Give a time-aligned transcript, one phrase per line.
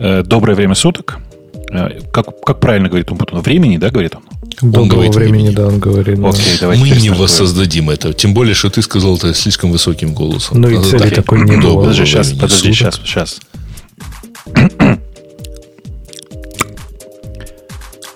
[0.00, 1.18] Э, доброе время суток.
[1.70, 3.40] Э, как, как правильно говорит Умпутун?
[3.40, 4.22] Времени, да, говорит он?
[4.62, 6.18] Доброго он времени, времени, да, он говорит.
[6.18, 6.30] Да.
[6.30, 8.14] Окей, давайте Мы не воссоздадим это.
[8.14, 10.58] Тем более, что ты сказал это слишком высоким голосом.
[10.58, 11.16] Ну и цели да.
[11.16, 11.80] такой не было.
[11.80, 13.40] Подожди, сейчас, подожди, сейчас, сейчас.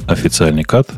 [0.06, 0.88] Официальный кат.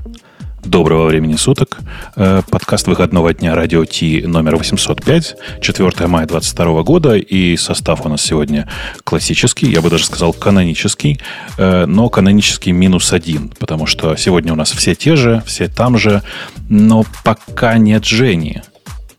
[0.66, 1.78] Доброго времени суток.
[2.16, 7.16] Э, подкаст выходного дня Радио Ти номер 805, 4 мая 2022 года.
[7.16, 8.68] И состав у нас сегодня
[9.04, 11.20] классический, я бы даже сказал канонический,
[11.56, 15.98] э, но канонический минус один, потому что сегодня у нас все те же, все там
[15.98, 16.22] же,
[16.68, 18.62] но пока нет Жени.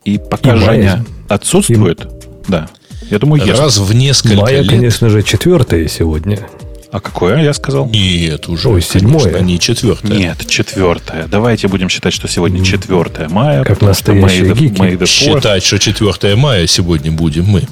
[0.03, 1.05] И пока и Женя мая.
[1.29, 2.51] отсутствует, и...
[2.51, 2.67] да,
[3.09, 3.57] я думаю, есть.
[3.57, 4.69] Раз в несколько Мая, лет...
[4.69, 6.39] конечно же, четвертое сегодня.
[6.91, 7.87] А какое я сказал?
[7.89, 8.69] Нет, уже.
[8.69, 9.39] Ой, седьмое.
[9.41, 10.17] не четвертое.
[10.17, 11.27] Нет, четвертое.
[11.27, 13.63] Давайте будем считать, что сегодня четвертое мая.
[13.63, 14.79] Как настоящие гики.
[14.79, 17.63] May Считать, что четвертое мая сегодня будем мы.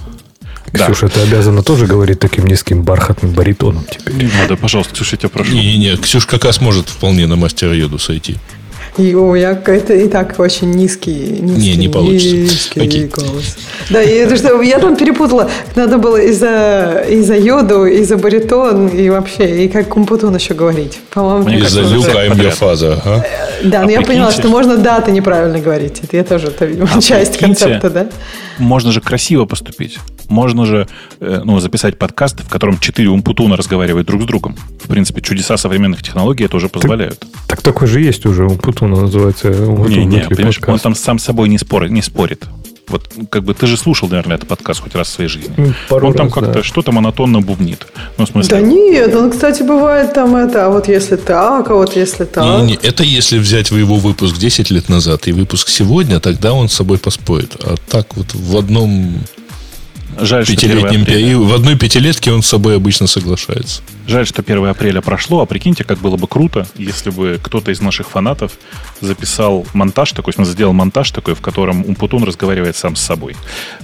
[0.74, 0.86] Да.
[0.86, 4.16] Ксюша, ты обязана тоже говорить таким низким бархатным баритоном теперь.
[4.16, 5.54] Не надо, пожалуйста, Ксюша, я тебя прошу.
[5.54, 8.36] Не-не-не, Ксюша как раз может вполне на мастер еду сойти.
[8.98, 12.36] И у меня какой-то и так очень низкий, низкий не, не получится.
[12.36, 13.08] низкий Окей.
[13.08, 13.58] голос.
[13.90, 15.50] Да, и это что, я там перепутала.
[15.76, 20.34] Надо было и за, и за йоду, и за баритон, и вообще, и как кумпутун
[20.36, 21.00] еще говорить.
[21.10, 23.02] По-моему, и за люка фаза.
[23.04, 23.24] А?
[23.64, 26.00] Да, но а я поняла, что можно даты неправильно говорить.
[26.02, 28.08] Это я тоже, это, видимо, а часть концепта, да?
[28.60, 30.00] Можно же красиво поступить.
[30.30, 30.88] Можно же
[31.20, 34.56] э, ну, записать подкаст, в котором четыре умпутуна разговаривают друг с другом.
[34.84, 37.20] В принципе, чудеса современных технологий это уже позволяют.
[37.20, 39.50] Так, так такой же есть уже умпутуна, называется.
[39.50, 41.92] Умпутун не, не, понимаешь, он там сам с собой не спорит.
[41.92, 42.46] Не спорит.
[42.88, 45.74] Вот как бы ты же слушал, наверное, этот подкаст хоть раз в своей жизни.
[45.90, 46.64] Пару он там как-то да.
[46.64, 47.88] что-то монотонно бубнит.
[48.18, 48.50] Ну, в смысле...
[48.50, 52.44] Да нет, он, кстати, бывает там это, а вот если так, а вот если так.
[52.44, 56.70] Не, не, это если взять его выпуск 10 лет назад и выпуск сегодня, тогда он
[56.70, 57.56] с собой поспорит.
[57.64, 59.16] А так вот в одном
[60.20, 61.38] Жаль, пятилетнем что апреля...
[61.38, 63.82] В одной пятилетке он с собой обычно соглашается.
[64.08, 67.82] Жаль, что 1 апреля прошло, а прикиньте, как было бы круто, если бы кто-то из
[67.82, 68.54] наших фанатов
[69.02, 73.36] записал монтаж такой, в сделал монтаж такой, в котором Умпутун разговаривает сам с собой.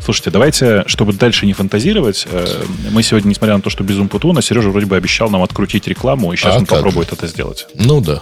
[0.03, 4.41] Слушайте, давайте, чтобы дальше не фантазировать, э, мы сегодня, несмотря на то, что без Умпутуна,
[4.41, 7.16] Сережа вроде бы обещал нам открутить рекламу, и сейчас а он попробует же?
[7.16, 7.68] это сделать.
[7.75, 8.22] Ну да.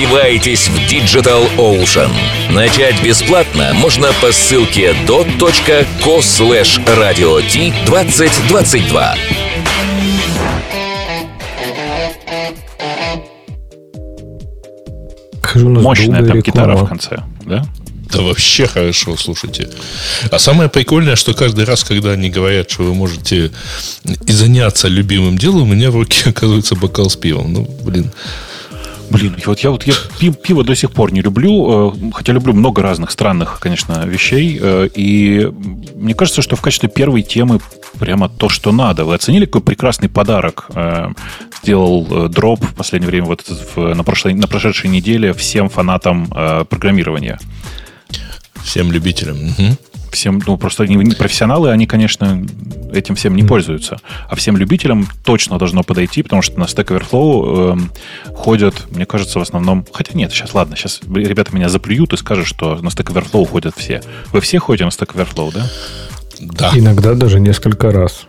[0.00, 2.10] Развивайтесь в Digital Ocean.
[2.50, 7.42] Начать бесплатно можно по ссылке dot.co slash radio
[7.84, 9.14] 2022.
[15.54, 17.66] Мощная там гитара в конце, да?
[18.10, 19.68] Да вообще хорошо, слушайте.
[20.30, 23.50] А самое прикольное, что каждый раз, когда они говорят, что вы можете
[24.26, 27.52] и заняться любимым делом, у меня в руке оказывается бокал с пивом.
[27.52, 28.10] Ну, блин.
[29.10, 32.80] Блин, вот я вот я пиво, до сих пор не люблю, э, хотя люблю много
[32.80, 34.58] разных странных, конечно, вещей.
[34.60, 35.50] Э, и
[35.94, 37.60] мне кажется, что в качестве первой темы
[37.98, 39.04] прямо то, что надо.
[39.04, 41.08] Вы оценили, какой прекрасный подарок э,
[41.60, 43.44] сделал дроп в последнее время, вот
[43.76, 47.38] на, прошлой, на прошедшей неделе всем фанатам программирования?
[48.62, 49.36] Всем любителям.
[49.36, 49.89] Угу.
[50.10, 52.44] Всем, ну, просто не профессионалы, они, конечно,
[52.92, 53.98] этим всем не пользуются.
[54.28, 57.78] А всем любителям точно должно подойти, потому что на Stack Overflow
[58.26, 59.86] э, ходят, мне кажется, в основном...
[59.92, 63.74] Хотя нет, сейчас, ладно, сейчас ребята меня заплюют и скажут, что на Stack Overflow ходят
[63.76, 64.02] все.
[64.32, 65.66] Вы все ходите на Stack Overflow, да?
[66.40, 66.72] Да.
[66.74, 68.26] Иногда даже несколько раз.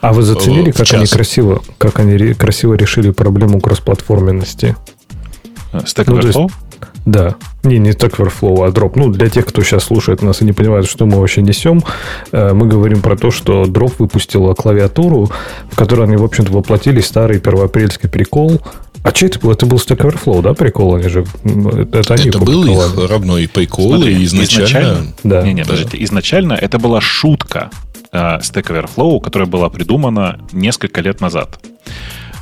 [0.00, 4.76] А вы заценили, как они красиво, как они красиво решили проблему кроссплатформенности?
[5.72, 6.32] Stack Overflow?
[6.34, 6.50] Ну,
[7.06, 7.36] да.
[7.62, 8.92] Не, не так Overflow, а Drop.
[8.96, 11.82] Ну, для тех, кто сейчас слушает нас и не понимает, что мы вообще несем,
[12.32, 15.30] э, мы говорим про то, что Drop выпустила клавиатуру,
[15.70, 18.60] в которой они, в общем-то, воплотили старый первоапрельский прикол.
[19.04, 19.52] А что это был?
[19.52, 20.96] Это был Stack Overflow, да, прикол?
[20.96, 21.24] Они же,
[21.92, 24.64] это они это был их родной прикол, Смотри, и изначально...
[24.66, 25.42] изначально да.
[25.42, 25.70] Не, не, да.
[25.70, 27.70] подождите, изначально это была шутка
[28.12, 31.60] Stack Overflow, которая была придумана несколько лет назад.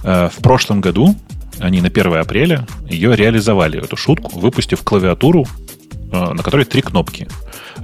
[0.02, 1.14] В прошлом году
[1.60, 5.46] они на 1 апреля ее реализовали, эту шутку, выпустив клавиатуру,
[6.10, 7.28] на которой три кнопки.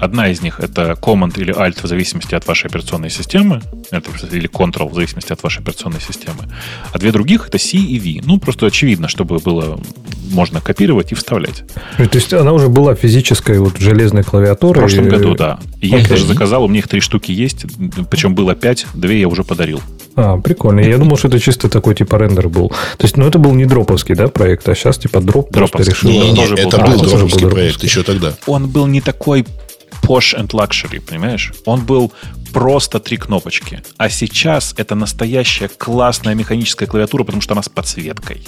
[0.00, 3.61] Одна из них это Command или Alt в зависимости от вашей операционной системы,
[3.91, 6.49] это, или Control в зависимости от вашей операционной системы.
[6.93, 8.26] А две других это C и V.
[8.26, 9.79] Ну, просто очевидно, чтобы было
[10.31, 11.64] можно копировать и вставлять.
[11.97, 14.85] То есть она уже была физической вот железной клавиатурой?
[14.85, 15.58] В прошлом году, да.
[15.81, 15.87] Okay.
[15.87, 17.67] я их даже заказал, у меня их три штуки есть,
[18.11, 19.81] причем было пять, две я уже подарил.
[20.17, 20.81] А, прикольно.
[20.81, 22.69] Я думал, что это чисто такой типа рендер был.
[22.69, 26.11] То есть, ну, это был не дроповский, да, проект, а сейчас типа дроп просто решил.
[26.11, 28.35] Не, не, это был, был дроповский проект еще тогда.
[28.47, 29.47] Он был не такой
[30.10, 31.52] posh and luxury, понимаешь?
[31.64, 32.12] Он был
[32.52, 33.82] просто три кнопочки.
[33.96, 38.42] А сейчас это настоящая классная механическая клавиатура, потому что она с подсветкой.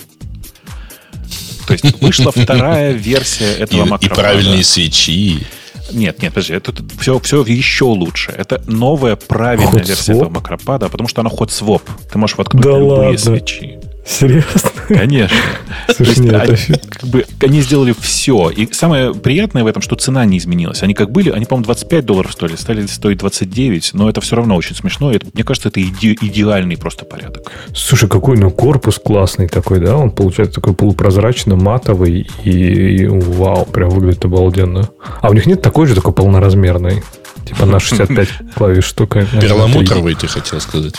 [1.68, 4.06] То есть вышла вторая версия этого макропада.
[4.06, 5.46] И правильные свечи.
[5.92, 8.32] Нет, нет, подожди, это все, все еще лучше.
[8.32, 11.82] Это новая правильная версия этого макропада, потому что она ход своп.
[12.10, 13.18] Ты можешь воткнуть да любые ладно.
[13.18, 13.78] свечи.
[14.04, 14.70] Серьезно?
[14.88, 15.36] Конечно.
[15.94, 16.88] Слушай, нет, они, это...
[16.88, 18.50] как бы, они сделали все.
[18.50, 20.82] И самое приятное в этом, что цена не изменилась.
[20.82, 24.56] Они как были, они, по-моему, 25 долларов стоили, стали стоить 29, но это все равно
[24.56, 25.12] очень смешно.
[25.12, 27.52] Это, мне кажется, это иде- идеальный просто порядок.
[27.74, 29.96] Слушай, какой ну корпус классный такой, да?
[29.96, 34.90] Он получается такой полупрозрачно матовый и, и вау, прям выглядит обалденно.
[35.20, 37.02] А у них нет такой же, такой полноразмерной?
[37.46, 39.26] Типа на 65 клавиш штука.
[39.40, 40.94] Перламутровый, ты хотел сказать.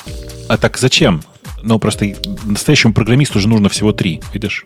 [0.48, 1.22] А так зачем?
[1.64, 2.14] Но просто
[2.44, 4.66] настоящему программисту уже нужно всего три, видишь?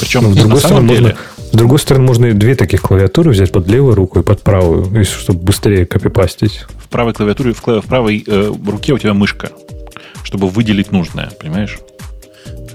[0.00, 1.00] Причем ну, с другой стороны, деле...
[1.00, 4.42] можно, с другой стороны, можно и две таких клавиатуры взять под левую руку и под
[4.42, 6.64] правую, чтобы быстрее копипастить.
[6.84, 9.50] В правой клавиатуре, в, в правой э, руке у тебя мышка,
[10.24, 11.78] чтобы выделить нужное, понимаешь?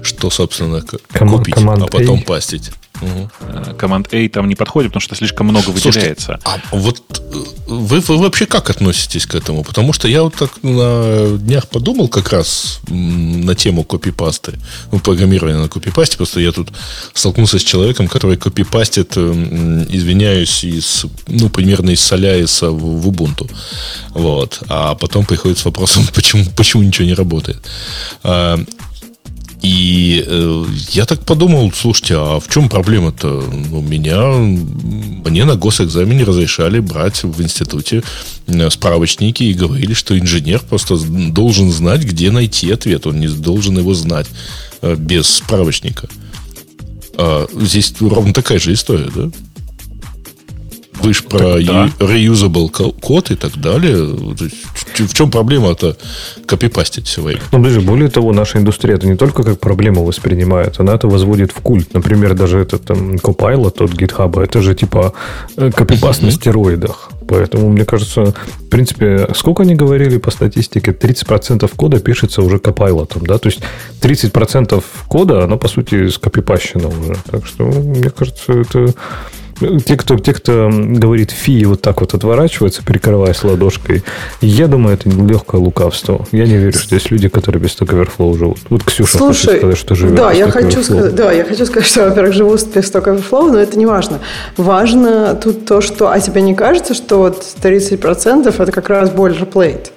[0.02, 0.82] Что, собственно,
[1.12, 2.22] Команд, купить, а потом A.
[2.22, 2.72] пастить.
[3.02, 3.76] Угу.
[3.76, 6.38] Команд A там не подходит, потому что слишком много выделяется.
[6.42, 9.64] Слушайте, а вот э, вы, вы вообще как относитесь к этому?
[9.64, 14.58] Потому что я вот так на днях подумал как раз на тему копипасты,
[14.92, 16.16] ну, программирования на копипасте.
[16.16, 16.72] Просто я тут
[17.12, 23.50] столкнулся с человеком, который копипастит, э, извиняюсь, из, ну, примерно из Соляиса в, в Ubuntu.
[24.10, 24.62] Вот.
[24.68, 27.68] А потом приходит с вопросом, почему, почему ничего не работает.
[29.62, 33.44] И э, я так подумал, слушайте, а в чем проблема-то?
[33.70, 38.02] У меня, мне на госэкзамене разрешали брать в институте
[38.48, 43.06] э, справочники и говорили, что инженер просто должен знать, где найти ответ.
[43.06, 44.26] Он не должен его знать
[44.80, 46.08] э, без справочника.
[47.16, 49.30] А здесь ровно такая же история, да?
[51.02, 51.90] Вы же про да.
[51.98, 52.68] reusable
[53.00, 53.96] код и так далее.
[53.96, 55.96] В чем проблема-то
[56.46, 57.40] копипастить все время?
[57.52, 61.52] Ну, даже более того, наша индустрия это не только как проблему воспринимает, она это возводит
[61.52, 61.94] в культ.
[61.94, 65.12] Например, даже этот там, Copilot от GitHub, это же типа
[65.56, 67.10] э, копипаст на стероидах.
[67.28, 70.92] Поэтому, мне кажется, в принципе, сколько они говорили по статистике?
[70.92, 73.38] 30% кода пишется уже Copilot, да?
[73.38, 73.60] То есть
[74.00, 77.16] 30% кода, оно, по сути, скопипащено уже.
[77.30, 78.94] Так что, мне кажется, это
[79.84, 84.02] те, кто, те, кто говорит фи, вот так вот отворачивается, прикрываясь ладошкой,
[84.40, 86.26] я думаю, это легкое лукавство.
[86.32, 88.58] Я не верю, что есть люди, которые без Stack Overflow живут.
[88.68, 91.88] Вот Ксюша Слушай, хочет сказать, что живет да, я хочу сказать, да, я хочу сказать,
[91.88, 94.18] что, во-первых, живу без Stack Overflow, но это не важно.
[94.56, 96.10] Важно тут то, что...
[96.10, 99.90] А тебе не кажется, что вот 30% это как раз boilerplate?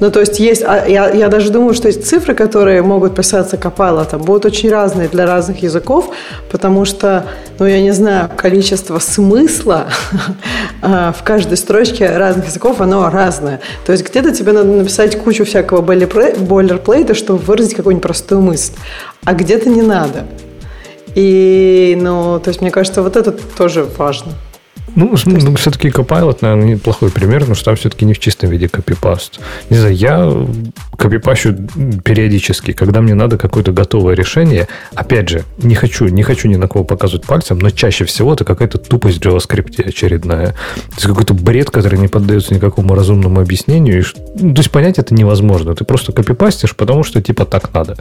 [0.00, 3.56] Ну, то есть есть, а я, я даже думаю, что эти цифры, которые могут писаться
[3.56, 6.10] Copilot, будут очень разные для разных языков,
[6.50, 7.26] потому что,
[7.58, 9.88] ну, я не знаю, количество смысла
[10.82, 13.60] а, в каждой строчке разных языков, оно разное.
[13.84, 18.72] То есть где-то тебе надо написать кучу всякого бойлерплейта, чтобы выразить какую-нибудь простую мысль,
[19.24, 20.26] а где-то не надо.
[21.14, 24.32] И, ну, то есть, мне кажется, вот это тоже важно.
[24.96, 28.68] Ну, ну все-таки Copilot, наверное, неплохой пример, потому что там все-таки не в чистом виде
[28.68, 29.40] копипаст.
[29.68, 30.46] Не знаю, я
[30.96, 31.54] копипащу
[32.04, 34.68] периодически, когда мне надо какое-то готовое решение.
[34.94, 38.44] Опять же, не хочу, не хочу ни на кого показывать пальцем, но чаще всего это
[38.44, 40.48] какая-то тупость в JavaScript очередная.
[40.48, 44.00] То есть какой-то бред, который не поддается никакому разумному объяснению.
[44.00, 44.04] И,
[44.34, 45.74] ну, то есть понять это невозможно.
[45.74, 47.96] Ты просто копипастишь, потому что типа так надо.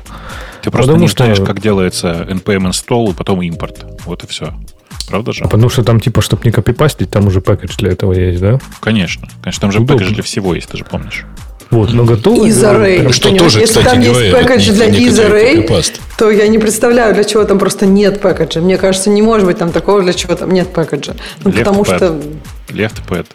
[0.64, 1.24] Ты просто потому не что...
[1.24, 3.86] знаешь, как делается npm install и потом импорт.
[4.06, 4.54] Вот и все.
[5.10, 5.44] Правда же?
[5.44, 8.60] А потому что там, типа, чтобы не копипастить, там уже пакет для этого есть, да?
[8.80, 9.28] Конечно.
[9.42, 9.98] Конечно, там же Удобно.
[9.98, 11.26] пакет для всего есть, ты же помнишь.
[11.72, 12.50] Вот, но готовы.
[12.50, 13.12] Изарей.
[13.12, 15.68] Что тоже, Если кстати, там есть пакетж для Изарей,
[16.18, 18.60] то я не представляю, для чего там просто нет пакеджа.
[18.60, 21.14] Мне кажется, не может быть там такого, для чего там нет пакеджа.
[21.44, 22.20] Ну, потому что...
[22.70, 23.26] Left pad.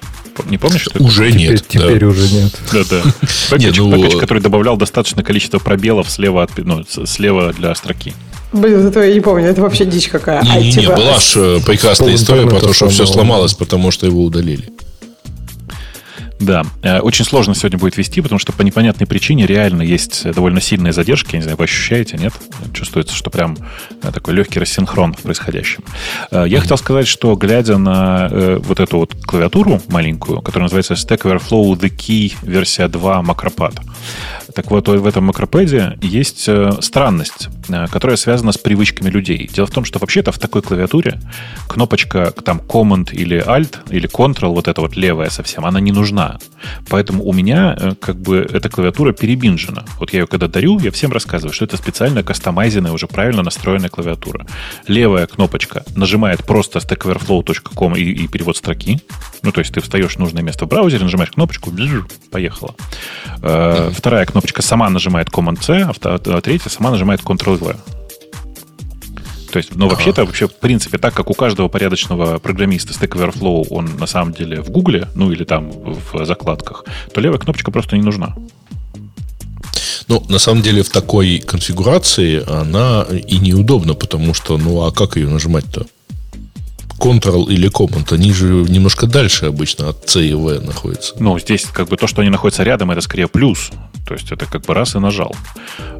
[0.46, 1.38] Не помнишь, что Уже это?
[1.38, 1.64] нет.
[1.68, 1.88] Теперь, да.
[1.90, 2.52] теперь уже нет.
[2.72, 3.02] Да, да.
[3.50, 4.18] Пакетч, ну...
[4.18, 8.14] который добавлял достаточное количество пробелов слева, от, ну, слева для строки.
[8.54, 10.42] Блин, этого я не помню, это вообще дичь какая.
[10.42, 10.90] Не, а, не, типа...
[10.90, 14.70] не, была же прекрасная история про то, что все сломалось, потому что его удалили.
[16.40, 20.60] Да, э, очень сложно сегодня будет вести, потому что по непонятной причине реально есть довольно
[20.60, 21.32] сильные задержки.
[21.32, 22.34] Я не знаю, вы ощущаете, нет?
[22.72, 23.56] Чувствуется, что прям
[24.02, 25.84] э, такой легкий рассинхрон в происходящем.
[26.30, 31.22] Э, я хотел сказать, что глядя на вот эту вот клавиатуру маленькую, которая называется Stack
[31.22, 33.80] Overflow The Key версия 2 Macropad,
[34.54, 36.48] так вот, в этом макропеде есть
[36.80, 37.48] странность,
[37.90, 39.50] которая связана с привычками людей.
[39.52, 41.20] Дело в том, что вообще-то в такой клавиатуре
[41.68, 46.38] кнопочка там Command или Alt или Ctrl, вот эта вот левая совсем, она не нужна.
[46.88, 49.84] Поэтому у меня э, как бы эта клавиатура перебинжена.
[49.98, 53.88] Вот я ее когда дарю, я всем рассказываю, что это специально кастомайзенная, уже правильно настроенная
[53.88, 54.46] клавиатура.
[54.86, 59.00] Левая кнопочка нажимает просто stackoverflow.com и, и перевод строки.
[59.42, 61.70] Ну, то есть ты встаешь в нужное место в браузере, нажимаешь кнопочку,
[62.30, 62.74] поехала.
[63.42, 67.76] Э, вторая кнопочка сама нажимает Command-C, а, а третья сама нажимает Ctrl-V.
[69.50, 73.68] То есть, но вообще-то, вообще, в принципе, так как у каждого порядочного программиста Stack Overflow,
[73.70, 76.84] он на самом деле в Гугле, ну или там в закладках,
[77.14, 78.34] то левая кнопочка просто не нужна.
[80.08, 85.16] Ну, на самом деле, в такой конфигурации она и неудобна, потому что, ну, а как
[85.16, 85.86] ее нажимать-то?
[86.98, 91.14] Ctrl или Command, они же немножко дальше обычно от C и V находятся.
[91.18, 93.70] Ну, здесь как бы то, что они находятся рядом, это скорее плюс.
[94.06, 95.34] То есть это как бы раз и нажал.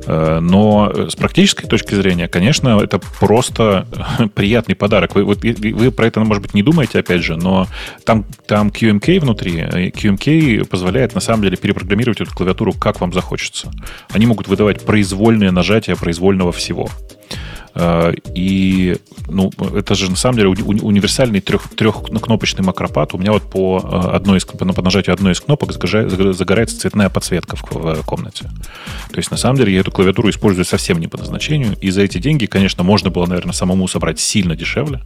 [0.06, 3.86] Э, но с практической точки зрения, конечно, это просто
[4.34, 5.14] приятный подарок.
[5.14, 7.66] Вы, вот, вы про это, может быть, не думаете, опять же, но
[8.04, 9.54] там, там QMK внутри.
[9.54, 13.70] QMK позволяет, на самом деле, перепрограммировать эту клавиатуру, как вам захочется.
[14.10, 16.90] Они могут выдавать произвольные нажатия произвольного всего.
[17.74, 18.96] Э, и
[19.28, 23.14] ну, это же на самом деле уни- универсальный трех, трехкнопочный макропад.
[23.14, 27.56] У меня вот по, э, одной из, по нажатию одной из кнопок загорается цветная подсветка
[27.56, 28.50] в, в комнате.
[29.10, 31.76] То есть, на самом деле, я эту клавиатуру использую совсем не по назначению.
[31.80, 35.02] И за эти деньги, конечно, можно было, наверное, самому собрать сильно дешевле.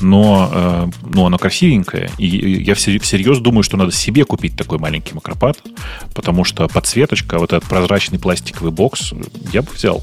[0.00, 2.10] Но э, ну, оно красивенькое.
[2.18, 5.58] И я всерьез думаю, что надо себе купить такой маленький макропад,
[6.14, 9.12] потому что подсветочка, вот этот прозрачный пластиковый бокс,
[9.52, 10.02] я бы взял.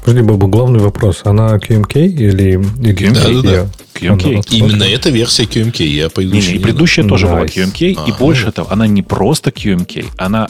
[0.00, 1.20] Подожди, Бобу, главный вопрос.
[1.24, 3.42] Она QMK или, QMK?
[3.42, 3.70] Да, да, да.
[3.94, 4.46] QMK.
[4.50, 5.84] Именно эта версия QMK.
[5.84, 7.30] Я предыдущая, не, не, предыдущая тоже nice.
[7.30, 7.96] была QMK.
[7.98, 10.48] А, и больше того, она не просто QMK, она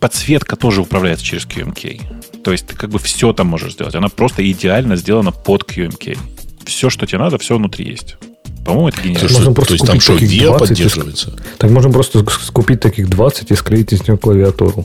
[0.00, 2.42] подсветка тоже управляется через QMK.
[2.42, 3.94] То есть ты как бы все там можешь сделать.
[3.94, 6.18] Она просто идеально сделана под QMK.
[6.64, 8.16] Все, что тебе надо, все внутри есть.
[8.64, 9.20] По-моему, это гениально.
[9.20, 11.28] Слушай, можно просто то есть там что, VR поддерживается?
[11.30, 14.84] И, так можно просто купить таких 20 и склеить из него клавиатуру.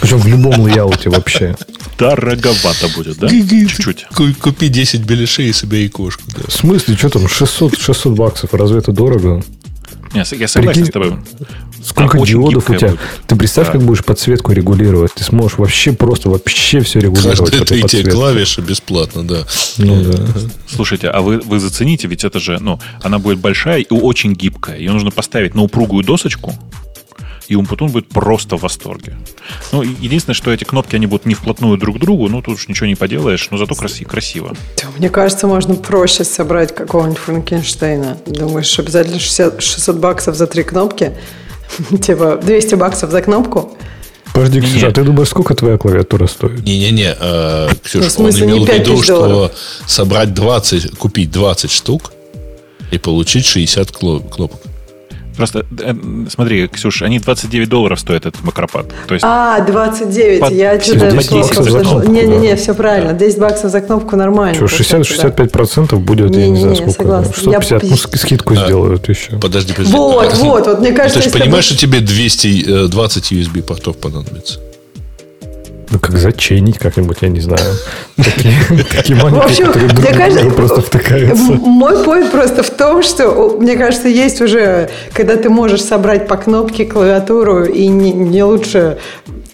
[0.00, 1.56] Причем в любом лейауте вообще.
[1.98, 3.28] Дороговато будет, да?
[3.28, 4.06] Чуть-чуть.
[4.40, 6.24] Купи 10 беляшей и себе икошку.
[6.36, 6.42] Да.
[6.48, 9.42] В смысле, что там, 600, 600 баксов, разве это дорого?
[10.14, 11.14] Я, я согласен Прикинь, с тобой.
[11.82, 12.90] Сколько а диодов у тебя?
[12.90, 13.00] Будет.
[13.26, 13.72] Ты представь, да.
[13.72, 15.12] как будешь подсветку регулировать.
[15.14, 17.38] Ты сможешь вообще просто вообще все регулировать.
[17.38, 19.44] Каждая третья клавиша бесплатно, да.
[19.78, 20.18] Ну, да.
[20.68, 24.78] Слушайте, а вы, вы зацените, ведь это же, ну, она будет большая и очень гибкая.
[24.78, 26.54] Ее нужно поставить на упругую досочку,
[27.48, 29.16] и Умпутун будет просто в восторге.
[29.72, 32.68] Ну, единственное, что эти кнопки, они будут не вплотную друг к другу, ну, тут уж
[32.68, 34.08] ничего не поделаешь, но зато красиво.
[34.08, 34.54] красиво.
[34.98, 38.18] Мне кажется, можно проще собрать какого-нибудь Франкенштейна.
[38.26, 41.12] Думаешь, обязательно 60, 600 баксов за три кнопки?
[42.02, 43.76] Типа 200 баксов за кнопку?
[44.32, 46.64] Подожди, Ксюша, а ты думаешь, сколько твоя клавиатура стоит?
[46.64, 49.52] Не-не-не, э, Ксюша, ну, он имел в виду, что
[49.86, 52.12] собрать 20, купить 20 штук
[52.90, 54.60] и получить 60 кнопок.
[55.36, 55.94] Просто, э,
[56.28, 58.86] смотри, Ксюш, они 29 долларов стоят, этот макропад.
[59.06, 60.40] То есть а, 29.
[60.40, 60.52] Под...
[60.52, 63.12] Я что-то плохо Не-не-не, все правильно.
[63.12, 64.54] 10 баксов за кнопку нормально.
[64.54, 67.02] Что, 60-65% будет, не, я не, не знаю, сколько.
[67.02, 67.32] Согласна.
[67.32, 67.90] 150, я...
[67.90, 69.38] ну, скидку а, сделают еще.
[69.38, 69.92] Подожди, подожди.
[69.92, 71.20] Вот, вот, вот, мне кажется...
[71.20, 74.60] Ты же понимаешь, что тебе 220 USB-портов понадобится?
[75.92, 77.74] Ну, как зачинить как-нибудь, я не знаю.
[78.16, 81.52] Такие маленькие, которые просто втыкаются.
[81.52, 86.38] Мой point просто в том, что, мне кажется, есть уже, когда ты можешь собрать по
[86.38, 88.98] кнопке клавиатуру, и не лучше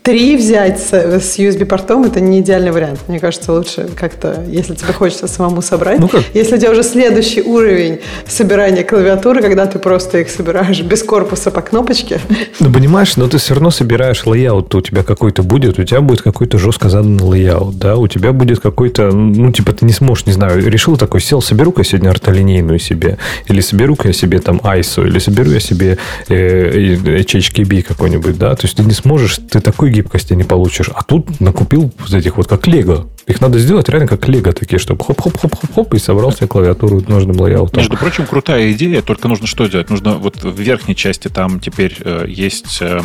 [0.02, 3.00] три взять с, с USB-портом, это не идеальный вариант.
[3.08, 5.98] Мне кажется, лучше как-то, если тебе хочется самому собрать.
[6.00, 6.22] Ну как?
[6.34, 11.50] Если у тебя уже следующий уровень собирания клавиатуры, когда ты просто их собираешь без корпуса
[11.50, 12.20] по кнопочке.
[12.60, 16.22] Ну, понимаешь, но ты все равно собираешь layout, у тебя какой-то будет, у тебя будет
[16.22, 20.32] какой-то жестко заданный layout, да, у тебя будет какой-то, ну, типа, ты не сможешь, не
[20.32, 25.18] знаю, решил такой, сел, соберу-ка сегодня ортолинейную себе, или соберу-ка я себе там ISO, или
[25.18, 30.34] соберу я себе э, HHKB какой-нибудь, да, то есть ты не сможешь, ты такой гибкости
[30.34, 30.90] не получишь.
[30.94, 33.08] А тут накупил вот этих вот как лего.
[33.28, 37.78] Их надо сделать реально как лего такие, чтобы хоп-хоп-хоп-хоп-хоп и собрал себе клавиатуру нужным лайаутом.
[37.78, 39.90] Между прочим, крутая идея, только нужно что делать?
[39.90, 43.02] Нужно вот в верхней части там теперь э, есть э,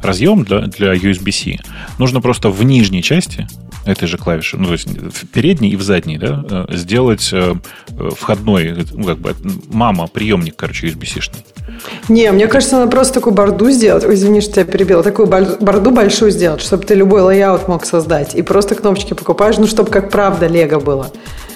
[0.00, 1.58] разъем для, для USB-C.
[1.98, 3.48] Нужно просто в нижней части
[3.84, 7.54] этой же клавиши, ну, то есть в передней и в задней, да, э, сделать э,
[8.16, 9.34] входной, ну, как бы,
[9.70, 11.44] мама, приемник, короче, USB-шный.
[12.08, 14.04] Не, мне кажется, надо просто такую борду сделать.
[14.04, 15.02] Ой, извини, что тебя перебила.
[15.02, 18.34] Такую борду большую сделать, чтобы ты любой layout мог создать.
[18.34, 21.10] И просто кнопочки покупаешь, ну, чтобы как правда Лего было.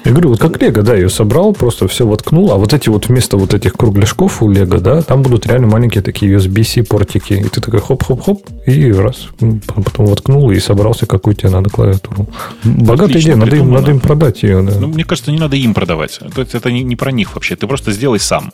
[0.04, 3.08] Я говорю, вот как Лего, да, ее собрал, просто все воткнул, а вот эти вот
[3.08, 7.44] вместо вот этих кругляшков у Лего, да, там будут реально маленькие такие USB-C портики, и
[7.44, 12.26] ты такой хоп-хоп-хоп, и раз, потом воткнул и собрался, какую тебе надо клавиатуру.
[12.64, 14.62] Богатая Отлично, идея, надо им, надо им продать ее.
[14.62, 14.72] Да.
[14.80, 16.18] Ну, мне кажется, не надо им продавать.
[16.34, 18.52] То есть это не, не про них вообще, ты просто сделай сам.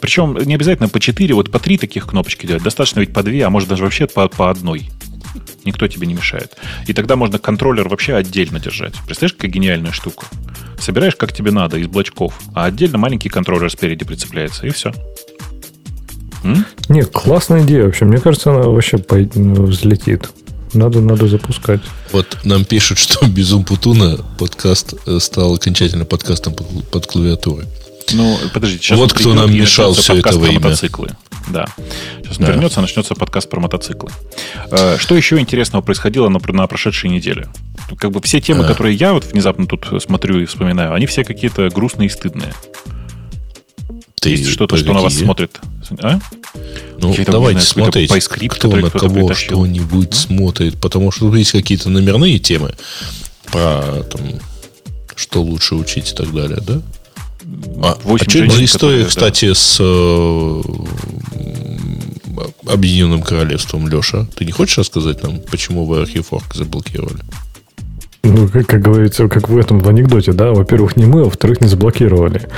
[0.00, 2.62] Причем не обязательно по 4, вот по 3 таких кнопочки делать.
[2.62, 4.88] Достаточно ведь по 2, а может даже вообще по, по одной.
[5.64, 6.56] Никто тебе не мешает.
[6.86, 8.94] И тогда можно контроллер вообще отдельно держать.
[9.06, 10.26] Представляешь, какая гениальная штука?
[10.80, 14.92] Собираешь, как тебе надо, из блочков, а отдельно маленький контроллер спереди прицепляется, и все.
[16.42, 16.64] М?
[16.88, 18.06] Нет, классная идея вообще.
[18.06, 20.30] Мне кажется, она вообще взлетит.
[20.72, 21.80] Надо, надо запускать.
[22.12, 27.66] Вот нам пишут, что без Умпутуна подкаст э, стал окончательно подкастом под, под клавиатурой.
[28.12, 30.60] Ну, подожди, сейчас вот кто нам мешал все это во имя.
[30.60, 31.10] мотоциклы.
[31.52, 31.66] Да.
[32.22, 32.52] Сейчас он да.
[32.52, 34.10] вернется, начнется подкаст про мотоциклы.
[34.70, 37.48] Э, что еще интересного происходило на, на прошедшей неделе?
[37.98, 38.68] Как бы все темы, а.
[38.68, 42.52] которые я вот внезапно тут смотрю и вспоминаю, они все какие-то грустные и стыдные.
[44.20, 45.58] Ты Есть что-то, что на вас смотрит?
[46.02, 46.20] А?
[46.98, 48.12] Ну, какие давайте смотреть,
[48.48, 50.14] кто на кого что-нибудь а?
[50.14, 52.74] смотрит, потому что тут есть какие-то номерные темы
[53.50, 54.20] про там,
[55.16, 56.82] что лучше учить и так далее, да?
[57.82, 59.54] А, а что за история, кстати, да.
[59.54, 60.62] с э,
[62.66, 64.26] Объединенным Королевством, Леша?
[64.36, 67.20] Ты не хочешь рассказать нам, почему вы архиворк заблокировали?
[68.22, 71.60] Ну, как, как говорится, как в этом в анекдоте, да, во-первых, не мы, а во-вторых,
[71.60, 72.48] не заблокировали.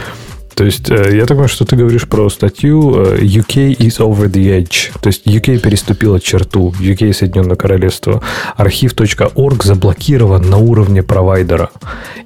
[0.55, 4.31] То есть, э, я так понимаю, что ты говоришь про статью э, UK is over
[4.31, 4.91] the edge.
[5.01, 6.75] То есть, UK переступила черту.
[6.79, 8.23] UK Соединенное Королевство.
[8.57, 11.71] Архив.орг заблокирован на уровне провайдера.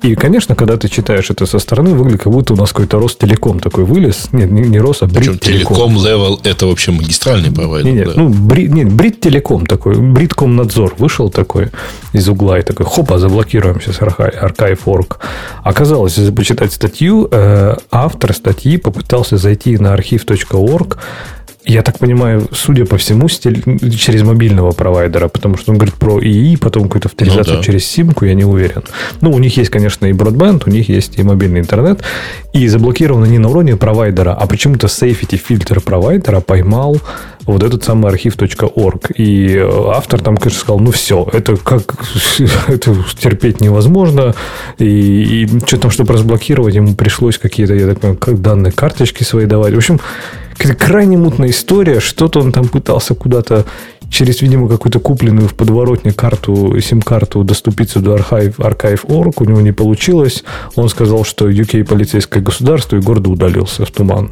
[0.02, 3.60] И, конечно, когда ты читаешь это со стороны, выглядит, как будто у нас какой-то Ростелеком
[3.60, 4.28] такой вылез.
[4.32, 7.92] Нет, не, не Рос, а Брит Телеком Level это вообще магистральный провайдер.
[7.92, 8.22] Нет, нет, да.
[8.22, 11.68] ну, Бри, нет, Брит Телеком такой, Бритком надзор вышел такой
[12.12, 15.18] из угла и такой, хопа, заблокируем сейчас Archive.org.
[15.62, 17.76] Оказалось, если почитать статью, э,
[18.16, 20.98] автор статьи попытался зайти на архив.орг
[21.68, 26.56] я так понимаю, судя по всему, через мобильного провайдера, потому что он говорит про ИИ,
[26.56, 27.64] потом какую-то авторизацию ну, да.
[27.64, 28.84] через симку, я не уверен.
[29.20, 32.04] Ну, у них есть, конечно, и бродбенд, у них есть и мобильный интернет,
[32.56, 36.96] и заблокировано не на уровне провайдера, а почему-то safety фильтр провайдера поймал
[37.44, 39.10] вот этот самый архив.орг.
[39.14, 41.82] И э, автор там, конечно, сказал, ну все, это как
[42.68, 44.34] это терпеть невозможно.
[44.78, 49.22] И, и что там, чтобы разблокировать, ему пришлось какие-то, я так понимаю, как данные карточки
[49.22, 49.74] свои давать.
[49.74, 50.00] В общем,
[50.56, 52.00] крайне мутная история.
[52.00, 53.66] Что-то он там пытался куда-то
[54.10, 59.40] через, видимо, какую-то купленную в подворотне карту, сим-карту доступиться до Archive, Archive.org.
[59.40, 60.44] У него не получилось.
[60.74, 64.30] Он сказал, что UK полицейское государство и гордо удалился в туман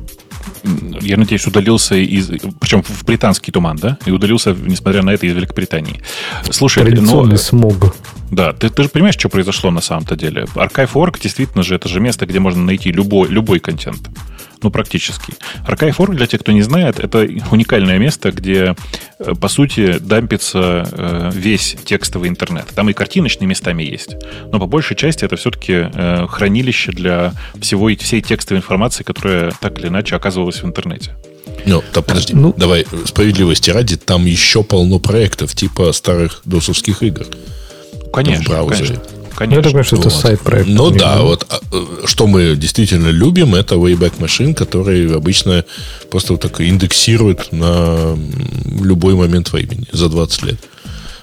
[1.00, 2.30] я надеюсь, удалился из...
[2.60, 3.98] Причем в британский туман, да?
[4.06, 6.00] И удалился, несмотря на это, из Великобритании.
[6.50, 7.36] Слушай, но...
[7.36, 7.94] смог.
[8.30, 10.46] Да, ты, ты же понимаешь, что произошло на самом-то деле?
[10.54, 14.08] Archive.org действительно же, это же место, где можно найти любой, любой контент.
[14.64, 15.34] Ну, практически.
[15.68, 18.74] Archive.org, для тех, кто не знает, это уникальное место, где,
[19.18, 22.68] э, по сути, дампится э, весь текстовый интернет.
[22.74, 24.16] Там и картиночные местами есть.
[24.50, 29.52] Но по большей части это все-таки э, хранилище для всего и всей текстовой информации, которая
[29.60, 31.14] так или иначе оказывалась в интернете.
[31.66, 37.26] Ну, да, подожди, ну, давай, справедливости ради, там еще полно проектов типа старых досовских игр.
[38.14, 38.86] Конечно, в браузере.
[38.86, 39.13] Конечно.
[39.36, 39.60] Конечно.
[39.60, 40.06] Я думаю, что вот.
[40.06, 40.68] это сайт-проект.
[40.68, 41.60] Ну да, вот а,
[42.06, 45.64] что мы действительно любим, это Wayback Machine, который обычно
[46.10, 48.16] просто вот так индексирует на
[48.80, 50.60] любой момент времени за 20 лет.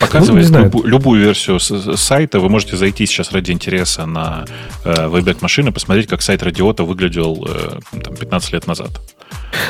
[0.01, 2.39] Показывает ну, любую, любую версию сайта.
[2.39, 4.45] Вы можете зайти сейчас ради интереса на
[4.83, 8.89] э, Wayback и посмотреть, как сайт Радиота выглядел э, там, 15 лет назад.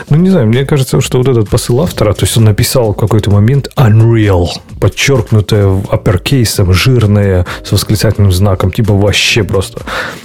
[0.09, 2.97] Ну, не знаю, мне кажется, что вот этот посыл автора, то есть он написал в
[2.97, 4.47] какой-то момент Unreal,
[4.79, 9.81] подчеркнутое апперкейсом, жирное, с восклицательным знаком, типа вообще просто.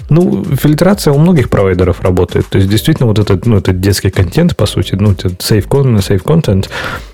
[0.08, 2.46] Ну, фильтрация у многих провайдеров работает.
[2.46, 5.98] То есть, действительно, вот этот, ну, этот детский контент, по сути, ну, этот safe content,
[5.98, 6.68] safe content,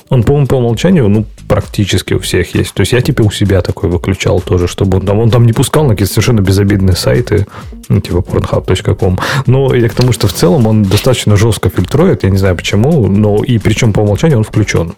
[0.09, 2.73] он, по-моему, по умолчанию, ну, практически у всех есть.
[2.73, 5.53] То есть я типа у себя такой выключал тоже, чтобы он там, он там не
[5.53, 7.47] пускал на какие-то совершенно безобидные сайты,
[7.91, 9.19] ну, типа pornhub.com.
[9.45, 13.07] Но я к тому, что в целом он достаточно жестко фильтрует, я не знаю почему,
[13.07, 14.95] но и причем по умолчанию он включен.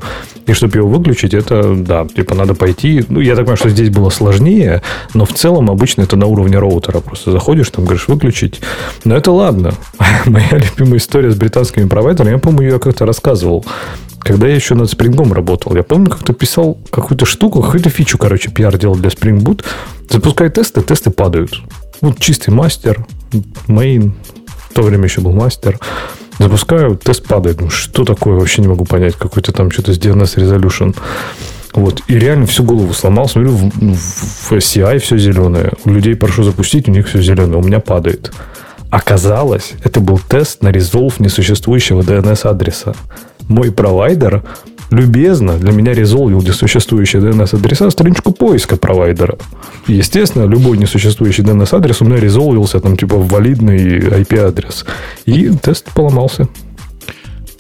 [0.47, 3.05] И чтобы его выключить, это, да, типа надо пойти.
[3.09, 4.81] Ну, я так понимаю, что здесь было сложнее,
[5.13, 7.01] но в целом обычно это на уровне роутера.
[7.01, 8.61] Просто заходишь, там говоришь выключить.
[9.05, 9.73] Но это ладно.
[10.27, 13.65] Моя любимая история с британскими провайдерами, я, по-моему, ее как-то рассказывал.
[14.25, 18.51] Когда я еще над спрингом работал, я помню, как-то писал какую-то штуку, какую-то фичу, короче,
[18.51, 19.65] PR делал для Spring Boot.
[20.11, 21.59] Запускаю тесты, тесты падают.
[22.03, 23.07] Вот чистый мастер,
[23.67, 24.13] main,
[24.71, 25.79] в то время еще был мастер.
[26.39, 27.63] Запускаю, тест падает.
[27.63, 29.15] Ну, что такое, вообще не могу понять.
[29.15, 30.95] Какой-то там что-то с DNS Resolution.
[31.73, 32.03] Вот.
[32.09, 33.27] И реально всю голову сломал.
[33.27, 35.73] Смотрю, в, в CI все зеленое.
[35.87, 37.57] У людей прошу запустить, у них все зеленое.
[37.57, 38.33] У меня падает.
[38.91, 42.95] Оказалось, это был тест на резолв несуществующего DNS-адреса.
[43.49, 44.43] Мой провайдер
[44.95, 49.39] любезно для меня резолвил несуществующие DNS-адреса страничку поиска провайдера.
[49.87, 54.87] Естественно, любой несуществующий DNS-адрес у меня резолвился там типа в валидный IP-адрес.
[55.27, 56.49] И тест поломался.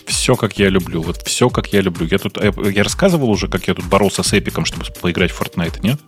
[0.06, 1.02] Все, как я люблю.
[1.02, 2.06] Вот все, как я люблю.
[2.10, 5.80] Я тут я рассказывал уже, как я тут боролся с Эпиком, чтобы поиграть в Fortnite,
[5.82, 6.00] нет?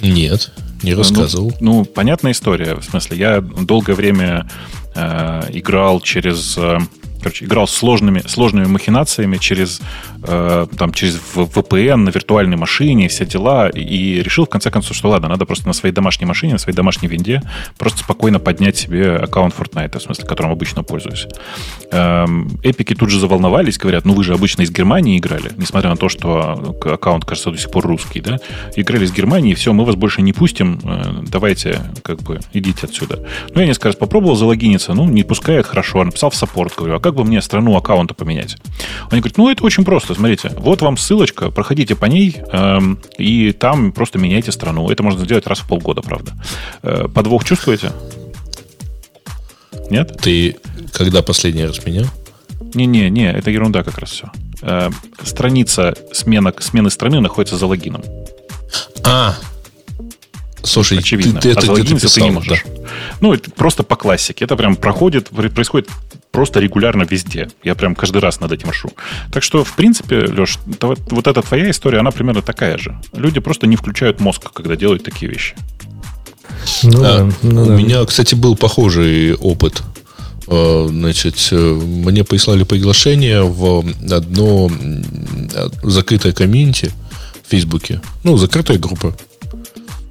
[0.00, 1.52] Нет, не ну, рассказывал.
[1.60, 2.74] Ну, ну понятная история.
[2.74, 4.48] В смысле, я долгое время
[4.94, 6.78] э, играл через э,
[7.26, 9.80] короче, играл с сложными, сложными махинациями через,
[10.22, 15.08] э, там, через VPN на виртуальной машине, все дела, и решил в конце концов, что
[15.08, 17.42] ладно, надо просто на своей домашней машине, на своей домашней винде
[17.78, 21.26] просто спокойно поднять себе аккаунт Fortnite, в смысле, которым обычно пользуюсь.
[21.90, 25.96] Эм, эпики тут же заволновались, говорят, ну вы же обычно из Германии играли, несмотря на
[25.96, 28.38] то, что аккаунт, кажется, до сих пор русский, да?
[28.76, 33.26] Играли из Германии, все, мы вас больше не пустим, э, давайте, как бы, идите отсюда.
[33.52, 37.00] Ну, я несколько раз попробовал залогиниться, ну, не пускает, хорошо, написал в саппорт, говорю, а
[37.00, 38.56] как бы мне страну аккаунта поменять?
[39.10, 43.52] Они говорят, ну, это очень просто, смотрите, вот вам ссылочка, проходите по ней, эм, и
[43.52, 44.88] там просто меняйте страну.
[44.90, 46.32] Это можно сделать раз в полгода, правда.
[46.82, 47.92] Э, подвох чувствуете?
[49.90, 50.16] Нет?
[50.20, 50.56] Ты
[50.92, 52.06] когда последний раз менял?
[52.74, 54.30] Не-не-не, это ерунда как раз все.
[54.62, 54.90] Э,
[55.22, 58.02] страница смена, смены страны находится за логином.
[59.04, 59.34] А,
[60.66, 61.40] Слушай, очевидно.
[61.40, 62.64] Ты, ты, а это, ты, ты, ты не можешь.
[62.64, 62.84] Да.
[63.20, 64.44] Ну, это просто по классике.
[64.44, 65.88] Это прям проходит, происходит
[66.36, 67.48] просто регулярно везде.
[67.64, 68.90] Я прям каждый раз над этим машу.
[69.32, 70.58] Так что, в принципе, Леш,
[71.10, 72.94] вот эта твоя история, она примерно такая же.
[73.14, 75.54] Люди просто не включают мозг, когда делают такие вещи.
[76.82, 77.74] Ну, а, да, ну, у да.
[77.74, 79.82] меня, кстати, был похожий опыт.
[80.46, 84.70] А, значит, э, мне прислали приглашение в одно
[85.82, 86.92] закрытое комьюнити
[87.46, 88.02] в Фейсбуке.
[88.24, 89.16] Ну, закрытая группа.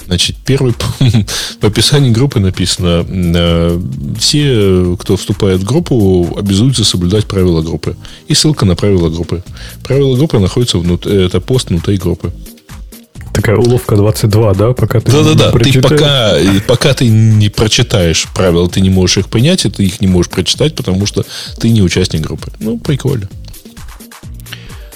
[0.07, 0.73] Значит, первый
[1.61, 3.81] в описании группы написано, э,
[4.19, 7.97] все, кто вступает в группу, обязуются соблюдать правила группы.
[8.27, 9.43] И ссылка на правила группы.
[9.83, 12.31] Правила группы находятся внутри, это пост внутри группы.
[13.33, 16.35] Такая уловка 22, да, пока ты Да-да-да, ты пока,
[16.67, 20.31] пока ты не прочитаешь правила, ты не можешь их понять, и ты их не можешь
[20.31, 21.25] прочитать, потому что
[21.59, 22.53] ты не участник группы.
[22.59, 23.27] Ну, прикольно.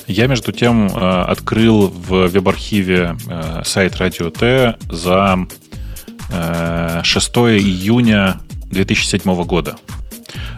[0.09, 5.45] Я, между тем, э, открыл в веб-архиве э, сайт Радио Т за
[7.03, 8.39] 6 э, июня
[8.71, 9.75] 2007 года.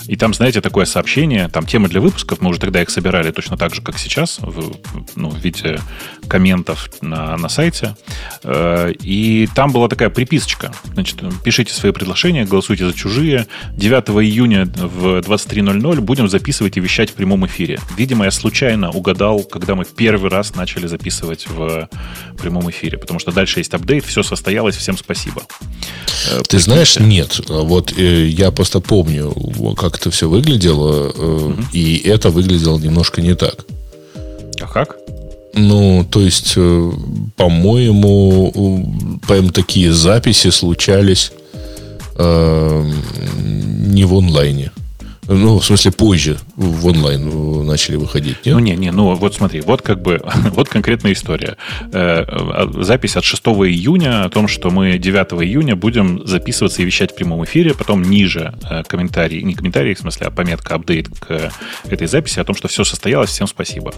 [0.08, 3.58] И там, знаете, такое сообщение, там темы для выпусков, мы уже тогда их собирали точно
[3.58, 4.76] так же, как сейчас, в,
[5.16, 5.80] ну, в виде
[6.28, 7.96] комментов на, на сайте.
[8.44, 10.74] Э, и там была такая приписочка.
[10.94, 13.48] Значит, пишите свои предложения, голосуйте за чужие.
[13.74, 17.80] 9 июня в 23.00 будем записывать и вещать в прямом эфире.
[17.98, 21.90] Видимо, я случайно угадал, когда мы первый раз начали записывать в
[22.40, 25.44] прямом эфире, потому что дальше есть апдейт, все состоялось, всем спасибо.
[26.30, 27.40] Э, Ты знаешь, нет.
[27.48, 29.34] Вот э, я просто помню,
[29.76, 31.56] как это все выглядело, угу.
[31.74, 33.66] и это выглядело немножко не так.
[34.60, 34.98] А как?
[35.54, 36.92] Ну, то есть, э,
[37.36, 41.32] по-моему, прям такие записи случались
[42.16, 42.92] э,
[43.44, 44.72] не в онлайне.
[45.34, 48.54] Ну, в смысле, позже в онлайн начали выходить, нет?
[48.54, 51.56] Ну, не, не, ну, вот смотри, вот как бы, вот конкретная история.
[51.94, 56.86] Э, а, запись от 6 июня о том, что мы 9 июня будем записываться и
[56.86, 61.08] вещать в прямом эфире, потом ниже э, комментарий, не комментарий, в смысле, а пометка, апдейт
[61.18, 61.52] к
[61.86, 63.94] этой записи о том, что все состоялось, всем спасибо.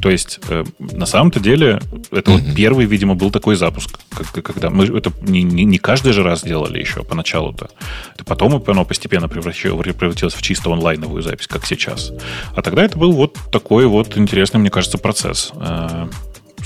[0.00, 2.46] То есть, э, на самом-то деле, это mm-hmm.
[2.46, 3.98] вот первый, видимо, был такой запуск,
[4.32, 7.70] когда мы это не, не, не каждый же раз делали еще поначалу-то.
[8.14, 12.12] Это потом оно постепенно превратилось в чисто онлайновую запись, как сейчас.
[12.54, 15.52] А тогда это был вот такой вот интересный, мне кажется, процесс.
[15.54, 16.08] Э,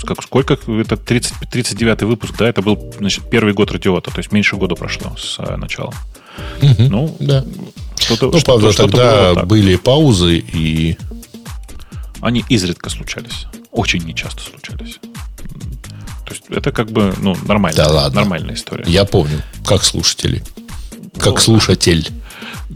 [0.04, 0.54] как, сколько?
[0.54, 2.48] Это 30, 39 выпуск, да?
[2.48, 5.92] Это был, значит, первый год радиота, то есть меньше года прошло с э, начала.
[6.62, 7.44] Угу, ну, да.
[7.98, 10.96] Что-то, ну, что правда, что тогда были паузы и
[12.20, 13.46] они изредка случались.
[13.72, 15.00] Очень нечасто случались.
[15.02, 18.20] То есть это как бы ну, нормально, да ладно.
[18.20, 18.84] нормальная история.
[18.86, 20.44] Я помню, как слушатели.
[21.18, 22.08] Как ну, слушатель.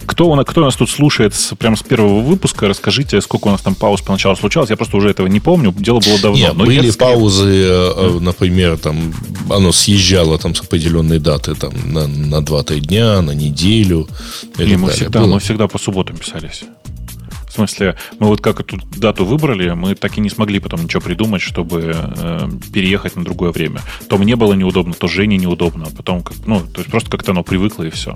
[0.06, 2.66] Кто, у нас, кто у нас тут слушает с, прямо с первого выпуска?
[2.66, 4.70] Расскажите, сколько у нас там пауз поначалу случалось.
[4.70, 5.72] Я просто уже этого не помню.
[5.72, 6.38] Дело было давно.
[6.38, 8.20] Нет, но были паузы, mm.
[8.20, 9.14] например, там
[9.50, 14.08] оно съезжало там с определенной даты там, на, на 2-3 дня, на неделю.
[14.58, 16.64] И мы, всегда, мы всегда по субботам писались
[17.48, 21.02] В смысле, мы вот как эту дату выбрали, мы так и не смогли потом ничего
[21.02, 23.80] придумать, чтобы э, переехать на другое время.
[24.08, 27.30] То мне было неудобно, то Жене неудобно, а потом, как, ну, то есть просто как-то
[27.30, 28.14] оно привыкло и все.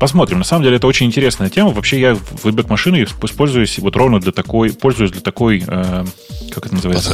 [0.00, 0.38] Посмотрим.
[0.38, 1.72] На самом деле это очень интересная тема.
[1.72, 6.04] Вообще я веб машины используюсь вот ровно для такой, пользуюсь для такой, э,
[6.50, 7.10] как это называется?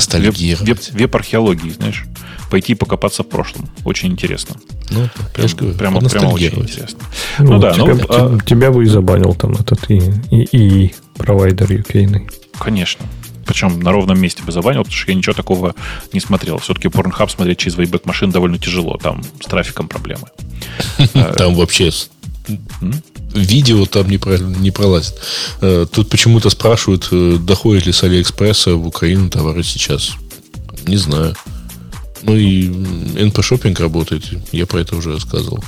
[0.93, 2.05] Веб-археологии, знаешь.
[2.49, 3.69] Пойти покопаться в прошлом.
[3.85, 4.55] Очень интересно.
[4.91, 7.01] Ну, прям, прямо, прямо очень интересно.
[7.41, 8.39] Ну, ну да, тебя, ну, а...
[8.47, 12.31] тебя бы и забанил там этот и, и, и провайдер UK.
[12.57, 13.05] Конечно.
[13.47, 15.75] Причем на ровном месте бы забанил, потому что я ничего такого
[16.13, 16.59] не смотрел.
[16.59, 18.97] Все-таки Pornhub смотреть через Wayback машин довольно тяжело.
[18.97, 20.29] Там с трафиком проблемы.
[21.37, 21.91] Там вообще
[23.35, 25.15] видео там не, про, не пролазит.
[25.61, 30.13] Э, тут почему-то спрашивают, э, доходит ли с Алиэкспресса в Украину товары сейчас.
[30.87, 31.35] Не знаю.
[32.23, 35.63] Ну и NP Shopping работает, я про это уже рассказывал.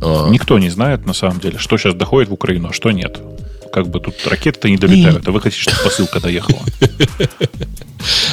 [0.00, 0.28] А...
[0.28, 3.20] Никто не знает, на самом деле, что сейчас доходит в Украину, а что нет.
[3.72, 6.60] Как бы тут ракеты-то не долетают, а вы хотите, чтобы посылка доехала.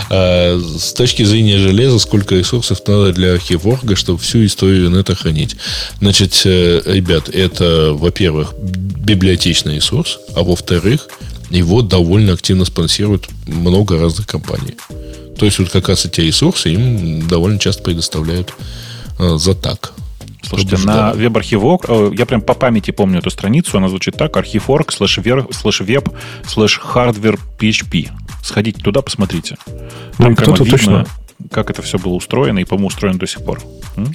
[0.09, 5.55] А с точки зрения железа, сколько ресурсов надо для архиворга, чтобы всю историю инета хранить?
[5.99, 11.07] Значит, э, ребят, это, во-первых, библиотечный ресурс, а во-вторых,
[11.49, 14.75] его довольно активно спонсируют много разных компаний.
[15.37, 18.53] То есть вот как раз эти ресурсы им довольно часто предоставляют
[19.19, 19.93] э, за так.
[20.47, 24.91] Слушайте, на веб-архивок, э, я прям по памяти помню эту страницу, она звучит так, archive.org
[24.91, 26.09] слэш веб
[26.47, 28.09] слэш hardware PHP.
[28.43, 29.57] Сходите туда, посмотрите.
[30.17, 31.05] Там ну, кто-то точно
[31.51, 33.61] как это все было устроено и, по-моему, устроено до сих пор.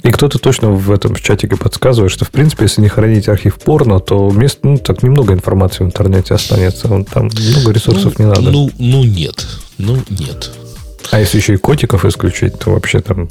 [0.03, 3.99] И кто-то точно в этом чатике подсказывает, что, в принципе, если не хранить архив порно,
[3.99, 6.87] то мест, ну, так немного информации в интернете останется.
[7.11, 8.51] Там много ресурсов ну, не надо.
[8.51, 9.47] Ну, ну, нет.
[9.77, 10.51] Ну, нет.
[11.11, 13.29] А если еще и котиков исключить, то вообще там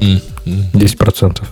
[0.00, 1.42] 10%.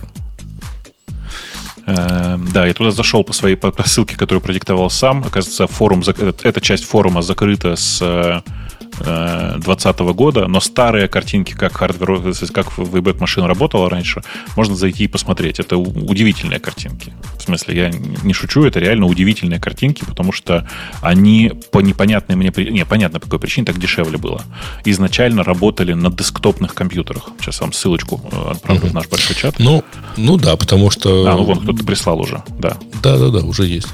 [1.85, 5.23] Эм, да, я туда зашел по своей по ссылке, которую продиктовал сам.
[5.25, 8.43] Оказывается, форум, эта часть форума закрыта с
[8.99, 14.21] 2020 э, года, но старые картинки, как hardware, как Wayback машина работала раньше,
[14.55, 15.59] можно зайти и посмотреть.
[15.59, 17.13] Это удивительные картинки.
[17.37, 17.89] В смысле, я
[18.23, 20.67] не шучу, это реально удивительные картинки, потому что
[21.01, 22.51] они по непонятной мне...
[22.55, 24.41] Не, понятно, по какой причине так дешевле было.
[24.85, 27.29] Изначально работали на десктопных компьютерах.
[27.39, 28.89] Сейчас вам ссылочку э, отправлю uh-huh.
[28.89, 29.55] в наш большой чат.
[29.59, 29.83] Ну,
[30.17, 31.25] ну да, потому что...
[31.27, 32.77] А, ну вон, кто-то прислал уже, да.
[33.01, 33.87] Да-да-да, уже есть.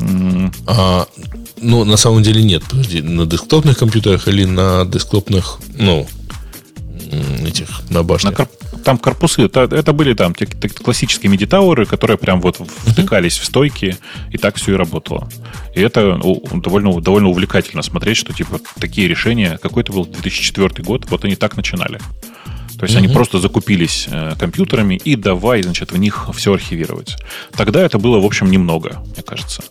[0.00, 0.54] Mm.
[0.66, 1.06] А,
[1.60, 2.62] ну, на самом деле нет.
[2.68, 6.06] Подожди, на десктопных компьютерах или на десктопных, ну,
[7.46, 8.38] этих, на башнях?
[8.38, 8.46] На
[8.84, 13.44] там корпусы, это, это были там те, те, классические медитауры, которые прям вот втыкались в
[13.44, 13.96] стойки,
[14.30, 15.28] и так все и работало.
[15.74, 16.18] И это
[16.54, 21.56] довольно, довольно увлекательно смотреть, что типа такие решения, какой-то был 2004 год, вот они так
[21.56, 22.00] начинали.
[22.80, 22.98] То есть mm-hmm.
[22.98, 27.18] они просто закупились э, компьютерами и давай, значит, в них все архивировать.
[27.54, 29.62] Тогда это было, в общем, немного, мне кажется.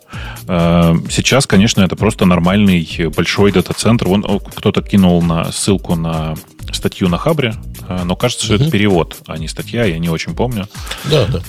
[0.48, 4.08] Э, сейчас, конечно, это просто нормальный большой дата-центр.
[4.08, 6.36] Вон кто-то кинул на ссылку на
[6.72, 7.56] статью на Хабре,
[7.88, 8.62] э, но кажется, что mm-hmm.
[8.62, 10.68] это перевод, а не статья, я не очень помню.
[11.06, 11.42] Да, да.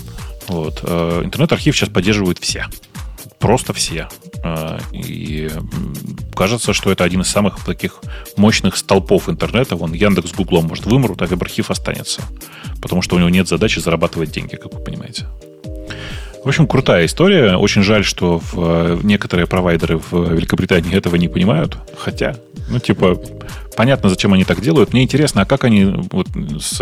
[0.48, 0.82] Вот.
[0.82, 2.68] Интернет-архив сейчас поддерживают все
[3.40, 4.08] просто все.
[4.44, 5.50] А, и
[6.36, 8.00] кажется, что это один из самых таких
[8.36, 9.74] мощных столпов интернета.
[9.74, 12.22] Вон Яндекс с Гуглом, может, вымрут, а веб-архив останется.
[12.80, 15.26] Потому что у него нет задачи зарабатывать деньги, как вы понимаете.
[16.44, 17.56] В общем, крутая история.
[17.56, 21.76] Очень жаль, что в э, некоторые провайдеры в Великобритании этого не понимают.
[21.98, 22.36] Хотя,
[22.70, 23.20] ну, типа,
[23.76, 24.92] понятно, зачем они так делают.
[24.92, 26.80] Мне интересно, а как они вот с,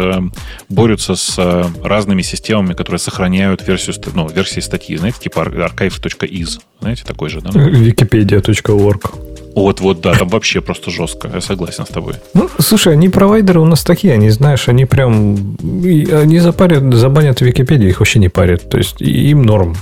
[0.68, 1.38] борются с
[1.82, 7.50] разными системами, которые сохраняют версию, ну, версии статьи, знаете, типа archive.is, знаете, такой же, да?
[7.50, 9.37] Wikipedia.org.
[9.58, 11.30] Вот, вот, да, там вообще просто жестко.
[11.32, 12.14] Я согласен с тобой.
[12.34, 15.56] Ну, слушай, они провайдеры у нас такие, они, знаешь, они прям...
[15.60, 18.68] Они запарят, забанят Википедию, их вообще не парят.
[18.70, 19.76] То есть им норм.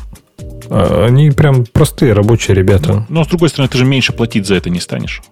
[0.68, 2.92] А, они прям простые рабочие ребята.
[2.92, 5.22] Но, но с другой стороны, ты же меньше платить за это не станешь.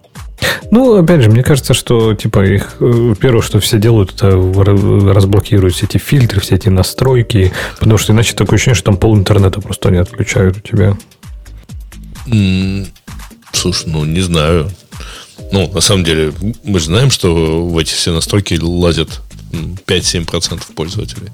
[0.71, 5.75] Ну, опять же, мне кажется, что типа их э, первое, что все делают, это разблокируют
[5.75, 9.61] все эти фильтры, все эти настройки, потому что иначе такое ощущение, что там пол интернета
[9.61, 10.97] просто не отключают у тебя.
[13.55, 14.69] Слушай, ну не знаю.
[15.51, 21.29] Ну, на самом деле, мы же знаем, что в эти все настройки лазят 5-7% пользователей.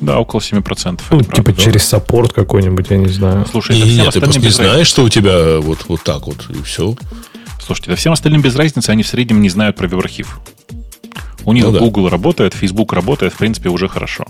[0.00, 1.00] Да, около 7%.
[1.10, 3.46] Ну, типа правда, через саппорт какой-нибудь, я не знаю.
[3.50, 6.60] Слушай, это нет, ты просто не знаешь, что у тебя вот, вот так вот, и
[6.62, 6.96] все.
[7.64, 10.40] Слушайте, да всем остальным без разницы, они в среднем не знают про веб-архив.
[11.44, 12.10] У них ну, Google да.
[12.10, 14.26] работает, Facebook работает, в принципе, уже хорошо.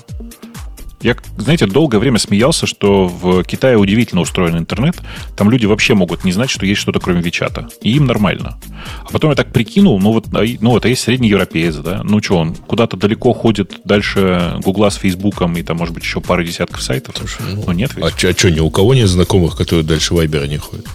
[1.03, 4.97] Я, знаете, долгое время смеялся, что в Китае удивительно устроен интернет.
[5.37, 7.69] Там люди вообще могут не знать, что есть что-то кроме Вичата.
[7.83, 8.59] И им нормально.
[9.05, 12.03] А потом я так прикинул, ну вот, а ну вот, а есть средний европеец, да?
[12.05, 16.21] Ну что, он куда-то далеко ходит дальше Гугла с Фейсбуком и там, может быть, еще
[16.21, 17.17] пару десятков сайтов?
[17.19, 18.05] Слушай, ну, ну нет ведь.
[18.05, 20.87] А, а что, ни у кого нет знакомых, которые дальше Вайбера не ходят?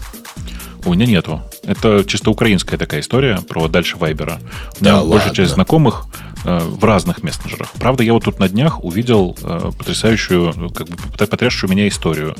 [0.85, 1.41] У меня нету.
[1.63, 4.39] Это чисто украинская такая история про дальше Вайбера.
[4.79, 6.05] У меня да, большая часть знакомых
[6.43, 7.71] в разных мессенджерах.
[7.79, 10.97] Правда, я вот тут на днях увидел э, потрясающую, как бы
[11.27, 12.35] потрясшую меня историю.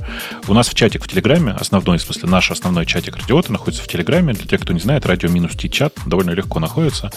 [0.48, 3.88] У нас в чатик в Телеграме, основной, в смысле, наш основной чатик радиота находится в
[3.88, 4.34] Телеграме.
[4.34, 7.12] Для тех, кто не знает, радио минус чат довольно легко находится.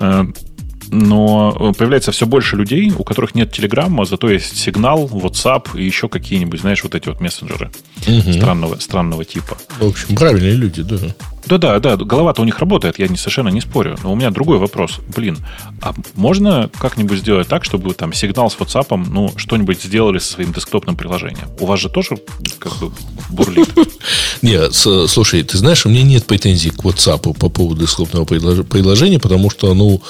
[0.00, 0.24] Э,
[0.90, 5.84] но э, появляется все больше людей, у которых нет телеграмма, зато есть сигнал, WhatsApp и
[5.84, 7.70] еще какие-нибудь, знаешь, вот эти вот мессенджеры
[8.06, 8.32] угу.
[8.32, 9.58] странного, странного типа.
[9.78, 10.96] В общем, правильные люди, да.
[11.48, 13.96] Да-да, да, голова-то у них работает, я не, совершенно не спорю.
[14.02, 15.00] Но у меня другой вопрос.
[15.14, 15.38] Блин,
[15.80, 20.52] а можно как-нибудь сделать так, чтобы там сигнал с WhatsApp, ну, что-нибудь сделали со своим
[20.52, 21.48] десктопным приложением?
[21.58, 22.18] У вас же тоже
[22.58, 22.92] как бы
[23.30, 23.68] бурлит.
[24.42, 29.50] Нет, слушай, ты знаешь, у меня нет претензий к WhatsApp по поводу десктопного приложения, потому
[29.50, 30.02] что, ну,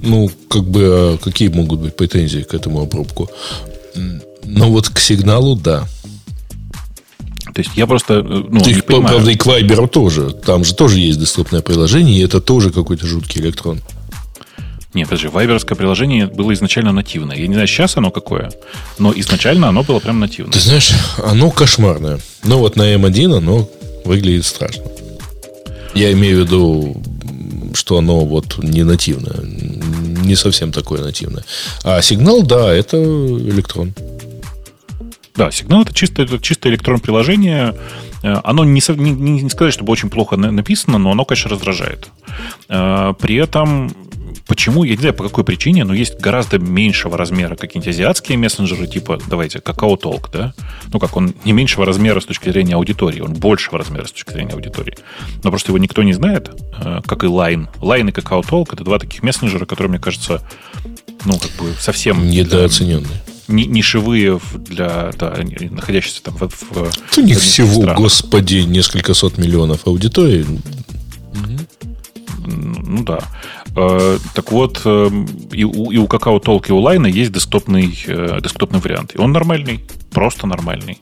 [0.00, 3.28] ну, как бы, а какие могут быть претензии к этому обрубку?
[4.44, 5.86] Но вот к сигналу, да.
[7.54, 8.14] То есть я просто...
[8.14, 10.32] Э, ну, То есть, правда, и к Viber тоже.
[10.32, 13.80] Там же тоже есть доступное приложение, и это тоже какой-то жуткий электрон.
[14.92, 17.36] Нет, подожди, вайберовское приложение было изначально нативное.
[17.36, 18.52] Я не знаю, сейчас оно какое,
[18.98, 20.52] но изначально оно было прям нативное.
[20.52, 20.92] Ты знаешь,
[21.24, 22.20] оно кошмарное.
[22.44, 23.68] Но вот на M1 оно
[24.04, 24.84] выглядит страшно.
[25.94, 27.02] Я имею в виду,
[27.74, 29.40] что оно вот не нативное.
[29.42, 31.44] Не совсем такое нативное.
[31.82, 33.94] А сигнал, да, это электрон.
[35.36, 37.74] Да, сигнал это чисто, это чисто электронное приложение.
[38.22, 42.08] Э, оно не, не, не сказать, чтобы очень плохо написано, но оно, конечно, раздражает.
[42.68, 43.90] Э, при этом
[44.46, 44.84] Почему?
[44.84, 49.18] Я не знаю, по какой причине, но есть гораздо меньшего размера какие-нибудь азиатские мессенджеры, типа,
[49.26, 50.52] давайте, Какао Толк, да?
[50.92, 54.32] Ну как, он не меньшего размера с точки зрения аудитории, он большего размера с точки
[54.32, 54.98] зрения аудитории.
[55.42, 57.68] Но просто его никто не знает, э, как и Line.
[57.80, 60.42] Line и Какао Толк— это два таких мессенджера, которые, мне кажется,
[61.24, 62.28] ну, как бы совсем...
[62.28, 65.36] Недооцененные нишевые для да,
[65.70, 67.96] находящиеся там в, в У них всего, странах.
[67.98, 70.46] господи, несколько сот миллионов аудитории.
[72.46, 73.20] Ну да.
[73.76, 75.10] Э, так вот, э,
[75.52, 79.14] и у, и у Какао Толк, и у Лайна есть десктопный, э, десктопный вариант.
[79.14, 80.98] И он нормальный, просто нормальный.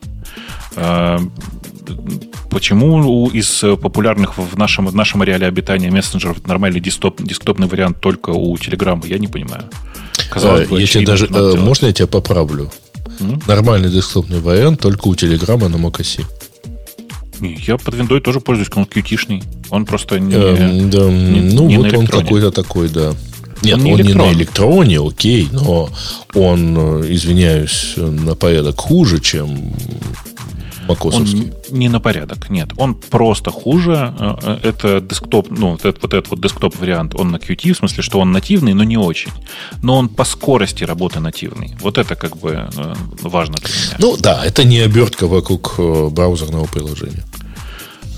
[2.48, 8.31] Почему из популярных в нашем, в нашем ареале обитания мессенджеров нормальный десктоп, десктопный вариант только
[8.31, 9.64] у Телеграма, я не понимаю.
[10.31, 12.70] Казалось бы, я тебе даже, можно я тебя поправлю?
[13.18, 13.42] Mm?
[13.46, 16.25] Нормальный десктопный вариант только у Телеграма на macOS.
[17.40, 21.79] Я под виндой тоже пользуюсь, он qt Он просто не, эм, да, не Ну, не
[21.79, 23.14] вот он какой-то такой, да.
[23.62, 25.88] Нет, он, не, он не на электроне, окей, но
[26.35, 29.72] он, э, извиняюсь, на порядок хуже, чем
[30.88, 31.53] макосовский.
[31.71, 32.71] Он не на порядок, нет.
[32.77, 34.14] Он просто хуже.
[34.18, 37.73] Э, э, это десктоп, ну, вот этот, вот этот вот десктоп вариант, он на Qt,
[37.73, 39.33] в смысле, что он нативный, но не очень.
[39.83, 41.77] Но он по скорости работы нативный.
[41.81, 42.68] Вот это как бы
[43.23, 43.97] важно для меня.
[43.99, 47.25] Ну да, это не обертка вокруг браузерного приложения.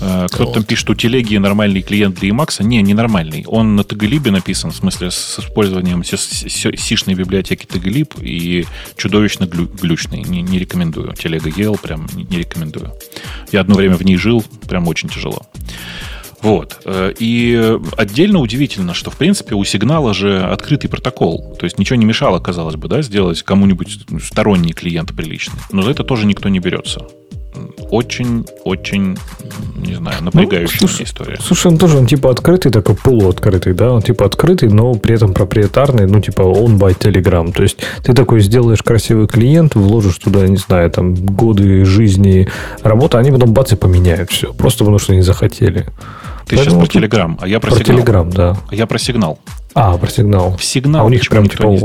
[0.01, 0.53] Э, кто-то вот.
[0.53, 2.63] там пишет, у телеги нормальный клиент для Emacs.
[2.63, 3.45] Не, не нормальный.
[3.47, 8.65] Он на Taglib написан, в смысле, с использованием сишной библиотеки Taglib и
[8.97, 10.21] чудовищно глю глючный.
[10.21, 11.13] Не, не рекомендую.
[11.13, 12.91] Телега ел, прям не, не рекомендую.
[13.51, 15.45] Я одно время в ней жил, прям очень тяжело.
[16.41, 16.81] Вот.
[16.85, 21.55] Э, и отдельно удивительно, что, в принципе, у сигнала же открытый протокол.
[21.59, 25.59] То есть ничего не мешало, казалось бы, да, сделать кому-нибудь сторонний клиент приличный.
[25.71, 27.07] Но за это тоже никто не берется
[27.89, 29.17] очень-очень,
[29.75, 31.37] не знаю, напрягающая ну, слушай, история.
[31.41, 33.91] Слушай, он тоже, он типа открытый, такой полуоткрытый, да?
[33.91, 37.51] Он типа открытый, но при этом проприетарный, ну типа он by Telegram.
[37.51, 42.47] То есть ты такой сделаешь красивый клиент, вложишь туда, не знаю, там годы жизни
[42.83, 44.53] работы, они потом бац и поменяют все.
[44.53, 45.85] Просто потому что не захотели.
[46.47, 47.97] Ты Поэтому сейчас про Telegram, а я про, про сигнал.
[47.97, 48.57] Telegram, да.
[48.69, 49.39] А я про сигнал.
[49.73, 50.55] А, про сигнал.
[50.57, 51.75] В сигнал а у них прям типа...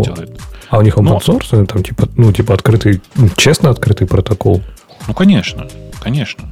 [0.70, 4.62] А у них open source, там типа, ну, типа открытый, ну, честно открытый протокол.
[5.08, 5.68] Ну, конечно
[6.00, 6.48] конечно.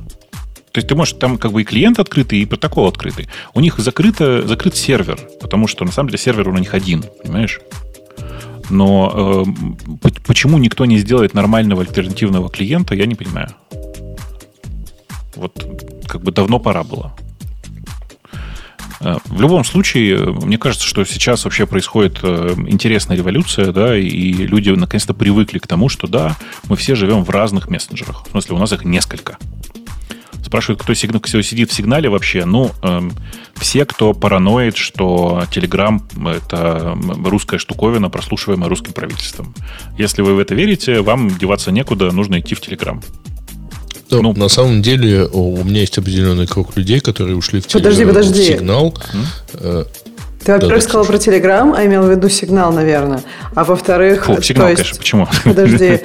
[0.72, 3.28] То есть ты можешь, там как бы и клиент открытый, и протокол открытый.
[3.54, 7.60] У них закрыто, закрыт сервер, потому что на самом деле сервер у них один, понимаешь?
[8.70, 9.44] Но
[10.04, 13.48] э, почему никто не сделает нормального альтернативного клиента, я не понимаю.
[15.34, 15.66] Вот
[16.06, 17.16] как бы давно пора было.
[19.00, 24.32] Э, в любом случае, мне кажется, что сейчас вообще происходит э, интересная революция, да, и
[24.32, 26.36] люди наконец-то привыкли к тому, что да,
[26.68, 28.26] мы все живем в разных мессенджерах.
[28.26, 29.38] В смысле, у нас их несколько.
[30.44, 32.46] Спрашивают, кто, сигнал, сидит в сигнале вообще.
[32.46, 33.12] Ну, эм,
[33.56, 36.00] все, кто параноид, что Telegram—
[36.36, 39.54] это русская штуковина, прослушиваемая русским правительством.
[39.98, 43.02] Если вы в это верите, вам деваться некуда, нужно идти в Telegram.
[44.10, 48.02] Да, ну, на самом деле у меня есть определенный круг людей, которые ушли в, подожди,
[48.02, 48.08] теле...
[48.08, 48.44] подожди.
[48.44, 48.94] сигнал.
[49.54, 49.84] Э,
[50.44, 53.22] ты, во-первых, да, сказал про Телеграм, а имел в виду сигнал, наверное.
[53.54, 55.28] А во-вторых, Фу, сигнал, есть, конечно, почему?
[55.44, 56.00] Подожди,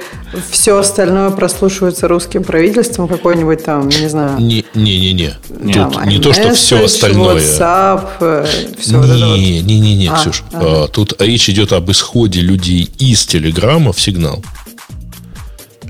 [0.49, 4.39] все остальное прослушивается русским правительством, какой-нибудь там, не знаю.
[4.39, 5.35] Не-не-не.
[5.47, 7.35] Тут не то, что все остальное.
[7.37, 8.47] WhatsApp,
[8.79, 10.43] все не, вот не, не, не, не, а, Ксюш.
[10.51, 10.87] Ага.
[10.87, 14.43] Тут речь идет об исходе людей из Телеграма в сигнал.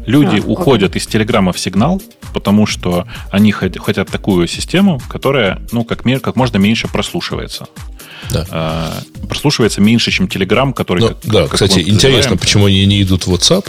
[0.06, 1.02] Люди а, уходят окей.
[1.02, 2.02] из Телеграма в сигнал,
[2.34, 7.68] потому что они хотят такую систему, которая, ну, как, как можно меньше прослушивается.
[8.32, 8.46] Да.
[8.50, 8.94] А,
[9.28, 11.02] прослушивается меньше, чем Telegram, который...
[11.02, 12.38] Но, как, да, как кстати, интересно, называем.
[12.40, 13.68] почему они не идут в WhatsApp?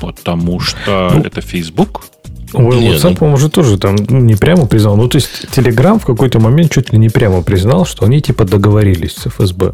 [0.00, 2.04] Потому что ну, это Facebook.
[2.52, 3.16] Ой, Нет, WhatsApp, ну...
[3.16, 4.96] по-моему, уже тоже там не прямо признал.
[4.96, 8.44] Ну, то есть, Telegram в какой-то момент чуть ли не прямо признал, что они типа
[8.44, 9.72] договорились с ФСБ.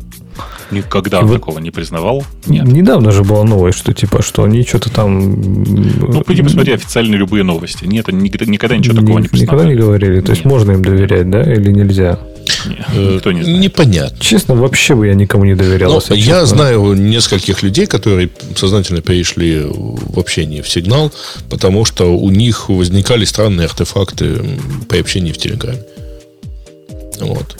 [0.70, 2.24] Никогда вот такого не признавал.
[2.46, 2.66] Нет.
[2.66, 5.40] Недавно же была новость, что типа, что они что-то там...
[5.40, 7.84] Ну, пойди посмотри официальные любые новости.
[7.84, 9.66] Нет, они никогда, никогда ничего такого не признавали.
[9.66, 10.20] Никогда не говорили.
[10.20, 12.18] То есть, можно им доверять, да, или нельзя?
[12.94, 13.60] Никто не знает.
[13.60, 14.18] Непонятно.
[14.20, 16.02] Честно, вообще бы я никому не доверял.
[16.08, 21.12] Но я знаю нескольких людей, которые сознательно перешли в общение в сигнал,
[21.50, 24.38] потому что у них возникали странные артефакты
[24.88, 25.82] при общении в Телеграме.
[27.20, 27.56] Вот.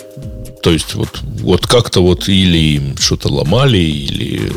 [0.61, 4.51] То есть вот, вот как-то вот или что-то ломали, или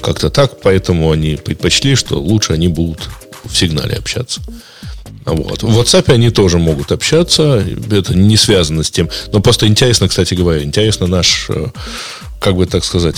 [0.00, 3.08] как-то так, поэтому они предпочли, что лучше они будут
[3.44, 4.40] в сигнале общаться.
[5.24, 5.62] Вот.
[5.62, 7.64] В WhatsApp они тоже могут общаться.
[7.90, 9.08] Это не связано с тем.
[9.32, 11.68] Но просто интересно, кстати говоря, интересно наш, э,
[12.40, 13.16] как бы так сказать,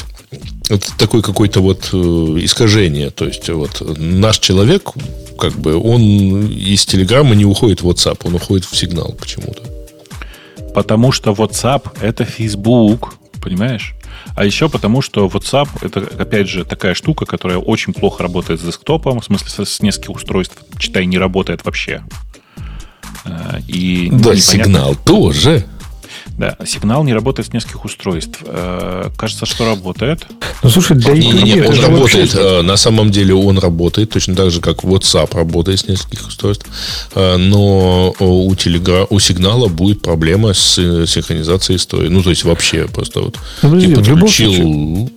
[0.68, 3.10] это такое какое-то вот э, искажение.
[3.10, 4.90] То есть, вот наш человек,
[5.38, 9.62] как бы, он из Телеграма не уходит в WhatsApp, он уходит в сигнал почему-то.
[10.74, 13.94] Потому что WhatsApp это Facebook, понимаешь?
[14.34, 18.64] А еще потому, что WhatsApp это, опять же, такая штука, которая очень плохо работает с
[18.64, 22.02] десктопом, в смысле с нескольких устройств, читай, не работает вообще.
[23.24, 25.66] Э, и да, сигнал тоже.
[26.38, 28.40] Да, сигнал не работает с нескольких устройств.
[28.44, 30.26] Э, кажется, что работает.
[30.62, 32.34] Ну, слушай, да не, не, не, он работает.
[32.34, 32.58] Вообще...
[32.58, 36.66] Э, на самом деле он работает точно так же, как WhatsApp работает с нескольких устройств.
[37.14, 39.06] Э, но у, телегра...
[39.10, 40.74] у сигнала будет проблема с
[41.06, 42.08] синхронизацией истории.
[42.08, 45.10] Ну, то есть вообще просто вот ну, подожди, ты подключил,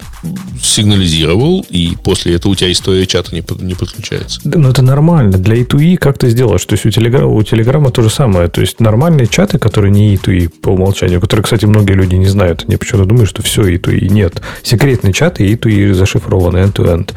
[0.61, 4.41] сигнализировал, и после этого у тебя история чата не, не подключается.
[4.43, 5.38] Да, но это нормально.
[5.38, 6.66] Для E2E как ты сделаешь?
[6.66, 8.47] То есть у Телеграма, у Телеграма то же самое.
[8.47, 12.28] То есть нормальные чаты, которые не E2E по умолчанию, умолчанию, который, кстати, многие люди не
[12.28, 12.66] знают.
[12.68, 14.41] Они почему-то думают, что все и то и нет.
[14.64, 17.14] Секретные чаты и то и зашифрованы end-to-end.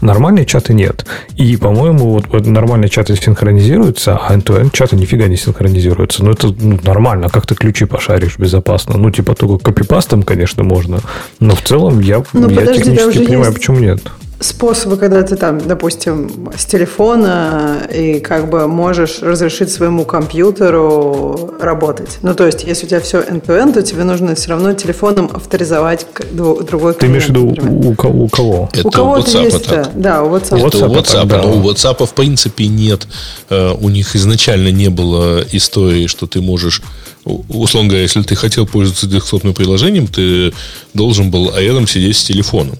[0.00, 1.06] Нормальные чаты нет.
[1.36, 6.24] И, по-моему, вот, вот нормальные чаты синхронизируются, а end-to-end чаты нифига не синхронизируются.
[6.24, 7.28] Ну, это ну, нормально.
[7.28, 8.96] Как ты ключи пошаришь безопасно?
[8.98, 11.00] Ну, типа, только копипастом, конечно, можно.
[11.40, 13.54] Но в целом я, ну, я подожди, технически понимаю, есть...
[13.54, 14.00] почему нет
[14.40, 22.18] способы, когда ты там, допустим, с телефона и как бы можешь разрешить своему компьютеру работать.
[22.22, 26.06] Ну, то есть, если у тебя все end-to-end, то тебе нужно все равно телефоном авторизовать
[26.32, 26.98] другой клиент.
[26.98, 28.70] Ты имеешь в виду у, у кого?
[28.72, 29.90] Это у кого-то есть, так.
[29.94, 30.66] да, у WhatsApp.
[30.66, 31.42] Это у WhatsApp, да.
[31.42, 33.06] но у WhatsApp в принципе нет.
[33.50, 36.82] Э, у них изначально не было истории, что ты можешь
[37.24, 40.54] условно говоря, если ты хотел пользоваться десктопным приложением, ты
[40.94, 42.78] должен был рядом сидеть с телефоном.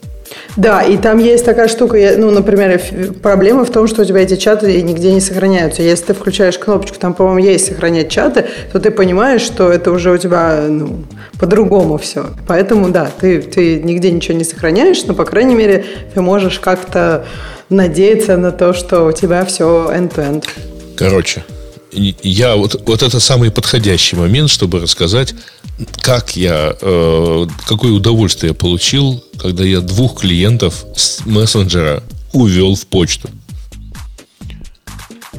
[0.56, 2.80] Да, и там есть такая штука, ну, например,
[3.22, 5.82] проблема в том, что у тебя эти чаты нигде не сохраняются.
[5.82, 10.10] Если ты включаешь кнопочку, там, по-моему, есть сохранять чаты, то ты понимаешь, что это уже
[10.10, 11.04] у тебя ну,
[11.38, 12.26] по-другому все.
[12.46, 15.84] Поэтому, да, ты, ты нигде ничего не сохраняешь, но, по крайней мере,
[16.14, 17.24] ты можешь как-то
[17.68, 20.44] надеяться на то, что у тебя все end-to-end.
[20.96, 21.44] Короче,
[21.92, 25.34] я вот, вот это самый подходящий момент, чтобы рассказать,
[26.00, 32.02] как я, э, какое удовольствие я получил, когда я двух клиентов с мессенджера
[32.32, 33.28] увел в почту.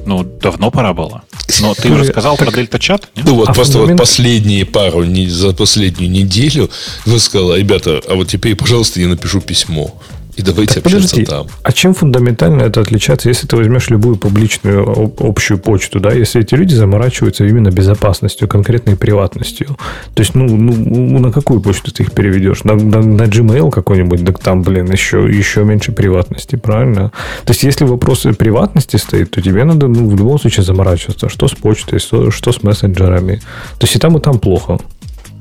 [0.06, 1.24] Ну, давно пора было.
[1.60, 3.10] Но ты уже сказал про дельта-чат?
[3.16, 6.70] Ну, вот а просто вот последние пару, за последнюю неделю
[7.06, 10.02] вы сказали, ребята, а вот теперь, пожалуйста, я напишу письмо.
[10.42, 11.48] И давайте так, общаться подожди, там.
[11.64, 16.56] А чем фундаментально это отличается, если ты возьмешь любую публичную общую почту, да, если эти
[16.56, 19.68] люди заморачиваются именно безопасностью, конкретной приватностью?
[20.14, 22.64] То есть, ну, ну на какую почту ты их переведешь?
[22.64, 27.12] На, на, на Gmail какой-нибудь, так там, блин, еще, еще меньше приватности, правильно?
[27.46, 31.48] То есть, если вопрос приватности стоит, то тебе надо, ну, в любом случае заморачиваться, что
[31.48, 33.42] с почтой, что, что с мессенджерами.
[33.78, 34.80] То есть, и там, и там плохо.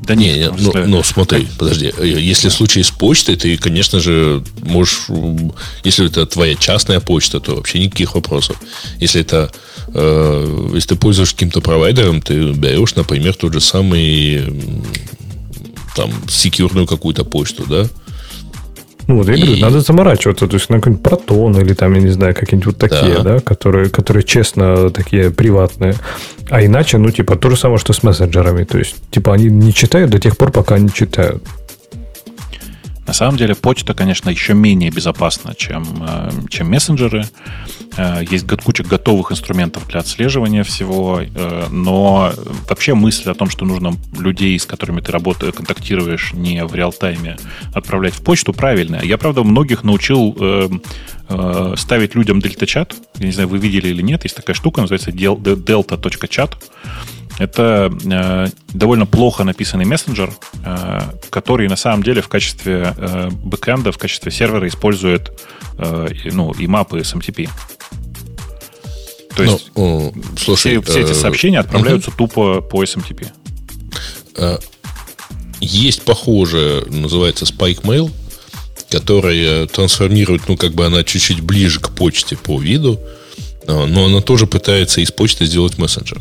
[0.02, 1.92] Да не, не ну, ну смотри, подожди.
[2.02, 5.06] Если в случае с почтой, ты, конечно же, можешь...
[5.84, 8.56] Если это твоя частная почта, то вообще никаких вопросов.
[8.98, 9.52] Если это...
[9.92, 14.42] Э, если ты пользуешься каким-то провайдером, ты берешь, например, тот же самый
[15.94, 17.86] там секьюрную какую-то почту, да?
[19.10, 19.60] Ну, вот я говорю, и...
[19.60, 23.16] надо заморачиваться, то есть на какой-нибудь протон или там, я не знаю, какие-нибудь вот такие,
[23.16, 25.94] да, да которые, которые честно такие приватные.
[26.48, 28.62] А иначе, ну, типа, то же самое, что с мессенджерами.
[28.62, 31.42] То есть, типа, они не читают до тех пор, пока они читают.
[33.10, 37.24] На самом деле почта, конечно, еще менее безопасна, чем, э, чем мессенджеры.
[37.96, 42.32] Э, есть куча готовых инструментов для отслеживания всего, э, но
[42.68, 47.36] вообще мысль о том, что нужно людей, с которыми ты работаешь, контактируешь не в реал-тайме,
[47.74, 49.02] отправлять в почту, правильная.
[49.02, 50.36] Я, правда, многих научил
[51.76, 52.94] ставить людям дельта-чат.
[53.18, 54.24] Я не знаю, вы видели или нет.
[54.24, 56.54] Есть такая штука, называется delta.chat.
[57.40, 60.30] Это э, довольно плохо написанный мессенджер,
[60.62, 65.32] э, который на самом деле в качестве э, бэкэнда, в качестве сервера использует
[65.78, 67.48] э, ну, и мапы SMTP.
[69.34, 72.18] То ну, есть ну, слушай, все, все эти э, сообщения отправляются угу.
[72.18, 73.28] тупо по SMTP.
[74.36, 74.58] Э,
[75.62, 78.10] есть похожее, называется Spike Mail,
[78.90, 83.00] которая трансформирует, ну, как бы она чуть-чуть ближе к почте по виду,
[83.66, 86.20] э, но она тоже пытается из почты сделать мессенджер.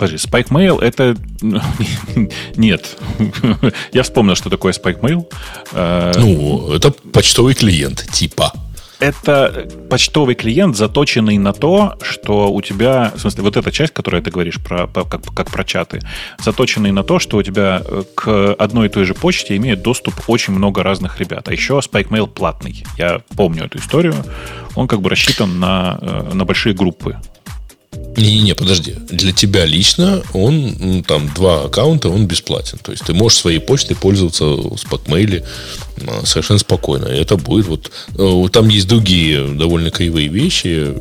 [0.00, 1.14] Подожди, Spike Mail это...
[2.56, 2.96] Нет.
[3.92, 5.30] Я вспомнил, что такое Spike Mail.
[5.72, 8.50] Э, ну, это почтовый клиент, типа.
[8.98, 14.22] Это почтовый клиент, заточенный на то, что у тебя, в смысле, вот эта часть, которую
[14.22, 16.00] ты говоришь про, как, как про чаты,
[16.42, 20.14] заточенный на то, что у тебя э, к одной и той же почте имеет доступ
[20.28, 21.46] очень много разных ребят.
[21.46, 22.84] А еще Spike Mail платный.
[22.96, 24.14] Я помню эту историю.
[24.76, 27.18] Он как бы рассчитан на, э, на большие группы
[28.16, 28.96] не-не-не, подожди.
[29.08, 32.78] Для тебя лично он, там, два аккаунта, он бесплатен.
[32.78, 35.44] То есть ты можешь своей почтой пользоваться в Spotmail
[36.06, 37.06] а, совершенно спокойно.
[37.06, 37.90] Это будет вот...
[38.18, 40.94] Э, там есть другие довольно кривые вещи.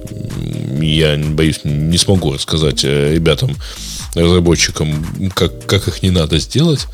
[0.82, 3.55] Я, боюсь, не смогу рассказать э, ребятам,
[4.14, 6.86] разработчикам, как, как их не надо сделать.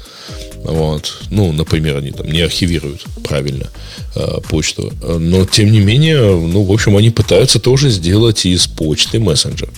[0.64, 1.22] Вот.
[1.30, 3.68] Ну, например, они там не архивируют правильно
[4.16, 4.92] э, почту.
[5.02, 9.70] Но, тем не менее, ну, в общем, они пытаются тоже сделать из почты мессенджер.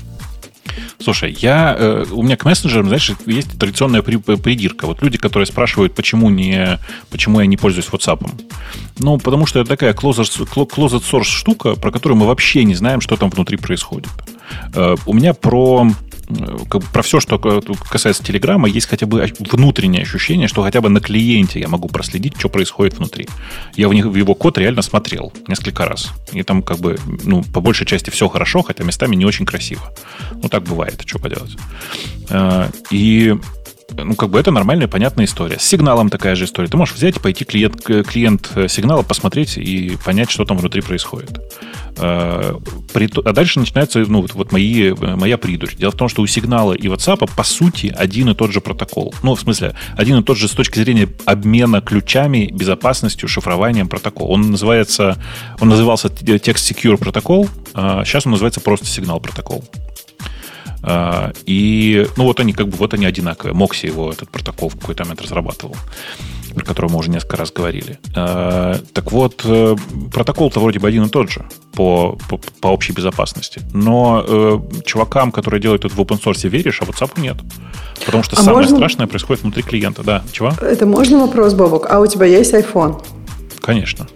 [1.00, 4.88] Слушай, я, э, у меня к мессенджерам, знаешь, есть традиционная придирка.
[4.88, 8.30] Вот люди, которые спрашивают, почему, не, почему я не пользуюсь WhatsApp.
[9.00, 13.02] Ну, потому что это такая closet, closet source штука, про которую мы вообще не знаем,
[13.02, 14.10] что там внутри происходит.
[14.74, 15.88] Э, у меня про
[16.70, 17.40] как бы про все, что
[17.90, 22.38] касается Телеграма, есть хотя бы внутреннее ощущение, что хотя бы на клиенте я могу проследить,
[22.38, 23.28] что происходит внутри.
[23.76, 26.12] Я в, них, в его код реально смотрел несколько раз.
[26.34, 29.82] И там как бы, ну, по большей части все хорошо, хотя местами не очень красиво.
[30.42, 31.56] Ну, так бывает, что поделать.
[32.30, 33.36] А, и
[33.96, 35.60] ну, как бы это нормальная, понятная история.
[35.60, 36.68] С сигналом такая же история.
[36.68, 41.40] Ты можешь взять и пойти клиент, клиент сигнала посмотреть и понять, что там внутри происходит.
[42.00, 42.60] А,
[42.94, 45.76] а дальше начинается ну, вот, вот мои, моя придурь.
[45.76, 49.14] Дело в том, что у сигнала и WhatsApp по сути один и тот же протокол.
[49.24, 54.32] Ну, в смысле, один и тот же с точки зрения обмена ключами, безопасностью, шифрованием протокол.
[54.32, 55.18] Он называется,
[55.60, 59.64] он назывался Text Secure протокол, а сейчас он называется просто сигнал протокол.
[60.84, 63.54] А, и, ну, вот они как бы, вот они одинаковые.
[63.54, 65.76] Мокси его, этот протокол в какой-то момент разрабатывал,
[66.54, 68.00] про который мы уже несколько раз говорили.
[68.16, 69.76] А, так вот, э,
[70.14, 73.62] протокол-то вроде бы один и тот же по, по, по общей безопасности.
[73.74, 77.38] Но э, чувакам, которые делают это в open source, веришь, а WhatsApp нет.
[78.06, 78.78] Потому что а самое можно...
[78.78, 80.04] страшное происходит внутри клиента.
[80.04, 80.54] Да, чего?
[80.62, 81.88] Это можно вопрос, Бобок?
[81.90, 83.04] А у тебя есть iPhone?
[83.62, 84.08] Конечно.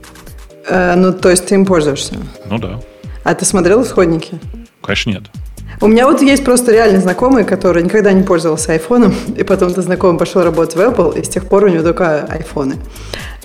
[0.67, 2.15] Э, ну, то есть ты им пользуешься?
[2.49, 2.79] Ну да.
[3.23, 4.39] А ты смотрел исходники?
[4.81, 5.23] Конечно, нет.
[5.81, 9.83] У меня вот есть просто реально знакомый, который никогда не пользовался айфоном, и потом этот
[9.83, 12.75] знакомый пошел работать в Apple, и с тех пор у него только айфоны.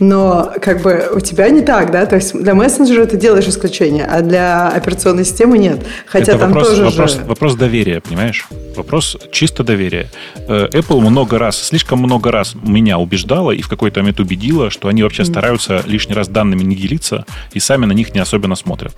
[0.01, 2.05] Но как бы у тебя не так, да?
[2.05, 5.87] То есть для мессенджера ты делаешь исключение, а для операционной системы нет.
[6.05, 7.25] Хотя Это там вопрос, тоже вопрос, же...
[7.25, 8.47] вопрос доверия, понимаешь?
[8.77, 10.11] Вопрос чисто доверия.
[10.37, 14.89] Э, Apple много раз, слишком много раз меня убеждала и в какой-то момент убедила, что
[14.89, 15.27] они вообще mm.
[15.27, 17.25] стараются лишний раз данными не делиться
[17.55, 18.95] и сами на них не особенно смотрят.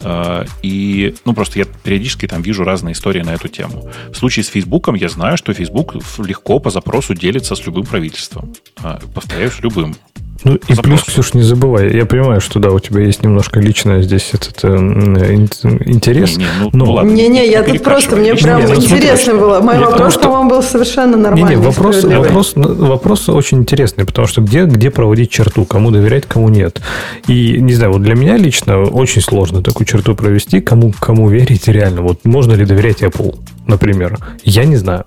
[0.00, 3.90] Э, и, ну, просто я периодически там вижу разные истории на эту тему.
[4.10, 8.54] В случае с Фейсбуком я знаю, что Facebook легко по запросу делится с любым правительством.
[8.82, 9.96] Э, повторяю, с любым.
[10.44, 10.84] Ну и запрос.
[10.84, 14.60] плюс, Ксюш, не забывай, я понимаю, что да, у тебя есть немножко личное здесь этот
[14.62, 16.36] э, интерес.
[16.36, 16.84] Не, не, ну, но...
[16.84, 17.10] ну ладно.
[17.10, 19.60] Не-не, я тут просто, мне прям не, ну, интересно смотри, было.
[19.60, 20.22] Мой вопрос, что...
[20.22, 21.56] по-моему, был совершенно нормальный.
[21.56, 26.26] Не, не, вопрос, вопрос, вопрос очень интересный, потому что где, где проводить черту, кому доверять,
[26.26, 26.80] кому нет.
[27.26, 31.66] И, не знаю, вот для меня лично очень сложно такую черту провести, кому, кому верить
[31.66, 32.02] реально.
[32.02, 33.36] Вот можно ли доверять Apple,
[33.66, 34.18] например?
[34.44, 35.04] Я не знаю.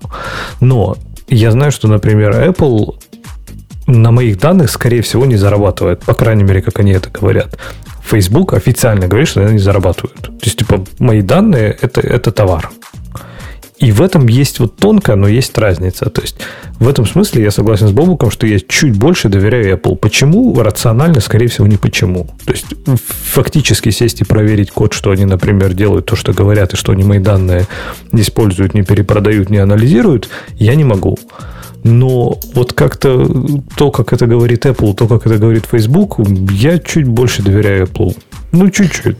[0.59, 0.97] Но
[1.29, 2.95] я знаю, что, например, Apple
[3.91, 6.01] на моих данных, скорее всего, не зарабатывает.
[6.01, 7.57] По крайней мере, как они это говорят.
[8.03, 10.19] Facebook официально говорит, что они зарабатывают.
[10.21, 12.71] То есть, типа, мои данные это, это товар.
[13.81, 16.05] И в этом есть вот тонкая, но есть разница.
[16.11, 16.37] То есть
[16.79, 19.95] в этом смысле я согласен с Бобуком, что я чуть больше доверяю Apple.
[19.95, 20.61] Почему?
[20.61, 22.29] Рационально, скорее всего, не почему.
[22.45, 22.67] То есть
[23.07, 27.03] фактически сесть и проверить код, что они, например, делают то, что говорят, и что они
[27.03, 27.65] мои данные
[28.11, 31.17] не используют, не перепродают, не анализируют, я не могу.
[31.83, 33.27] Но вот как-то
[33.75, 36.19] то, как это говорит Apple, то, как это говорит Facebook,
[36.51, 38.15] я чуть больше доверяю Apple.
[38.51, 39.17] Ну, чуть-чуть.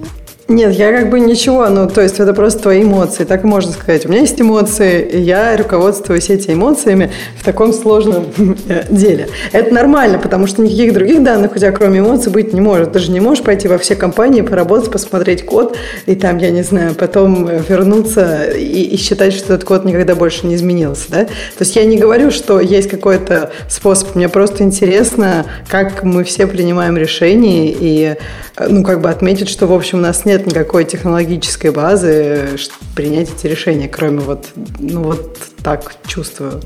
[0.52, 4.06] Нет, я как бы ничего, ну, то есть это просто твои эмоции, так можно сказать.
[4.06, 8.26] У меня есть эмоции, и я руководствуюсь этими эмоциями в таком сложном
[8.68, 9.30] э, деле.
[9.54, 12.92] Это нормально, потому что никаких других данных у тебя, кроме эмоций, быть не может.
[12.92, 16.64] Ты же не можешь пойти во все компании, поработать, посмотреть код, и там, я не
[16.64, 21.24] знаю, потом э, вернуться и, и считать, что этот код никогда больше не изменился, да?
[21.24, 26.46] То есть я не говорю, что есть какой-то способ, мне просто интересно, как мы все
[26.46, 28.18] принимаем решения, и,
[28.58, 32.50] э, ну, как бы отметить, что, в общем, у нас нет нет никакой технологической базы
[32.96, 34.48] принять эти решения, кроме вот,
[34.80, 36.62] ну вот так чувствую.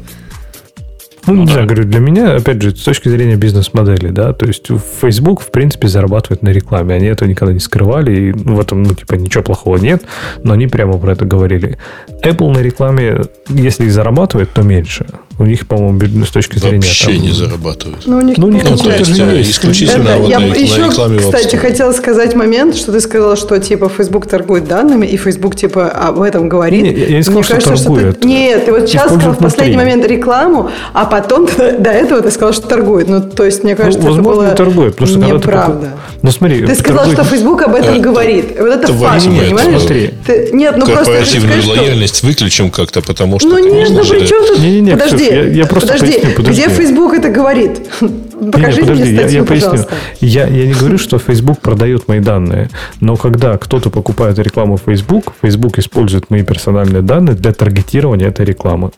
[1.27, 1.53] Ну, ну не да.
[1.53, 4.67] знаю, говорю, для меня, опять же, с точки зрения бизнес-модели, да, то есть
[5.01, 6.93] Facebook, в принципе, зарабатывает на рекламе.
[6.93, 10.03] Они этого никогда не скрывали, и в этом, ну, типа, ничего плохого нет,
[10.43, 11.79] но они прямо про это говорили.
[12.21, 15.07] Apple на рекламе, если и зарабатывает, то меньше.
[15.37, 16.77] У них, по-моему, с точки зрения...
[16.77, 18.07] Вообще там, не зарабатывают.
[18.07, 20.53] Ну, у них, ну, у них ну, то есть, а, исключительно это, вот я на,
[20.53, 25.05] еще, на рекламе кстати, хотела сказать момент, что ты сказала, что, типа, Facebook торгует данными,
[25.05, 26.83] и Facebook, типа, об этом говорит.
[26.83, 28.11] Не, я не сказал, Мне что кажется, торгует.
[28.13, 28.27] что ты...
[28.29, 32.53] Нет, ты вот сейчас сказал в последний момент рекламу, а потом до этого ты сказал,
[32.53, 33.09] что торгует.
[33.09, 35.87] Ну, то есть, мне кажется, ну, возможно, это было торгует, потому что неправда.
[35.87, 36.19] Ты...
[36.21, 37.19] Ну, смотри, ты сказал, торгует...
[37.19, 38.55] что Facebook об этом это, говорит.
[38.57, 39.81] Вот это факт, возьмет, понимаешь?
[39.81, 40.13] Смотри.
[40.25, 40.49] Ты...
[40.53, 41.05] Нет, ну просто...
[41.05, 42.27] Корпоративную лояльность что...
[42.27, 43.49] выключим как-то, потому что...
[43.49, 44.59] Ну нет, ну при чем тут...
[44.59, 44.95] Не,
[45.29, 46.61] подожди, я, я просто подожди, поясню, подожди.
[46.61, 47.87] где Facebook это говорит?
[47.99, 49.43] Покажи не, подожди, мне статью, я, я.
[49.43, 49.85] Поясню.
[50.19, 52.69] Я, я не говорю, что Facebook продает мои данные,
[52.99, 58.45] но когда кто-то покупает рекламу в Facebook, Facebook использует мои персональные данные для таргетирования этой
[58.45, 58.91] рекламы.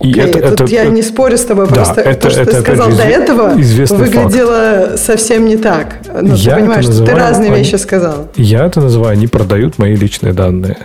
[0.00, 2.30] И okay, это, тут это, я это, не спорю с тобой, да, просто это, то,
[2.30, 4.98] что это, ты сказал же, до этого, выглядело факт.
[4.98, 5.96] совсем не так.
[6.20, 8.28] Но я ты понимаешь, называю, что ты разные они, вещи сказал.
[8.36, 10.76] Я это называю, они продают мои личные данные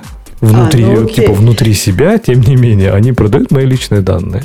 [0.41, 4.43] внутри, а, ну, типа внутри себя, тем не менее, они продают мои личные данные.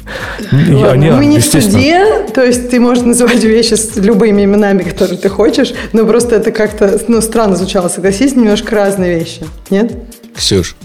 [0.50, 1.78] Ладно, они, мы не естественно...
[1.78, 6.04] в суде, то есть ты можешь называть вещи с любыми именами, которые ты хочешь, но
[6.04, 9.92] просто это как-то ну, странно звучало, согласись, немножко разные вещи, нет?
[10.36, 10.76] Ксюш,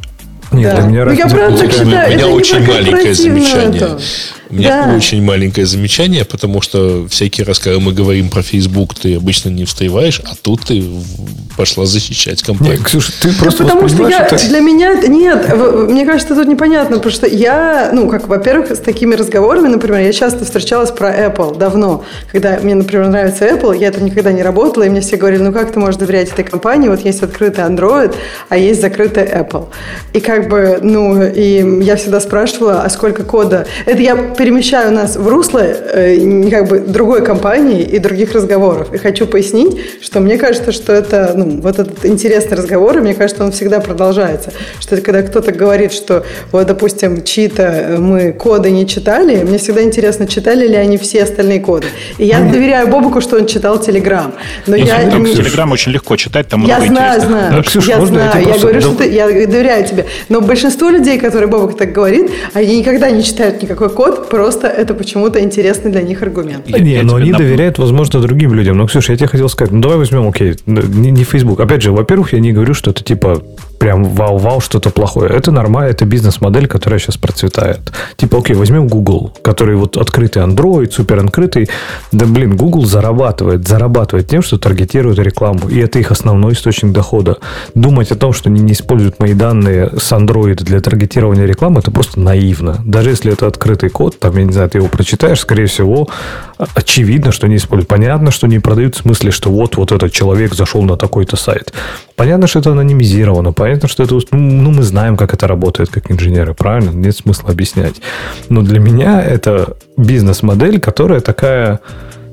[0.52, 0.82] нет, да.
[0.82, 3.82] для меня ну, я правда так считаю, У меня очень маленькое замечание.
[3.82, 4.00] Это.
[4.50, 4.96] У меня да.
[4.96, 9.66] очень маленькое замечание, потому что всякий раз, когда мы говорим про Facebook, ты обычно не
[9.66, 10.84] встреваешь, а тут ты
[11.56, 12.78] пошла защищать компанию.
[12.78, 14.38] Нет, Ксюша, ты просто потому что я, это...
[14.48, 15.54] для меня нет,
[15.90, 20.14] мне кажется, тут непонятно, потому что я, ну, как, во-первых, с такими разговорами, например, я
[20.14, 24.84] часто встречалась про Apple давно, когда мне, например, нравится Apple, я там никогда не работала,
[24.84, 28.16] и мне все говорили, ну, как ты можешь доверять этой компании, вот есть открытый Android,
[28.48, 29.68] а есть закрытый Apple.
[30.14, 33.68] И как бы, ну, и я всегда спрашивала, а сколько кода?
[33.86, 38.94] Это я перемещаю нас в русло э, как бы другой компании и других разговоров.
[38.94, 43.14] И хочу пояснить, что мне кажется, что это, ну, вот этот интересный разговор, и мне
[43.14, 44.54] кажется, он всегда продолжается.
[44.80, 46.24] Что это когда кто-то говорит, что,
[46.54, 51.24] вот, допустим, чьи-то э, мы коды не читали, мне всегда интересно, читали ли они все
[51.24, 51.88] остальные коды.
[52.18, 54.34] И я доверяю Бобуку, что он читал Телеграм.
[54.68, 55.04] Но ну, я...
[55.12, 58.32] Телеграм очень легко читать, там я много знаю, знаю, да, Ксюша, я знаю.
[58.36, 60.06] Я, я говорю, что ты, я доверяю тебе.
[60.30, 64.94] Но большинство людей, которые Бобок так говорит, они никогда не читают никакой код, Просто это
[64.94, 66.68] почему-то интересный для них аргумент.
[66.68, 68.78] Не, но они доверяют, возможно, другим людям.
[68.78, 71.60] Но, Ксюша, я тебе хотел сказать, ну давай возьмем, окей, не, не Facebook.
[71.60, 73.42] Опять же, во-первых, я не говорю, что это типа
[73.80, 75.32] прям вау-вау, что-то плохое.
[75.32, 77.80] Это нормально, это бизнес-модель, которая сейчас процветает.
[78.18, 81.70] Типа, окей, возьмем Google, который вот открытый Android, супер открытый.
[82.12, 85.70] Да, блин, Google зарабатывает, зарабатывает тем, что таргетирует рекламу.
[85.70, 87.38] И это их основной источник дохода.
[87.74, 91.92] Думать о том, что они не используют мои данные с Android для таргетирования рекламы, это
[91.92, 92.82] просто наивно.
[92.86, 96.10] Даже если это открытый код, там, я не знаю, ты его прочитаешь, скорее всего,
[96.60, 97.88] очевидно, что не используют.
[97.88, 101.74] Понятно, что не продают в смысле, что вот, вот этот человек зашел на такой-то сайт.
[102.16, 104.16] Понятно, что это анонимизировано, понятно, что это...
[104.16, 106.90] Ну, ну, мы знаем, как это работает, как инженеры, правильно?
[106.90, 108.02] Нет смысла объяснять.
[108.50, 111.80] Но для меня это бизнес-модель, которая такая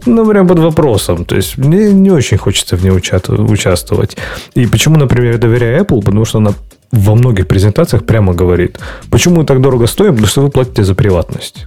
[0.06, 1.24] ну, прям под вопросом.
[1.24, 4.16] То есть мне не очень хочется в ней участвовать.
[4.54, 6.02] И почему, например, я доверяю Apple?
[6.02, 6.52] Потому что она
[6.92, 8.78] во многих презентациях прямо говорит,
[9.10, 11.66] почему мы так дорого стоим, потому что вы платите за приватность.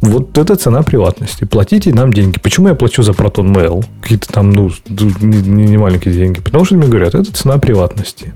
[0.00, 1.44] Вот это цена приватности.
[1.44, 2.38] Платите нам деньги.
[2.38, 3.84] Почему я плачу за Proton Mail?
[4.00, 6.40] Какие-то там, ну, не, не маленькие деньги.
[6.40, 8.32] Потому что мне говорят, это цена приватности.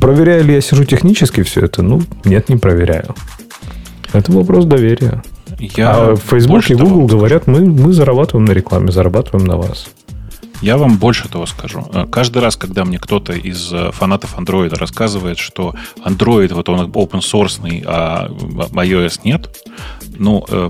[0.00, 1.82] Проверяю ли я сижу технически все это?
[1.82, 3.14] Ну, нет, не проверяю.
[4.12, 5.22] Это вопрос доверия.
[5.58, 9.88] Я а Facebook и Google говорят, мы, мы зарабатываем на рекламе, зарабатываем на вас.
[10.60, 11.86] Я вам больше того скажу.
[11.92, 15.74] Э, каждый раз, когда мне кто-то из э, фанатов Android рассказывает, что
[16.04, 19.48] Android вот он open source, а iOS нет,
[20.18, 20.68] ну, э,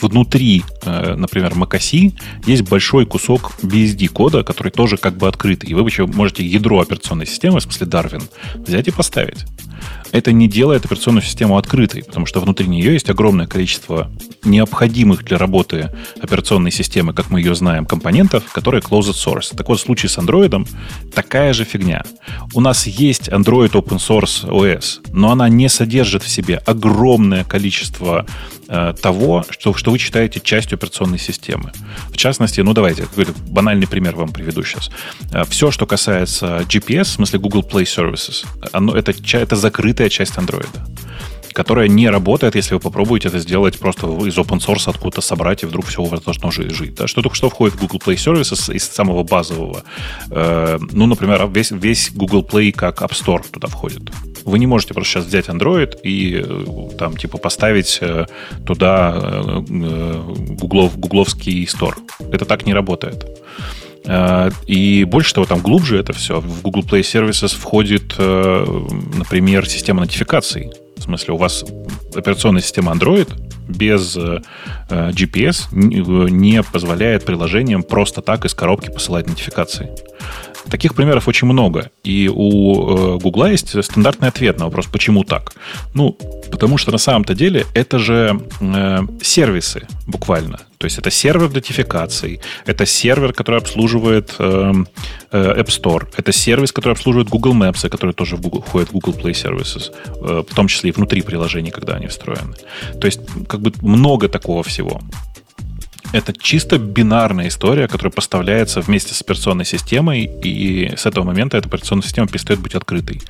[0.00, 2.12] внутри, например, macOS
[2.46, 5.68] есть большой кусок BSD кода, который тоже как бы открытый.
[5.70, 8.22] И вы еще можете ядро операционной системы, в смысле Darwin,
[8.54, 9.44] взять и поставить
[10.12, 14.10] это не делает операционную систему открытой, потому что внутри нее есть огромное количество
[14.44, 15.90] необходимых для работы
[16.20, 19.56] операционной системы, как мы ее знаем, компонентов, которые closed source.
[19.56, 20.68] Так вот, в случае с Android
[21.14, 22.04] такая же фигня.
[22.54, 28.26] У нас есть Android Open Source OS, но она не содержит в себе огромное количество
[29.00, 31.72] того, что, что вы считаете частью операционной системы.
[32.10, 34.90] В частности, ну давайте, какой-то банальный пример вам приведу сейчас.
[35.32, 40.34] Э, все, что касается GPS, в смысле Google Play Services, оно, это, это закрытая часть
[40.34, 40.70] Android
[41.52, 45.66] которая не работает, если вы попробуете это сделать просто из open source откуда-то собрать, и
[45.66, 46.94] вдруг все у вас должно жить.
[46.94, 47.06] Да?
[47.06, 49.84] Что только что входит в Google Play Services из самого базового.
[50.30, 54.10] Э, ну, например, весь, весь Google Play как App Store туда входит.
[54.44, 58.26] Вы не можете просто сейчас взять Android и э, там типа поставить э,
[58.66, 60.22] туда э,
[60.58, 61.98] гуглов, гугловский стор.
[62.30, 63.26] Это так не работает.
[64.66, 66.40] И больше того, там глубже это все.
[66.40, 70.72] В Google Play Services входит, например, система нотификаций.
[70.96, 71.64] В смысле, у вас
[72.12, 73.32] операционная система Android
[73.68, 74.18] без
[74.90, 79.90] GPS не позволяет приложениям просто так из коробки посылать нотификации.
[80.72, 81.90] Таких примеров очень много.
[82.02, 85.52] И у Гугла э, есть стандартный ответ на вопрос, почему так.
[85.92, 86.16] Ну,
[86.50, 90.60] потому что на самом-то деле это же э, сервисы буквально.
[90.78, 94.72] То есть это сервер нотификаций, это сервер, который обслуживает э,
[95.30, 98.92] э, App Store, это сервис, который обслуживает Google Maps, который тоже в Google, входит в
[98.92, 102.54] Google Play Services, э, в том числе и внутри приложений, когда они встроены.
[102.98, 105.02] То есть как бы много такого всего.
[106.12, 111.68] Это чисто бинарная история, которая поставляется вместе с операционной системой, и с этого момента эта
[111.68, 113.22] операционная система перестает быть открытой.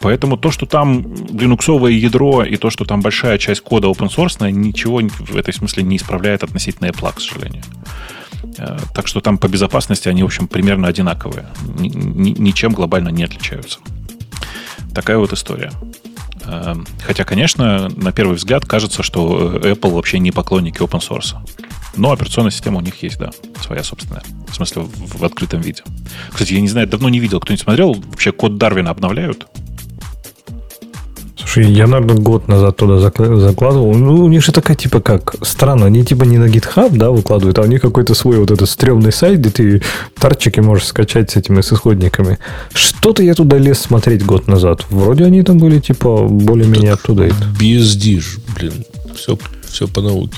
[0.00, 4.50] Поэтому то, что там линуксовое ядро и то, что там большая часть кода open source,
[4.50, 7.62] ничего в этой смысле не исправляет относительно Apple, к сожалению.
[8.58, 11.46] Э, так что там по безопасности они, в общем, примерно одинаковые.
[11.78, 13.80] Ничем глобально не отличаются.
[14.94, 15.72] Такая вот история.
[16.44, 21.34] Э, хотя, конечно, на первый взгляд кажется, что Apple вообще не поклонники open source.
[21.96, 23.30] Но операционная система у них есть, да,
[23.62, 24.22] своя собственная.
[24.48, 25.82] В смысле, в, в открытом виде.
[26.30, 29.46] Кстати, я не знаю, давно не видел, кто-нибудь смотрел, вообще код Дарвина обновляют?
[31.54, 33.94] Слушай, я, наверное, год назад туда закладывал.
[33.94, 37.58] Ну, у них же такая, типа, как, странно, они типа не на GitHub, да, выкладывают,
[37.58, 39.82] а у них какой-то свой вот этот стрёмный сайт, где ты
[40.18, 42.38] тарчики можешь скачать с этими, с исходниками.
[42.72, 44.84] Что-то я туда лез смотреть год назад.
[44.90, 47.28] Вроде они там были, типа, более-менее оттуда.
[47.28, 48.84] BSD ж, блин,
[49.14, 49.38] все,
[49.68, 50.36] все по науке.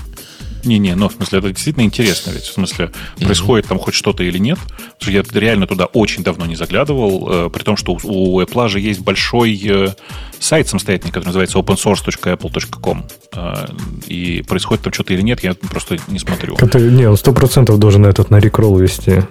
[0.66, 2.44] Не-не, но в смысле, это действительно интересно ведь.
[2.44, 2.90] В смысле,
[3.20, 4.58] происходит там хоть что-то или нет.
[5.02, 9.00] Я реально туда очень давно не заглядывал, э, при том, что у Apple же есть
[9.00, 9.94] большой э,
[10.40, 13.04] сайт самостоятельный, который называется opensource.apple.com.
[13.32, 13.66] Э,
[14.06, 16.56] и происходит там что-то или нет, я просто не смотрю.
[16.58, 19.22] Это, не, он сто процентов должен этот на рекролл вести.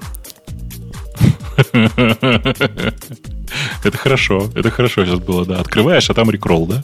[3.83, 5.59] Это хорошо, это хорошо сейчас было, да.
[5.59, 6.83] Открываешь, а там рекролл, да?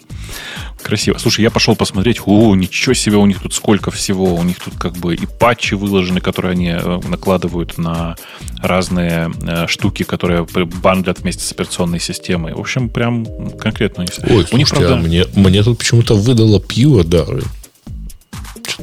[0.81, 1.17] Красиво.
[1.17, 4.35] Слушай, я пошел посмотреть, о, ничего себе, у них тут сколько всего.
[4.35, 8.15] У них тут как бы и патчи выложены, которые они э, накладывают на
[8.61, 12.53] разные э, штуки, которые бандлят вместе с операционной системой.
[12.53, 13.25] В общем, прям
[13.57, 14.05] конкретно.
[14.29, 14.93] Ой, у них, правда...
[14.93, 17.25] а мне, мне тут почему-то выдало пиво, да.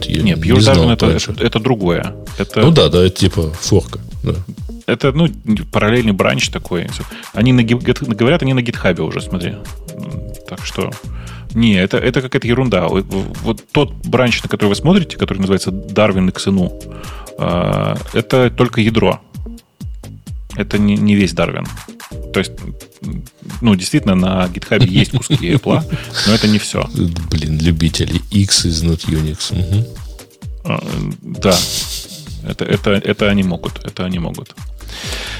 [0.06, 2.14] Не, Pure Darwin это, это, это другое.
[2.38, 2.60] Это...
[2.60, 3.98] Ну да, да, это типа форка.
[4.22, 4.34] Да
[4.88, 5.28] это, ну,
[5.70, 6.88] параллельный бранч такой.
[7.32, 9.54] Они на, говорят, они на гитхабе уже, смотри.
[10.48, 10.90] Так что...
[11.54, 12.88] Не, это, это какая-то ерунда.
[12.88, 16.70] Вот тот бранч, на который вы смотрите, который называется Darwin XNU,
[17.38, 19.20] а, это только ядро.
[20.56, 21.66] Это не, не весь Darwin.
[22.32, 22.52] То есть,
[23.60, 25.82] ну, действительно, на GitHub есть куски Apple,
[26.26, 26.86] но это не все.
[27.30, 29.52] Блин, любители X is not Unix.
[29.58, 29.86] Угу.
[31.40, 31.54] Да.
[32.44, 33.84] Это, это, это они могут.
[33.84, 34.54] Это они могут.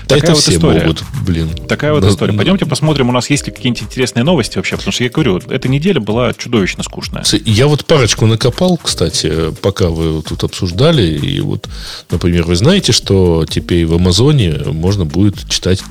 [0.08, 0.80] Да Такая это вот все история.
[0.80, 1.50] могут, блин.
[1.68, 2.32] Такая вот да, история.
[2.32, 5.68] Пойдемте посмотрим, у нас есть ли какие-нибудь интересные новости вообще, потому что я говорю, эта
[5.68, 7.24] неделя была чудовищно скучная.
[7.44, 11.68] Я вот парочку накопал, кстати, пока вы тут обсуждали, и вот,
[12.10, 15.82] например, вы знаете, что теперь в Амазоне можно будет читать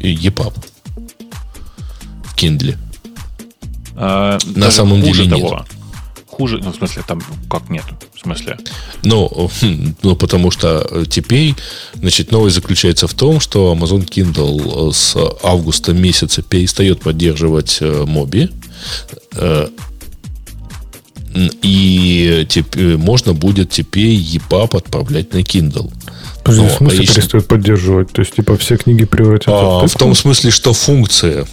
[0.00, 0.54] EPUB
[2.24, 2.76] в Kindle?
[3.96, 5.48] А, На самом деле того.
[5.48, 5.66] нет
[6.36, 7.84] хуже, ну, в смысле, там как нет,
[8.14, 8.58] в смысле?
[9.04, 9.50] Ну,
[10.02, 11.54] ну, потому что теперь,
[11.94, 18.50] значит, новость заключается в том, что Amazon Kindle с августа месяца перестает поддерживать Моби.
[19.34, 19.68] Э,
[21.62, 25.90] И теперь, можно будет теперь EPUB отправлять на Kindle.
[26.44, 27.14] Подожди, в смысле а если...
[27.14, 28.12] перестает поддерживать?
[28.12, 31.46] То есть, типа, все книги превратятся а, в В том смысле, что функция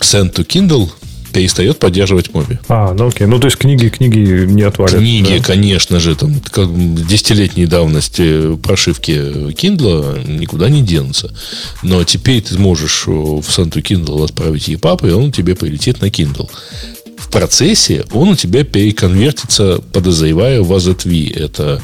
[0.00, 0.90] Send to Kindle
[1.32, 2.58] перестает поддерживать моби.
[2.68, 3.26] А, ну окей.
[3.26, 4.96] Ну, то есть книги, книги не отвалят.
[4.96, 5.44] Книги, да?
[5.44, 6.68] конечно же, там, как
[7.06, 9.12] десятилетней давности прошивки
[9.52, 11.32] Kindle никуда не денутся.
[11.82, 16.06] Но теперь ты можешь в Send to Kindle отправить EPUB, и он тебе прилетит на
[16.06, 16.50] Kindle.
[17.18, 21.34] В процессе он у тебя переконвертится, подозревая, в AZV.
[21.34, 21.80] Это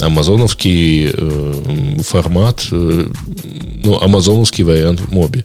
[0.00, 3.06] амазоновский э, формат, э,
[3.84, 5.44] ну, амазоновский вариант моби.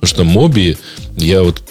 [0.00, 0.76] Потому что моби,
[1.16, 1.62] я вот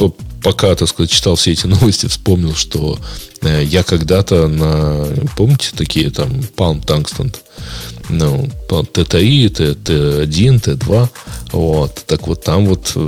[0.46, 3.00] пока, так сказать, читал все эти новости, вспомнил, что
[3.42, 7.36] э, я когда-то на, помните, такие там Palm Tungsten,
[8.10, 11.10] ну, Т3, Т1, Т2,
[11.52, 13.00] вот, так вот там вот э,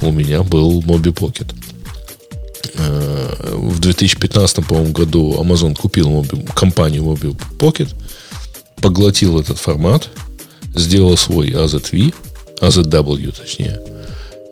[0.00, 1.54] у меня был Моби Pocket.
[2.76, 7.94] Э, в 2015, по-моему, году Amazon купил моби, компанию Mobi Pocket,
[8.80, 10.08] поглотил этот формат,
[10.74, 12.14] сделал свой AZV,
[12.62, 13.78] AZW точнее,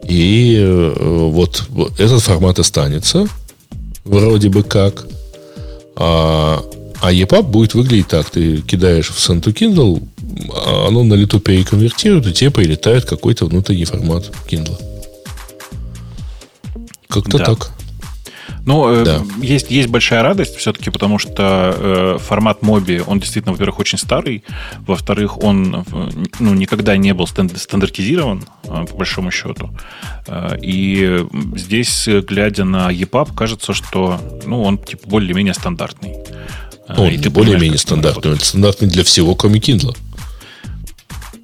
[0.09, 1.65] и э, вот
[1.99, 3.27] этот формат останется,
[4.05, 5.07] вроде бы как,
[5.97, 6.63] а,
[7.01, 8.31] а EPUB будет выглядеть так.
[8.31, 10.07] Ты кидаешь в Send to Kindle,
[10.55, 14.79] а оно на лету переконвертирует, и тебе прилетает какой-то внутренний формат Kindle.
[17.09, 17.45] Как-то да.
[17.45, 17.76] так.
[18.67, 19.23] Ну, э, да.
[19.41, 24.43] есть, есть большая радость все-таки, потому что э, формат моби, он действительно, во-первых, очень старый,
[24.81, 25.85] во-вторых, он
[26.41, 29.71] ну, никогда не был стандартизирован, э, по большому счету.
[30.27, 36.17] Э, и здесь, глядя на EPUB, кажется, что ну, он типа более-менее стандартный.
[36.89, 38.33] Он более-менее стандартный.
[38.33, 39.97] Он стандартный для всего, кроме Kindle.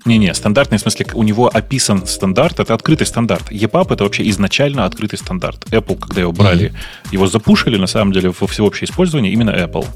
[0.05, 3.53] Не-не, стандартный, в смысле, у него описан стандарт, это открытый стандарт.
[3.53, 5.65] EPUB это вообще изначально открытый стандарт.
[5.71, 7.13] Apple, когда его брали, mm-hmm.
[7.13, 9.87] его запушили, на самом деле, во всеобщее использование именно Apple.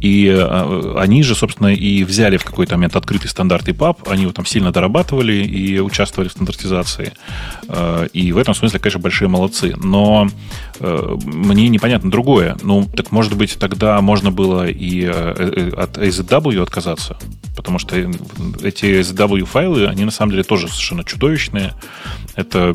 [0.00, 4.32] И э, они же, собственно, и взяли в какой-то момент открытый стандарт EPUB, они его
[4.32, 7.12] там сильно дорабатывали и участвовали в стандартизации.
[7.68, 9.74] Э, и в этом смысле, конечно, большие молодцы.
[9.76, 10.28] Но
[10.80, 12.56] э, мне непонятно другое.
[12.62, 17.16] Ну, так может быть, тогда можно было и э, э, от AZW отказаться,
[17.56, 21.74] потому что эти AZW файлы, они на самом деле тоже совершенно чудовищные.
[22.34, 22.74] Это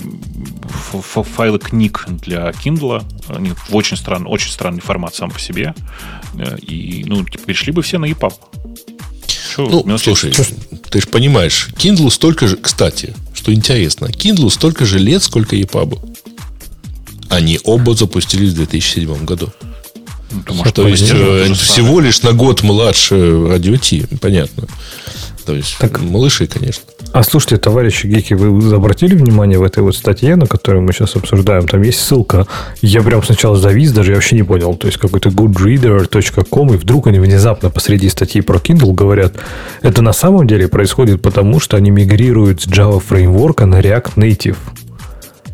[1.36, 3.04] файлы книг для Kindle.
[3.28, 5.76] Они в очень, стран, очень странный формат сам по себе.
[6.36, 8.34] Э, и, ну, типа, перешли бы все на EPUB.
[9.58, 10.46] Ну, слушай, что?
[10.90, 16.00] ты же понимаешь, Kindle столько же, кстати, что интересно, Kindle столько же лет, сколько EPUB.
[17.30, 19.52] Они оба запустились в 2007 году.
[20.32, 24.68] Ну, может, То есть, э, всего лишь на год младше радио Ти, понятно.
[25.50, 26.84] То есть так, малыши, конечно.
[27.12, 31.16] А слушайте, товарищи гики, вы обратили внимание в этой вот статье, на которую мы сейчас
[31.16, 31.68] обсуждаем?
[31.68, 32.46] Там есть ссылка.
[32.84, 34.76] Я прям сначала завис, даже я вообще не понял.
[34.76, 39.34] То есть какой-то goodreader.com, и вдруг они внезапно посреди статьи про Kindle говорят,
[39.82, 44.58] это на самом деле происходит потому, что они мигрируют с Java фреймворка на React Native.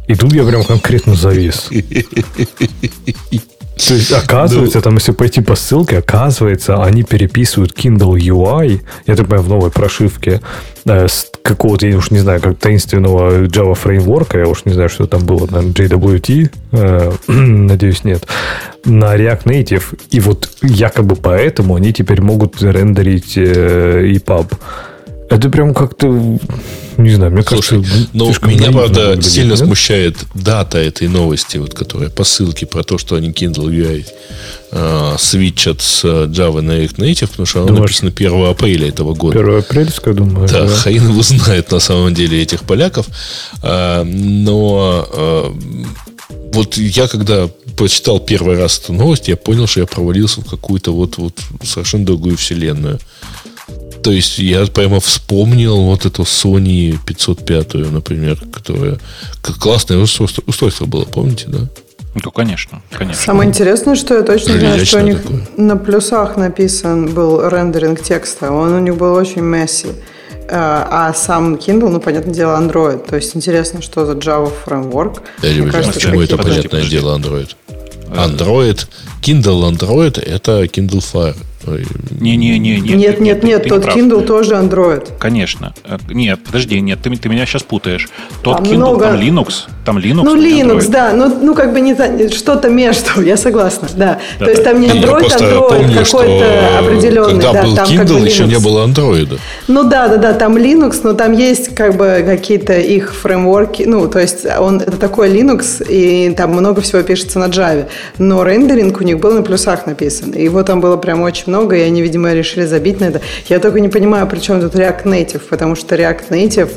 [0.09, 1.69] И тут я прям конкретно завис.
[3.75, 9.27] То есть, оказывается, там, если пойти по ссылке, оказывается, они переписывают Kindle UI, я так
[9.27, 10.41] понимаю, в новой прошивке,
[10.85, 14.89] э, с какого-то, я уж не знаю, как таинственного Java фреймворка, я уж не знаю,
[14.89, 18.25] что там было, наверное, JWT, э, надеюсь, нет,
[18.85, 24.53] на React Native, и вот якобы поэтому они теперь могут рендерить э, EPUB.
[25.29, 26.37] Это прям как-то,
[26.97, 28.09] не знаю, мне Слушай, кажется...
[28.13, 29.59] Но ну, меня, правда, сильно нет?
[29.59, 34.05] смущает дата этой новости, вот, которая по ссылке про то, что они Kindle UI
[34.71, 39.39] э, свитчат с Java на React Native, потому что оно написано 1 апреля этого года.
[39.39, 40.47] 1 апрельское, думаю.
[40.47, 40.75] Да, да.
[40.75, 43.07] Хаин его знает на самом деле этих поляков.
[43.61, 45.55] А, но а,
[46.53, 50.93] вот я когда прочитал первый раз эту новость, я понял, что я провалился в какую-то
[50.93, 52.99] вот, вот совершенно другую вселенную.
[54.05, 58.99] То есть я прямо вспомнил вот эту Sony 505, например, которая
[59.41, 61.61] как классное устройство, устройство было, помните, да?
[62.23, 63.19] Ну, конечно, конечно.
[63.19, 65.47] Самое интересное, что я точно знаю, что у них такое.
[65.57, 68.51] на плюсах написан был рендеринг текста.
[68.51, 69.87] Он у них был очень месси.
[70.51, 73.09] А, а сам Kindle, ну, понятное дело, Android.
[73.09, 75.23] То есть интересно, что за Java фреймворк.
[75.41, 76.91] Да, Мне кажется, почему это понятное подожди.
[76.91, 77.55] дело Android?
[78.09, 78.85] Android,
[79.23, 81.35] Kindle Android это Kindle Fire.
[82.19, 82.79] Не-не-не.
[82.79, 85.09] Нет, нет, нет, тот Kindle тоже Android.
[85.19, 85.73] Конечно.
[85.83, 88.09] Э, нет, подожди, нет, ты, ты меня сейчас путаешь.
[88.41, 89.05] Тот там Kindle, много...
[89.05, 89.53] там Linux,
[89.85, 90.23] там Linux.
[90.23, 91.95] Ну, Linux, да, ну, ну как бы не
[92.29, 94.19] что-то между, я согласна, да.
[94.39, 97.41] да То есть там не Android, Android какой-то определенный.
[97.41, 99.39] Когда да, был там Kindle, как бы еще не было Android.
[99.67, 104.07] Ну да, да, да, там Linux, но там есть как бы какие-то их фреймворки, ну,
[104.07, 107.87] то есть он это такой Linux, и там много всего пишется на Java,
[108.17, 111.54] но рендеринг у них был на плюсах написан, и его там было прям очень много,
[111.77, 113.21] и они, видимо, решили забить на это.
[113.47, 116.71] Я только не понимаю, при чем тут React Native, потому что React Native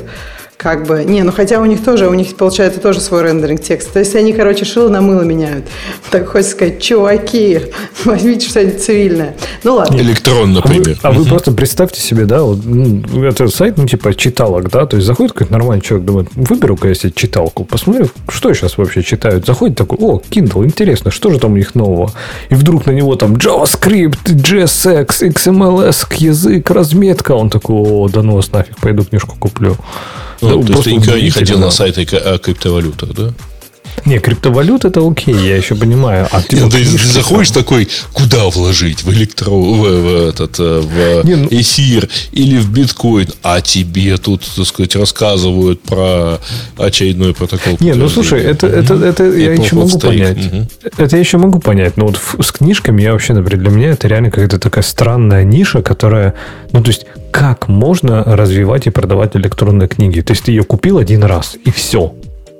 [0.59, 3.93] как бы, не, ну хотя у них тоже, у них получается тоже свой рендеринг текста.
[3.93, 5.63] То есть они, короче, шило на мыло меняют.
[6.11, 7.61] Так хочется сказать, чуваки,
[8.03, 9.37] возьмите что-нибудь цивильное.
[9.63, 9.95] Ну ладно.
[9.95, 10.97] Электрон, например.
[11.01, 14.69] А вы, а вы просто представьте себе, да, вот, ну, это сайт, ну, типа читалок,
[14.69, 18.77] да, то есть заходит какой-то нормальный человек, думает, выберу-ка я себе читалку, посмотрю, что сейчас
[18.77, 19.45] вообще читают.
[19.45, 22.11] Заходит такой, о, Kindle, интересно, что же там у них нового?
[22.49, 27.31] И вдруг на него там JavaScript, JSX, XMLS, язык, разметка.
[27.31, 29.77] Он такой, о, да ну вас нафиг, пойду книжку куплю.
[30.41, 33.33] Ну, то есть ты никогда не ходил на сайты о криптовалютах, да?
[34.05, 36.27] Не, криптовалют это окей, я еще понимаю.
[36.31, 39.03] А ты, Нет, ты заходишь такой, куда вложить?
[39.03, 41.47] В электро, в, в этот, э, в Не, ну...
[41.49, 46.39] эфир или в биткоин, а тебе тут, так сказать, рассказывают про
[46.77, 47.77] очередной протокол.
[47.79, 50.37] Не, ну слушай, это, это, это, это я еще могу понять.
[50.37, 50.67] Угу.
[50.97, 51.97] Это я еще могу понять.
[51.97, 55.81] Но вот с книжками я вообще, например, для меня это реально какая-то такая странная ниша,
[55.81, 56.35] которая,
[56.71, 60.21] ну то есть, как можно развивать и продавать электронные книги?
[60.21, 62.13] То есть ты ее купил один раз и все.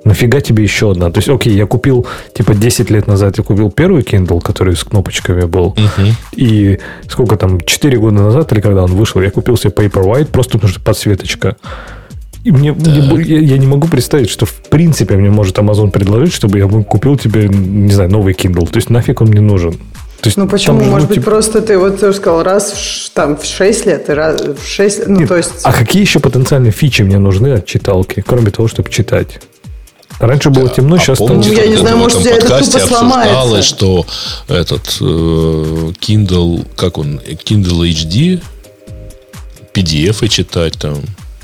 [0.04, 1.10] Нафига тебе еще одна?
[1.10, 4.82] То есть, окей, я купил, типа, 10 лет назад я купил первый Kindle, который с
[4.82, 5.74] кнопочками был.
[5.76, 6.12] Uh-huh.
[6.34, 6.78] И
[7.08, 10.70] сколько там, 4 года назад, или когда он вышел, я купил себе Paperwhite, просто потому
[10.70, 11.56] что подсветочка.
[12.44, 16.32] И мне, мне я, я не могу представить, что в принципе мне может Amazon предложить,
[16.32, 18.66] чтобы я купил тебе, не знаю, новый Kindle.
[18.66, 19.72] То есть нафиг он мне нужен.
[19.72, 20.82] То есть, ну почему?
[20.82, 21.30] Может быть, типа...
[21.30, 25.08] просто ты вот ты сказал, раз в, там, в 6 лет, и раз в 6
[25.08, 25.50] ну, Нет, то есть...
[25.64, 29.40] А какие еще потенциальные фичи мне нужны от читалки, кроме того, чтобы читать?
[30.18, 31.56] Раньше было темно, а сейчас помните, там...
[31.56, 34.06] Ну, я не знаю, может, подкасте это обсуждалось, что
[34.48, 35.04] этот э,
[36.00, 38.42] Kindle, как он, Kindle HD,
[39.72, 40.96] PDF читать там,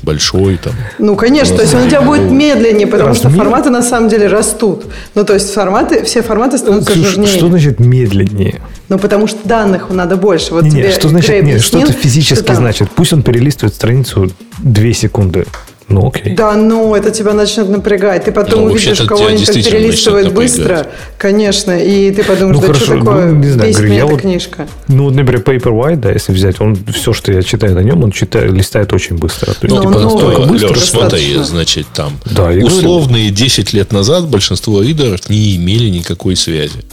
[0.03, 0.73] большой там.
[0.99, 3.31] Ну, конечно, то есть он у тебя будет медленнее, потому Размер?
[3.31, 4.85] что форматы на самом деле растут.
[5.15, 7.27] Ну, то есть форматы, все форматы становятся что, жирнее.
[7.27, 8.61] Что значит медленнее?
[8.89, 10.53] Ну, потому что данных надо больше.
[10.53, 12.89] Вот не, тебе что значит, нет, что это физически что значит?
[12.95, 15.45] Пусть он перелистывает страницу 2 секунды.
[15.89, 16.35] Ну, окей.
[16.35, 18.25] Да, но это тебя начнет напрягать.
[18.25, 22.97] Ты потом ну, увидишь кого-нибудь, перелистывает быстро, конечно, и ты подумаешь, ну, да хорошо, что
[22.99, 24.67] такое, ну, не знаю, говорю, эта вот, книжка.
[24.89, 28.51] Ну, например, Paperwhite, да, если взять, он все, что я читаю на нем, он читает,
[28.51, 29.53] листает очень быстро.
[29.53, 30.69] То есть, ну, типа, ну, настолько ну, быстро.
[30.69, 33.35] Леш, смотри, значит, там да, условные говорю.
[33.35, 36.83] 10 лет назад большинство ридеров не имели никакой связи.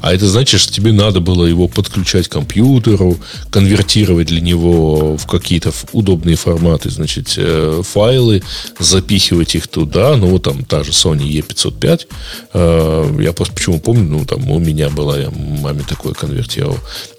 [0.00, 3.16] А это значит, что тебе надо было его подключать к компьютеру,
[3.50, 8.42] конвертировать для него в какие-то удобные форматы, значит, э, файлы,
[8.78, 10.16] запихивать их туда.
[10.16, 12.06] Ну, вот там та же Sony E505.
[12.54, 16.78] Э, я просто почему помню, ну, там у меня была, я маме такое конвертировал.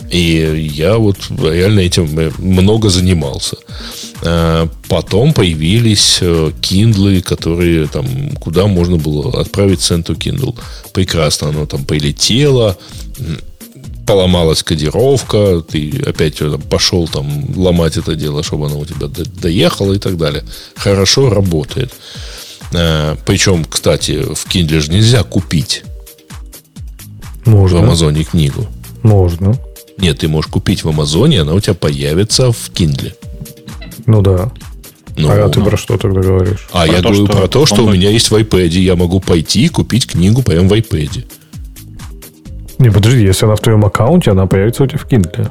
[0.10, 3.58] И я вот реально этим много занимался.
[4.22, 8.06] Э, потом появились Kindle, которые там,
[8.40, 10.58] куда можно было отправить центр Kindle.
[10.94, 12.69] Прекрасно, оно там полетело,
[14.06, 20.00] поломалась кодировка, ты опять пошел там ломать это дело, чтобы оно у тебя доехало и
[20.00, 20.44] так далее.
[20.76, 21.92] Хорошо работает.
[22.74, 25.84] Э, причем, кстати, в Kindle же нельзя купить
[27.46, 27.80] Можно.
[27.80, 28.66] в Амазоне книгу.
[29.04, 29.56] Можно.
[29.98, 33.14] Нет, ты можешь купить в Амазоне, она у тебя появится в Kindle.
[34.06, 34.52] Ну да.
[35.18, 36.68] Ну, а ты про что тогда говоришь?
[36.72, 38.70] А про я то, говорю что про то, что у меня есть в iPad.
[38.70, 41.26] Я могу пойти и купить книгу прямо в iPad.
[42.80, 45.50] Не, подожди, если она в твоем аккаунте, она появится у тебя в Kindle.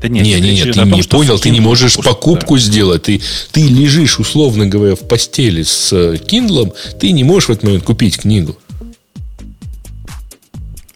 [0.00, 2.60] Да нет, не, не, нет, ты том, не понял, ты не можешь покупку да.
[2.60, 3.02] сделать.
[3.02, 3.20] Ты,
[3.52, 8.16] ты лежишь, условно говоря, в постели с Kindle, ты не можешь в этот момент купить
[8.16, 8.56] книгу.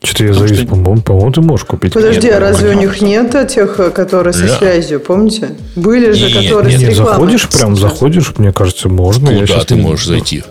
[0.02, 0.68] Что-то я завис, что...
[0.68, 1.92] по-моему, по ты можешь купить.
[1.92, 4.58] Подожди, нет, а разве у них нет тех, которые со да.
[4.58, 5.50] связью, помните?
[5.76, 7.12] Были же, нет, которые нет, с рекламой.
[7.12, 9.38] Заходишь прям, заходишь, мне кажется, можно.
[9.38, 10.44] Куда ты можешь зайти?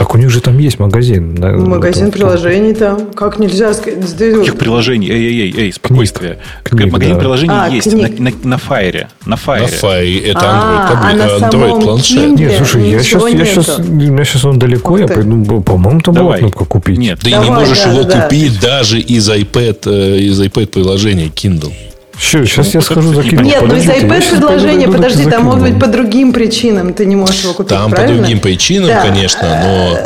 [0.00, 1.36] Так у них же там есть магазин.
[1.38, 3.10] Магазин это, приложений там.
[3.12, 4.16] Как нельзя сказать?
[4.16, 5.10] Каких приложений?
[5.10, 6.38] Эй, эй, эй, эй, спокойствие.
[6.62, 7.20] Книг, книг, магазин да.
[7.20, 9.08] приложений а, есть на, на, на Fire.
[9.26, 9.60] На Fire.
[9.60, 10.26] На Fire.
[10.26, 12.38] Это а, Android, а Android планшет.
[12.38, 16.14] Нет, слушай, я сейчас, я сейчас, у меня сейчас он далеко, я пойду, по-моему, там
[16.14, 16.96] была кнопка купить.
[16.96, 18.22] Нет, ты не можешь да, его да.
[18.22, 21.74] купить даже из iPad, э, из iPad приложения Kindle.
[22.20, 23.44] Все, сейчас я схожу за Kindle.
[23.44, 27.42] Нет, ну из iPad предложение, подожди, там может быть по другим причинам ты не можешь
[27.42, 28.16] его купить, Там правильно?
[28.16, 29.00] по другим причинам, да.
[29.00, 29.98] конечно, но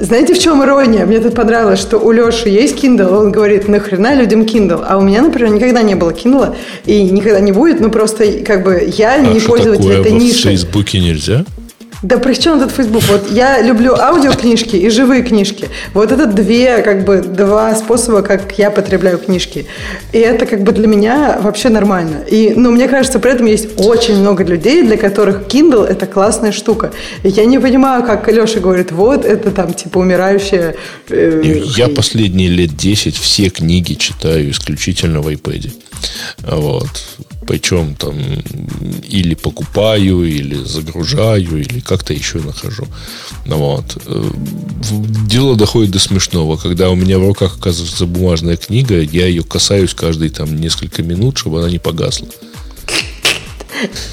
[0.00, 1.04] знаете, в чем ирония?
[1.04, 4.82] Мне тут понравилось, что у Леши есть Kindle, он говорит, нахрена людям Kindle?
[4.88, 6.56] А у меня, например, никогда не было Kindle,
[6.86, 10.00] и никогда не будет, ну просто как бы я а не пользователь такое?
[10.00, 10.38] этой ниши.
[10.38, 11.44] в Фейсбуке нельзя?
[12.02, 13.02] Да при чем тут Facebook?
[13.08, 15.68] Вот я люблю аудиокнижки и живые книжки.
[15.94, 19.66] Вот это две, как бы, два способа, как я потребляю книжки.
[20.12, 22.22] И это как бы для меня вообще нормально.
[22.30, 26.52] И, ну, мне кажется, при этом есть очень много людей, для которых Kindle– это классная
[26.52, 26.92] штука.
[27.24, 30.76] И я не понимаю, как Леша говорит, вот, это там, типа, умирающая...
[31.08, 35.72] Э, я последние лет 10 все книги читаю исключительно в iPad.
[36.42, 36.88] Вот.
[37.46, 38.14] Причем там
[39.08, 42.86] или покупаю, или загружаю, или как-то еще нахожу.
[43.46, 43.96] Вот.
[44.06, 44.30] Э,
[45.26, 46.56] дело доходит до смешного.
[46.56, 51.38] Когда у меня в руках оказывается бумажная книга, я ее касаюсь каждые там несколько минут,
[51.38, 52.28] чтобы она не погасла.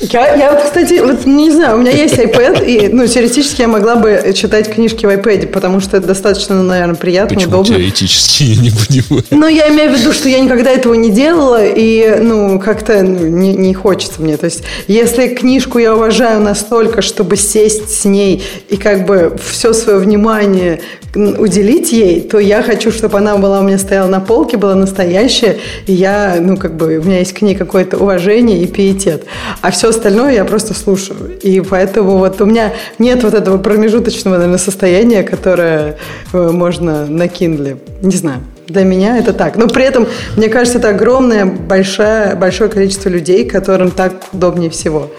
[0.02, 3.68] Я, я вот, кстати, вот не знаю, у меня есть iPad, и, ну, теоретически я
[3.68, 7.76] могла бы читать книжки в iPad, потому что это достаточно, наверное, приятно, Почему удобно.
[7.76, 9.24] теоретически, я не понимаю.
[9.32, 13.28] Ну, я имею в виду, что я никогда этого не делала, и, ну, как-то ну,
[13.28, 14.38] не, не хочется мне.
[14.38, 19.74] То есть, если книжку я уважаю настолько, чтобы сесть с ней и как бы все
[19.74, 20.82] свое внимание
[21.16, 25.58] уделить ей, то я хочу, чтобы она была у меня стояла на полке, была настоящая,
[25.88, 29.26] и я, ну, как бы, у меня есть к ней какое-то уважение и пиетет.
[29.62, 31.38] А все остальное я просто слушаю.
[31.42, 35.98] И поэтому вот у меня нет вот этого промежуточного, наверное, состояния, которое
[36.34, 37.78] э, можно на Kindle.
[38.02, 38.42] Не знаю.
[38.68, 39.58] Для меня это так.
[39.58, 45.12] Но при этом, мне кажется, это огромное, большое, большое количество людей, которым так удобнее всего.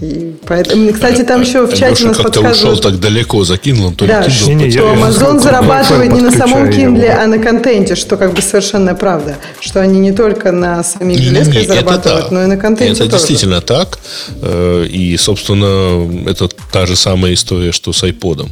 [0.00, 2.56] И поэтому, кстати, там еще в чате нас подсказывают...
[2.56, 6.20] ушел так далеко за Kindle, то да, Kindle не, не, что Amazon я, зарабатывает не
[6.22, 9.36] на самом Kindle, а на контенте, что как бы совершенно правда.
[9.60, 13.26] Что они не только на самих железках зарабатывают, но и на контенте Это тоже.
[13.26, 13.98] действительно так.
[14.40, 18.48] Э, и, собственно, это та же самая история, что с iPod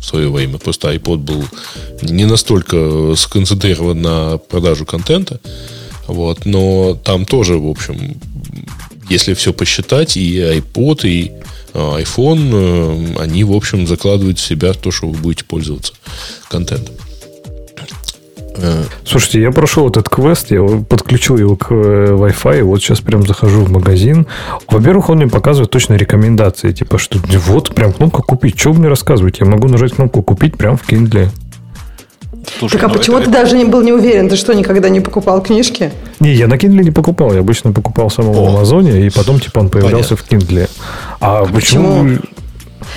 [0.00, 0.58] в свое время.
[0.58, 1.44] Просто iPod был
[2.02, 5.40] не настолько сконцентрирован на продажу контента.
[6.06, 8.20] Вот, но там тоже, в общем,
[9.08, 11.32] если все посчитать, и iPod, и
[11.74, 15.94] а, iPhone, э, они, в общем, закладывают в себя то, что вы будете пользоваться
[16.48, 16.94] контентом.
[18.56, 23.26] Э, Слушайте, я прошел этот квест, я подключил его к э, Wi-Fi, вот сейчас прям
[23.26, 24.26] захожу в магазин.
[24.68, 28.58] Во-первых, он мне показывает точно рекомендации, типа, что вот прям кнопка купить.
[28.58, 29.44] Что вы мне рассказываете?
[29.44, 31.28] Я могу нажать кнопку купить прям в Kindle.
[32.58, 33.26] Слушай, так а ну почему это...
[33.26, 34.28] ты даже не был не уверен?
[34.28, 35.92] Ты что, никогда не покупал книжки?
[36.20, 37.32] Не, я на Kindle не покупал.
[37.32, 40.40] Я обычно покупал самого в Амазоне, и потом, типа, он появлялся Понятно.
[40.40, 40.70] в Kindle.
[41.20, 42.04] А, а почему...
[42.04, 42.18] почему?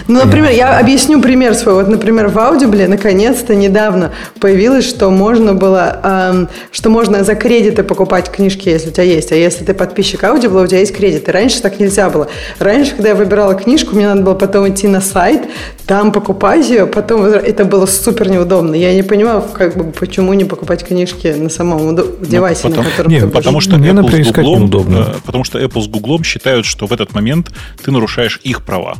[0.08, 1.76] Ну, например, я объясню пример свой.
[1.76, 7.84] Вот, например, в Audible наконец-то недавно появилось, что можно было, эм, что можно за кредиты
[7.84, 9.32] покупать книжки, если у тебя есть.
[9.32, 11.32] А если ты подписчик Audible, у тебя есть кредиты.
[11.32, 12.28] Раньше так нельзя было.
[12.60, 15.42] Раньше, когда я выбирала книжку, мне надо было потом идти на сайт,
[15.86, 18.76] там покупать ее, потом это было супер неудобно.
[18.76, 22.90] Я не понимаю, как бы, почему не покупать книжки на самом девайсе, ну, потому, на
[22.90, 24.98] котором нет, потому что мне, Apple с Google, неудобно.
[24.98, 27.52] Э, потому что Apple с Google считают, что в этот момент
[27.84, 28.98] ты нарушаешь их права.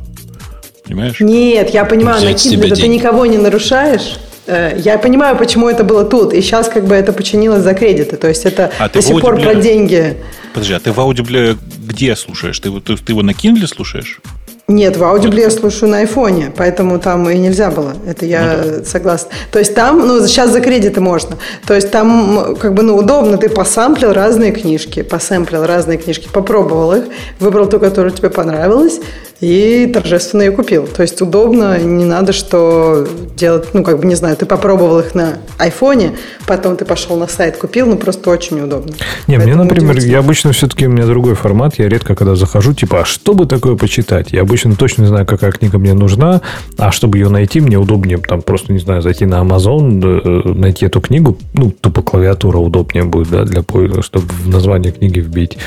[0.86, 1.20] Понимаешь?
[1.20, 4.20] Нет, я понимаю, на Kindle ты никого не нарушаешь.
[4.48, 8.18] Э, я понимаю, почему это было тут, и сейчас как бы это починилось за кредиты.
[8.18, 10.18] То есть это а до сих пор про деньги.
[10.54, 11.58] Подожди, а ты в Audible
[11.88, 12.60] где слушаешь?
[12.60, 14.22] Ты, ты, ты его на Kindle слушаешь?
[14.68, 17.94] Нет, в Audible я слушаю на айфоне, поэтому там и нельзя было.
[18.08, 18.86] Это я ну, да.
[18.86, 19.30] согласна.
[19.52, 21.38] То есть там, ну, сейчас за кредиты можно.
[21.68, 23.38] То есть там, как бы, ну, удобно.
[23.38, 27.04] Ты посамплил разные книжки, посэмплил разные книжки, попробовал их,
[27.40, 29.00] выбрал ту, которая тебе понравилась,
[29.42, 30.88] и торжественно ее купил.
[30.88, 35.14] То есть удобно, не надо что делать, ну, как бы, не знаю, ты попробовал их
[35.14, 36.14] на айфоне,
[36.48, 38.94] потом ты пошел на сайт, купил, ну, просто очень удобно.
[39.28, 42.74] Не, Поэтому мне, например, я обычно все-таки, у меня другой формат, я редко когда захожу,
[42.74, 44.32] типа, а что бы такое почитать?
[44.32, 46.42] Я обычно точно знаю, какая книга мне нужна,
[46.78, 50.86] а чтобы ее найти, мне удобнее, там, просто, не знаю, зайти на Amazon, э, найти
[50.86, 55.58] эту книгу, ну, тупо клавиатура удобнее будет, да, для поиска, чтобы в название книги вбить.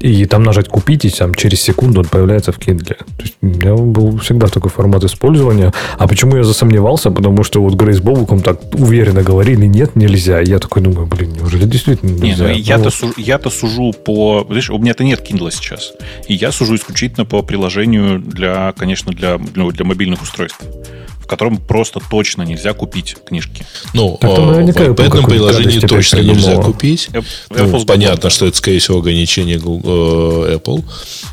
[0.00, 2.96] И там нажать «Купить», и там через секунду он появляется в Kindle.
[3.16, 5.72] То есть у меня был всегда такой формат использования.
[5.98, 7.10] А почему я засомневался?
[7.10, 10.40] Потому что вот Грейс Бобуком так уверенно говорили, нет, нельзя.
[10.40, 12.46] И я такой думаю, блин, неужели действительно нельзя?
[12.46, 14.46] Нет, ну, я-то, ну, сужу, я-то сужу по...
[14.48, 15.92] Видишь, у меня-то нет Kindle сейчас.
[16.28, 20.60] И я сужу исключительно по приложению для, конечно, для, ну, для мобильных устройств
[21.28, 23.64] котором просто точно нельзя купить книжки.
[23.92, 27.08] Ну, так, в iPad приложении точно нельзя купить.
[27.12, 30.84] Apple, ну, понятно, что это, скорее всего, ограничение э, Apple.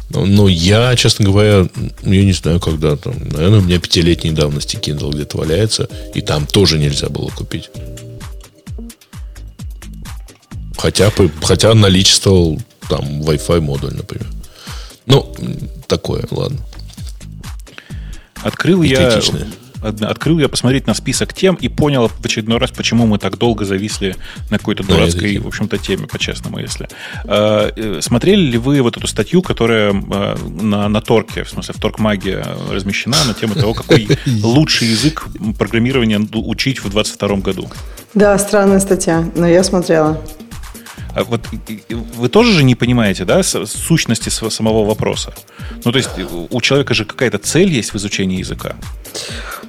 [0.09, 1.67] Но я, честно говоря,
[2.03, 3.15] я не знаю, когда там.
[3.29, 7.69] Наверное, у меня пятилетней давности Kindle где-то валяется, и там тоже нельзя было купить.
[10.77, 14.27] Хотя, хотя наличествовал там Wi-Fi модуль, например.
[15.05, 15.33] Ну,
[15.87, 16.59] такое, ладно.
[18.43, 19.19] Открыл я
[19.87, 23.65] открыл я посмотреть на список тем и понял в очередной раз, почему мы так долго
[23.65, 24.15] зависли
[24.49, 26.87] на какой-то дурацкой, в общем-то, теме, по-честному, если.
[27.25, 31.73] А, э, смотрели ли вы вот эту статью, которая а, на, на Торке, в смысле,
[31.73, 34.07] в Торкмаге размещена на тему того, какой
[34.43, 37.69] лучший язык программирования учить в 2022 году?
[38.13, 40.21] Да, странная статья, но я смотрела.
[41.15, 41.41] А вот
[42.17, 45.33] вы тоже же не понимаете, да, сущности самого вопроса?
[45.85, 46.09] Ну, то есть
[46.49, 48.75] у человека же какая-то цель есть в изучении языка.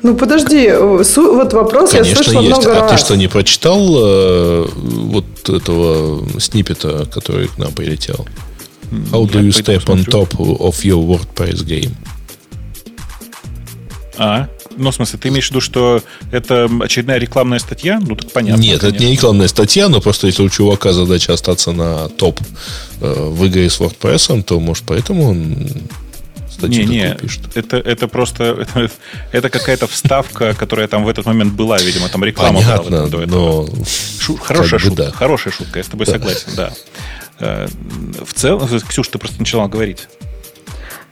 [0.02, 2.56] Ну, подожди, вот вопрос Конечно, я слышала есть.
[2.56, 2.90] много а раз.
[2.90, 8.26] ты что, не прочитал э, вот этого снипета, который к нам прилетел?
[9.12, 11.94] How do you step on top of your WordPress game?
[14.18, 18.00] А, ну, в смысле, ты имеешь в виду, что это очередная рекламная статья?
[18.00, 18.60] Ну, так понятно.
[18.60, 18.96] Нет, конечно.
[18.96, 22.40] это не рекламная статья, но просто если у чувака задача остаться на топ
[23.00, 25.56] э, в игре с WordPress, то, может, поэтому он
[26.62, 27.42] не, не, пишет.
[27.54, 28.44] Это, это просто
[28.74, 28.90] это,
[29.32, 33.22] это какая-то вставка, которая там в этот момент была, видимо, там реклама Понятно, была до
[33.22, 33.26] этого.
[33.26, 33.68] Но...
[34.20, 35.10] Шу, хорошая шутка, да.
[35.12, 36.12] хорошая шутка, я с тобой да.
[36.12, 36.72] согласен, да.
[37.38, 37.68] Э,
[38.24, 40.08] в целом, Ксюша, ты просто начала говорить.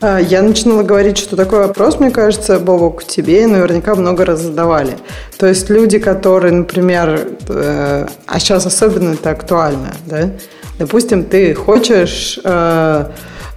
[0.00, 4.98] А, я начинала говорить, что такой вопрос, мне кажется, Бобок, тебе наверняка много раз задавали.
[5.38, 10.30] То есть люди, которые, например, э, а сейчас особенно это актуально, да?
[10.78, 13.04] Допустим, ты хочешь, э,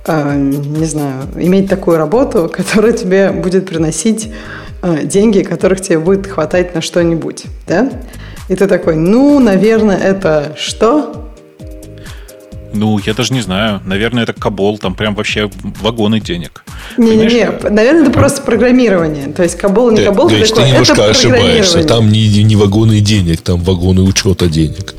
[0.06, 4.32] э, не знаю, иметь такую работу, которая тебе будет приносить
[4.84, 7.90] э, деньги, которых тебе будет хватать на что-нибудь, да?
[8.48, 11.27] И ты такой, ну, наверное, это что?
[12.74, 13.82] Ну, я даже не знаю.
[13.86, 15.50] Наверное, это Кабол, там прям вообще
[15.82, 16.64] вагоны денег.
[16.98, 19.34] Не-не-не, наверное, это просто программирование.
[19.34, 21.84] То есть Кабол, не Кабол, ты, такой, ты немножко это ошибаешься.
[21.84, 24.96] Там не, не вагоны денег, там вагоны учета денег.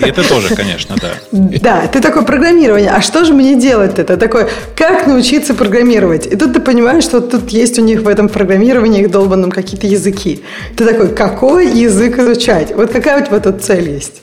[0.00, 1.12] Это тоже, конечно, да.
[1.30, 2.90] Да, ты такое программирование.
[2.90, 4.16] А что же мне делать это?
[4.16, 6.26] Такое, как научиться программировать?
[6.26, 9.86] И тут ты понимаешь, что тут есть у них в этом программировании их долбанном какие-то
[9.86, 10.42] языки.
[10.76, 12.74] Ты такой, какой язык изучать?
[12.74, 14.22] Вот какая у тебя тут цель есть?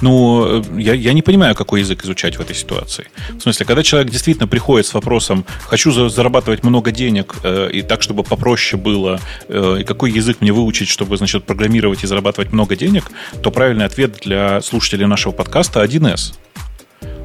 [0.00, 3.06] Ну, я, я не понимаю, какой язык изучать в этой ситуации.
[3.38, 7.82] В смысле, когда человек действительно приходит с вопросом, хочу за, зарабатывать много денег, э, и
[7.82, 12.52] так, чтобы попроще было, э, и какой язык мне выучить, чтобы, значит, программировать и зарабатывать
[12.52, 13.10] много денег,
[13.42, 16.34] то правильный ответ для слушателей нашего подкаста 1С.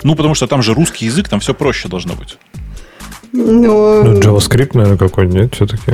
[0.03, 2.37] Ну, потому что там же русский язык, там все проще должно быть.
[3.31, 5.93] Ну, ну JavaScript, наверное, какой-нибудь все-таки.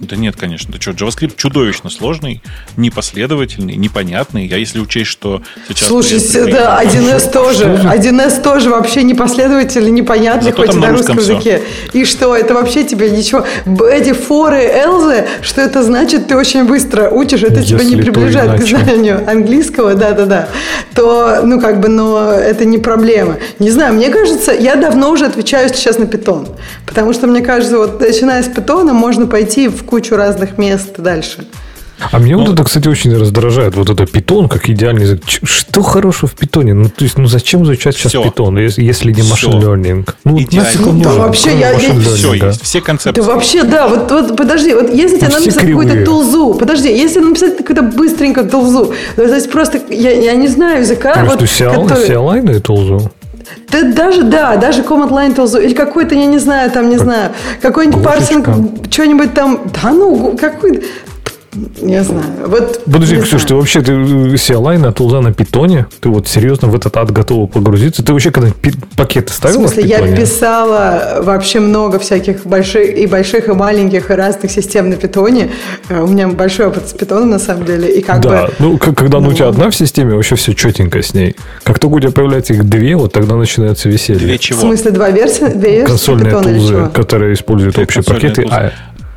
[0.00, 0.72] Да нет, конечно.
[0.72, 2.42] Да что, JavaScript чудовищно сложный,
[2.76, 4.50] непоследовательный, непонятный.
[4.52, 5.88] А если учесть, что сейчас...
[5.88, 7.64] Слушай, да, 1С тоже.
[7.64, 11.32] 1С тоже вообще непоследовательный, непонятный, Зато хоть и на русском все.
[11.32, 11.62] языке.
[11.92, 13.44] И что, это вообще тебе ничего...
[13.90, 18.60] Эти форы, элзы, что это значит, ты очень быстро учишь, это если тебя не приближает
[18.60, 20.48] к знанию английского, да-да-да.
[20.94, 23.36] То, ну, как бы, но это не проблема.
[23.58, 26.48] Не знаю, мне кажется, я давно уже отвечаю сейчас на питон.
[26.86, 31.46] Потому что, мне кажется, вот начиная с питона можно пойти в кучу разных мест дальше.
[32.10, 33.76] А мне ну, вот это, кстати, очень раздражает.
[33.76, 35.22] Вот это питон как идеальный язык.
[35.26, 36.74] Что хорошего в питоне?
[36.74, 38.22] Ну, то есть, ну зачем изучать сейчас все.
[38.22, 40.08] питон, если не машин learning?
[40.24, 42.46] Ну, ну да, вообще, я, я, все да.
[42.48, 43.20] есть, все концепции.
[43.20, 47.20] Да вообще, да, вот, вот подожди, вот если тебе надо написать какую-то тулзу, подожди, если
[47.20, 51.14] написать какую-то быстренько тулзу, то есть просто, я, я не знаю языка.
[51.16, 52.08] Может, вот, CLI, который...
[52.08, 53.12] CLI тулзу?
[53.70, 57.32] Да даже, да, даже command line tools, или какой-то, я не знаю, там, не знаю,
[57.60, 58.48] какой-нибудь парсинг,
[58.90, 60.84] что-нибудь там, да ну, какой
[61.80, 62.24] не знаю.
[62.46, 65.86] Вот, Подожди, Ксюш, ты вообще ты CLI на тулза на питоне?
[66.00, 68.04] Ты вот серьезно в этот ад готова погрузиться?
[68.04, 68.50] Ты вообще когда
[68.96, 74.10] пакеты ставила в смысле, в я писала вообще много всяких больших и больших, и маленьких,
[74.10, 75.50] и разных систем на питоне.
[75.88, 77.88] Э, у меня большой опыт с питоном, на самом деле.
[77.88, 81.02] И как да, бы, ну, когда ну, у тебя одна в системе, вообще все четенько
[81.02, 81.36] с ней.
[81.62, 84.20] Как только у тебя появляется их две, вот тогда начинается веселье.
[84.20, 84.58] Две чего?
[84.58, 85.46] В смысле, два версии?
[85.46, 88.42] Две версии Консольные тулзы, которые используют общие пакеты.
[88.42, 88.54] Тулзы.
[88.54, 88.72] А,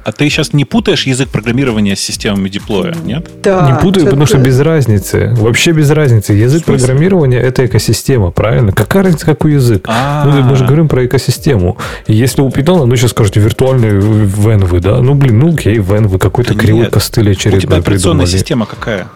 [0.08, 3.30] а ты сейчас не путаешь язык программирования с системами диплоя, нет?
[3.44, 3.70] Да.
[3.70, 5.34] Не путаю, потому что без разницы.
[5.36, 6.32] Вообще без разницы.
[6.32, 8.72] Язык программирования– это экосистема, правильно?
[8.72, 9.86] Какая разница, какой язык?
[9.86, 11.78] Ну, мы же говорим про экосистему.
[12.06, 15.02] И если у Python, ну, сейчас скажете, виртуальный венвы, да?
[15.02, 19.10] Ну, блин, ну, окей, венвы, какой-то кривой костыль очередной У тебя операционная система какая?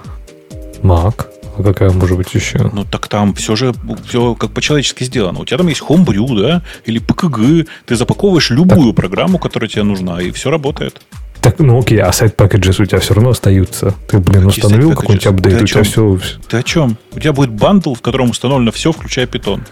[0.84, 1.31] Mac.
[1.62, 2.72] А какая может быть еще?
[2.74, 3.74] Ну, так там все же
[4.08, 5.40] все как по-человечески сделано.
[5.40, 7.68] У тебя там есть Homebrew, да, или PKG.
[7.86, 8.96] Ты запаковываешь любую так.
[8.96, 11.02] программу, которая тебе нужна, и все работает.
[11.42, 13.96] Так, ну окей, а site packages у тебя все равно остаются.
[14.08, 16.20] Ты, блин, Какие установил какой-нибудь апдейт, у тебя все...
[16.48, 16.98] Ты о чем?
[17.14, 19.64] У тебя будет bundle, в котором установлено все, включая питон.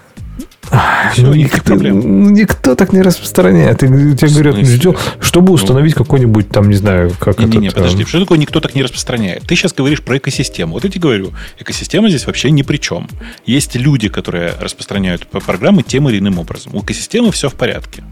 [1.13, 3.81] Все, ну, никто, никто так не распространяет.
[3.83, 5.53] И тебе говорят, ждем, чтобы ну.
[5.53, 7.57] установить ну, какой-нибудь там, не знаю, как не, это.
[7.57, 9.43] Не, не, подожди, что такое никто так не распространяет?
[9.43, 10.73] Ты сейчас говоришь про экосистему.
[10.73, 13.07] Вот я тебе говорю, экосистема здесь вообще ни при чем.
[13.45, 16.75] Есть люди, которые распространяют программы тем или иным образом.
[16.75, 18.03] У экосистемы все в порядке.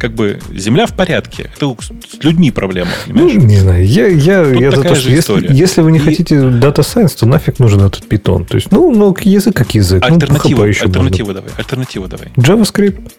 [0.00, 1.50] Как бы земля в порядке.
[1.54, 3.34] Это с людьми проблема, понимаешь?
[3.34, 3.86] Ну, не знаю.
[3.86, 6.00] Я, я, я за то, что если, если вы не и...
[6.00, 8.46] хотите Data Science, то нафиг нужен этот питон.
[8.46, 10.02] То есть, ну, ну язык как язык.
[10.02, 11.50] Альтернатива, ну, альтернатива давай.
[11.56, 12.28] Альтернатива давай.
[12.36, 13.12] JavaScript.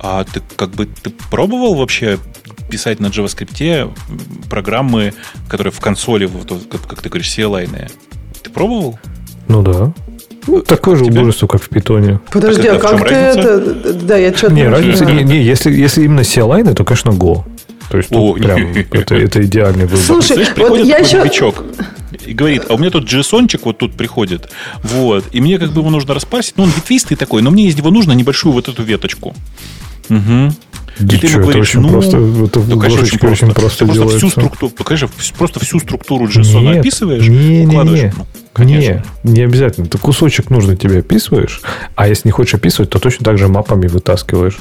[0.00, 2.18] А ты как бы ты пробовал вообще
[2.68, 3.92] писать на JavaScript
[4.50, 5.14] программы,
[5.48, 6.28] которые в консоли,
[6.68, 7.90] как, как ты говоришь, CLI-ные?
[8.42, 8.98] Ты пробовал?
[9.46, 9.92] Ну да.
[10.46, 12.20] Ну, такое же убожество, как в питоне.
[12.32, 13.92] Подожди, а, а как ты это...
[13.94, 17.44] Да, я что-то не, разница, не, не, если, если именно CLI, то, конечно, Go.
[17.90, 20.04] То есть, О, прям, это, это идеальный выбор.
[20.04, 21.18] Слушай, Слышь, вот я еще...
[21.18, 21.64] новичок
[22.26, 24.50] и говорит, а у меня тут JSON вот тут приходит,
[24.82, 27.76] вот, и мне как бы его нужно распарсить, ну, он ветвистый такой, но мне из
[27.76, 29.34] него нужно небольшую вот эту веточку.
[30.08, 30.52] Угу.
[31.02, 33.46] И ты ему говоришь, ну, просто, это ну, конечно, очень просто.
[33.46, 37.66] Очень просто ты просто всю структуру, ну, конечно, просто всю структуру JSON Нет, описываешь, не,
[37.66, 38.02] укладываешь.
[38.02, 38.14] Не, не.
[38.16, 39.04] Ну, конечно.
[39.24, 39.86] Не, не обязательно.
[39.86, 41.60] Ты кусочек нужно тебе описываешь,
[41.94, 44.58] а если не хочешь описывать, то точно так же мапами вытаскиваешь.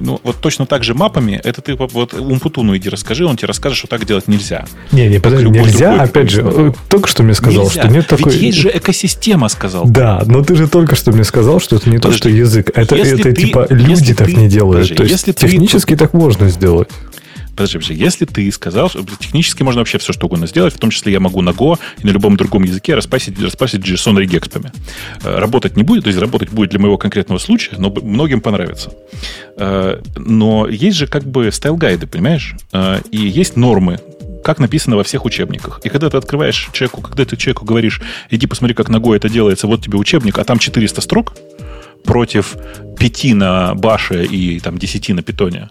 [0.00, 3.78] Ну, вот точно так же мапами, это ты вот Умпутуну иди расскажи, он тебе расскажет,
[3.78, 4.64] что так делать нельзя.
[4.92, 7.82] Не, не, подожди, нельзя, опять же, э, только что мне сказал, нельзя.
[7.82, 8.36] что нет Ведь такой...
[8.36, 9.86] есть же экосистема, сказал.
[9.86, 12.70] Да, но ты же только что мне сказал, что это не подожди, то, что язык,
[12.74, 14.88] это, это ты, типа люди так ты, не делают.
[14.88, 15.96] Подожди, то есть если технически ты...
[15.96, 16.88] так можно сделать.
[17.60, 20.88] Подожди, подожди, если ты сказал, что технически можно вообще все что угодно сделать, в том
[20.88, 24.72] числе я могу на Go и на любом другом языке распасить, распасить JSON регекспами.
[25.22, 28.94] Э, работать не будет, то есть работать будет для моего конкретного случая, но многим понравится.
[29.58, 32.54] Э, но есть же как бы стайл-гайды, понимаешь?
[32.72, 34.00] Э, и есть нормы,
[34.42, 35.82] как написано во всех учебниках.
[35.84, 38.00] И когда ты открываешь человеку, когда ты человеку говоришь,
[38.30, 41.34] иди посмотри, как на Go это делается, вот тебе учебник, а там 400 строк
[42.04, 42.56] против
[43.00, 45.70] 5 на баше и там 10 на питоне,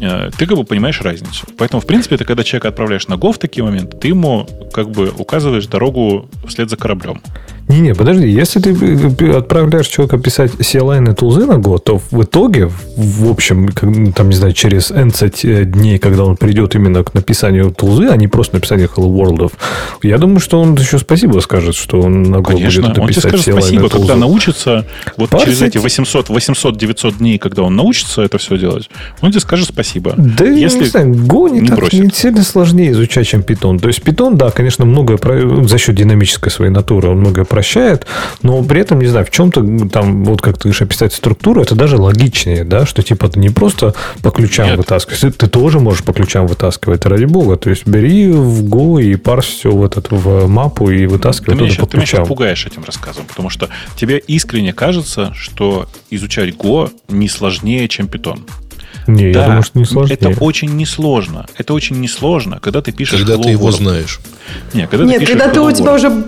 [0.00, 1.46] Э, ты как бы понимаешь разницу.
[1.56, 4.90] Поэтому, в принципе, это когда человека отправляешь на Go в такие моменты, ты ему как
[4.90, 7.22] бы указываешь дорогу вслед за кораблем.
[7.68, 12.70] Не-не, подожди, если ты отправляешь человека писать CLI и тулзы на Go, то в итоге,
[12.96, 13.72] в общем,
[14.12, 18.28] там, не знаю, через N дней, когда он придет именно к написанию тулзы, а не
[18.28, 19.52] просто написанию Hello World,
[20.02, 23.30] я думаю, что он еще спасибо скажет, что он на Go Конечно, будет написать он
[23.30, 24.84] тебе скажет спасибо, когда научится,
[25.16, 25.48] вот Парсить.
[25.48, 26.28] через эти 800,
[26.64, 30.14] 800-900 дней, когда он научится это все делать, он тебе скажет спасибо.
[30.16, 33.78] Да, если не знаю, Go не, не, так, не сильно сложнее изучать, чем Python.
[33.78, 35.18] То есть Python, да, конечно, многое
[35.66, 38.06] за счет динамической своей натуры, он многое прощает,
[38.42, 41.74] но при этом, не знаю, в чем-то там, вот как ты говоришь, описать структуру, это
[41.74, 44.78] даже логичнее, да, что типа ты не просто по ключам Нет.
[44.78, 47.56] вытаскиваешь, ты тоже можешь по ключам вытаскивать, ради бога.
[47.56, 51.64] То есть бери в Go и парс все в, этот, в мапу и вытаскивай ты
[51.64, 52.06] меня, по ключам.
[52.06, 57.88] Ты меня пугаешь этим рассказом, потому что тебе искренне кажется, что изучать Go не сложнее,
[57.88, 58.40] чем Python.
[59.06, 60.12] Не, да, я думаю, что не сложно.
[60.12, 61.46] Это очень несложно.
[61.56, 64.20] Это очень несложно, когда ты пишешь Когда ты его знаешь.
[64.74, 66.24] Нет, когда Нет, ты когда ты у тебя уже...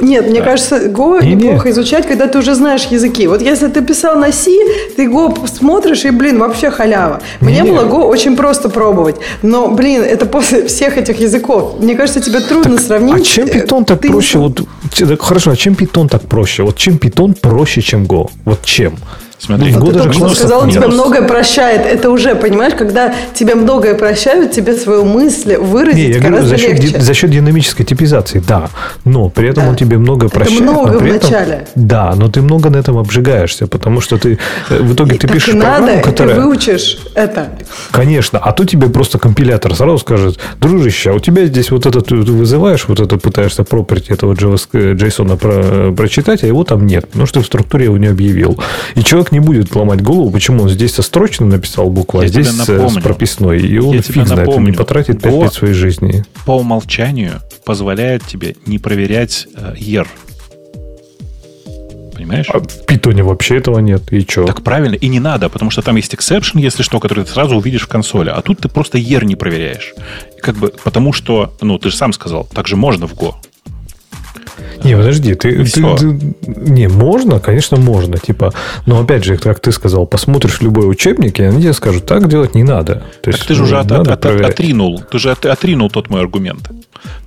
[0.00, 0.46] Нет, мне да.
[0.46, 1.76] кажется, Go не, неплохо нет.
[1.76, 3.26] изучать, когда ты уже знаешь языки.
[3.26, 4.50] Вот если ты писал на C,
[4.96, 7.20] ты Go смотришь, и, блин, вообще халява.
[7.40, 7.66] Мне нет.
[7.66, 9.16] было Go очень просто пробовать.
[9.42, 11.76] Но, блин, это после всех этих языков.
[11.80, 13.14] Мне кажется, тебе трудно так, сравнить.
[13.14, 14.38] А чем Python так ты проще?
[14.38, 14.44] Не...
[14.44, 16.62] Вот, хорошо, а чем Python так проще?
[16.62, 18.30] Вот чем Python проще, чем Go?
[18.44, 18.96] Вот чем?
[19.44, 21.84] Смотри, ну, ты только что сказал, он тебе многое прощает.
[21.84, 26.56] Это уже, понимаешь, когда тебе многое прощают, тебе свою мысль выразить Не, я говорю, за
[26.56, 27.00] счет, легче.
[27.00, 28.70] за счет динамической типизации, да.
[29.04, 29.70] Но при этом да.
[29.70, 30.60] он тебе многое прощает.
[30.60, 31.66] Это много в начале.
[31.74, 34.38] Да, но ты много на этом обжигаешься, потому что ты
[34.70, 36.36] э, в итоге и ты пишешь надо, программу, которая...
[36.36, 37.48] ты выучишь это.
[37.90, 42.00] Конечно, а то тебе просто компилятор сразу скажет, дружище, а у тебя здесь вот это
[42.00, 47.26] ты вызываешь, вот это пытаешься property этого JSON про, прочитать, а его там нет, потому
[47.26, 48.56] что ты в структуре его не объявил.
[48.94, 52.48] И человек не будет ломать голову, почему он здесь со строчно написал букву, а здесь
[52.48, 52.66] с
[53.02, 53.60] прописной.
[53.60, 56.24] И он Я фиг знает, он не потратит 5 лет своей жизни.
[56.44, 60.06] По умолчанию позволяет тебе не проверять э, ER.
[62.14, 62.46] Понимаешь?
[62.50, 64.12] А в питоне вообще этого нет.
[64.12, 64.44] И что?
[64.44, 64.94] Так правильно.
[64.94, 67.88] И не надо, потому что там есть exception, если что, который ты сразу увидишь в
[67.88, 68.28] консоли.
[68.28, 69.94] А тут ты просто ER не проверяешь.
[70.40, 73.34] Как бы, потому что, ну, ты же сам сказал, так же можно в Go.
[74.84, 78.52] Не, подожди, ты, ты, ты, не, можно, конечно, можно, типа,
[78.86, 82.54] но опять же, как ты сказал, посмотришь любой учебник, и они тебе скажут, так делать
[82.54, 83.02] не надо.
[83.22, 86.10] То так есть, ты же уже от, от, от, отринул, ты же от, отринул тот
[86.10, 86.70] мой аргумент.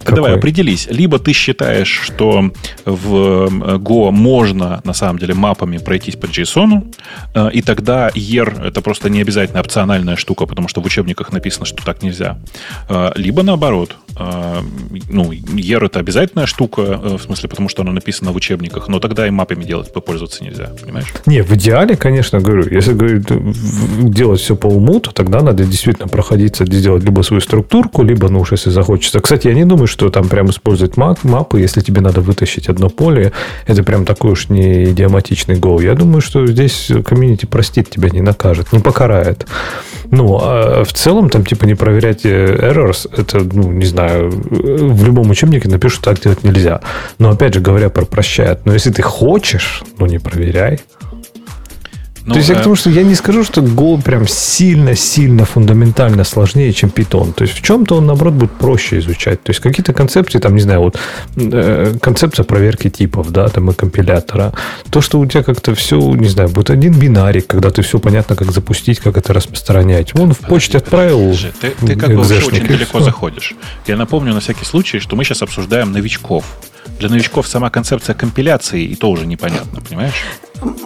[0.03, 0.87] Ты давай определись.
[0.89, 2.51] Либо ты считаешь, что
[2.85, 3.47] в
[3.77, 6.93] Go можно на самом деле мапами пройтись по JSON,
[7.33, 11.65] э, и тогда ER это просто не обязательно опциональная штука, потому что в учебниках написано,
[11.65, 12.37] что так нельзя.
[12.87, 14.61] Э, либо наоборот, э,
[15.09, 18.99] ну, ER это обязательная штука, э, в смысле, потому что она написана в учебниках, но
[18.99, 21.13] тогда и мапами делать, попользоваться нельзя, понимаешь?
[21.25, 23.21] Не, в идеале, конечно, говорю, если говорю,
[24.03, 28.39] делать все по уму, то тогда надо действительно проходиться, сделать либо свою структурку, либо, ну
[28.39, 29.19] уж если захочется.
[29.19, 32.89] Кстати, я не думаю, что там прям использовать мап, мапы, если тебе надо вытащить одно
[32.89, 33.31] поле,
[33.67, 35.79] это прям такой уж не идиоматичный гол.
[35.79, 39.45] Я думаю, что здесь комьюнити простит тебя, не накажет, ну, покарает.
[40.11, 45.05] Ну, а в целом, там, типа, не проверять э, errors, это, ну, не знаю, в
[45.05, 46.81] любом учебнике напишут, так делать нельзя.
[47.19, 50.79] Но, опять же, говоря про прощает, но если ты хочешь, ну, не проверяй.
[52.25, 56.23] Ну, То есть я к тому, что я не скажу, что Go прям сильно-сильно фундаментально
[56.23, 57.33] сложнее, чем Python.
[57.33, 59.43] То есть в чем-то он, наоборот, будет проще изучать.
[59.43, 60.97] То есть какие-то концепции, там, не знаю, вот
[61.35, 64.53] э, концепция проверки типов, да, там и компилятора.
[64.89, 68.35] То, что у тебя как-то все, не знаю, будет один бинарик, когда ты все понятно,
[68.35, 70.19] как запустить, как это распространять.
[70.19, 71.19] Он в почте отправил.
[71.19, 73.53] Подожди, ты, ты как бы очень далеко заходишь.
[73.85, 76.43] Я напомню на всякий случай, что мы сейчас обсуждаем новичков.
[76.99, 80.13] Для новичков сама концепция компиляции и то уже непонятно, понимаешь?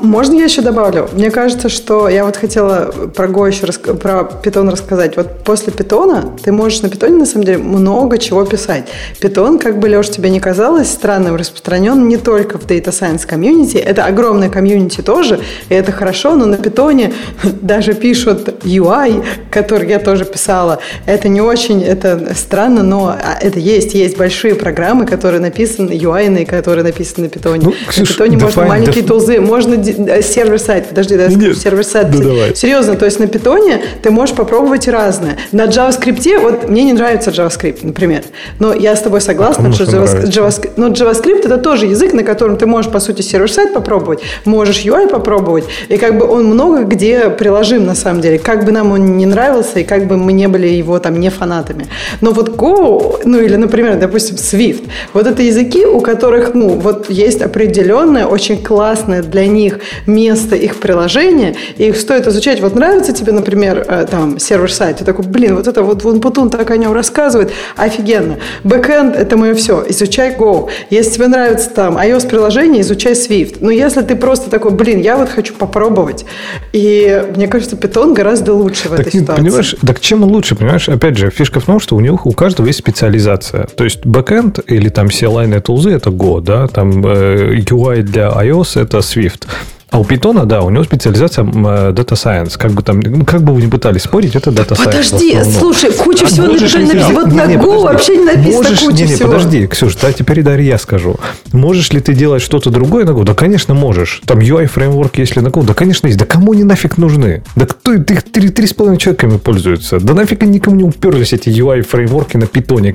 [0.02, 1.10] Можно я еще добавлю?
[1.14, 3.78] Мне кажется, что я вот хотела про Go еще рас...
[3.78, 5.16] про Python рассказать.
[5.16, 8.86] Вот после Python ты можешь на Python на самом деле много чего писать.
[9.22, 13.78] Python, как бы, Леш, тебе не казалось странным, распространен не только в Data Science комьюнити.
[13.78, 15.40] Это огромное комьюнити тоже,
[15.70, 17.14] и это хорошо, но на Python
[17.62, 20.80] даже пишут UI, который я тоже писала.
[21.06, 23.94] Это не очень, это странно, но а, это есть.
[23.94, 27.62] Есть большие программы, которые написаны, UI, которые написаны на Python.
[27.64, 32.12] Ну, Ксюш, на Python можно маленькие тулзы, можно э, server-side, подожди, да, server-side.
[32.12, 32.56] Да, давай.
[32.56, 35.38] Серьезно, то есть на питоне ты можешь попробовать разное.
[35.52, 38.24] На JavaScript, вот мне не нравится JavaScript, например,
[38.60, 42.24] но я с тобой согласна, а что JavaScript, JavaScript, но JavaScript это тоже язык, на
[42.24, 46.84] котором ты можешь, по сути, server-side попробовать, можешь UI попробовать, и как бы он много
[46.84, 50.34] где приложим на самом деле, как бы нам он не нравился, и как бы мы
[50.34, 51.88] не были его там не фанатами.
[52.22, 57.10] Но вот Go, ну или, например, допустим, Swift, вот это языки, у которых, ну, вот
[57.10, 62.62] есть определенное, очень классное для них место их приложения, и их стоит изучать.
[62.62, 66.50] Вот нравится тебе, например, э, там, сервер-сайт, ты такой, блин, вот это вот Вон Путун
[66.50, 68.38] так о нем рассказывает, офигенно.
[68.64, 70.70] Бэкэнд– это мое все, изучай Go.
[70.90, 73.58] Если тебе нравится там iOS-приложение, изучай Swift.
[73.62, 76.26] Но если ты просто такой, блин, я вот хочу попробовать,
[76.74, 79.44] и мне кажется, Python гораздо лучше в так, этой ситуации.
[79.44, 80.90] Понимаешь, так чем он лучше, понимаешь?
[80.90, 83.68] Опять же, фишка в том, что у них у каждого есть специализация.
[83.76, 88.82] То есть бэкэнд или там CLI тулзы– это Go, да, там э, UI для iOS–
[88.82, 89.39] это Swift.
[89.48, 89.79] Night.
[89.92, 92.58] А у Питона, да, у него специализация э, Data Science.
[92.58, 94.86] Как бы там, ну, как бы вы не пытались спорить, это Data Science.
[94.86, 97.14] Подожди, слушай, куча а всего на написано.
[97.14, 99.30] Вот на Go вообще не написано куча не, не, всего.
[99.30, 101.16] подожди, Ксюш, да, теперь даже я скажу.
[101.54, 103.24] Можешь ли ты делать что-то другое на Go?
[103.24, 104.22] Да, конечно, можешь.
[104.26, 106.20] Там UI-фреймворк, если на Go, да, конечно, есть.
[106.20, 107.44] Да кому они нафиг нужны?
[107.56, 110.00] Да кто их три, три с половиной человеками пользуются?
[110.00, 112.94] Да нафиг никому не уперлись эти UI-фреймворки на питоне,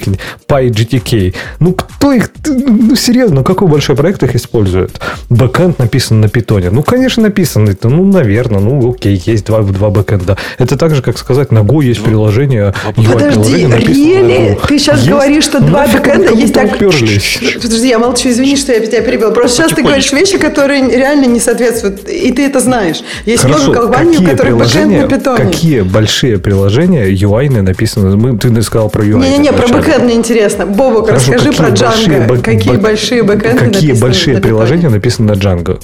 [0.48, 1.34] PyGTK.
[1.58, 5.00] Ну, кто их, ну, серьезно, какой большой проект их использует?
[5.30, 6.70] Бэкэнд написан на питоне.
[6.70, 7.70] Ну, конечно, написано.
[7.70, 10.36] Это, ну, наверное, ну, окей, есть два, два бэкэнда.
[10.58, 12.74] Это так же, как сказать, на Go есть приложение.
[12.94, 14.58] Подожди, really?
[14.66, 15.10] Ты сейчас есть?
[15.10, 16.78] говоришь, что два бэкэнда есть так...
[16.78, 19.32] Подожди, я молчу, извини, что я тебя перебил.
[19.32, 23.02] Просто сейчас ты говоришь вещи, которые реально не соответствуют, и ты это знаешь.
[23.26, 25.44] Есть Хорошо, много компаний, у которых бэкэнд на питоне.
[25.44, 28.16] Какие большие приложения UI написаны?
[28.16, 29.20] Мы, ты сказал про UI.
[29.20, 30.66] Не-не-не, про бэкэнд мне интересно.
[30.66, 32.42] Бобок, расскажи про Django.
[32.42, 35.80] Какие большие бэкэнды Какие большие приложения написаны на Django?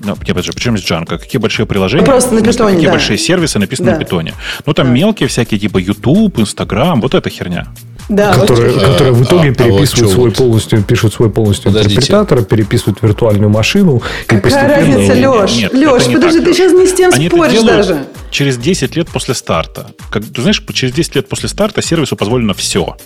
[0.00, 1.18] Ну, нет, подожди, почему здесь Django?
[1.18, 2.04] Какие большие приложения?
[2.04, 2.92] Просто на питоне, Какие да.
[2.92, 3.96] большие сервисы написаны да.
[3.96, 4.34] на питоне?
[4.64, 4.92] Ну, там да.
[4.92, 7.68] мелкие всякие, типа YouTube, Instagram, вот эта херня.
[8.08, 11.70] Да, которые, вот, которые в итоге а, переписывают а вот свой полностью, пишут свой полностью
[11.70, 11.96] Подождите.
[11.96, 14.02] интерпретатор, переписывают виртуальную машину.
[14.26, 14.76] Какая и постепенно...
[14.76, 15.56] разница, Леш?
[15.56, 18.06] Нет, Леш, подожди, ты сейчас не с тем Они споришь даже.
[18.30, 19.90] Через 10 лет после старта.
[20.10, 22.96] Как, ты знаешь, через 10 лет после старта сервису позволено все.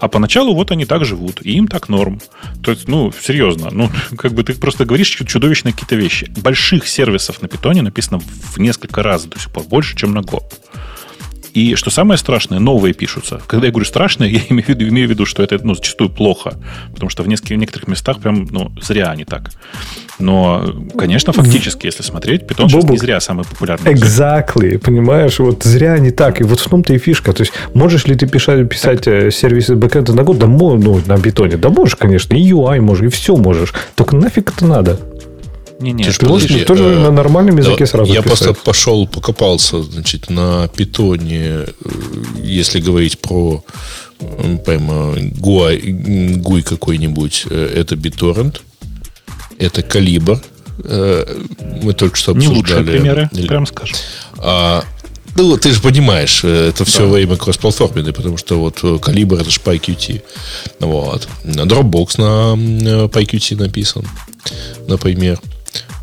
[0.00, 2.20] А поначалу вот они так живут, и им так норм.
[2.62, 6.30] То есть, ну, серьезно, ну, как бы ты просто говоришь чудовищные какие-то вещи.
[6.36, 10.42] Больших сервисов на питоне написано в несколько раз до сих пор больше, чем на Go.
[11.54, 13.40] И что самое страшное, новые пишутся.
[13.46, 16.10] Когда я говорю страшное, я имею в виду, имею в виду что это ну, зачастую
[16.10, 16.54] плохо.
[16.92, 19.50] Потому что в, нескольких, в некоторых местах прям ну, зря они так.
[20.18, 23.92] Но, конечно, фактически, если смотреть, Python сейчас не зря самый популярный.
[23.92, 24.78] Exactly.
[24.78, 26.40] Понимаешь, вот зря не так.
[26.40, 27.32] И вот в том-то и фишка.
[27.32, 29.14] То есть, можешь ли ты писать, писать так.
[29.14, 30.38] Э, сервисы бэкэнда на год?
[30.38, 31.56] Да, ну, на питоне.
[31.56, 32.34] Да можешь, конечно.
[32.34, 33.74] И UI можешь, и все можешь.
[33.94, 34.98] Только нафиг это надо?
[35.82, 38.38] Не, не, ты можешь подожди, тоже э, на нормальном языке да, сразу Я писать.
[38.38, 41.66] просто пошел, покопался, значит, на питоне, э,
[42.42, 43.64] если говорить про
[44.64, 45.80] прямо гуй,
[46.36, 48.60] гуй какой-нибудь, э, это BitTorrent,
[49.58, 50.40] это Калибр,
[50.78, 52.52] мы только что обсуждали.
[52.52, 53.96] Не лучшие примеры, прям скажем.
[54.38, 54.84] А
[55.34, 57.06] Ну, ты же понимаешь, э, это все да.
[57.06, 60.22] время кроссплатформенное, потому что вот Калибр это же PyQt.
[60.80, 61.28] Вот.
[61.44, 64.06] Dropbox на PyQt написан,
[64.86, 65.40] например.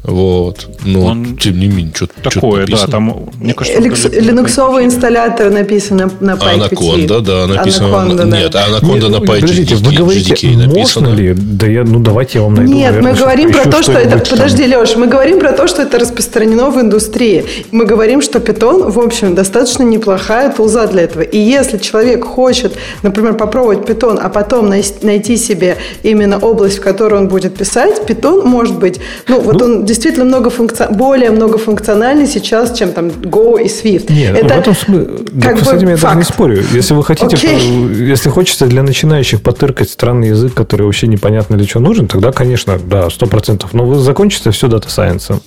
[0.04, 0.68] Вот.
[0.86, 2.92] Но, Он тем не менее, что-то Такое, что да.
[2.92, 6.54] Там, мне кажется, Ликс, Линуксовый инсталлятор написан на PyQt.
[6.54, 7.88] Анаконда, да, написано.
[7.88, 8.66] Анаконда, нет, да.
[8.66, 9.42] Анаконда на PyQt.
[9.42, 11.34] Подождите, вы говорите, GDK можно ли?
[11.34, 12.72] Да я, ну, давайте я вам найду.
[12.72, 14.18] Нет, наверное, мы говорим про то, что это...
[14.30, 17.46] Подожди, Леш, мы говорим про то, что это распространено в индустрии.
[17.72, 21.24] Мы говорим, что Python, в общем, достаточно неплохая тулза для этого.
[21.24, 22.74] И если человек хочет,
[23.04, 28.46] например, попробовать Python, а потом найти себе именно область, в которой он будет писать, Python
[28.46, 30.88] может быть, ну, вот ну, он действительно много функци...
[30.92, 34.12] более многофункциональный сейчас, чем там Go и Swift.
[34.14, 35.08] Нет, это в этом смысле,
[35.42, 36.04] как бы с этим я факт.
[36.04, 36.64] даже не спорю.
[36.72, 38.06] Если вы хотите, okay.
[38.06, 42.78] если хочется для начинающих потыркать странный язык, который вообще непонятно для чего нужен, тогда, конечно,
[42.78, 43.74] да, сто процентов.
[43.74, 45.42] Но вы закончите все дата сайенсом.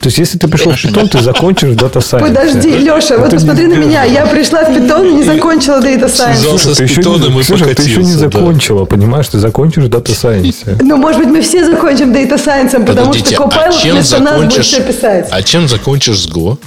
[0.00, 2.20] То есть, если ты пришел в Python, ты закончишь Data Science.
[2.20, 4.04] Подожди, Леша, вот посмотри на меня.
[4.04, 6.36] Я пришла в Python и не закончила Data Science.
[6.36, 9.26] Слушай, ты еще, не, слушай, ты еще не закончила, понимаешь?
[9.28, 10.78] Ты закончишь Data Science.
[10.80, 14.64] Ну, может быть, мы все закончим Data Science, потому что Copilot а вместо нас будет
[14.64, 15.28] все писать.
[15.30, 16.58] А чем закончишь с Go?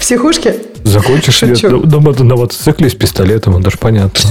[0.00, 0.54] Психушки?
[0.84, 4.30] Закончишь на мотоцикле с пистолетом, это же понятно.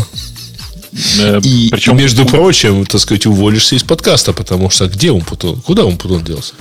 [1.19, 5.61] Э, и, Причем, между прочим, так сказать, уволишься из подкаста, потому что где он потом,
[5.61, 6.53] куда он потом делся?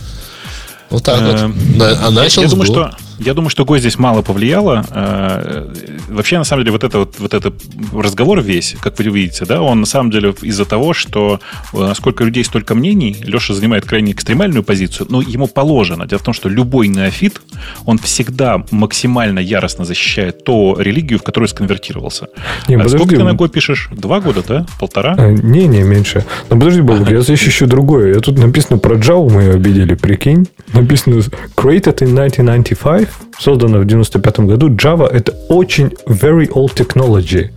[0.90, 1.36] Вот так вот.
[1.36, 4.84] Эм, а начал я думаю, что я думаю, что Го здесь мало повлияло.
[4.90, 5.68] Э,
[6.08, 7.54] вообще, на самом деле, вот, это, вот, вот этот
[7.92, 11.40] разговор весь, как вы видите, да, он на самом деле из-за того, что
[11.72, 16.06] э, сколько людей, столько мнений, Леша занимает крайне экстремальную позицию, но ему положено.
[16.06, 17.40] Дело в том, что любой неофит,
[17.84, 22.28] он всегда максимально яростно защищает ту религию, в которую сконвертировался.
[22.68, 23.88] Не, а подожди, сколько ты на Го пишешь?
[23.92, 24.66] Два года, да?
[24.78, 25.14] Полтора?
[25.18, 26.24] А, не, не, меньше.
[26.50, 28.14] Но подожди, Бог, я защищу другое.
[28.14, 30.46] Я тут написано про Java, мы ее обидели, прикинь.
[30.72, 31.22] Написано
[31.56, 33.07] created in 1995
[33.38, 34.68] создана в 95 году.
[34.70, 37.50] Java это очень very old technology.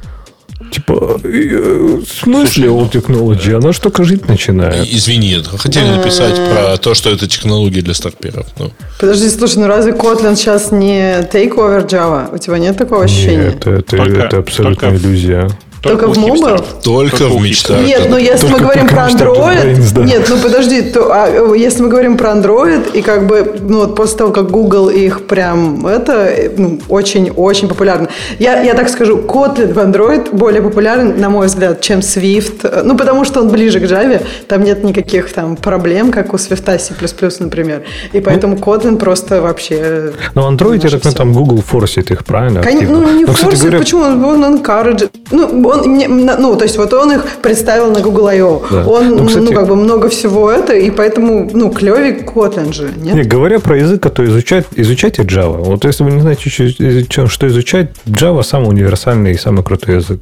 [0.72, 3.53] Типа, э, в смысле old technology?
[3.53, 4.88] Она что только жить начинает.
[4.88, 8.45] Извини, хотели написать про то, что это технология для старперов.
[8.57, 8.72] Ну.
[8.99, 12.34] Подожди, слушай, ну разве Kotlin сейчас не takeover Java?
[12.34, 13.52] У тебя нет такого ощущения?
[13.53, 15.07] Нет, это, только, это абсолютная только...
[15.07, 15.49] иллюзия.
[15.82, 16.41] Только, в мобил?
[16.84, 17.82] Только, только в мечтах.
[17.82, 19.64] Нет, но если только мы говорим про Android...
[19.64, 20.03] Brains, да.
[20.03, 23.95] Нет, ну подожди, то, а, если мы говорим про Android, и как бы, ну вот
[23.95, 28.10] после того, как Google их прям, это ну, очень-очень популярно.
[28.38, 32.84] Я, я так скажу, Kotlin в Android более популярен, на мой взгляд, чем Swift.
[32.84, 36.78] Ну, потому что он ближе к Java, там нет никаких там проблем, как у Swift
[36.78, 37.82] C++, например.
[38.14, 40.14] И поэтому ну, Kotlin просто вообще...
[40.36, 42.62] Но Android, я так понимаю, там Google форсит их, правильно?
[42.62, 42.74] Кон...
[42.88, 43.80] Ну, не форсит, говоря...
[43.80, 44.02] почему?
[44.03, 45.10] Он, он encourage.
[45.32, 45.98] Ну, он,
[46.39, 48.64] ну, то есть вот он их представил на Google I.O.
[48.69, 48.88] Да.
[48.88, 52.91] Он, ну, кстати, ну, как бы много всего это, и поэтому, ну, клевик Kotlin же,
[52.98, 53.15] нет?
[53.15, 55.64] Не, говоря про язык, то изучать, изучайте Java.
[55.64, 60.22] Вот если вы не знаете, что изучать, Java самый универсальный и самый крутой язык.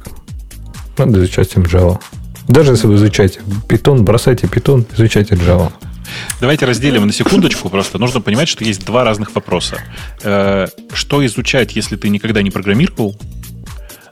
[0.98, 1.98] Надо изучать им Java.
[2.48, 5.70] Даже если вы изучаете Python, бросайте Python, изучайте Java.
[6.40, 7.68] Давайте разделим на секундочку.
[7.68, 9.78] Просто нужно понимать, что есть два разных вопроса.
[10.22, 13.16] Э, что изучать, если ты никогда не программировал?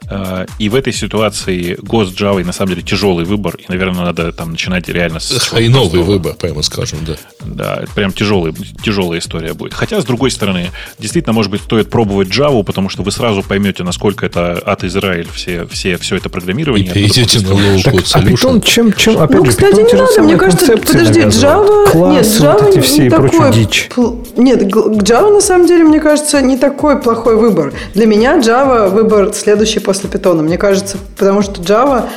[0.09, 4.31] Э, и в этой ситуации Ghost Java на самом деле тяжелый выбор, и, наверное, надо
[4.31, 5.37] там начинать реально с...
[5.49, 7.15] Хайновый выбор, прямо скажем, да.
[7.41, 8.53] Да, это прям тяжелый,
[8.83, 9.73] тяжелая история будет.
[9.73, 13.83] Хотя, с другой стороны, действительно, может быть, стоит пробовать Java, потому что вы сразу поймете,
[13.83, 16.89] насколько это от Израиль все, все, все это программирование.
[16.89, 20.21] И перейдете на low-code а Python чем, чем, опять ну, же, кстати, Python не надо,
[20.23, 21.91] мне кажется, подожди, Java...
[21.91, 23.53] Класс, нет, Java вот эти все и такой...
[23.53, 23.89] дичь.
[24.37, 27.73] Нет, Java, на самом деле, мне кажется, не такой плохой выбор.
[27.93, 30.41] Для меня Java выбор следующий после Python.
[30.41, 32.09] Мне кажется, потому что Java,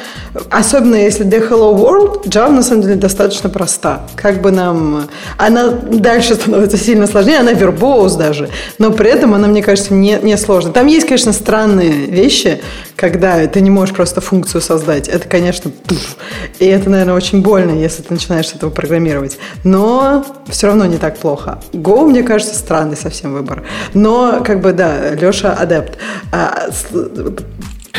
[0.50, 4.02] особенно если для Hello World, Java на самом деле достаточно проста.
[4.16, 5.08] Как бы нам...
[5.38, 8.48] Она дальше становится сильно сложнее, она вербоус даже,
[8.78, 10.72] но при этом она, мне кажется, не, не сложная.
[10.72, 12.60] Там есть, конечно, странные вещи,
[12.96, 15.08] когда ты не можешь просто функцию создать.
[15.08, 16.16] Это, конечно, пфф.
[16.58, 19.38] и это, наверное, очень больно, если ты начинаешь этого программировать.
[19.64, 21.58] Но все равно не так плохо.
[21.72, 23.64] Go, мне кажется, странный совсем выбор.
[23.94, 25.98] Но, как бы, да, Леша адепт.
[26.30, 26.68] А,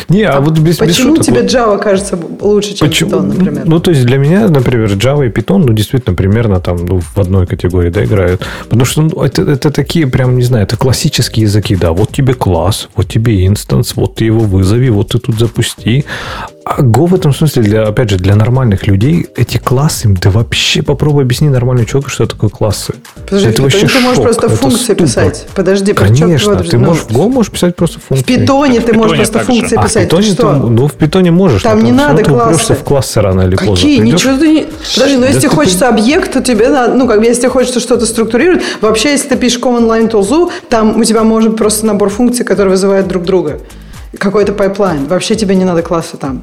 [0.09, 3.11] не, а, а вот без Почему без тебе Java кажется лучше, чем почему?
[3.11, 3.63] Python, например?
[3.65, 7.17] Ну, то есть для меня, например, Java и Python, ну, действительно, примерно там ну, в
[7.17, 8.45] одной категории, да, играют.
[8.63, 11.91] Потому что ну, это, это такие, прям, не знаю, это классические языки, да.
[11.91, 16.05] Вот тебе класс, вот тебе инстанс, вот ты его вызови, вот ты тут запусти.
[16.65, 20.81] А Go в этом смысле, для, опять же, для нормальных людей эти классы, да вообще
[20.81, 22.93] попробуй объясни нормальному человеку, что такое классы.
[23.25, 25.05] Подожди, это вообще ты можешь шок, просто это функции ступор.
[25.05, 25.47] писать.
[25.53, 28.23] Подожди, Конечно, подожди, ты ну, можешь в Go можешь писать просто В функции.
[28.25, 30.03] питоне в ты можешь питоне просто функции А в писать.
[30.09, 30.53] питоне Ты ты, что?
[30.53, 31.61] ну, в питоне можешь.
[31.61, 32.73] Там но не всё надо ты классы.
[32.73, 33.75] в классы рано или поздно.
[33.75, 33.99] Какие?
[33.99, 34.65] Ничего ты не...
[34.93, 36.93] Подожди, но если Да тебе ты- хочется объект, то тебе надо...
[36.93, 38.61] Ну, как бы, если хочется что-то структурировать...
[38.81, 42.71] Вообще, если ты пишешь command line тулзу, там у тебя может просто набор функций, которые
[42.71, 43.59] вызывают друг друга.
[44.17, 45.05] Какой-то пайплайн.
[45.07, 46.41] Вообще тебе не надо классы там.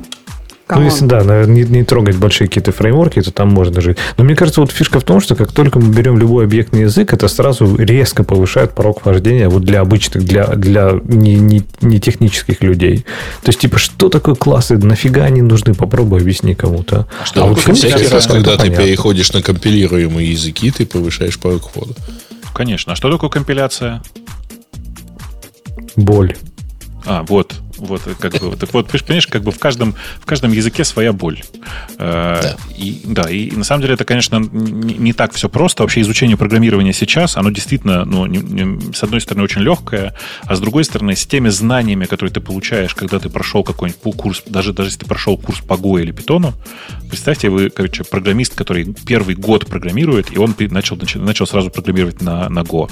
[0.78, 3.98] Ну, если, да, наверное, не, не трогать большие какие-то фреймворки, то там можно жить.
[4.16, 7.12] Но мне кажется, вот фишка в том, что как только мы берем любой объектный язык,
[7.12, 12.62] это сразу резко повышает порог вхождения вот для обычных, для, для не, не, не технических
[12.62, 13.04] людей.
[13.42, 14.76] То есть, типа, что такое классы?
[14.76, 15.74] Нафига они нужны?
[15.74, 17.06] Попробуй объясни кому-то.
[17.22, 18.84] А, что вот всякий раз, когда ты понятно.
[18.84, 21.94] переходишь на компилируемые языки, ты повышаешь порог входа.
[22.54, 22.92] Конечно.
[22.92, 24.02] А что такое компиляция?
[25.96, 26.36] Боль.
[27.06, 30.84] А, вот, вот, как бы, так вот, понимаешь, как бы в каждом, в каждом языке
[30.84, 31.42] своя боль.
[31.98, 32.56] Э, Да.
[32.76, 35.82] И, да, и на самом деле это, конечно, не, не так все просто.
[35.82, 40.54] Вообще изучение программирования сейчас, оно действительно, ну, не- не- с одной стороны, очень легкое, а
[40.56, 44.72] с другой стороны, с теми знаниями, которые ты получаешь, когда ты прошел какой-нибудь курс, даже,
[44.72, 46.52] даже если ты прошел курс по Go или Python,
[47.08, 52.48] представьте, вы, короче, программист, который первый год программирует, и он начал, начал, сразу программировать на,
[52.48, 52.90] на Go.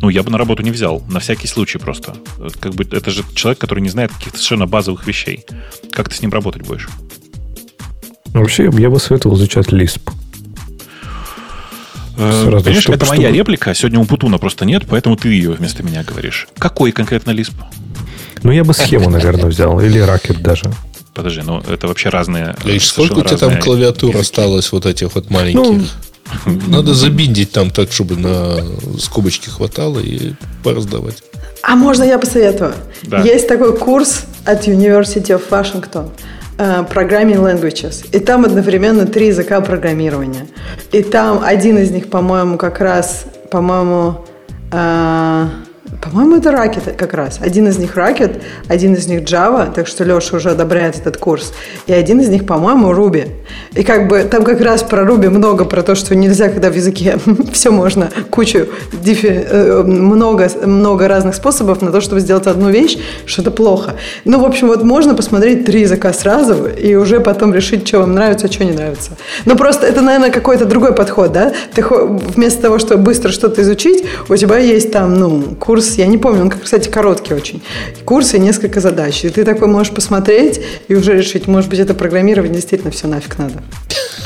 [0.00, 2.14] Ну, я бы на работу не взял, на всякий случай просто.
[2.60, 5.44] Как бы это же человек, который не знает каких-то совершенно базовых вещей.
[5.90, 6.88] Как ты с ним работать будешь?
[8.26, 10.00] Вообще, я бы советовал изучать Lisp.
[12.16, 15.28] Э, Сразу, Понимаешь, чтобы- это моя чтобы- реплика, сегодня у Путуна просто нет, поэтому ты
[15.28, 16.48] ее вместо меня говоришь.
[16.58, 17.52] Какой конкретно Lisp?
[18.42, 19.80] Ну, я бы схему, наверное, взял.
[19.80, 20.70] Или ракет даже.
[21.14, 22.54] Подожди, ну это вообще разные...
[22.64, 24.20] Лишь сколько у тебя там клавиатур языки.
[24.22, 25.88] осталось вот этих вот маленьких?
[26.68, 28.56] Надо забиндить там так, чтобы на
[28.98, 30.32] скобочки хватало и
[30.62, 31.22] пораздавать.
[31.62, 32.74] А можно я посоветую?
[33.02, 33.20] Да.
[33.22, 36.10] Есть такой курс от University of Washington
[36.58, 38.06] э, Programming Languages.
[38.12, 40.46] И там одновременно три языка программирования.
[40.92, 44.24] И там один из них, по-моему, как раз, по-моему,
[44.72, 45.48] э,
[46.00, 47.40] по-моему, это Racket как раз.
[47.42, 51.52] Один из них Racket, один из них Java, так что Леша уже одобряет этот курс.
[51.86, 53.28] И один из них, по-моему, Ruby.
[53.74, 56.74] И как бы там как раз про Ruby много, про то, что нельзя, когда в
[56.74, 57.18] языке
[57.52, 58.66] все можно, кучу,
[59.04, 63.96] э, много, много разных способов на то, чтобы сделать одну вещь, что это плохо.
[64.24, 68.14] Ну, в общем, вот можно посмотреть три языка сразу и уже потом решить, что вам
[68.14, 69.12] нравится, а что не нравится.
[69.44, 71.52] Ну, просто это, наверное, какой-то другой подход, да?
[71.74, 76.18] Ты вместо того, чтобы быстро что-то изучить, у тебя есть там, ну, курс, я не
[76.18, 77.62] помню, он, кстати, короткий очень.
[78.04, 79.24] Курс и несколько задач.
[79.24, 83.38] И ты такой можешь посмотреть и уже решить, может быть, это программирование действительно все нафиг
[83.38, 83.62] надо.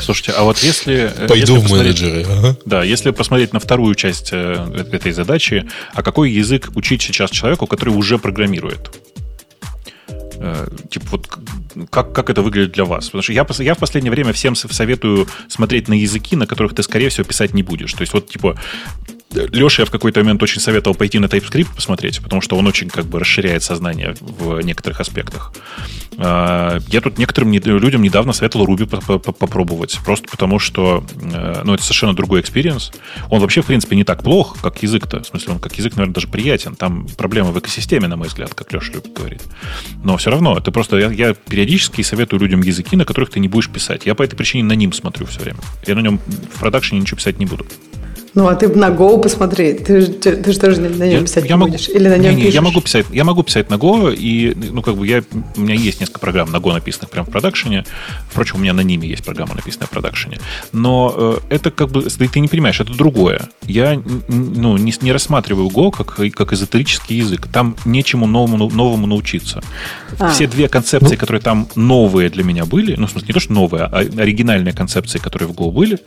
[0.01, 1.11] Слушайте, а вот если...
[1.17, 2.25] э, Пойду если в менеджеры.
[2.29, 2.57] ага.
[2.65, 7.65] Да, если посмотреть на вторую часть э, этой задачи, а какой язык учить сейчас человеку,
[7.65, 8.91] который уже программирует?
[10.37, 11.27] Э, Типа вот
[11.89, 13.05] как, как это выглядит для вас?
[13.05, 16.83] Потому что я, я в последнее время всем советую смотреть на языки, на которых ты,
[16.83, 17.93] скорее всего, писать не будешь.
[17.93, 18.57] То есть вот типа
[19.51, 22.89] Леша я в какой-то момент очень советовал пойти на TypeScript посмотреть, потому что он очень
[22.89, 25.53] как бы расширяет сознание в некоторых аспектах.
[26.17, 31.03] А, Я тут некоторым не- людям недавно советовал Ruby по- по- попробовать, просто потому что
[31.21, 32.91] э, ну, это совершенно другой experience.
[33.29, 35.23] Он вообще, в принципе, не так плох, как язык-то.
[35.23, 36.75] В смысле, он как язык, наверное, даже приятен.
[36.75, 39.41] Там проблемы в экосистеме, на мой взгляд, как Леша любит говорить.
[40.03, 43.49] Но все равно, это просто я, я периодически советую людям языки, на которых ты не
[43.49, 44.05] будешь писать.
[44.05, 45.59] Я по этой причине на Nim смотрю все время.
[45.85, 47.65] Я на нем в продакшене ничего писать не буду.
[48.35, 49.73] Ну, а ты на Go посмотри.
[49.73, 51.87] Ты, же- ты, ты же тоже на нем писать не могу, будешь.
[51.87, 54.81] Или на нем не, не, я могу писать, я могу писать на Go, и, ну,
[54.81, 55.23] как бы я,
[55.55, 57.85] у меня есть несколько программ на Go написанных прямо в продакшене.
[58.29, 60.39] Впрочем, у меня на ними есть программа, написанная в продакшене.
[60.73, 63.47] Но э, это как бы, ты, ты не понимаешь, это другое.
[63.63, 67.47] Я ну, не, не рассматриваю Go как, как эзотерический язык.
[67.47, 69.63] Там нечему новому, новому научиться.
[70.19, 70.29] А.
[70.29, 73.53] Все две концепции, которые там новые для меня были, ну, в смысле, не то, что
[73.53, 75.99] новые, а оригинальные концепции, которые в Go были,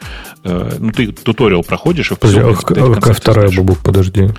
[0.45, 3.51] э, ну, ты туториал проходишь, и Подожди, а эти какая вторая.
[3.51, 4.31] Бабук, подожди.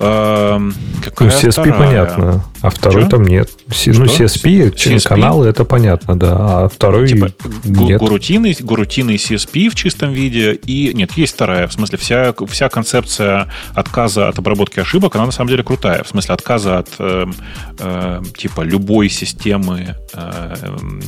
[0.00, 1.78] Эм, Ну, какая CSP вторая?
[1.78, 3.50] понятно, а второй там нет.
[3.72, 4.06] Си- Ну?
[4.06, 5.00] CSP, CSP?
[5.08, 6.34] каналы, это понятно, да.
[6.64, 7.30] А второй Типа
[7.64, 8.00] нет.
[8.00, 10.54] гурутины, гурутины CSP в чистом виде.
[10.66, 11.66] И нет, есть вторая.
[11.66, 16.02] В смысле, вся, вся концепция отказа от обработки ошибок, она на самом деле крутая.
[16.04, 17.34] В смысле, отказа от эм,
[17.80, 21.02] эм, типа любой системы эм,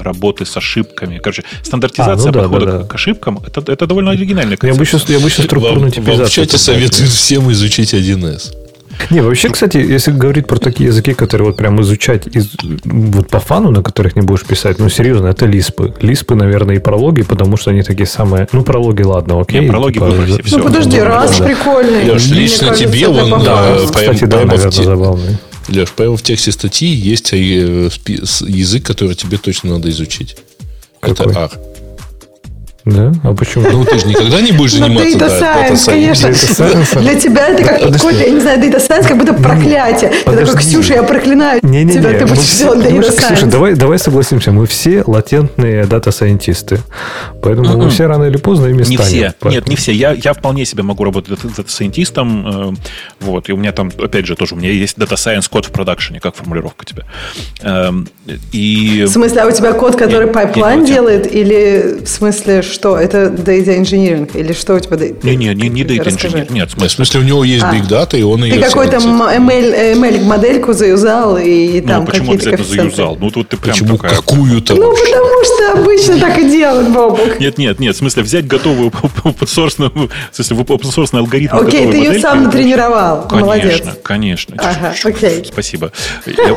[0.00, 1.18] работы с ошибками.
[1.18, 2.84] Короче, стандартизация А, ну да, подхода да, да.
[2.86, 5.16] к ошибкам это, это довольно оригинальная Я бы концепция.
[5.16, 6.26] я бы еще структурную Вам, вам типизацию.
[6.26, 8.63] в чате советуют всем изучить 1С.
[9.10, 12.52] Не, вообще, кстати, если говорить про такие языки, которые вот прям изучать из,
[12.84, 15.94] вот по фану, на которых не будешь писать, ну, серьезно, это лиспы.
[16.00, 18.48] Лиспы, наверное, и прологи, потому что они такие самые...
[18.52, 19.60] Ну, прологи, ладно, окей.
[19.60, 20.42] Не, прологи типа, выброси.
[20.50, 21.44] Ну, подожди, раз да.
[21.44, 22.04] прикольный.
[22.04, 25.38] Леш, Мне лично кажется, тебе он, да, Кстати, да, наверное, те- забавный.
[25.68, 30.36] Леш, прямо в тексте статьи есть э, язык, который тебе точно надо изучить.
[31.00, 31.30] Какой?
[31.30, 31.50] Это R.
[32.84, 33.12] Да?
[33.22, 33.66] А почему?
[33.70, 37.00] Ну, ты же никогда не будешь Ну, заниматься Data Science, конечно.
[37.00, 40.10] Для тебя это как какой-то, я не знаю, Data Science, как будто проклятие.
[40.24, 40.56] Ты такой.
[40.56, 43.46] Ксюша, я проклинаю тебя, ты будешь делать Data Ксюша, Science.
[43.50, 46.78] давай, давай согласимся, мы все латентные дата-сайентисты.
[47.42, 49.32] Поэтому мы все рано или поздно ими Не станем.
[49.40, 49.48] все.
[49.48, 49.92] Нет, не все.
[49.92, 52.72] Я, я вполне себе могу работать дата-сайентистом.
[52.72, 52.74] э,
[53.20, 53.48] Вот.
[53.48, 56.20] И у меня там, опять же, тоже у меня есть Data Science код в продакшене,
[56.20, 57.04] как формулировка тебе.
[57.62, 58.08] Эм,
[58.52, 59.04] И...
[59.06, 62.98] В смысле, а у тебя код, который пайплайн делает, или в смысле что?
[62.98, 64.30] Это data engineering?
[64.38, 64.96] Или что у тебя?
[65.22, 66.38] Не, не, не, не Data Расскажи.
[66.38, 66.52] Engineer.
[66.52, 67.72] Нет, в В смысле, у него есть А.
[67.74, 68.96] Big Data, и он ее Ты какой-то.
[68.96, 72.96] ML, ML -модельку заюзал, и ну, там почему какие-то обязательно коэффициенты.
[72.96, 73.16] заюзал?
[73.20, 74.16] Ну, тут ты прям Почему такая...
[74.16, 75.04] какую-то Ну, вообще?
[75.04, 77.40] потому что обычно так и делают, Бобук.
[77.40, 78.90] Нет, нет, нет, в смысле взять готовую
[79.24, 81.56] open-source, в смысле open-source алгоритм.
[81.56, 83.22] Окей, ты ее сам натренировал.
[83.28, 83.82] Конечно, Молодец.
[84.02, 84.56] конечно.
[84.58, 85.44] Ага, окей.
[85.44, 85.92] Спасибо.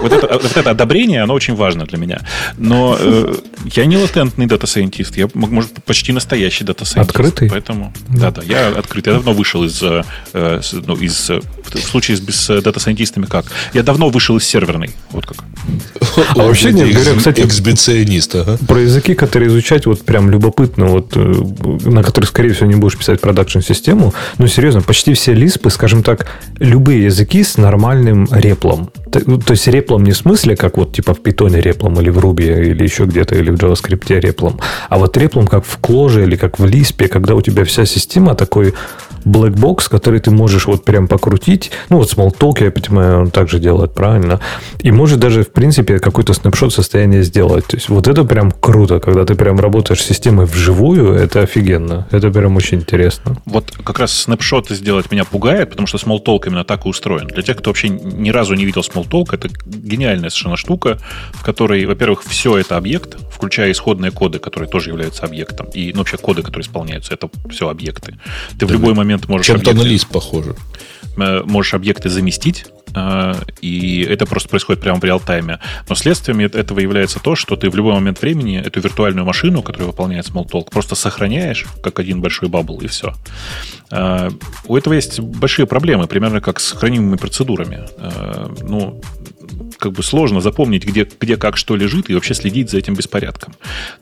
[0.02, 2.22] Вот, это, вот это одобрение, оно очень важно для меня.
[2.58, 3.36] Но э,
[3.76, 5.18] я не латентный дата-сайентист.
[5.18, 7.16] Я, может, почти настоящий дата-сайентист.
[7.16, 7.50] Открытый?
[7.50, 9.14] Поэтому, да, да, я открытый.
[9.14, 10.04] Я давно вышел из, э,
[10.34, 13.46] ну, из э, в случае с, с э, дата-сайентистами как?
[13.74, 14.92] Я давно вышел из серверной.
[15.12, 15.38] Вот как.
[16.36, 18.58] А вообще нет, говоря, кстати, Эксгибиционист, ага.
[18.68, 21.20] Про языки, которые изучать, вот прям любопытно, вот э,
[21.90, 24.14] на которых, скорее всего, не будешь писать продакшн-систему.
[24.38, 26.28] Ну, серьезно, почти все лиспы, скажем так,
[26.60, 28.90] любые языки с нормальным реплом.
[29.12, 32.10] То, ну, то есть реплом не в смысле, как вот типа в питоне реплом или
[32.10, 36.24] в Ruby или еще где-то, или в JavaScript реплом, а вот реплом как в Clojure
[36.24, 38.74] или как в Lisp, когда у тебя вся система такой
[39.28, 41.72] black box, который ты можешь вот прям покрутить.
[41.90, 44.40] Ну, вот Smalltalk, я понимаю, он также делает правильно.
[44.82, 47.66] И может даже, в принципе, какой-то снапшот состояния сделать.
[47.68, 52.08] То есть вот это прям круто, когда ты прям работаешь с системой вживую, это офигенно.
[52.12, 53.38] Это прям очень интересно.
[53.46, 57.28] Вот как раз снапшоты сделать меня пугает, потому что Smalltalk именно так и устроен.
[57.28, 61.00] Для тех, кто вообще ни разу не видел Smalltalk, это гениальная совершенно штука,
[61.34, 66.00] в которой, во-первых, все это объект, включая исходные коды, которые тоже являются объектом, и ну,
[66.00, 68.18] вообще коды, которые исполняются, это все объекты.
[68.60, 70.56] Ты в любой момент можешь Чем-то на объекты- лист похоже.
[71.18, 72.66] э, можешь объекты заместить,
[72.96, 75.60] э, и это просто происходит прямо в реал-тайме.
[75.90, 79.62] Но следствием эт- этого является то, что ты в любой момент времени эту виртуальную машину,
[79.64, 83.14] которая выполняет Smalltalk, просто сохраняешь, как один большой бабл, и все.
[84.68, 87.88] У этого есть большие проблемы, примерно как с хранимыми процедурами.
[87.98, 89.02] Э, Ну,
[89.78, 93.54] как бы сложно запомнить, где, где как что лежит, и вообще следить за этим беспорядком.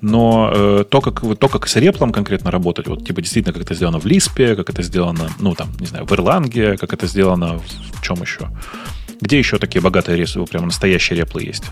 [0.01, 3.73] Но э, то, как, то, как с реплом конкретно работать, вот типа действительно, как это
[3.73, 7.59] сделано в Лиспе, как это сделано, ну, там, не знаю, в Erlang, как это сделано
[7.93, 8.49] в чем еще?
[9.21, 11.63] Где еще такие богатые реплы, прямо настоящие реплы есть?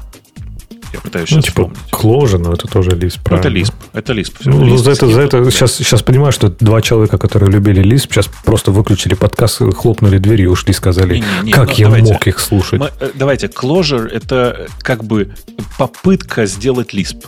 [0.93, 2.33] Я пытаюсь Ну, сейчас типа вспомнить.
[2.33, 3.57] Clojure, но это тоже Lisp, Ну, это правильно?
[3.65, 3.73] Lisp.
[3.93, 4.33] Это Lisp.
[4.45, 8.09] Ну, Lisp за это, за это сейчас, сейчас понимаю, что два человека, которые любили Lisp,
[8.11, 12.13] сейчас просто выключили подкаст, хлопнули дверью, ушли, сказали, Не-не-не, как ну, я давайте.
[12.13, 12.79] мог их слушать.
[12.79, 15.33] Мы, э, давайте, Clojure это как бы
[15.77, 17.25] попытка сделать Lisp.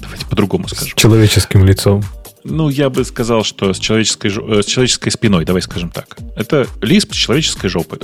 [0.00, 0.88] Давайте по-другому скажем.
[0.88, 2.02] С человеческим лицом.
[2.44, 6.16] Ну, я бы сказал, что с человеческой, э, с человеческой спиной, давай скажем так.
[6.36, 7.98] Это лисп с человеческой жопой.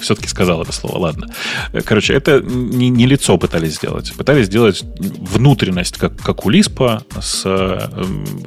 [0.00, 1.26] Все-таки сказал это слово, ладно.
[1.72, 4.12] Э, Короче, это не, не лицо пытались сделать.
[4.14, 7.88] Пытались сделать внутренность, как, как у лиспа, с э,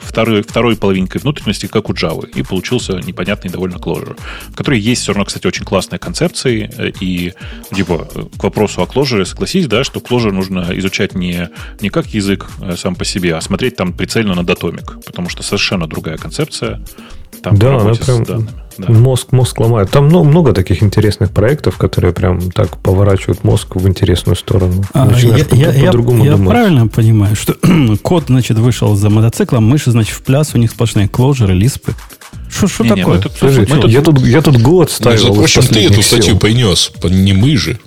[0.01, 2.27] второй, второй половинкой внутренности, как у Java.
[2.27, 4.17] И получился непонятный довольно Clojure,
[4.49, 6.69] в которой есть все равно, кстати, очень классные концепции.
[6.75, 7.33] э, И,
[7.73, 11.49] типа, э, к вопросу о Clojure, согласись, да, что Clojure нужно изучать не,
[11.79, 15.43] не как язык э, сам по себе, а смотреть там прицельно на датомик, потому что
[15.43, 16.81] совершенно другая концепция.
[17.43, 18.23] Там Да, она прям.
[18.77, 18.91] Да.
[18.93, 19.89] мозг, мозг ломает.
[19.91, 24.83] Там ну, много таких интересных проектов, которые прям так поворачивают мозг в интересную сторону.
[24.93, 26.49] А, Начинаешь я, по- я- я- по-другому я думать.
[26.49, 27.55] правильно понимаю, что
[28.01, 31.93] код, значит, вышел за мотоциклом, мыши, значит, в пляс, у них сплошные клоужеры, лиспы.
[32.49, 33.05] Что такое?
[33.17, 36.01] мы тут- Слушай, мы тут я, тут, я тут год ставил Между прочим, ты эту
[36.01, 36.39] статью сил.
[36.39, 37.79] принес, не мы же.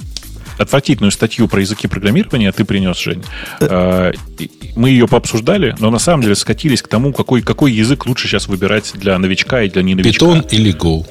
[0.58, 3.22] Отвратительную статью про языки программирования ты принес, Жень.
[3.60, 8.06] А, и- Мы ее пообсуждали, но на самом деле скатились к тому, какой, какой язык
[8.06, 10.12] лучше сейчас выбирать для новичка и для не новичка.
[10.26, 11.06] Питон или Go.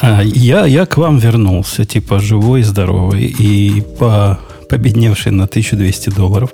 [0.00, 4.38] А, я, я к вам вернулся, типа, живой, здоровый и по,
[4.68, 6.50] победневший на 1200 долларов.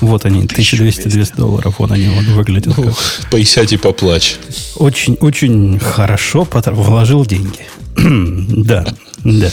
[0.00, 2.76] Вот они, 1200-200 долларов, вот они вот выглядят.
[2.76, 2.94] Ну, как.
[3.30, 4.36] Поисять и поплачь.
[4.76, 7.60] Очень, очень хорошо потр- вложил деньги.
[7.96, 8.84] да,
[9.22, 9.50] да.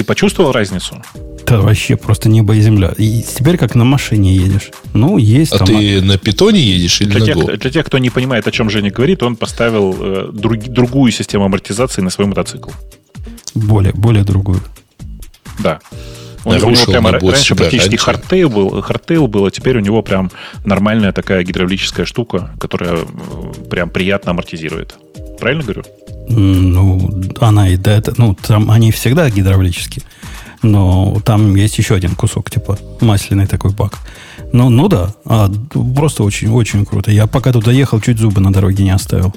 [0.00, 1.02] Ты почувствовал разницу?
[1.42, 2.94] Это вообще просто небо и земля.
[2.96, 4.70] И теперь как на машине едешь.
[4.94, 5.66] Ну, есть А там...
[5.66, 7.56] ты на питоне едешь или Для на тех, Go?
[7.58, 11.44] для тех, кто не понимает, о чем Женя говорит, он поставил э, друг- другую систему
[11.44, 12.70] амортизации на свой мотоцикл.
[13.54, 14.62] Более, более другую.
[15.58, 15.80] Да.
[16.46, 20.30] Него, у него прямо раньше практически hardtail был, hardtail был, а теперь у него прям
[20.64, 23.00] нормальная такая гидравлическая штука, которая
[23.70, 24.94] прям приятно амортизирует.
[25.38, 25.82] Правильно говорю?
[26.30, 28.14] Ну, она и до этого...
[28.18, 30.04] Ну, там они всегда гидравлические.
[30.62, 33.98] Но там есть еще один кусок, типа масляный такой бак.
[34.52, 35.50] Ну, ну да, а,
[35.96, 37.10] просто очень-очень круто.
[37.10, 39.34] Я пока туда ехал, чуть зубы на дороге не оставил.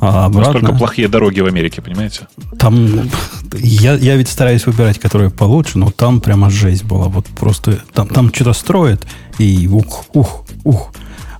[0.00, 0.54] А обратно...
[0.54, 2.26] Настолько плохие дороги в Америке, понимаете?
[2.58, 3.08] Там,
[3.52, 7.06] я, я ведь стараюсь выбирать, которые получше, но там прямо жесть была.
[7.06, 9.06] Вот просто, там, там что-то строят,
[9.38, 10.92] и ух, ух, ух.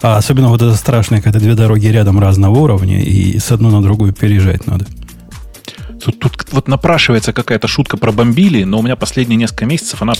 [0.02, 3.80] А особенно вот это страшное, когда две дороги рядом разного уровня, и с одной на
[3.80, 4.86] другую переезжать надо.
[6.04, 10.14] Тут, тут вот напрашивается какая-то шутка про бомбили, но у меня последние несколько месяцев она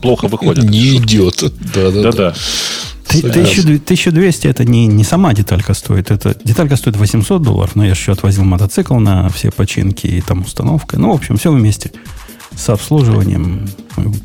[0.00, 0.64] плохо выходит.
[0.64, 1.44] Не идет.
[1.72, 2.34] Да-да-да.
[3.08, 6.10] 1200 это не, не сама деталька стоит.
[6.10, 10.40] Это, деталька стоит 800 долларов, но я еще отвозил мотоцикл на все починки и там
[10.40, 10.98] установка.
[10.98, 11.92] Ну, в общем, все вместе
[12.56, 13.68] с обслуживанием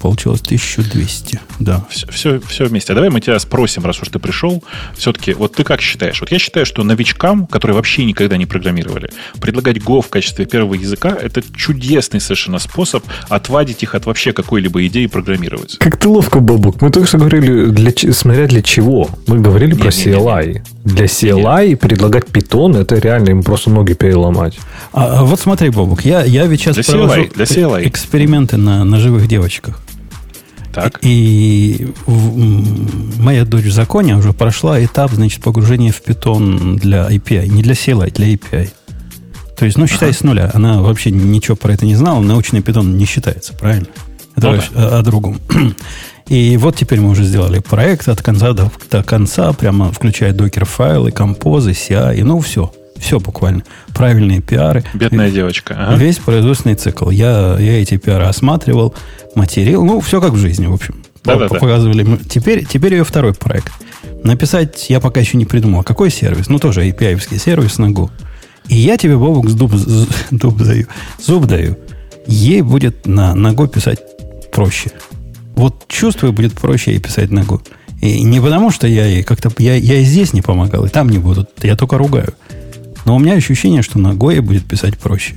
[0.02, 1.40] получилось 1200.
[1.60, 1.86] Да.
[1.90, 2.94] Все, все, все вместе.
[2.94, 4.64] А давай мы тебя спросим, раз уж ты пришел,
[4.96, 6.20] все-таки, вот ты как считаешь?
[6.22, 10.76] Вот я считаю, что новичкам, которые вообще никогда не программировали, предлагать Go в качестве первого
[10.76, 15.78] языка– это чудесный совершенно способ отвадить их от вообще какой-либо идеи программировать.
[15.80, 16.82] Как ты ловко, Бобук.
[16.82, 19.10] Мы только что говорили, для, смотря для чего.
[19.28, 20.46] Мы говорили не, про не, CLI.
[20.46, 20.64] Не, не.
[20.84, 21.76] Для CLI не.
[21.76, 24.58] предлагать Python– это реально им просто ноги переломать.
[24.94, 27.88] А, а вот смотри, Бобук, я, я ведь сейчас для провожу CLI, для CLI.
[27.88, 29.57] эксперименты на, на живых девочках.
[30.84, 31.00] Так.
[31.02, 37.48] И моя дочь в законе уже прошла этап, значит, погружения в Python для API.
[37.48, 38.70] Не для CLI, для API.
[39.58, 40.18] То есть, ну, считай ага.
[40.20, 40.52] с нуля.
[40.54, 42.20] Она вообще ничего про это не знала.
[42.20, 43.88] Научный Python не считается, правильно?
[44.36, 44.98] Это ну, да.
[44.98, 45.40] о, о другом.
[46.28, 51.12] И вот теперь мы уже сделали проект от конца до, до конца, прямо включая докер-файлы,
[51.12, 52.72] композы, CI, ну, все.
[53.00, 53.64] Все буквально.
[53.94, 54.84] Правильные пиары.
[54.94, 55.76] Бедная девочка.
[55.78, 55.98] Ага.
[55.98, 57.10] Весь производственный цикл.
[57.10, 58.96] Я, я эти пиары осматривал,
[59.36, 59.86] материл.
[59.86, 61.04] Ну, все как в жизни, в общем.
[61.24, 61.48] Да-да-да.
[61.48, 62.18] Показывали.
[62.30, 63.72] Теперь, теперь ее второй проект.
[64.24, 65.84] Написать я пока еще не придумал.
[65.84, 66.50] Какой сервис?
[66.50, 68.10] Ну, тоже API-овский сервис на Go.
[68.68, 70.88] И я тебе, Бобок, зуб, зуб даю.
[71.20, 71.78] Зуб даю.
[72.26, 74.00] Ей будет на, на Go писать
[74.52, 74.92] проще.
[75.56, 77.62] Вот чувствую, будет проще ей писать на Go.
[78.02, 79.52] И не потому, что я ей как-то...
[79.58, 81.48] Я, я и здесь не помогал, и там не буду.
[81.62, 82.34] Я только ругаю.
[83.08, 85.36] Но у меня ощущение, что на Go будет писать проще.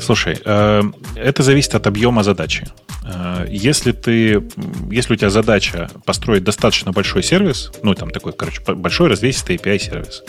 [0.00, 0.82] Слушай, э,
[1.16, 2.68] это зависит от объема задачи.
[3.04, 4.40] Э, если ты,
[4.88, 9.80] если у тебя задача построить достаточно большой сервис, ну там такой, короче, большой развесистый API
[9.80, 10.22] сервис,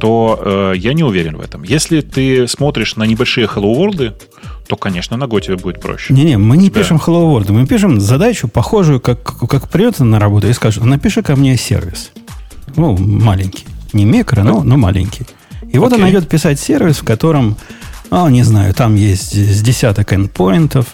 [0.00, 1.62] то э, я не уверен в этом.
[1.62, 4.14] Если ты смотришь на небольшие Hello World,
[4.66, 6.12] то, конечно, на Go тебе будет проще.
[6.12, 10.48] Не-не, мы не пишем Hello World, мы пишем задачу, похожую, как, как придется на работу
[10.48, 12.10] и скажет, напиши ко мне сервис.
[12.74, 13.66] Ну, маленький.
[13.92, 15.24] Не микро, но, но маленький.
[15.72, 17.56] И вот она идет писать сервис, в котором,
[18.10, 20.86] а, не знаю, там есть с десяток endpointов,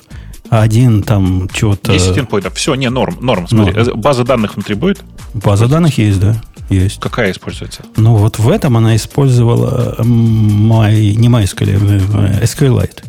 [0.49, 1.93] один там что-то...
[1.93, 2.55] 10 endpointов.
[2.55, 3.47] Все, не, норм, норм.
[3.49, 3.89] Смотри, норм.
[3.89, 5.03] Э, база данных внутри будет?
[5.35, 6.37] База данных есть, да.
[6.71, 7.01] Есть.
[7.01, 7.83] Какая используется?
[7.97, 13.05] Ну, вот в этом она использовала my, не MySQL, SQLite.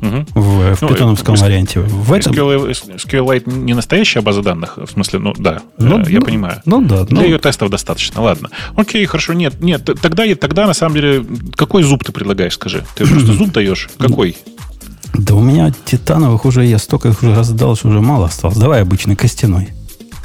[0.00, 0.26] Угу.
[0.34, 1.80] В, в ну, питоновском ну, варианте.
[1.80, 2.32] В этом...
[2.32, 6.62] SQLite не настоящая база данных, в смысле, ну да, ну, я ну, понимаю.
[6.64, 7.04] Ну да.
[7.04, 7.24] Для ну...
[7.24, 8.48] ее тестов достаточно, ладно.
[8.76, 11.24] Окей, хорошо, нет, нет, тогда, тогда на самом деле,
[11.54, 12.84] какой зуб ты предлагаешь, скажи?
[12.94, 13.88] Ты просто зуб даешь?
[13.98, 14.36] Какой?
[15.14, 18.56] Да у меня титановых уже, я столько их уже раздал, что уже мало осталось.
[18.56, 19.70] Давай обычный костяной.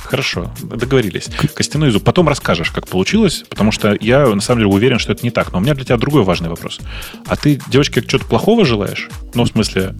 [0.05, 1.27] Хорошо, договорились.
[1.53, 2.03] Костяной зуб.
[2.03, 5.51] Потом расскажешь, как получилось, потому что я на самом деле уверен, что это не так.
[5.51, 6.79] Но у меня для тебя другой важный вопрос.
[7.25, 9.09] А ты девочке что-то плохого желаешь?
[9.33, 9.95] Ну, в смысле,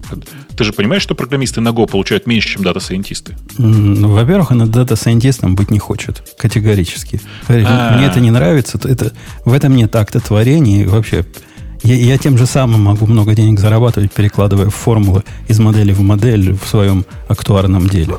[0.56, 3.36] ты же понимаешь, что программисты на Go получают меньше, чем дата-сайентисты?
[3.58, 6.22] Ну, во-первых, она дата-сайентистом быть не хочет.
[6.38, 7.20] Категорически.
[7.48, 7.96] А.
[7.96, 8.78] Мне это не нравится.
[8.84, 9.12] Это,
[9.44, 10.82] в этом нет акта творения.
[10.82, 11.24] И вообще,
[11.82, 16.52] я, я тем же самым могу много денег зарабатывать, перекладывая формулы из модели в модель
[16.52, 18.16] в своем актуарном деле.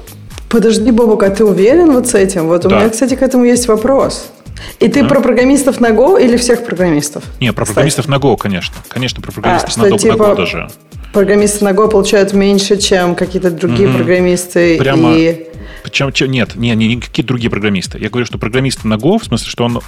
[0.50, 2.48] Подожди, Бобок, а ты уверен вот с этим?
[2.48, 2.70] Вот да.
[2.70, 4.32] у меня, кстати, к этому есть вопрос.
[4.80, 5.06] И ты а?
[5.06, 7.24] про программистов на Go или всех программистов?
[7.40, 8.22] Не, про программистов кстати.
[8.22, 8.76] на Go, конечно.
[8.88, 10.68] Конечно, про программистов а, на, что, типа, на Go даже.
[11.14, 13.98] Программисты на Go получают меньше, чем какие-то другие угу.
[13.98, 14.78] программисты.
[14.78, 15.16] Прямо.
[15.16, 15.48] И...
[15.92, 17.98] Чем, чем, нет, не, не никакие другие программисты.
[17.98, 19.80] Я говорю, что программисты на Go, в смысле, что он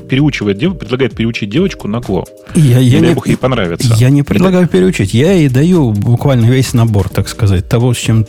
[0.00, 2.24] переучивает, предлагает переучить девочку на Go.
[2.54, 3.94] Я, я не, бог ей понравится.
[3.96, 5.12] Я не предлагаю переучить.
[5.12, 8.26] Я ей даю буквально весь набор, так сказать, того, с чем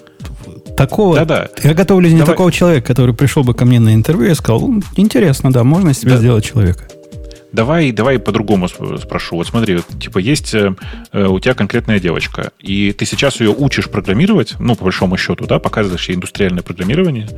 [0.76, 1.16] такого...
[1.16, 1.50] Да-да.
[1.64, 5.52] Я готовлюсь не такого человека, который пришел бы ко мне на интервью и сказал, интересно,
[5.52, 6.18] да, можно из себя да.
[6.18, 6.84] сделать человека.
[7.56, 9.38] Давай, давай по-другому спрошу.
[9.38, 10.76] Вот смотри, вот, типа есть э,
[11.14, 15.46] э, у тебя конкретная девочка, и ты сейчас ее учишь программировать, ну, по большому счету,
[15.46, 17.30] да, показываешь ей индустриальное программирование.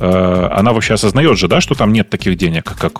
[0.00, 2.94] Э, она вообще осознает же, да, что там нет таких денег, как,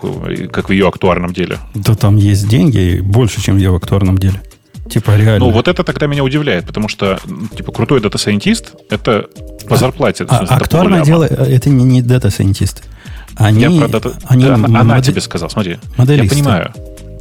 [0.51, 1.57] как в ее актуарном деле?
[1.75, 4.41] Да там есть деньги больше, чем в ее актуарном деле.
[4.91, 5.45] Типа реально.
[5.45, 7.17] Ну, вот это тогда меня удивляет, потому что,
[7.55, 9.27] типа, крутой дата-сайентист— это
[9.69, 10.25] по зарплате.
[10.27, 12.83] А, смысле, актуарное дело— это не, не дата-сайентисты.
[13.37, 14.13] Они, я про дата...
[14.25, 15.79] они она, она тебе сказал, смотри.
[15.95, 16.35] Моделисты.
[16.35, 16.73] Я понимаю.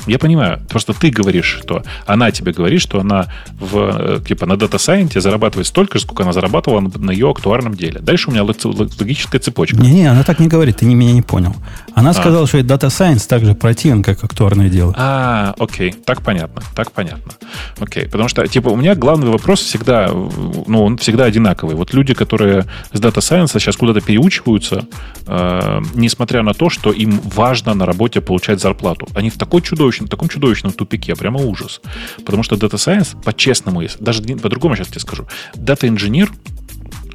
[0.06, 0.60] Я понимаю.
[0.68, 5.66] Просто ты говоришь, что она тебе говорит, что она в, э, типа, на Science зарабатывает
[5.66, 8.00] столько же, сколько она зарабатывала на ее актуарном деле.
[8.00, 9.76] Дальше у меня логическая цепочка.
[9.76, 11.54] Не-не, она так не говорит, ты меня не понял.
[11.94, 12.14] Она а.
[12.14, 14.94] сказала, что Science так же противен, как актуарное дело.
[14.96, 17.32] А, окей, так понятно, так понятно.
[17.78, 21.74] Окей, потому что, типа, у меня главный вопрос всегда, ну, он всегда одинаковый.
[21.74, 24.86] Вот люди, которые с Science сейчас куда-то переучиваются,
[25.26, 29.08] э, несмотря на то, что им важно на работе получать зарплату.
[29.14, 31.80] Они в такой чудовищном, таком чудовищном тупике, прямо ужас.
[32.24, 36.30] Потому что Data Science, по-честному, даже по-другому сейчас тебе скажу, Data Engineer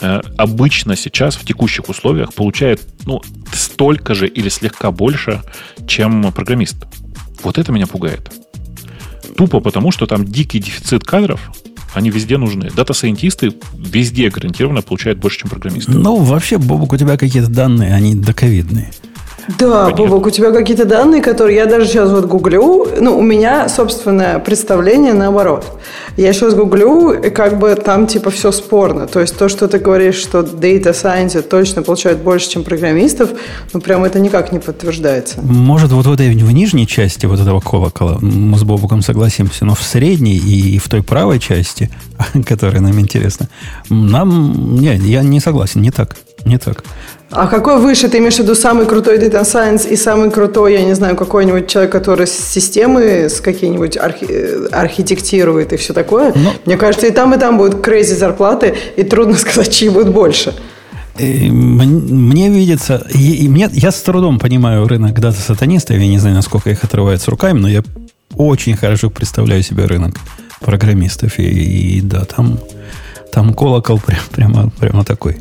[0.02, 3.22] э, обычно сейчас в текущих условиях получает ну,
[3.54, 5.42] столько же или слегка больше,
[5.88, 6.76] чем программист.
[7.44, 8.32] Вот это меня пугает.
[9.38, 11.52] Тупо потому, что там дикий дефицит кадров,
[11.94, 12.70] они везде нужны.
[12.76, 15.92] Дата-сайентисты везде гарантированно получают больше, чем программисты.
[15.92, 18.92] Ну, вообще, Бобок, у тебя какие-то данные, они доковидные.
[19.48, 20.06] Да, Понятно.
[20.06, 22.88] Бобок, у тебя какие-то данные, которые я даже сейчас вот гуглю.
[23.00, 25.66] Ну, у меня собственное представление наоборот.
[26.18, 29.08] Я сейчас гуглю, и как бы там типа все спорно.
[29.08, 33.30] То есть то, что ты говоришь, что Data Science точно получают больше, чем программистов,
[33.74, 35.42] ну, прям это никак не подтверждается.
[35.42, 39.76] Может, вот в этой в нижней части вот этого колокола мы с Бобуком согласимся, но
[39.76, 41.92] в средней и в той правой части,
[42.46, 43.48] которая нам интересна,
[43.90, 44.76] нам...
[44.76, 46.16] Не, я не согласен, не так.
[46.46, 46.84] Не так.
[47.32, 48.08] А какой выше?
[48.08, 51.68] Ты имеешь в виду самый крутой Data Science и самый крутой, я не знаю, какой-нибудь
[51.68, 56.32] человек, который системы с какие-нибудь архи- э, архитектирует и все такое?
[56.36, 56.52] Ну.
[56.66, 60.54] Мне кажется, и там, и там будут крейзи зарплаты, и трудно сказать, чьи будут больше.
[61.18, 66.36] И мне видится, и, и мне, я с трудом понимаю рынок дата-сатанистов, я не знаю,
[66.36, 67.84] насколько их отрывает с руками, но я
[68.36, 70.16] очень хорошо представляю себе рынок
[70.60, 71.44] программистов, и,
[71.98, 72.60] и да, там,
[73.32, 75.38] там колокол прям, прямо, прямо такой.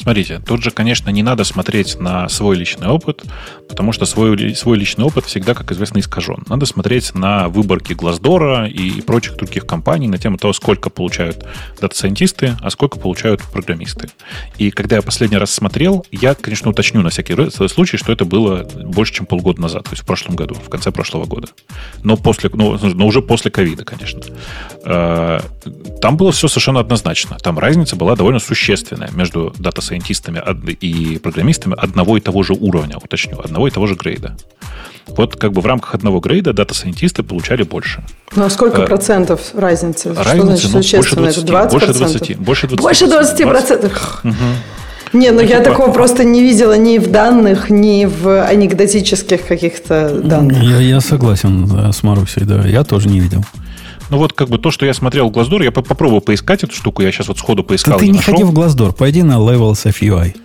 [0.00, 3.22] Смотрите, тут же, конечно, не надо смотреть на свой личный опыт,
[3.68, 6.42] потому что свой, свой личный опыт всегда, как известно, искажен.
[6.48, 11.44] Надо смотреть на выборки Глаздора и прочих других компаний на тему того, сколько получают
[11.82, 14.08] дата-сайентисты, а сколько получают программисты.
[14.56, 18.66] И когда я последний раз смотрел, я, конечно, уточню на всякий случай, что это было
[18.82, 21.48] больше, чем полгода назад, то есть в прошлом году, в конце прошлого года.
[22.02, 24.22] Но, после, но, но уже после ковида, конечно.
[24.86, 25.40] Э,
[26.00, 27.36] там было все совершенно однозначно.
[27.36, 30.40] Там разница была довольно существенная между дата сайентистами
[30.80, 34.36] и программистами одного и того же уровня, уточню, одного и того же грейда.
[35.08, 38.04] Вот как бы в рамках одного грейда дата-сайентисты получали больше.
[38.36, 40.14] Ну, а сколько а, процентов разницы?
[40.14, 42.38] Разница, Что значит ну, больше 20, 20 больше 20.
[42.38, 44.20] Больше 20, больше 20 процентов.
[44.22, 44.34] Угу.
[45.12, 45.70] Не, ну, я типа...
[45.70, 50.62] такого просто не видела ни в данных, ни в анекдотических каких-то данных.
[50.62, 52.64] Я, я согласен да, с Марусей, да.
[52.64, 53.44] Я тоже не видел.
[54.10, 57.02] Ну вот как бы то, что я смотрел в Glassdoor, я попробую поискать эту штуку,
[57.02, 57.94] я сейчас вот сходу поискал.
[57.94, 58.34] Да ты не нашел.
[58.34, 60.36] ходи в Glassdoor, пойди на Levels of UI.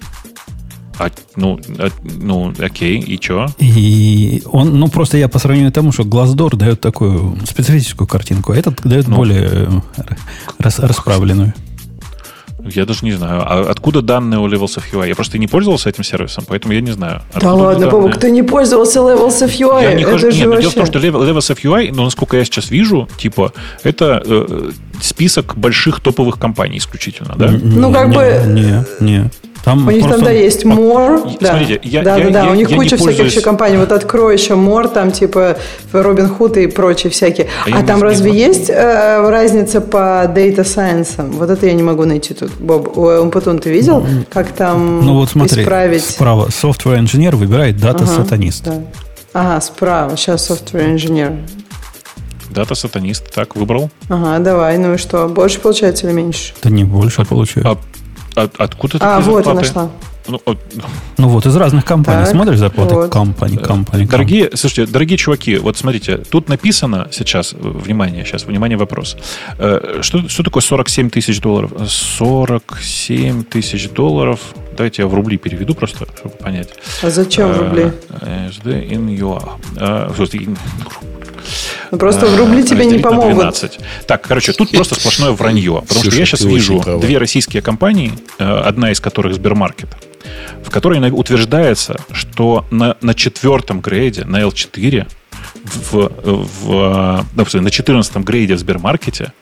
[0.97, 3.47] А, ну, а, ну, окей, и что?
[3.59, 8.55] И он, ну, просто я по сравнению тому, что Glassdoor дает такую специфическую картинку, а
[8.55, 9.67] этот дает ну, более э,
[10.59, 11.53] рас, расправленную.
[12.65, 13.41] Я даже не знаю.
[13.45, 15.07] А откуда данные у Levels of UI?
[15.07, 17.21] Я просто не пользовался этим сервисом, поэтому я не знаю.
[17.39, 19.83] Да ладно, Бобок, кто не пользовался Levels of UI?
[19.83, 20.31] Я не хожу...
[20.31, 20.61] Нет, вообще...
[20.61, 24.71] дело в том, что Levels of UI, но насколько я сейчас вижу, типа, это э,
[25.01, 27.51] список больших топовых компаний исключительно, да?
[27.51, 28.41] Ну, как не, бы...
[28.47, 29.29] Не, не.
[29.65, 30.19] Там у них просто...
[30.19, 31.37] там, да, есть More.
[31.41, 31.49] Да.
[31.49, 32.43] Смотрите, я, да, я, да, да.
[32.45, 33.31] Я, у них куча всяких пользуюсь...
[33.31, 33.77] еще компаний.
[33.77, 35.57] Вот открой еще More, там типа
[35.91, 37.47] Робин Худ и прочие всякие.
[37.65, 41.29] А, а там не, разве не есть э, разница по Data Science?
[41.31, 42.51] Вот это я не могу найти тут.
[42.59, 46.05] Боб, Умпутун ты видел, ну, как там ну, вот смотри, исправить?
[46.05, 48.37] справа Software Engineer выбирает Data ага.
[48.63, 48.81] Да.
[49.33, 50.15] Ага, справа.
[50.15, 51.39] Сейчас Software Engineer.
[52.51, 53.89] Дата сатанист, так, выбрал.
[54.07, 56.53] Ага, давай, ну и что, больше получается или меньше?
[56.63, 57.71] Да не больше а, получается.
[57.71, 57.77] А
[58.35, 59.89] от, откуда А, вот я нашла.
[60.27, 60.57] Ну, от...
[61.17, 62.25] ну вот, из разных компаний.
[62.25, 63.11] Так, Смотришь зарплаты вот.
[63.11, 64.05] компании, компании.
[64.05, 69.17] Дорогие, слушайте, дорогие чуваки, вот смотрите, тут написано сейчас, внимание, сейчас, внимание, вопрос.
[69.57, 71.71] Э, что, что такое 47 тысяч долларов?
[71.87, 74.39] 47 тысяч долларов.
[74.75, 76.69] Давайте я в рубли переведу просто, чтобы понять.
[77.01, 77.91] А зачем в рубли?
[78.09, 80.13] SD in UA.
[81.91, 83.35] Ну, просто в рубли тебе не помогут.
[83.35, 83.79] 12.
[84.07, 85.83] Так, короче, тут просто сплошное вранье.
[85.87, 89.89] Потому что я сейчас вижу две российские компании, э, одна из которых Сбермаркет,
[90.63, 95.07] в которой утверждается, что на, на четвертом грейде, на L4,
[95.91, 99.33] в, в, допустим, на 14 грейде в Сбермаркете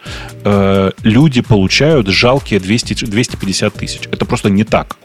[0.43, 4.01] э, люди получают жалкие 200, 250 тысяч.
[4.11, 4.95] Это просто не так.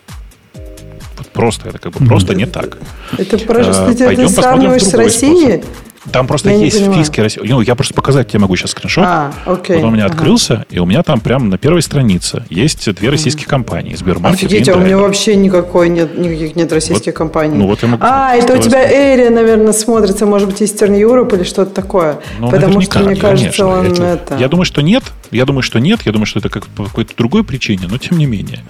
[1.17, 2.79] Вот просто, это как бы просто не так.
[3.17, 5.63] Это просто э, ты, ты сравниваешь с Россией?
[5.63, 5.88] Способ.
[6.13, 7.41] Там просто я есть списки России.
[7.45, 9.05] Ну, я просто показать тебе могу сейчас скриншот.
[9.07, 9.77] А, окей.
[9.77, 10.15] Вот он у меня ага.
[10.15, 13.51] открылся, и у меня там прямо на первой странице есть две российские mm.
[13.51, 13.95] компании.
[13.95, 17.57] Сбермаркет Офигеть, а у меня вообще никакой нет, никаких нет российских вот, компаний.
[17.57, 21.35] Ну, вот я могу а, это у тебя Area, наверное, смотрится, может быть, Eastern Europe
[21.37, 22.19] или что-то такое.
[22.39, 24.37] Ну, Потому что, мне кажется, он это, это...
[24.37, 25.05] Я думаю, что нет.
[25.31, 26.01] Я думаю, что нет.
[26.05, 28.61] Я думаю, что это как по какой-то другой причине, но тем не менее.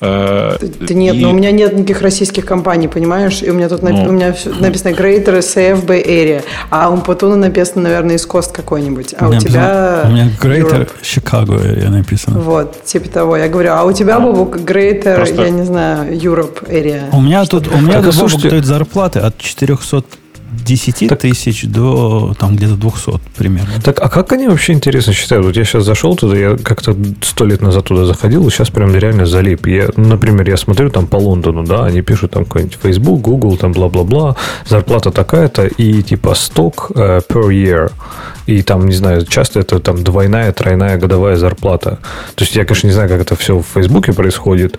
[0.00, 0.58] Да
[0.90, 1.20] нет, и...
[1.20, 3.42] но у меня нет никаких российских компаний, понимаешь?
[3.42, 5.38] И у меня тут ну, у меня написано Greater
[5.86, 9.14] Bay Area, а у Патуна написано, наверное, из Кост какой-нибудь.
[9.18, 10.02] А у, у тебя...
[10.04, 12.38] У меня Greater Chicago Area написано.
[12.40, 13.36] Вот, типа того.
[13.36, 15.42] Я говорю, а у тебя, Бобук, Greater, Просто...
[15.42, 17.08] я не знаю, Europe Area.
[17.12, 20.04] У меня тут, у меня тут, Бобук, зарплаты от 400
[20.64, 23.80] 10 так, тысяч до там где-то 200 примерно.
[23.82, 25.46] Так, а как они вообще интересно считают?
[25.46, 28.94] Вот я сейчас зашел туда, я как-то сто лет назад туда заходил, и сейчас прям
[28.94, 29.66] реально залип.
[29.66, 33.72] Я, например, я смотрю там по Лондону, да, они пишут там какой-нибудь Facebook, Google, там
[33.72, 34.36] бла-бла-бла,
[34.68, 37.90] зарплата такая-то, и типа сток uh, per year.
[38.46, 41.98] И там, не знаю, часто это там двойная, тройная годовая зарплата.
[42.34, 44.78] То есть я, конечно, не знаю, как это все в Фейсбуке происходит.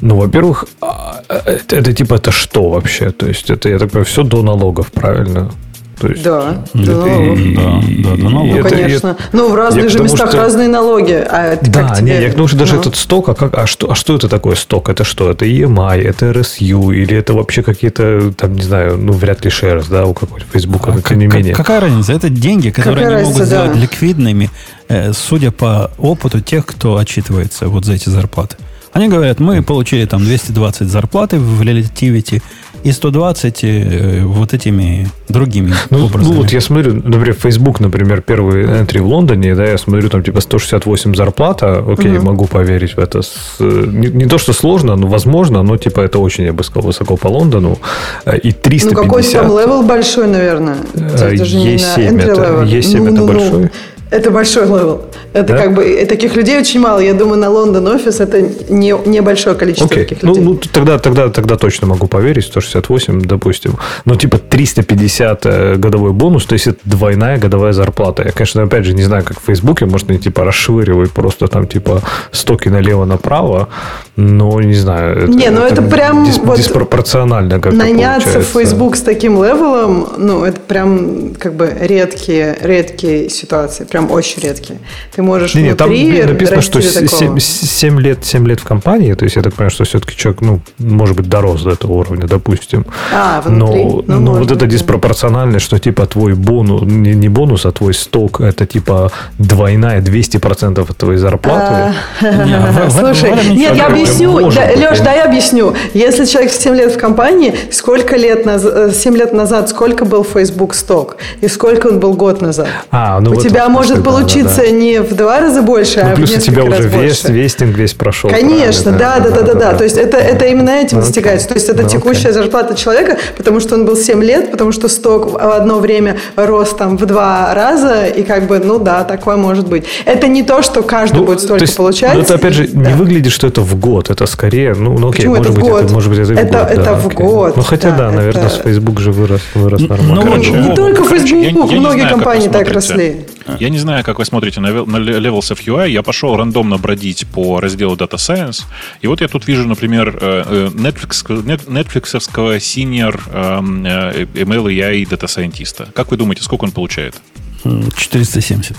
[0.00, 3.10] Ну, во-первых, а, это, это типа это что вообще?
[3.10, 5.50] То есть это, я так понимаю, все до налогов, правильно?
[5.98, 7.38] То есть, да, до налогов.
[7.56, 8.64] Да, да, до налогов.
[8.64, 9.08] Ну, конечно.
[9.08, 10.38] Это, Но в разных же местах что...
[10.38, 11.12] разные налоги.
[11.12, 12.18] А да, как тебе...
[12.18, 12.80] не, я потому что даже ну.
[12.80, 14.90] этот сток, а, как, а, что, а что это такое сток?
[14.90, 15.30] Это что?
[15.30, 19.86] Это EMI, это RSU, или это вообще какие-то, там, не знаю, ну, вряд ли shares,
[19.88, 21.54] да, у какого-то Facebook, а, но тем не менее.
[21.54, 22.12] Какая разница?
[22.12, 23.62] Это деньги, которые какая они разница, могут да.
[23.62, 24.50] сделать ликвидными,
[24.88, 28.56] э, судя по опыту тех, кто отчитывается вот за эти зарплаты.
[28.96, 32.42] Они говорят, мы получили там 220 зарплаты в Relativity
[32.82, 36.32] и 120 э, вот этими другими ну, образами.
[36.32, 40.22] Ну, вот я смотрю, например, Facebook, например, первый entry в Лондоне, да, я смотрю, там
[40.22, 42.26] типа 168 зарплата, окей, угу.
[42.26, 43.20] могу поверить в это.
[43.20, 46.86] С, не, не то, что сложно, но возможно, но типа это очень, я бы сказал,
[46.86, 47.78] высоко по Лондону.
[48.24, 48.92] И 350...
[48.92, 50.76] Ну, какой-то там level большой, наверное.
[50.94, 53.62] Это же не E7, это, E7 ну, это ну, большой.
[53.64, 53.70] Ну.
[54.10, 55.02] Это большой левел.
[55.32, 55.58] Это да?
[55.58, 57.00] как бы таких людей очень мало.
[57.00, 60.04] Я думаю, на Лондон офис это не небольшое количество okay.
[60.04, 60.42] таких людей.
[60.42, 62.44] Ну, ну тогда, тогда, тогда точно могу поверить.
[62.44, 63.74] 168, допустим.
[64.04, 68.22] Но типа 350 э, годовой бонус, то есть это двойная годовая зарплата.
[68.24, 71.66] Я, конечно, опять же не знаю, как в Фейсбуке, может, они типа расшвыривают просто там
[71.66, 73.68] типа стоки налево-направо.
[74.14, 75.24] Но не знаю.
[75.24, 79.42] Это, не, ну это, это прям дис, вот диспропорционально как Наняться в Facebook с таким
[79.42, 84.78] level ом, ну это прям как бы редкие, редкие ситуации прям очень редкие.
[85.14, 89.24] Ты можешь не, внутри там написано, что 7, 7, лет, 7 лет в компании, то
[89.24, 92.84] есть я так понимаю, что все-таки человек, ну, может быть, дорос до этого уровня, допустим.
[93.10, 93.84] А, внутри?
[93.84, 97.94] Но, ну, но вот это диспропорциональность, что типа твой бонус, не, не бонус, а твой
[97.94, 101.94] сток, это типа двойная, 200% от твоей зарплаты.
[102.20, 105.74] А, слушай, нет, я объясню, Леш, да, я объясню.
[105.94, 110.74] Если человек 7 лет в компании, сколько лет назад, 7 лет назад, сколько был Facebook
[110.74, 111.16] сток?
[111.40, 112.68] И сколько он был год назад?
[112.90, 114.70] А, ну У тебя может может получиться да, да.
[114.70, 117.94] не в два раза больше, ну, а плюс в у тебя уже весь, вестинг весь
[117.94, 118.30] прошел.
[118.30, 119.74] Конечно, да, да, да, да, да.
[119.74, 121.02] То есть это, это именно этим okay.
[121.02, 121.48] достигается.
[121.48, 121.90] То есть это okay.
[121.90, 126.16] текущая зарплата человека, потому что он был 7 лет, потому что сток в одно время
[126.36, 129.84] рос там в два раза, и как бы, ну да, такое может быть.
[130.04, 132.14] Это не то, что каждый ну, будет столько есть, получать.
[132.14, 132.90] Ну, это опять же да.
[132.90, 135.92] не выглядит, что это в год, это скорее, ну, ну окей, может, это быть, это,
[135.92, 136.70] может быть, это в это, год.
[136.70, 137.26] Это да, в окей.
[137.26, 137.56] год.
[137.56, 140.24] Ну, хотя да, наверное, с Facebook же вырос, вырос ну, нормально.
[140.24, 143.26] Ну, не только Facebook, многие компании так росли.
[143.60, 145.90] Я не знаю, как вы смотрите на, на Levels of UI.
[145.90, 148.64] Я пошел рандомно бродить по разделу Data Science.
[149.00, 151.24] И вот я тут вижу, например, э, э, Netflix,
[151.66, 155.92] Netflix senior эм, э, ML AI Data Scientist.
[155.92, 157.14] Как вы думаете, сколько он получает?
[157.62, 158.76] 470.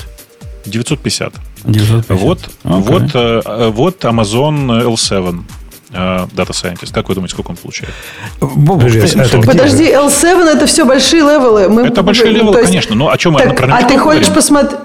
[0.65, 1.33] 950.
[1.65, 2.21] 950.
[2.21, 3.41] Вот, okay.
[3.43, 5.43] вот, вот Amazon L7
[5.91, 6.93] Data Scientist.
[6.93, 7.93] Как вы думаете, сколько он получает?
[8.39, 11.69] Это Подожди, L7 это все большие левелы.
[11.69, 12.67] Мы, это большие левелы, есть...
[12.67, 12.95] конечно.
[12.95, 14.79] Но о чем так, мы А ты хочешь посмотреть?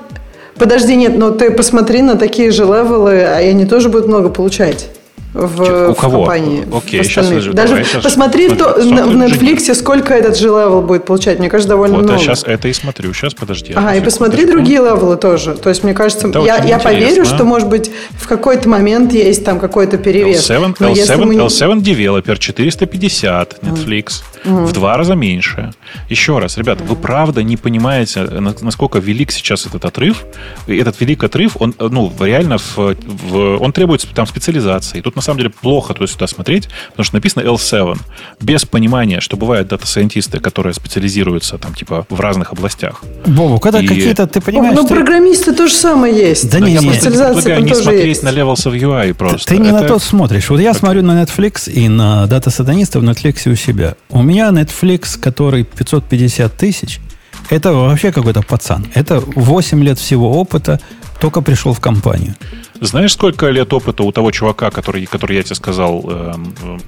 [0.63, 4.91] Подожди, нет, но ты посмотри на такие же левелы, а они тоже будут много получать
[5.33, 6.25] в, У кого?
[6.25, 6.67] в компании.
[6.73, 11.07] Окей, сейчас Даже давай, посмотри сейчас, то, на, в Netflix, сколько этот же левел будет
[11.07, 11.39] получать.
[11.39, 12.19] Мне кажется, довольно вот, много.
[12.19, 13.13] Я сейчас это и смотрю.
[13.15, 13.73] Сейчас, подожди.
[13.73, 15.55] Ага, и посмотри другие левелы тоже.
[15.55, 19.45] То есть, мне кажется, это я, я поверю, что, может быть, в какой-то момент есть
[19.45, 20.51] там какой-то перевес.
[20.51, 21.35] L7, L7, мы...
[21.37, 24.23] L7 Developer 450 Netflix.
[24.45, 24.65] Угу.
[24.67, 25.73] В два раза меньше.
[26.09, 28.25] Еще раз, ребят, вы правда не понимаете,
[28.61, 30.25] насколько велик сейчас этот отрыв.
[30.67, 35.01] И этот велик отрыв, он, ну, реально, в, в, он требует там специализации.
[35.01, 37.97] Тут, на самом деле, плохо то сюда смотреть, потому что написано L7.
[38.41, 43.05] Без понимания, что бывают дата-сайентисты, которые специализируются там, типа, в разных областях.
[43.25, 43.87] Бобу, когда и...
[43.87, 44.75] какие-то, ты понимаешь...
[44.75, 44.95] Ну, ты...
[44.95, 46.51] программисты то же самое есть.
[46.51, 48.23] Да не, не, специализация не смотреть есть.
[48.25, 49.47] на Levels of UI просто.
[49.47, 49.83] Ты, ты не Это...
[49.83, 50.51] на то смотришь.
[50.51, 50.79] Вот я okay.
[50.79, 53.95] смотрю на Netflix и на дата-сатаниста в Netflix у себя.
[54.11, 57.01] У меня Netflix, который 550 тысяч,
[57.49, 58.87] Это вообще какой-то пацан.
[58.95, 60.81] Это 8 лет всего опыта,
[61.21, 62.35] только пришел в компанию.
[62.83, 66.35] Знаешь, сколько лет опыта у того чувака, который, который я тебе сказал, э,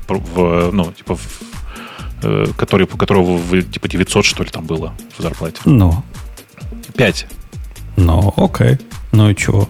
[0.09, 1.27] в, ну, типа, в,
[2.25, 5.61] э, который, которого вы, типа 900, что ли, там было в зарплате?
[5.65, 6.03] Ну.
[6.97, 7.29] Пять.
[7.97, 8.79] Ну, окей.
[9.13, 9.69] Ну и чего?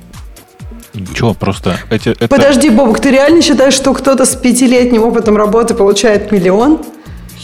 [0.95, 2.29] Ничего, просто эти, это...
[2.29, 6.81] Подожди, Бобок, ты реально считаешь, что кто-то с пятилетним опытом работы получает миллион?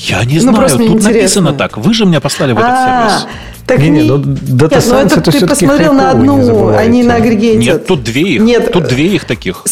[0.01, 1.09] Я не ну, знаю, тут интересно.
[1.11, 1.77] написано так.
[1.77, 3.27] Вы же меня послали в этот а, сервис.
[3.67, 7.03] Так не, не, ну, Data Нет, ну это, это ты посмотрел на одну, а не
[7.03, 7.59] на агрегейте.
[7.59, 8.41] Нет, тут две их.
[8.41, 9.65] Нет, тут две их таких.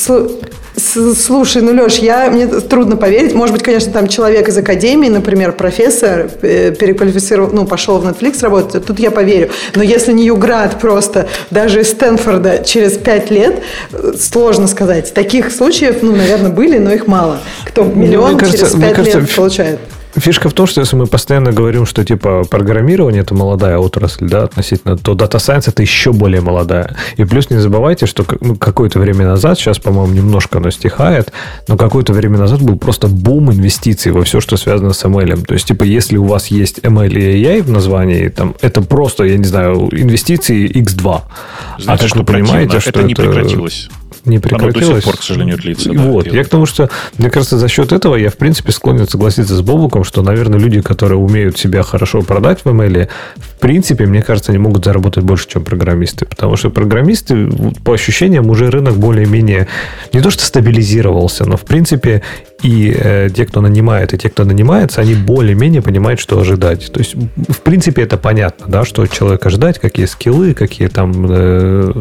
[0.77, 3.35] Слушай, ну, Леш, я, мне трудно поверить.
[3.35, 8.43] Может быть, конечно, там человек из академии, например, профессор, э, переквалифицировал, ну, пошел в Netflix
[8.43, 9.51] работать, тут я поверю.
[9.75, 13.61] Но если не Юград просто, даже из Стэнфорда через пять лет,
[13.93, 15.13] э, сложно сказать.
[15.15, 17.41] Таких случаев, ну, наверное, были, но их мало.
[17.65, 19.81] Кто ну, миллион кажется, через пять лет кажется, получает.
[20.17, 24.45] Фишка в том, что если мы постоянно говорим, что типа программирование это молодая отрасль, да,
[24.45, 26.97] относительно, то Data Science это еще более молодая.
[27.17, 31.33] И плюс не забывайте, что ну, какое-то время назад, сейчас, по-моему, немножко оно стихает,
[31.69, 35.45] но какое-то время назад был просто бум инвестиций во все, что связано с ML.
[35.45, 39.25] То есть, типа, если у вас есть ML и AI в названии, там, это просто,
[39.25, 41.07] я не знаю, инвестиции X2.
[41.07, 43.89] А Знаете, а как что вы понимаете, что это, это не прекратилось
[44.25, 44.77] не прекратилось.
[44.77, 45.93] Оно до сих пор, к сожалению, длится.
[45.93, 46.25] Вот.
[46.27, 49.55] Да, я к тому, что, мне кажется, за счет этого я, в принципе, склонен согласиться
[49.55, 54.23] с Бобуком, что, наверное, люди, которые умеют себя хорошо продать в ML, в принципе, мне
[54.23, 56.27] кажется, они могут заработать больше, чем программисты.
[56.27, 57.49] Потому что программисты,
[57.85, 59.69] по ощущениям, уже рынок более-менее
[60.13, 62.23] не то что стабилизировался, но, в принципе,
[62.63, 66.93] и э, те, кто нанимает, и те, кто нанимается, они более-менее понимают, что ожидать.
[66.93, 71.93] То есть, в принципе, это понятно, да, что человека ждать, какие скиллы, какие там э,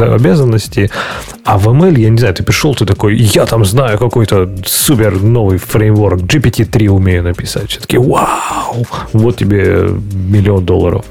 [0.00, 0.90] обязанности.
[1.44, 5.22] А в ML, я не знаю, ты пришел, ты такой, я там знаю какой-то супер
[5.22, 7.70] новый фреймворк, GPT-3 умею написать.
[7.70, 11.04] Все таки вау, вот тебе миллион долларов.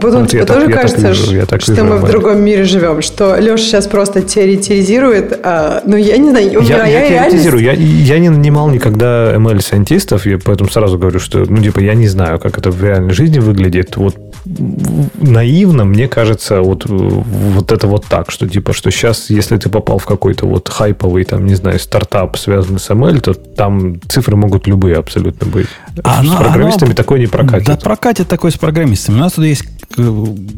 [0.00, 3.36] Потом вот тебе тоже так, кажется, вижу, что вижу, мы в другом мире живем, что
[3.36, 5.40] Леша сейчас просто теоретизирует.
[5.42, 7.62] А, ну, я не знаю, у я, я, я теоретизирую.
[7.62, 12.08] Я, я не нанимал никогда ML-сайентистов, я поэтому сразу говорю, что, ну, типа, я не
[12.08, 13.96] знаю, как это в реальной жизни выглядит.
[13.96, 19.68] Вот наивно, мне кажется, вот, вот это вот так, что, типа, что сейчас, если ты
[19.68, 24.36] попал в какой-то вот хайповый, там, не знаю, стартап, связанный с ML, то там цифры
[24.36, 25.68] могут любые абсолютно быть.
[26.02, 27.66] А с оно, программистами оно, такое не прокатит.
[27.66, 29.16] Да, прокатит такой с программистами.
[29.16, 29.64] У нас тут есть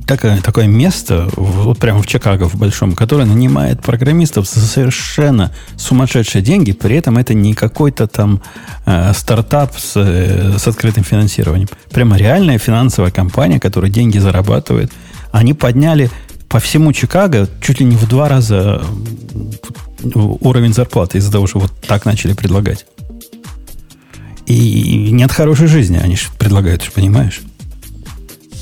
[0.07, 6.43] такое, такое место, вот прямо в Чикаго, в Большом, которое нанимает программистов за совершенно сумасшедшие
[6.43, 8.43] деньги, при этом это не какой-то там
[8.87, 11.69] э, стартап с, э, с открытым финансированием.
[11.91, 14.93] Прямо реальная финансовая компания, которая деньги зарабатывает.
[15.33, 16.11] Они подняли
[16.49, 18.85] по всему Чикаго чуть ли не в два раза
[20.15, 22.87] уровень зарплаты из-за того, что вот так начали предлагать.
[24.47, 27.41] И нет хорошей жизни, они же предлагают, понимаешь?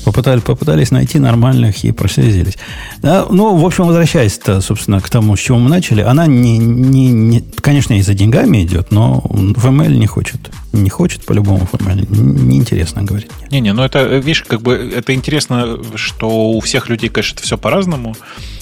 [0.03, 2.57] Попытались, попытались найти нормальных и прослезились.
[3.01, 6.57] Да, ну, в общем, возвращаясь, -то, собственно, к тому, с чего мы начали, она, не,
[6.57, 10.51] не, не, конечно, и за деньгами идет, но в не хочет.
[10.73, 12.07] Не хочет по-любому в ML.
[12.09, 13.29] Неинтересно говорить.
[13.51, 17.57] Не-не, ну это, видишь, как бы это интересно, что у всех людей, конечно, это все
[17.57, 18.15] по-разному.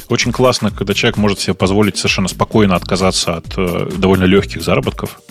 [0.09, 5.21] Очень классно, когда человек может себе позволить совершенно спокойно отказаться от э, довольно легких заработков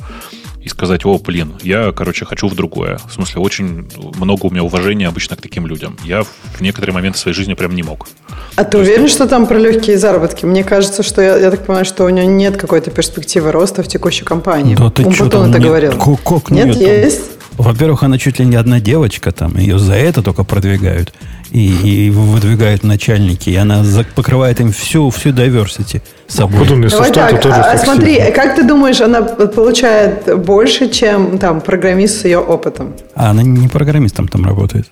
[0.63, 2.99] и сказать, о, блин, я, короче, хочу в другое.
[3.07, 3.89] В смысле, очень
[4.19, 5.97] много у меня уважения обычно к таким людям.
[6.05, 8.09] Я в некоторые моменты своей жизни прям не мог.
[8.57, 9.15] А ты уверен, есть...
[9.15, 10.45] что там про легкие заработки?
[10.45, 13.89] Мне кажется, что я, я так понимаю, что у него нет какой-то перспективы роста в
[13.89, 14.75] текущей компании.
[14.75, 15.93] Да ты что там, это нет, говорил.
[15.93, 17.40] Как, как нет, нет есть.
[17.57, 21.13] Во-первых, она чуть ли не одна девочка там, ее за это только продвигают
[21.51, 26.67] и, и выдвигают начальники, и она покрывает им всю, всю diversity собой.
[26.67, 32.21] Если Давай так, тоже а, смотри, как ты думаешь, она получает больше, чем там программист
[32.21, 32.95] с ее опытом?
[33.15, 34.91] А она не программистом там работает.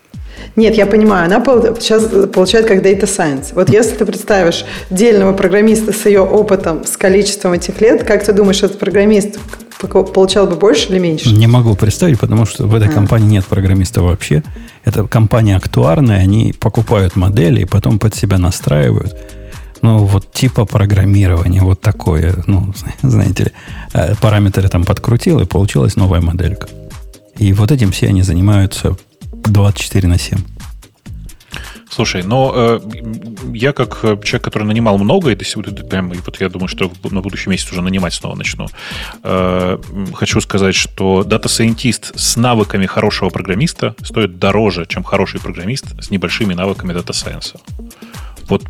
[0.57, 1.43] Нет, я понимаю, она
[1.81, 3.53] сейчас получает как Data Science.
[3.55, 8.33] Вот если ты представишь дельного программиста с ее опытом, с количеством этих лет, как ты
[8.33, 9.39] думаешь, этот программист
[9.79, 11.31] получал бы больше или меньше?
[11.31, 12.93] Не могу представить, потому что в этой а.
[12.93, 14.43] компании нет программиста вообще.
[14.85, 19.17] Это компания актуарная, они покупают модели и потом под себя настраивают.
[19.81, 23.53] Ну, вот типа программирования, вот такое, ну, знаете ли,
[23.95, 26.69] э, параметры там подкрутил, и получилась новая моделька.
[27.37, 28.97] И вот этим все они занимаются
[29.45, 30.39] 24 на 7.
[31.91, 32.81] Слушай, но э,
[33.55, 36.69] я как э, человек, который нанимал много, и до сих прям, и вот я думаю,
[36.69, 38.69] что на будущий месяц уже нанимать снова начну,
[39.25, 39.79] э,
[40.15, 46.55] хочу сказать, что дата-сайентист с навыками хорошего программиста стоит дороже, чем хороший программист с небольшими
[46.55, 47.59] навыками дата-сайенса.
[48.49, 48.63] Вот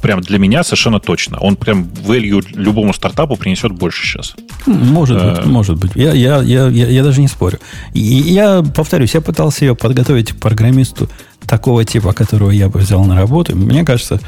[0.00, 1.38] прям для меня совершенно точно.
[1.38, 4.34] Он прям value любому стартапу принесет больше сейчас.
[4.66, 5.92] Может быть, э, может быть.
[5.94, 7.58] Я, я, я, я, я даже не спорю.
[7.94, 11.08] И я повторюсь, я пытался ее подготовить к программисту
[11.46, 14.20] такого типа, которого я бы взял на работу, мне кажется,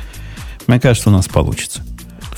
[0.66, 1.82] мне кажется, у нас получится.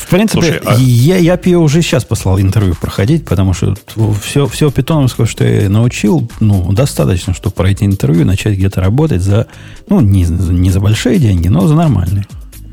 [0.05, 0.75] В принципе, Слушай, а...
[0.77, 3.75] я, я бы ее уже сейчас послал интервью проходить, потому что
[4.23, 9.47] все, все питоновское, что я научил, ну, достаточно, чтобы пройти интервью, начать где-то работать за,
[9.89, 12.27] ну, не, не за большие деньги, но за нормальные.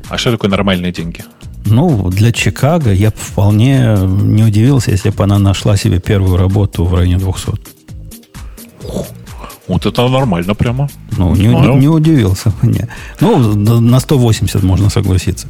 [0.08, 1.24] А что такое нормальные деньги?
[1.64, 6.84] Ну, для Чикаго я бы вполне не удивился, если бы она нашла себе первую работу
[6.84, 7.52] в районе 200.
[9.68, 10.88] Вот это нормально прямо.
[11.16, 12.52] Ну, не, не, не удивился.
[12.62, 12.88] Не.
[13.20, 15.48] Ну, на 180 можно согласиться.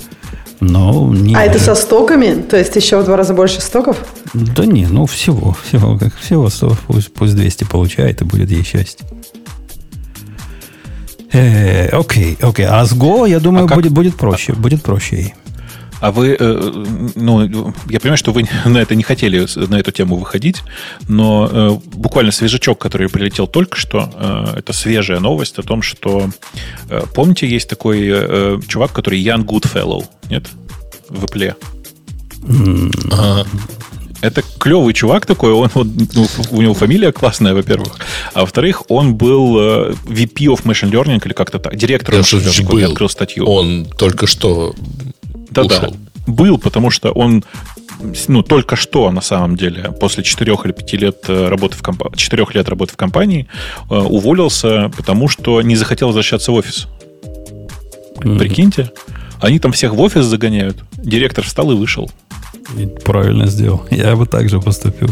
[0.60, 2.40] Но не а это со стоками?
[2.40, 3.96] То есть еще в два раза больше стоков?
[4.32, 5.56] Да не, ну всего.
[5.66, 9.04] Всего, как, всего 100, пусть, пусть 200 получает, и будет ей счастье.
[11.32, 12.66] Э, окей, окей.
[12.66, 14.52] А с Go, я думаю, а будет, будет проще.
[14.52, 15.34] Будет проще ей.
[16.00, 16.84] А вы, э,
[17.14, 20.62] ну, я понимаю, что вы на это не хотели, на эту тему выходить,
[21.08, 26.28] но э, буквально свежачок, который прилетел только что, это свежая новость о том, что,
[27.14, 30.48] помните, есть такой чувак, который Ян Goodfellow, нет?
[31.08, 31.54] В Apple.
[34.22, 37.96] Это клевый чувак такой, он, он ну, у него фамилия классная, во-первых,
[38.32, 42.90] а во-вторых, он был VP of Machine Learning или как-то так, директор Machine Learning, был.
[42.90, 43.44] открыл статью.
[43.46, 44.74] Он только что
[45.50, 45.90] да-да.
[46.26, 47.44] Был, потому что он
[48.28, 52.16] ну, только что, на самом деле, после 4 или 5 лет э, работы в компании,
[52.16, 53.48] 4 лет работы в компании,
[53.90, 56.88] э, уволился, потому что не захотел возвращаться в офис.
[58.16, 58.38] Mm-hmm.
[58.38, 58.90] Прикиньте,
[59.40, 60.76] они там всех в офис загоняют.
[60.92, 62.10] Директор встал и вышел.
[62.76, 63.86] И правильно сделал.
[63.90, 65.10] Я бы так же поступил.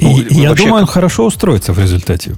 [0.00, 2.36] Ну, и, я вообще, думаю, он хорошо устроится в результате.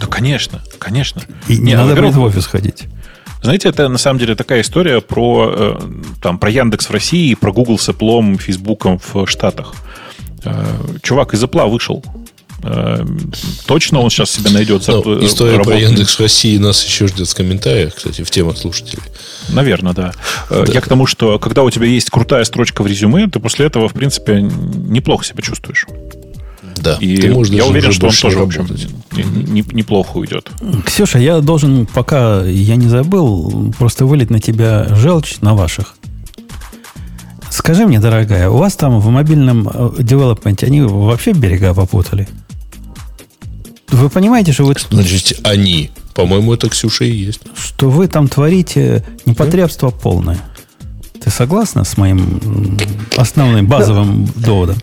[0.00, 1.22] Да, конечно, конечно.
[1.48, 2.86] И не, не надо будет в офис ходить.
[3.42, 5.78] Знаете, это на самом деле такая история про, э,
[6.20, 9.74] там, про Яндекс в России, про Google с Apple, Фейсбуком в Штатах.
[10.44, 10.64] Э,
[11.02, 12.04] чувак из Apple вышел.
[12.62, 13.04] Э,
[13.66, 15.70] точно он сейчас себе найдет ну, История работу.
[15.70, 19.02] про Яндекс в России нас еще ждет в комментариях, кстати, в темах слушателей.
[19.48, 20.12] Наверное, да.
[20.50, 20.64] да.
[20.72, 23.88] Я к тому, что когда у тебя есть крутая строчка в резюме, ты после этого,
[23.88, 25.86] в принципе, неплохо себя чувствуешь.
[26.76, 26.96] Да.
[27.00, 28.66] И ты можешь я уверен, что он тоже, в общем,
[29.72, 30.50] неплохо уйдет.
[30.86, 35.94] Ксюша, я должен, пока я не забыл, просто вылить на тебя желчь на ваших.
[37.50, 42.28] Скажи мне, дорогая, у вас там в мобильном э, девелопменте они вообще берега попутали?
[43.90, 44.74] Вы понимаете, что вы...
[44.90, 45.90] Значит, они.
[46.14, 47.40] По-моему, это Ксюша и есть.
[47.56, 50.38] Что вы там творите непотребство полное.
[51.22, 52.78] Ты согласна с моим
[53.16, 54.76] основным базовым доводом?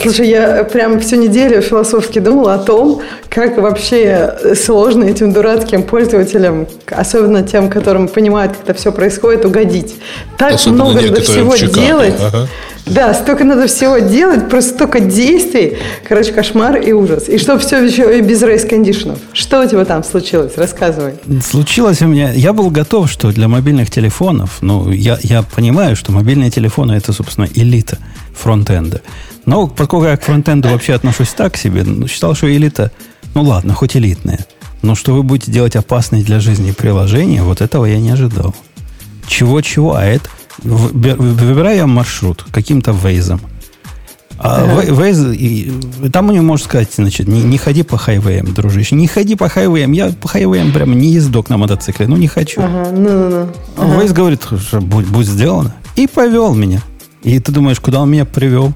[0.00, 6.68] Слушай, я прям всю неделю философски думала о том, как вообще сложно этим дурацким пользователям,
[6.86, 9.96] особенно тем, которым понимают, как это все происходит, угодить.
[10.36, 12.14] Так особенно много надо всего делать.
[12.20, 12.48] Ага.
[12.86, 15.78] Да, столько надо всего делать, просто столько действий.
[16.08, 17.28] Короче, кошмар и ужас.
[17.28, 19.18] И что все еще и без рейс-кондишенов.
[19.32, 20.56] Что у тебя там случилось?
[20.56, 21.14] Рассказывай.
[21.44, 22.32] Случилось у меня...
[22.32, 24.58] Я был готов, что для мобильных телефонов...
[24.62, 27.98] Ну, я, я понимаю, что мобильные телефоны это, собственно, элита
[28.34, 29.02] фронтенда.
[29.48, 32.92] Но поскольку я к фронтенду вообще отношусь так себе, ну, считал, что элита,
[33.32, 34.40] ну ладно, хоть элитная.
[34.82, 38.54] Но что вы будете делать опасные для жизни приложения, вот этого я не ожидал.
[39.26, 40.28] Чего-чего, а это...
[40.62, 43.40] Выбираю я маршрут каким-то вейзом.
[44.38, 45.72] А Waze, и,
[46.12, 49.48] там у него можно сказать, значит, не, не ходи по хайвеям, дружище, не ходи по
[49.48, 49.92] хайвеям.
[49.92, 52.60] Я по хайвеям прямо не ездок на мотоцикле, ну не хочу.
[52.60, 53.48] Ага, ну, ну, ну.
[53.78, 54.02] Ага.
[54.02, 55.74] Waze говорит, что будь, будь сделано.
[55.96, 56.82] И повел меня.
[57.22, 58.74] И ты думаешь, куда он меня привел?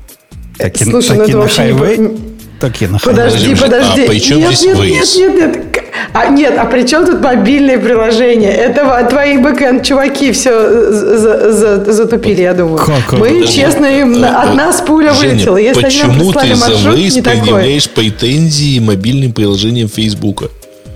[0.58, 1.98] Таки, Слушай, таки ну это на хайвей?
[1.98, 2.18] Не...
[2.60, 4.04] Таки на Подожди, подожди.
[4.04, 5.82] А при чем нет, здесь нет, нет, нет, нет.
[6.14, 8.52] А, нет, а при чем тут мобильные приложения?
[8.52, 12.78] Это твои бэкэнд чуваки все за, за, затупили, я думаю.
[12.78, 13.12] Как?
[13.12, 15.56] Мы, подожди, честно, им, а, от нас пуля Женя, вылетела.
[15.56, 20.48] Если почему ты за Waze предъявляешь претензии мобильным приложениям Фейсбука?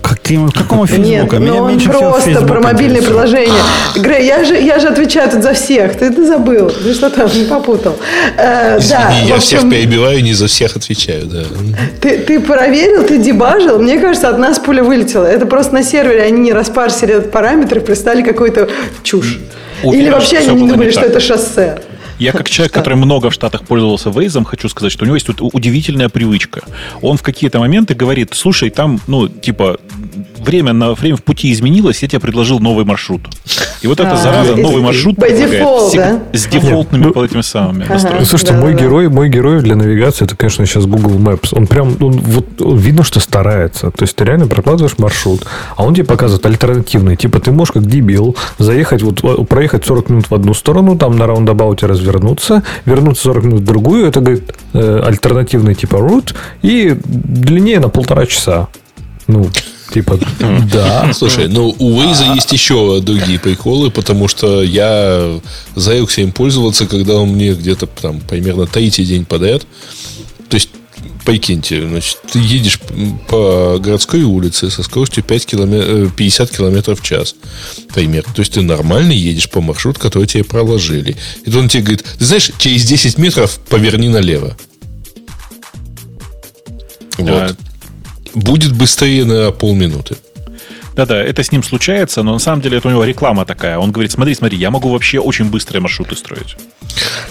[0.09, 1.37] Каким, какому Фейсбуку?
[1.37, 3.62] Нет, Меня ну он просто про мобильные приложения.
[3.97, 5.97] Грей, я же, я же отвечаю тут за всех.
[5.97, 6.70] Ты, ты забыл.
[6.70, 7.97] Ты что там не попутал.
[8.37, 11.27] Э, Извини, да, я общем, всех перебиваю, не за всех отвечаю.
[11.27, 11.43] Да.
[12.01, 13.81] Ты, ты проверил, ты дебажил.
[13.81, 15.24] Мне кажется, от нас пуля вылетела.
[15.24, 18.69] Это просто на сервере они не распарсили этот параметр и пристали какую-то
[19.03, 19.41] чушь.
[19.83, 21.78] Уверен, Или вообще они не думали, что это шоссе.
[22.18, 25.26] Я как человек, который много в Штатах пользовался Waze, хочу сказать, что у него есть
[25.26, 26.62] тут удивительная привычка.
[27.02, 29.78] Он в какие-то моменты говорит, слушай, там, ну, типа,
[30.47, 33.28] время, на, время в пути изменилось, я тебе предложил новый маршрут.
[33.82, 38.24] И вот это а, зараза, новый маршрут с дефолтными по этими самыми настройками.
[38.24, 41.48] Слушайте, мой герой, мой герой для навигации, это, конечно, сейчас Google Maps.
[41.52, 43.90] Он прям, он, вот, видно, что старается.
[43.90, 45.44] То есть ты реально прокладываешь маршрут,
[45.77, 47.16] а он тебе показывает альтернативный.
[47.16, 51.27] Типа ты можешь как дебил заехать, вот проехать 40 минут в одну сторону, там на
[51.27, 54.06] раундабауте развернуться, вернуться 40 минут в другую.
[54.06, 58.68] Это, говорит, э, альтернативный типа route и длиннее на полтора часа.
[59.27, 59.48] Ну,
[59.93, 60.19] Типа,
[60.73, 61.13] да.
[61.15, 65.41] Слушай, ну у Waze есть еще другие приколы, потому что я
[65.75, 69.63] заелся им пользоваться, когда он мне где-то там примерно третий день подряд.
[70.49, 70.71] То есть
[71.25, 72.81] прикиньте, значит, ты едешь
[73.29, 77.35] по городской улице со скоростью 5 километр, 50 километров в час,
[77.93, 78.33] примерно.
[78.33, 81.17] То есть ты нормально едешь по маршруту, который тебе проложили.
[81.45, 84.57] И тут он тебе говорит, ты знаешь, через 10 метров поверни налево.
[87.19, 87.31] Вот.
[87.31, 87.57] А...
[88.37, 90.17] Будет быстрее на полминуты.
[90.95, 93.79] Да-да, это с ним случается, но на самом деле это у него реклама такая.
[93.79, 96.57] Он говорит, смотри, смотри, я могу вообще очень быстрые маршруты строить.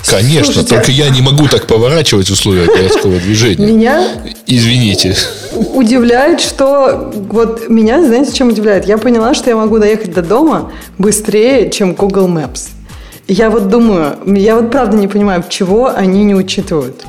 [0.09, 3.67] Конечно, Слушайте, только я не могу так поворачивать условия городского движения.
[3.67, 4.07] Меня...
[4.47, 5.15] Извините.
[5.53, 7.11] Удивляет, что...
[7.29, 8.87] Вот меня, знаете, чем удивляет?
[8.87, 12.69] Я поняла, что я могу доехать до дома быстрее, чем Google Maps.
[13.27, 17.05] Я вот думаю, я вот правда не понимаю, чего они не учитывают.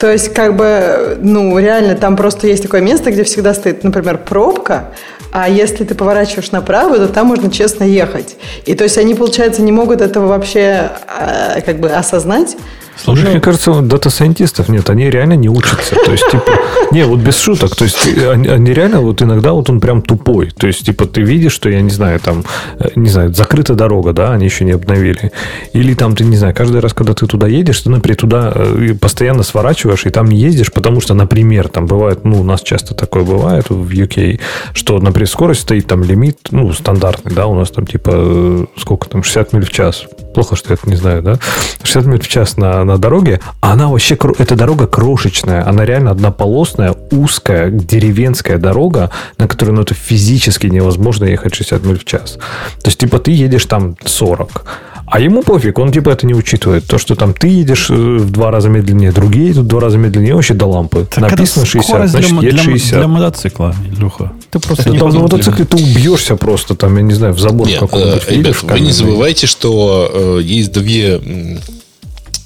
[0.00, 4.16] То есть, как бы, ну, реально, там просто есть такое место, где всегда стоит, например,
[4.16, 4.94] пробка,
[5.30, 8.36] а если ты поворачиваешь направо, то там можно честно ехать.
[8.64, 12.56] И то есть они, получается, не могут этого вообще а, как бы осознать,
[13.02, 15.94] Слушай, ну, мне кажется, дата-сайентистов нет, они реально не учатся.
[15.94, 16.52] То есть, типа,
[16.92, 17.74] не, вот без шуток.
[17.74, 20.50] То есть, они, они реально, вот иногда вот он прям тупой.
[20.50, 22.44] То есть, типа, ты видишь, что, я не знаю, там,
[22.78, 25.32] э, не знаю, закрыта дорога, да, они еще не обновили.
[25.72, 28.94] Или там, ты, не знаю, каждый раз, когда ты туда едешь, ты, например, туда э,
[29.00, 32.94] постоянно сворачиваешь и там не ездишь, потому что, например, там бывает, ну, у нас часто
[32.94, 34.40] такое бывает в UK,
[34.74, 39.08] что, например, скорость стоит там лимит, ну, стандартный, да, у нас там, типа, э, сколько
[39.08, 40.04] там, 60 миль в час.
[40.34, 41.38] Плохо, что я это не знаю, да?
[41.82, 46.94] 60 миль в час на, на дороге, она вообще, эта дорога крошечная, она реально однополосная,
[47.10, 52.38] узкая, деревенская дорога, на которой, ну, это физически невозможно ехать 60 миль в час.
[52.82, 54.64] То есть, типа, ты едешь там 40,
[55.10, 56.86] а ему пофиг, он типа это не учитывает.
[56.86, 59.98] То, что там ты едешь э, в два раза медленнее, другие едут в два раза
[59.98, 61.04] медленнее, вообще до лампы.
[61.10, 62.98] Так Написано 60, значит, для, едет 60.
[62.98, 64.32] Для мотоцикла, Илюха.
[64.50, 67.40] Ты просто это, не там на мотоцикле ты убьешься просто, там, я не знаю, в
[67.40, 68.22] забор какой-нибудь.
[68.28, 71.20] Э, ребят, вы не забывайте, что э, есть две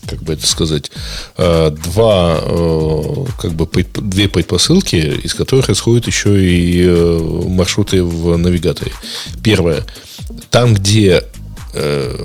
[0.07, 0.91] как бы это сказать,
[1.37, 2.41] э, два,
[3.41, 6.87] как бы, две предпосылки, из которых исходят еще и
[7.49, 8.93] маршруты в навигаторе.
[9.43, 9.85] Первое.
[10.51, 11.25] Там, где
[11.75, 12.25] э,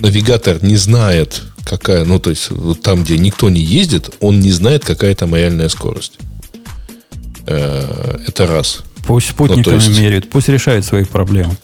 [0.00, 2.50] навигатор не знает, какая, ну, то есть,
[2.82, 6.18] там, где никто не ездит, он не знает, какая там реальная скорость.
[7.46, 8.80] Э, это раз.
[9.06, 9.98] Пусть спутниками ну, есть...
[9.98, 11.56] меряют, пусть решает своих проблем.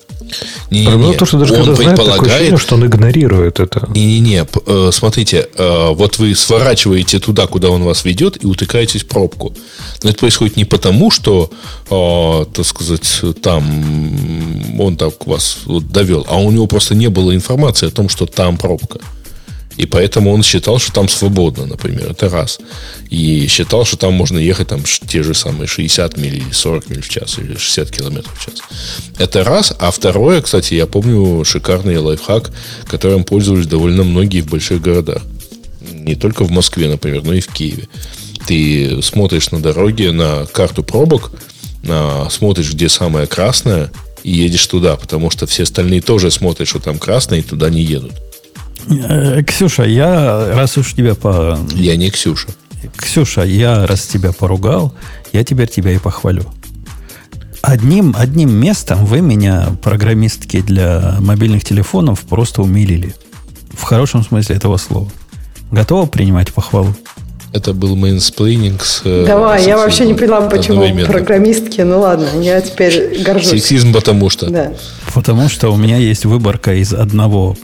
[0.70, 3.88] Не, Проблема в том, что даже он когда знает, такое ощущение, что он игнорирует это.
[3.94, 9.08] Не-не-не, э, смотрите, э, вот вы сворачиваете туда, куда он вас ведет, и утыкаетесь в
[9.08, 9.54] пробку.
[10.02, 11.50] Но это происходит не потому, что,
[11.90, 17.88] э, так сказать, там он так вас довел, а у него просто не было информации
[17.88, 19.00] о том, что там пробка.
[19.78, 22.10] И поэтому он считал, что там свободно, например.
[22.10, 22.58] Это раз.
[23.10, 27.00] И считал, что там можно ехать там те же самые 60 миль или 40 миль
[27.00, 28.56] в час или 60 километров в час.
[29.18, 29.72] Это раз.
[29.78, 32.50] А второе, кстати, я помню шикарный лайфхак,
[32.88, 35.22] которым пользовались довольно многие в больших городах.
[35.92, 37.88] Не только в Москве, например, но и в Киеве.
[38.48, 41.30] Ты смотришь на дороге, на карту пробок,
[41.84, 43.92] на, смотришь, где самая красная,
[44.24, 47.82] и едешь туда, потому что все остальные тоже смотрят, что там красное, и туда не
[47.82, 48.12] едут.
[48.90, 51.58] Э, Ксюша, я раз уж тебя по...
[51.74, 52.48] Я не Ксюша.
[52.96, 54.94] Ксюша, я раз тебя поругал,
[55.32, 56.44] я теперь тебя и похвалю.
[57.60, 63.14] Одним, одним местом вы меня, программистки для мобильных телефонов, просто умилили.
[63.72, 65.10] В хорошем смысле этого слова.
[65.70, 66.94] Готова принимать похвалу?
[67.52, 69.02] Это был mansplaining с...
[69.04, 71.80] Э, Давай, я вообще не поняла, почему программистки.
[71.80, 73.50] Ну ладно, я теперь горжусь.
[73.50, 74.50] Сексизм потому что.
[74.50, 74.72] Да.
[75.14, 77.56] Потому что у меня есть выборка из одного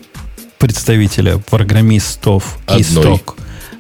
[0.65, 2.81] представителя программистов Одной.
[2.81, 3.37] и сток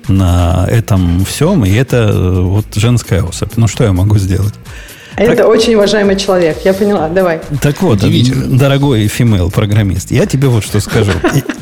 [0.06, 3.52] на этом всем, и это э, вот женская особь.
[3.56, 4.52] Ну, что я могу сделать?
[5.15, 7.40] А так, это очень уважаемый человек, я поняла, давай.
[7.62, 11.12] Так вот, дорогой фимейл программист, я тебе вот что скажу.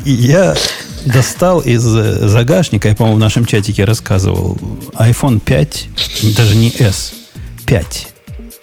[0.03, 0.57] Я
[1.05, 4.57] достал из э, загашника, я, по-моему, в нашем чатике рассказывал,
[4.95, 5.87] iPhone 5,
[6.35, 7.13] даже не S,
[7.65, 8.07] 5.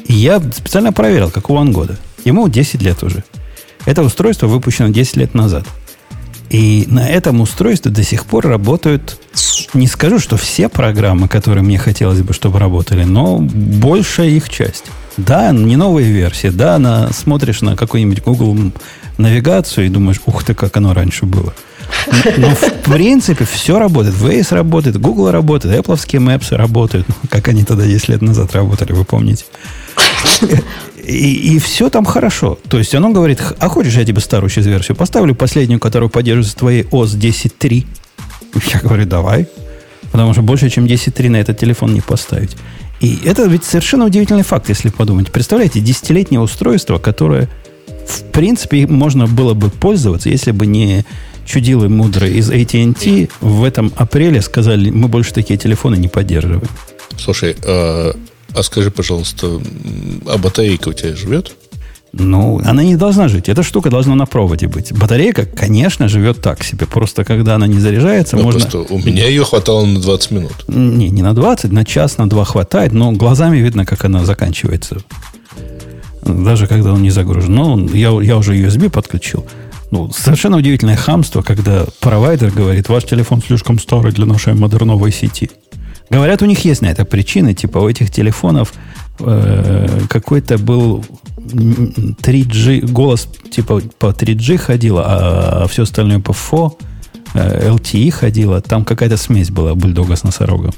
[0.08, 1.96] И я специально проверил, какого он года.
[2.26, 3.24] Ему 10 лет уже.
[3.86, 5.64] Это устройство выпущено 10 лет назад.
[6.50, 9.18] И на этом устройстве до сих пор работают,
[9.72, 14.86] не скажу, что все программы, которые мне хотелось бы, чтобы работали, но большая их часть.
[15.16, 18.72] Да, не новые версии, да, на, смотришь на какую-нибудь Google
[19.16, 21.54] навигацию и думаешь, ух ты, как оно раньше было.
[22.36, 24.16] Но, в принципе все работает.
[24.16, 27.06] Waze работает, Google работает, Apple Maps работают.
[27.08, 29.44] Ну, как они тогда 10 лет назад работали, вы помните.
[31.02, 32.58] И, и все там хорошо.
[32.68, 36.56] То есть оно говорит, а хочешь я тебе старую сейчас версию поставлю, последнюю, которую поддерживает
[36.56, 37.86] твоей OS 10.3?
[38.72, 39.48] Я говорю, давай.
[40.12, 42.56] Потому что больше, чем 10.3 на этот телефон не поставить.
[43.00, 45.32] И это ведь совершенно удивительный факт, если подумать.
[45.32, 47.48] Представляете, десятилетнее устройство, которое,
[48.06, 51.04] в принципе, можно было бы пользоваться, если бы не
[51.46, 56.68] чудилы мудрые из AT&T в этом апреле сказали, мы больше такие телефоны не поддерживаем.
[57.16, 57.56] Слушай,
[58.54, 59.60] а, скажи, пожалуйста,
[60.26, 61.54] а батарейка у тебя живет?
[62.12, 63.48] Ну, она не должна жить.
[63.48, 64.92] Эта штука должна на проводе быть.
[64.92, 66.86] Батарейка, конечно, живет так себе.
[66.86, 68.60] Просто когда она не заряжается, ну, можно...
[68.60, 70.64] Просто у меня ее хватало на 20 минут.
[70.66, 74.98] Не, не на 20, на час, на два хватает, но глазами видно, как она заканчивается.
[76.24, 77.54] Даже когда он не загружен.
[77.54, 79.46] Ну, я, я уже USB подключил.
[79.92, 85.50] Ну, совершенно удивительное хамство, когда провайдер говорит, ваш телефон слишком старый для нашей модерновой сети.
[86.10, 88.74] Говорят, у них есть на это причины, типа у этих телефонов
[89.20, 91.04] э, какой-то был
[91.36, 96.76] 3G, голос типа по 3G ходил, а, все остальное по FO,
[97.34, 98.60] э, LTE ходило.
[98.60, 100.72] Там какая-то смесь была бульдога с носорогом.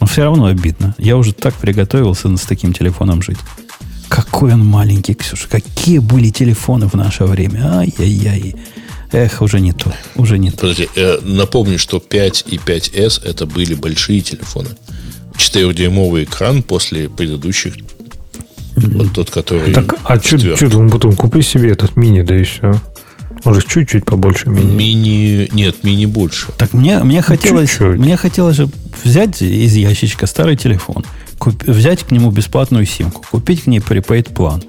[0.00, 0.94] Но все равно обидно.
[0.96, 3.38] Я уже так приготовился с таким телефоном жить.
[4.08, 5.46] Какой он маленький, Ксюша.
[5.48, 7.80] Какие были телефоны в наше время.
[7.80, 8.56] Ай-яй-яй.
[9.12, 9.92] Эх, уже не то.
[10.16, 10.58] Уже не то.
[10.58, 14.68] Подожди, э, напомню, что 5 и 5S это были большие телефоны.
[15.36, 17.74] 4-дюймовый экран после предыдущих
[18.76, 19.72] вот тот, который...
[19.72, 22.80] Так, а что думаю, потом купи себе этот мини, да и все.
[23.44, 24.74] Может, чуть-чуть побольше мини.
[24.74, 25.48] Мини...
[25.52, 26.48] Нет, мини больше.
[26.56, 27.70] Так мне, мне хотелось...
[27.70, 27.98] Чуть-чуть.
[27.98, 28.68] Мне хотелось же
[29.04, 31.04] взять из ящичка старый телефон,
[31.38, 34.62] куп, взять к нему бесплатную симку, купить к ней prepaid план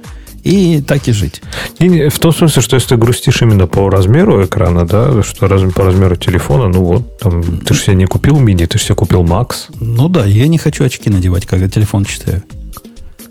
[0.44, 1.42] и так и жить.
[1.80, 5.62] Не, в том смысле, что если ты грустишь именно по размеру экрана, да, что раз,
[5.74, 8.96] по размеру телефона, ну вот, там, ты же себе не купил мини, ты же себе
[8.96, 9.68] купил Макс.
[9.80, 12.44] Ну да, я не хочу очки надевать, когда телефон читаю.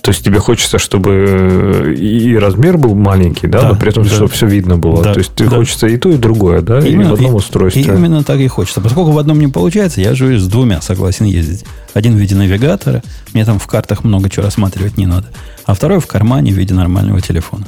[0.02, 4.10] То есть тебе хочется, чтобы и размер был маленький, да, да но при этом, да.
[4.10, 5.02] чтобы все видно было.
[5.02, 5.48] Да, То есть да.
[5.48, 7.82] хочется и то, и другое, да, именно, и в одном устройстве.
[7.82, 8.81] И именно так и хочется.
[8.81, 11.64] Поскольку в одном не получается, я живу с двумя, согласен ездить.
[11.93, 13.02] Один в виде навигатора,
[13.35, 15.28] мне там в картах много чего рассматривать не надо,
[15.66, 17.66] а второй в кармане в виде нормального телефона.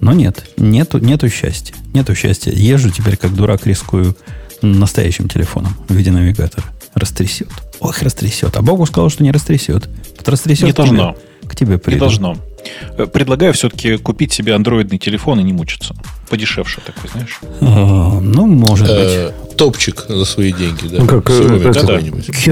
[0.00, 1.74] Но нет, нету, нету счастья.
[1.92, 2.52] Нету счастья.
[2.52, 4.16] Езжу теперь как дурак, рискую
[4.62, 6.64] настоящим телефоном в виде навигатора.
[6.94, 7.48] Растрясет.
[7.80, 8.56] Ох, растрясет.
[8.56, 9.88] А Богу сказал, что не растрясет.
[10.16, 11.16] Вот растрясет не должно.
[11.46, 11.96] К тебе приду.
[11.96, 12.36] Не должно.
[12.96, 15.94] Э, предлагаю все-таки купить себе андроидный телефон и не мучиться.
[16.28, 17.40] Подешевше такой, знаешь.
[17.60, 19.56] А, ну, может э, быть.
[19.56, 20.98] Топчик за свои деньги, да.
[21.00, 22.00] Ну, как, э, да.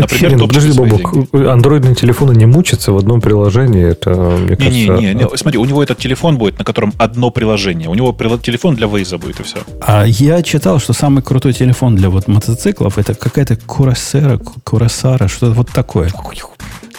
[0.00, 3.84] Например, подожди, Бобок, андроидные телефоны не мучатся в одном приложении.
[3.84, 4.72] Это, мне не, кажется...
[4.72, 7.88] Не, не, не, смотри, у него этот телефон будет, на котором одно приложение.
[7.88, 8.12] У него
[8.42, 9.58] телефон для Вейза будет, и все.
[9.80, 15.52] А я читал, что самый крутой телефон для вот мотоциклов это какая-то Курасера, Курасара, что-то
[15.52, 16.10] вот такое.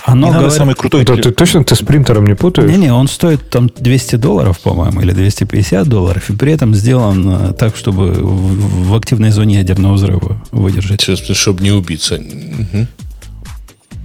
[0.08, 0.54] Оно говорит...
[0.54, 1.04] самый крутой.
[1.04, 2.72] Да, ты точно ты с принтером не путаешь?
[2.72, 7.54] Не-не, он стоит там 200 долларов, по-моему, или 250 долларов, и при этом сделан э,
[7.54, 11.02] так, чтобы в, в активной зоне ядерного взрыва выдержать.
[11.02, 12.16] Чтобы не убиться.
[12.16, 12.88] Угу.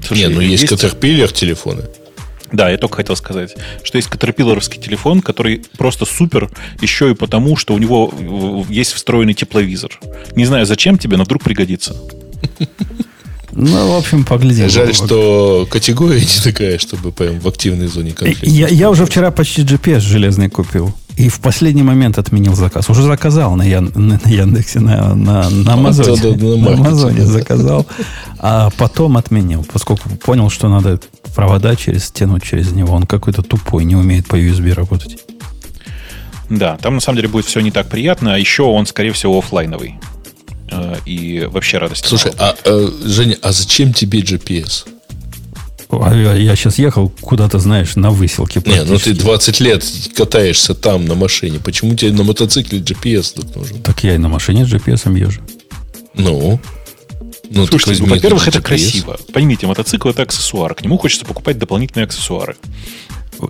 [0.04, 1.84] Слушай, не, ну есть, есть Caterpillar телефоны.
[2.50, 3.54] Да, я только хотел сказать,
[3.84, 6.50] что есть катерпилларовский телефон, который просто супер,
[6.80, 8.12] еще и потому, что у него
[8.68, 10.00] есть встроенный тепловизор.
[10.34, 11.94] Не знаю, зачем тебе, но вдруг пригодится.
[13.54, 14.68] Ну, в общем, поглядим.
[14.68, 18.46] Жаль, что категория не такая, чтобы прям в активной зоне конфликта.
[18.46, 20.94] Я, я уже вчера почти GPS железный купил.
[21.16, 22.88] И в последний момент отменил заказ.
[22.88, 26.36] Уже заказал на, Ян, на Яндексе, на, на, на Амазоне.
[26.36, 27.86] На, на Амазоне заказал.
[28.38, 31.00] А потом отменил, поскольку понял, что надо
[31.34, 32.94] провода через тянуть через него.
[32.94, 35.18] Он какой-то тупой, не умеет по USB работать.
[36.48, 39.38] Да, там на самом деле будет все не так приятно, а еще он, скорее всего,
[39.38, 39.98] офлайновый.
[40.72, 42.06] Э, и вообще радость.
[42.06, 44.86] Слушай, а, э, Женя, а зачем тебе GPS?
[45.90, 48.62] А я сейчас ехал куда-то, знаешь, на выселке.
[48.64, 49.84] Не, ну ты 20 лет
[50.16, 51.60] катаешься там на машине.
[51.62, 53.82] Почему тебе на мотоцикле GPS тут нужен?
[53.82, 55.42] Так я и на машине с GPS езжу.
[56.14, 56.58] Ну?
[57.50, 59.18] Ну, Слушайте, ну, во-первых, это красиво.
[59.34, 60.74] Поймите, мотоцикл это аксессуар.
[60.74, 62.56] К нему хочется покупать дополнительные аксессуары.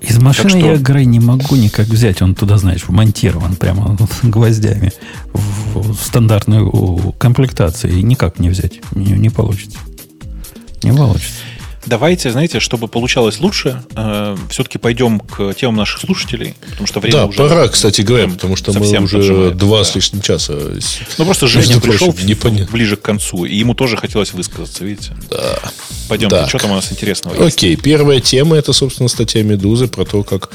[0.00, 0.58] Из машины что...
[0.58, 2.22] я Грей не могу никак взять.
[2.22, 4.92] Он туда, знаешь, вмонтирован прямо гвоздями
[5.32, 7.92] в стандартную комплектацию.
[7.92, 8.80] И никак не взять.
[8.94, 9.78] Не, не получится.
[10.82, 11.40] Не получится.
[11.86, 17.16] Давайте, знаете, чтобы получалось лучше, э, все-таки пойдем к темам наших слушателей, потому что время
[17.16, 17.38] да, уже...
[17.38, 19.84] пора, кстати говоря, потому что мы уже поджимает, два да.
[19.84, 20.54] с лишним часа.
[21.18, 25.12] Ну, просто Женя пришел прочим, ближе к концу, и ему тоже хотелось высказаться, видите?
[25.30, 25.58] Да.
[26.08, 26.48] Пойдемте, так.
[26.48, 27.56] что там у нас интересного есть?
[27.56, 30.50] Окей, первая тема, это, собственно, статья «Медузы» про то, как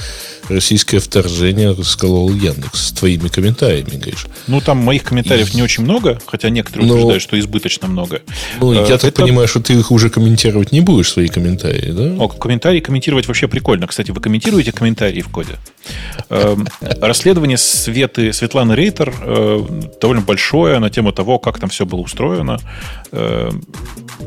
[0.50, 4.28] российское вторжение расколол Яндекс с твоими комментариями, Гриш.
[4.48, 5.58] Ну, там моих комментариев и...
[5.58, 6.94] не очень много, хотя некоторые Но...
[6.94, 8.22] Ну, утверждают, что избыточно много.
[8.60, 12.24] Ну, я э, так понимаю, что ты их уже комментировать не будешь, свои комментарии, да?
[12.24, 13.88] О, комментарии комментировать вообще прикольно.
[13.88, 15.58] Кстати, вы комментируете комментарии в коде?
[16.30, 19.60] Эм, расследование Светы, Светланы Рейтер э,
[20.02, 22.60] довольно большое на тему того, как там все было устроено.
[23.12, 23.64] Эм,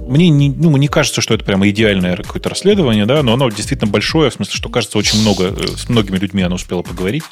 [0.09, 3.90] мне не, ну, не кажется, что это прямо идеальное какое-то расследование, да, но оно действительно
[3.90, 7.24] большое, в смысле, что кажется очень много, э, с многими людьми оно успело поговорить.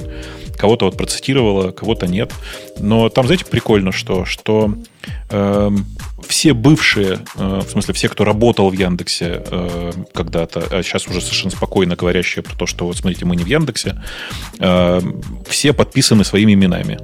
[0.57, 2.33] Кого-то вот процитировала, кого-то нет.
[2.79, 4.75] Но там, знаете, прикольно, что, что
[5.31, 5.71] э,
[6.27, 11.21] все бывшие, э, в смысле, все, кто работал в Яндексе э, когда-то, а сейчас уже
[11.21, 14.03] совершенно спокойно говорящие про то, что вот смотрите, мы не в Яндексе,
[14.59, 15.01] э,
[15.49, 16.99] все подписаны своими именами.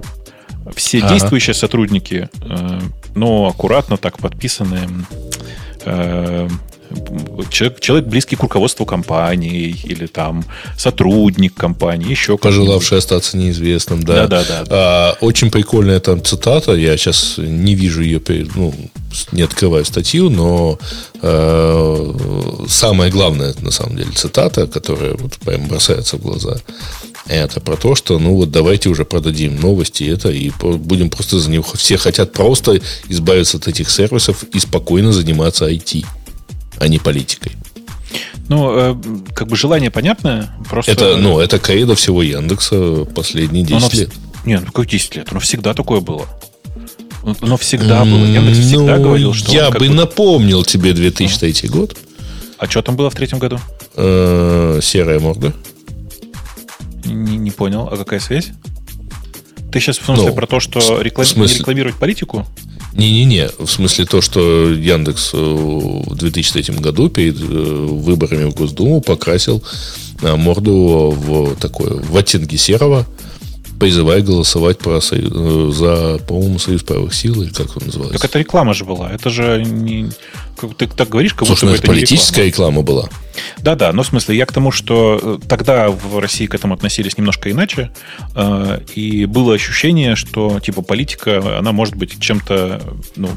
[0.74, 1.10] Все ага.
[1.10, 2.80] действующие сотрудники, э,
[3.14, 4.80] ну, аккуратно так подписаны
[5.84, 6.48] э,
[7.50, 10.44] человек, человек близкий к руководству компании или там
[10.76, 14.26] сотрудник компании, еще Пожелавший остаться неизвестным, да.
[14.26, 14.66] Да, да, да.
[14.70, 18.20] А, очень прикольная там цитата, я сейчас не вижу ее,
[18.54, 18.74] ну,
[19.32, 20.78] не открываю статью, но
[21.22, 26.56] э, самое главное, на самом деле, цитата, которая вот прям бросается в глаза,
[27.26, 31.50] это про то, что, ну вот давайте уже продадим новости это и будем просто за
[31.50, 31.64] них.
[31.74, 36.04] Все хотят просто избавиться от этих сервисов и спокойно заниматься IT
[36.78, 37.52] а не политикой.
[38.48, 38.96] Ну, э,
[39.34, 40.54] как бы желание понятное.
[40.68, 40.92] Просто...
[40.92, 44.10] Это, ну, это кредо всего Яндекса последние 10 оно, лет.
[44.44, 45.28] Нет, ну как 10 лет?
[45.30, 46.26] Оно всегда такое было.
[47.40, 48.24] Оно всегда было.
[48.24, 49.50] Яндекс всегда ну, говорил, что...
[49.50, 51.72] Я бы напомнил тебе 2003 а.
[51.72, 51.96] год.
[52.58, 53.58] А что там было в третьем году?
[53.96, 55.52] Э, серая морда.
[57.04, 57.88] Не, не понял.
[57.90, 58.50] А какая связь?
[59.72, 61.26] Ты сейчас в смысле ну, про то, что реклам...
[61.26, 61.58] смысле...
[61.58, 62.46] рекламировать политику?
[62.94, 69.00] Не-не-не, в смысле то, что Яндекс э, в 2003 году перед э, выборами в Госдуму
[69.00, 69.64] покрасил
[70.22, 73.04] э, морду в такое, в оттенке серого,
[73.80, 78.18] призывая голосовать про союз, за, по-моему, Союз правых сил, или как он называется.
[78.18, 79.10] Так это реклама же была.
[79.10, 80.10] Это же не...
[80.78, 82.78] Ты так говоришь, как Слушай, будто ну, это, это политическая реклама.
[82.78, 83.08] реклама была.
[83.58, 87.16] Да-да, но в смысле, я к тому, что э, тогда в России к этому относились
[87.18, 87.90] немножко иначе,
[88.34, 92.80] э, и было ощущение, что типа политика, она может быть чем-то
[93.16, 93.28] ну,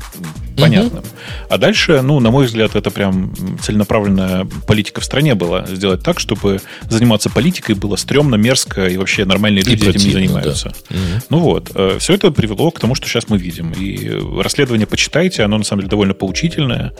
[0.58, 1.04] понятным.
[1.04, 1.10] Угу.
[1.50, 5.66] А дальше, ну, на мой взгляд, это прям целенаправленная политика в стране была.
[5.68, 10.74] Сделать так, чтобы заниматься политикой было стрёмно, мерзко, и вообще нормальные люди этим не занимаются.
[10.90, 10.96] Да.
[10.96, 11.24] Угу.
[11.30, 13.72] Ну вот, э, все это привело к тому, что сейчас мы видим.
[13.72, 14.10] И
[14.42, 16.94] расследование почитайте, оно на самом деле довольно поучительное.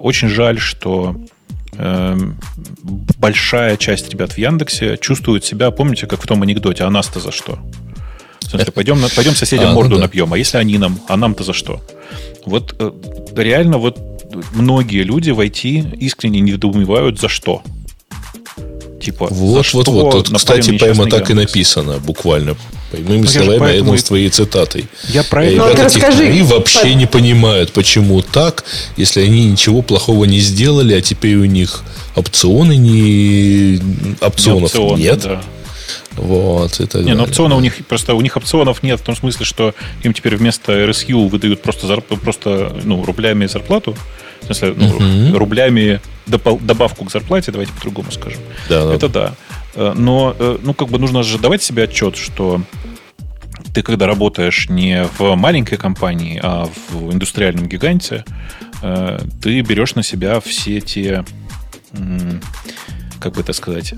[0.00, 1.16] Очень жаль, что
[1.78, 7.32] большая часть ребят в Яндексе чувствует себя, помните, как в том анекдоте, а нас-то за
[7.32, 7.58] что?
[8.40, 10.02] В смысле, пойдем, пойдем соседям а, морду ну да.
[10.02, 11.82] напьем, а если они нам, а нам-то за что?
[12.44, 12.92] Вот э,
[13.36, 13.98] реально вот
[14.52, 17.62] многие люди в IT искренне недоумевают за что.
[19.00, 20.10] Типа, вот, вот, вот.
[20.12, 21.30] Тут, кстати, прямо так Яндекс?
[21.30, 22.56] и написано, буквально.
[22.90, 23.84] Прямыми ну, словами, поэтому...
[23.84, 24.86] рядом с твоей цитатой.
[25.08, 25.56] Я про это.
[25.56, 28.64] Ну, Ребята технари вообще не понимают, почему так,
[28.96, 31.82] если они ничего плохого не сделали, а теперь у них
[32.14, 33.80] опционы не...
[34.20, 35.20] опционов не опционы, нет.
[35.22, 35.42] Да.
[36.16, 39.44] Вот, это не, но опционы у них просто у них опционов нет в том смысле,
[39.44, 43.96] что им теперь вместо RSU выдают просто зарп, просто ну рублями зарплату,
[44.40, 45.36] в смысле ну, uh-huh.
[45.36, 48.40] рублями добавку к зарплате, давайте по-другому скажем.
[48.68, 49.28] Да, это да.
[49.28, 49.34] да.
[49.76, 52.62] Э, но э, ну как бы нужно же давать себе отчет, что
[53.74, 58.24] ты когда работаешь не в маленькой компании, а в индустриальном гиганте,
[58.82, 61.24] э, ты берешь на себя все те
[63.18, 63.94] как бы это сказать,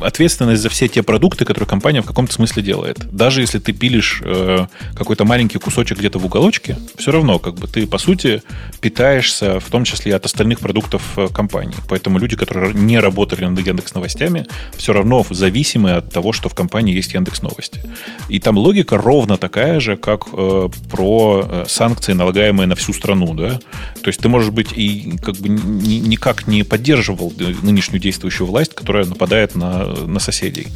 [0.00, 2.98] ответственность за все те продукты, которые компания в каком-то смысле делает.
[3.10, 7.66] Даже если ты пилишь э, какой-то маленький кусочек где-то в уголочке, все равно как бы
[7.66, 8.42] ты, по сути,
[8.80, 11.76] питаешься в том числе от остальных продуктов э, компании.
[11.88, 16.54] Поэтому люди, которые не работали над Яндекс новостями, все равно зависимы от того, что в
[16.54, 17.80] компании есть Яндекс новости.
[18.28, 23.34] И там логика ровно такая же, как э, про э, санкции, налагаемые на всю страну.
[23.34, 23.60] Да?
[24.02, 28.46] То есть ты, может быть, и как бы ни, никак не поддерживал э, нынешнюю действующую
[28.52, 30.68] власть, которая нападает на, на соседей.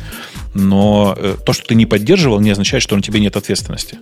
[0.55, 3.99] Но э, то, что ты не поддерживал, не означает, что на тебе нет ответственности.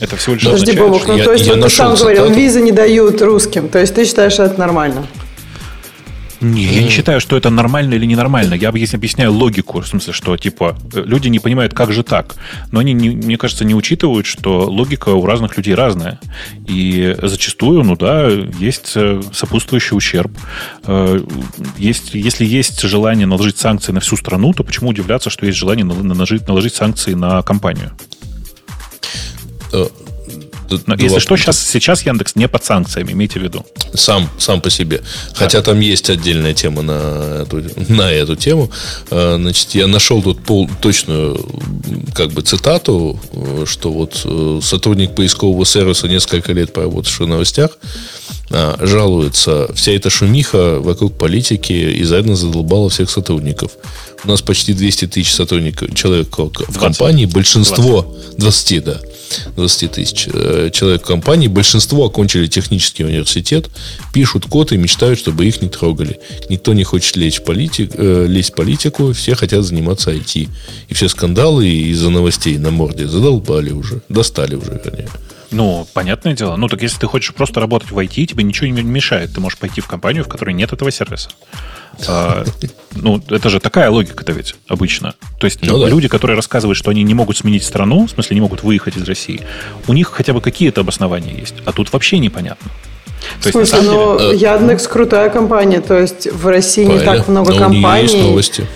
[0.00, 2.60] Это всего лишь Подожди, означает, Бобок, ну, я, то есть, вот ты сам говорил, визы
[2.60, 3.68] не дают русским.
[3.68, 5.06] То есть, ты считаешь, это нормально?
[6.40, 8.54] Не, я не считаю, что это нормально или ненормально.
[8.54, 12.34] Я объясняю логику, в смысле, что типа люди не понимают, как же так.
[12.72, 16.20] Но они, не, мне кажется, не учитывают, что логика у разных людей разная.
[16.66, 20.32] И зачастую, ну да, есть э, сопутствующий ущерб.
[20.84, 21.20] Э,
[21.78, 25.84] есть, если есть желание наложить санкции на всю страну, то почему удивляться, что есть желание
[25.84, 27.92] наложить, наложить санкции на компанию?
[30.70, 33.64] Э, Но если что, сейчас, сейчас Яндекс не под санкциями, имейте в виду.
[33.94, 35.02] Сам, сам по себе.
[35.34, 38.70] Хотя там есть отдельная тема на эту, на эту тему.
[39.10, 41.44] А, значит, я нашел тут пол, точную
[42.14, 43.18] как бы цитату,
[43.66, 47.78] что вот э, сотрудник поискового сервиса, несколько лет поработавший в новостях,
[48.50, 53.72] а, жалуется, вся эта шумиха вокруг политики изрядно задолбала всех сотрудников.
[54.24, 59.00] У нас почти 200 тысяч сотрудников, человек в компании, большинство, 20, 20 да,
[59.56, 63.68] 20 тысяч э, человек в компании, большинство окончили технический университет,
[64.12, 66.20] пишут код и мечтают, чтобы их не трогали.
[66.48, 70.48] Никто не хочет лезть в, политик, э, лезть в политику, все хотят заниматься IT.
[70.88, 75.08] И все скандалы из-за новостей на морде задолбали уже, достали уже, вернее.
[75.50, 76.56] Ну, понятное дело.
[76.56, 79.32] Ну, так если ты хочешь просто работать в IT, тебе ничего не мешает.
[79.34, 81.30] Ты можешь пойти в компанию, в которой нет этого сервиса.
[82.08, 82.44] А,
[82.92, 85.14] ну, это же такая логика-то ведь обычно.
[85.38, 86.12] То есть ну, люди, да.
[86.12, 89.40] которые рассказывают, что они не могут сменить страну, в смысле не могут выехать из России,
[89.86, 91.54] у них хотя бы какие-то обоснования есть.
[91.64, 92.70] А тут вообще непонятно.
[93.42, 94.38] То в смысле, есть, ну, деле...
[94.38, 97.10] Яндекс крутая компания, то есть в России Правильно.
[97.10, 97.78] не так много но компаний.
[97.78, 98.66] У нее есть новости.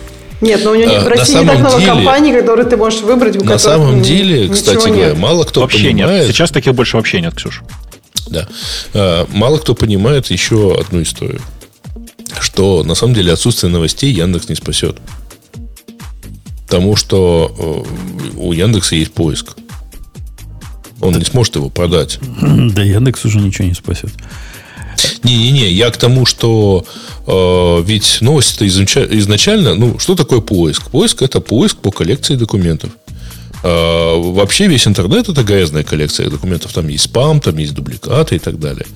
[0.41, 3.01] Нет, но у него а, в России не так много деле, компаний, которые ты можешь
[3.02, 3.36] выбрать.
[3.36, 6.27] У на самом деле, кстати говоря, мало кто вообще понимает...
[6.27, 6.35] Нет.
[6.35, 7.62] Сейчас таких больше вообще нет, Ксюша.
[8.28, 8.49] Да.
[8.94, 11.41] А, мало кто понимает еще одну историю.
[12.41, 14.97] Что на самом деле отсутствие новостей Яндекс не спасет.
[16.65, 19.57] Потому что э, у Яндекса есть поиск.
[21.01, 22.19] Он не сможет его продать.
[22.41, 24.12] Да Яндекс уже ничего не спасет.
[25.23, 26.85] Не-не-не, я к тому, что
[27.27, 30.91] э, ведь новость-то изначально, ну, что такое поиск?
[30.91, 32.91] Поиск это поиск по коллекции документов.
[33.62, 36.73] Э, вообще весь интернет это грязная коллекция документов.
[36.73, 38.87] Там есть спам, там есть дубликаты и так далее.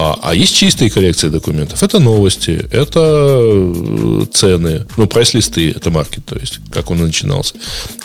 [0.00, 1.82] А, а есть чистые коллекции документов.
[1.82, 7.56] Это новости, это э, цены, ну, прайс-листы, это маркет, то есть, как он начинался.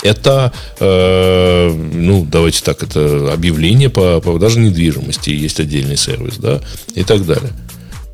[0.01, 6.61] Это, э, ну, давайте так, это объявление по продаже недвижимости, есть отдельный сервис, да,
[6.95, 7.51] и так далее.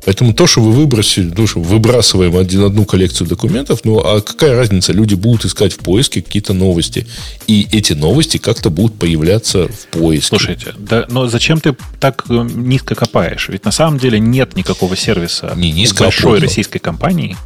[0.04, 4.56] Поэтому то, что вы выбросили, ну, что выбрасываем один, одну коллекцию документов, ну, а какая
[4.56, 4.92] разница?
[4.92, 7.06] Люди будут искать в поиске какие-то новости.
[7.46, 10.28] И эти новости как-то будут появляться в поиске.
[10.28, 13.48] Слушайте, да, но зачем ты так э, низко копаешь?
[13.48, 17.36] Ведь на самом деле нет никакого сервиса Не низко, а большой а российской компании,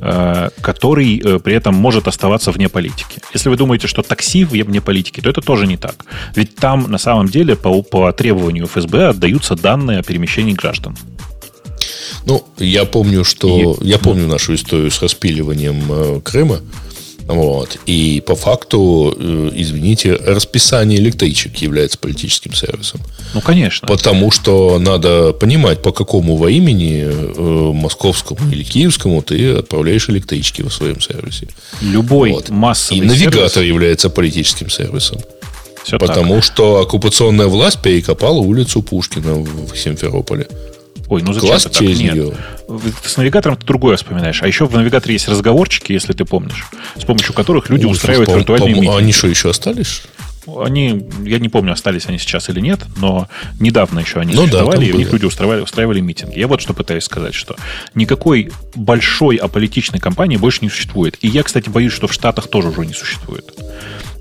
[0.00, 3.20] э, который э, при этом может оставаться вне политики.
[3.32, 5.94] Если вы думаете, что такси вне политики, то это тоже не так.
[6.34, 10.96] Ведь там на самом деле по, по требованию ФСБ отдаются данные о перемещении граждан.
[12.24, 13.76] Ну, я помню, что...
[13.80, 13.88] И...
[13.88, 16.60] Я помню нашу историю с распиливанием э, Крыма.
[17.26, 17.78] Вот.
[17.86, 23.00] И по факту, э, извините, расписание электричек является политическим сервисом.
[23.34, 23.88] Ну, конечно.
[23.88, 30.62] Потому что надо понимать, по какому во имени э, московскому или киевскому ты отправляешь электрички
[30.62, 31.48] в своем сервисе.
[31.80, 32.48] Любой вот.
[32.48, 33.68] массовый И навигатор сервис...
[33.68, 35.20] является политическим сервисом.
[35.82, 36.44] Все потому так.
[36.44, 40.48] что оккупационная власть перекопала улицу Пушкина в Симферополе.
[41.08, 41.80] Ой, ну зачем Класс так?
[41.80, 42.34] Нет.
[43.02, 44.42] Ты с навигатором ты другое вспоминаешь.
[44.42, 48.30] А еще в навигаторе есть разговорчики, если ты помнишь, с помощью которых люди Ой, устраивают
[48.30, 48.98] пом- виртуальные пом- митинги.
[48.98, 50.02] Они что, еще остались?
[50.46, 53.28] Они, я не помню, остались они сейчас или нет, но
[53.58, 56.38] недавно еще они ну, существовали, да, и в них люди устраивали, устраивали митинги.
[56.38, 57.56] Я вот что пытаюсь сказать, что
[57.94, 61.18] никакой большой аполитичной компании больше не существует.
[61.20, 63.52] И я, кстати, боюсь, что в Штатах тоже уже не существует.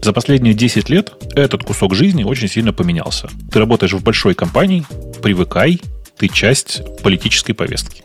[0.01, 3.29] За последние 10 лет этот кусок жизни очень сильно поменялся.
[3.51, 4.83] Ты работаешь в большой компании,
[5.21, 5.79] привыкай,
[6.17, 8.03] ты часть политической повестки.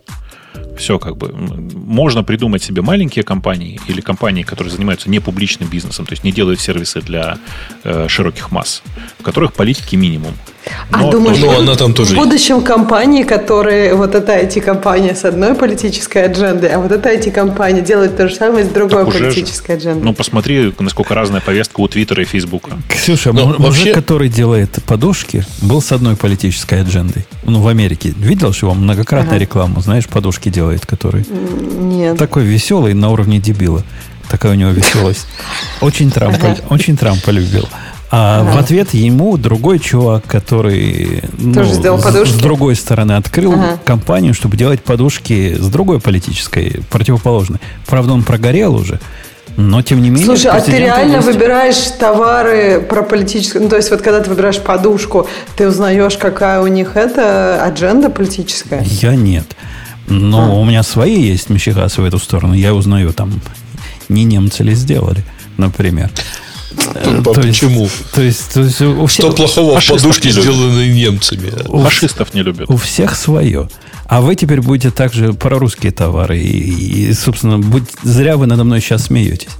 [0.76, 1.32] Все как бы.
[1.32, 6.32] Можно придумать себе маленькие компании или компании, которые занимаются не публичным бизнесом, то есть не
[6.32, 7.38] делают сервисы для
[7.84, 8.82] э, широких масс,
[9.18, 10.34] в которых политики минимум.
[10.90, 12.66] А но, а думаешь, но она там тоже в будущем есть.
[12.66, 18.28] компании, которые вот это IT-компания с одной политической аджендой, а вот это IT-компания делает то
[18.28, 19.78] же самое с другой так политической же.
[19.78, 20.04] аджендой.
[20.04, 22.72] Ну, посмотри, насколько разная повестка у Твиттера и Фейсбука.
[22.88, 23.94] Ксюша, но мужик, вообще...
[23.94, 27.24] который делает подушки, был с одной политической аджендой.
[27.44, 28.12] Ну, в Америке.
[28.16, 29.38] Видел же его многократно ага.
[29.38, 31.24] рекламу, знаешь, подушки делает, который...
[31.26, 32.18] Нет.
[32.18, 33.82] Такой веселый на уровне дебила.
[34.30, 35.26] Такая у него веселость.
[35.80, 37.66] Очень Трампа, очень Трампа любил.
[38.12, 38.56] А ага.
[38.56, 41.64] в ответ ему другой чувак, который ну.
[41.64, 43.78] С, с другой стороны открыл ага.
[43.84, 47.60] компанию, чтобы делать подушки с другой политической, противоположной.
[47.86, 49.00] Правда, он прогорел уже.
[49.56, 50.26] Но, тем не менее...
[50.26, 51.26] Слушай, а ты реально есть...
[51.26, 53.62] выбираешь товары про политическую...
[53.62, 58.10] Ну, то есть, вот когда ты выбираешь подушку, ты узнаешь, какая у них это адженда
[58.10, 58.82] политическая?
[58.84, 59.46] Я нет.
[60.10, 60.54] Но а.
[60.54, 62.54] у меня свои есть мещегасы в эту сторону.
[62.54, 63.40] Я узнаю, там,
[64.08, 65.24] не немцы ли сделали,
[65.56, 66.10] например.
[66.94, 67.88] Э, почему?
[68.12, 69.26] То есть, то есть у всех...
[69.26, 71.52] Что плохого в подушке сделаны немцами?
[71.68, 72.68] У фашистов не любят.
[72.68, 73.68] У всех свое.
[74.06, 76.40] А вы теперь будете также про русские товары.
[76.40, 79.50] И, и собственно, будь, зря вы надо мной сейчас смеетесь.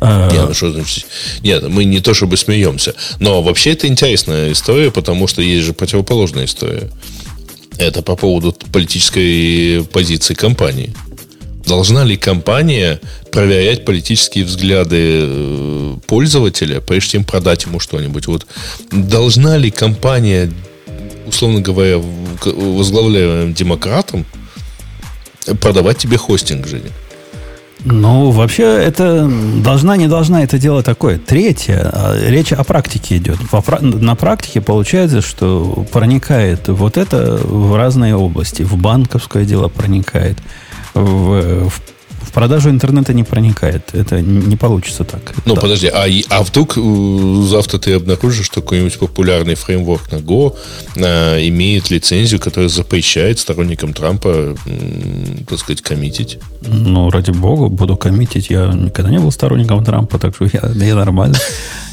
[0.00, 0.30] А...
[0.30, 1.06] Нет, ну что значит?
[1.42, 2.94] Нет, мы не то чтобы смеемся.
[3.18, 6.90] Но вообще это интересная история, потому что есть же противоположная история.
[7.78, 10.92] Это по поводу политической позиции компании.
[11.64, 13.00] Должна ли компания
[13.30, 18.26] проверять политические взгляды э, пользователя, прежде чем продать ему что-нибудь?
[18.26, 18.46] Вот
[18.90, 20.50] должна ли компания,
[21.26, 21.98] условно говоря,
[22.44, 24.24] возглавляемым демократом,
[25.60, 26.90] продавать тебе хостинг, Женя?
[27.84, 29.30] Ну, вообще, это
[29.62, 31.18] должна, не должна, это дело такое.
[31.18, 33.38] Третье, а, речь о практике идет.
[33.80, 38.62] На практике получается, что проникает вот это в разные области.
[38.62, 40.38] В банковское дело проникает,
[40.94, 41.82] в, в
[42.38, 43.94] продажу интернета не проникает.
[43.94, 45.34] Это не получится так.
[45.44, 45.60] Ну, да.
[45.60, 50.54] подожди, а, а вдруг э, завтра ты обнаружишь, что какой-нибудь популярный фреймворк на Go
[50.96, 54.54] а, имеет лицензию, которая запрещает сторонникам Трампа,
[55.48, 56.38] так сказать, коммитить?
[56.60, 58.50] Ну, ради бога, буду коммитить.
[58.50, 61.38] Я никогда не был сторонником Трампа, так что я, я нормально.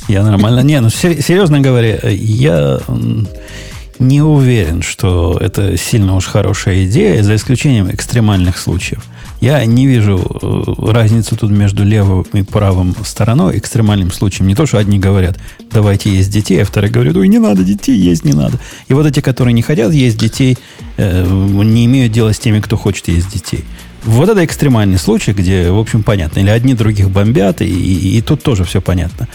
[0.07, 0.59] Я нормально.
[0.59, 2.81] Не, ну, серьезно говоря, я
[3.97, 9.03] не уверен, что это сильно уж хорошая идея, за исключением экстремальных случаев.
[9.45, 14.47] Я не вижу э, разницу тут между левым и правым стороной, экстремальным случаем.
[14.47, 15.37] Не то, что одни говорят,
[15.71, 18.59] давайте есть детей, а вторые говорят, ой, не надо детей, есть не надо.
[18.87, 20.57] И вот эти, которые не хотят есть детей,
[20.97, 23.63] э, не имеют дела с теми, кто хочет есть детей.
[24.03, 26.39] Вот это экстремальный случай, где, в общем, понятно.
[26.39, 29.27] Или одни других бомбят, и, и, и тут тоже все понятно.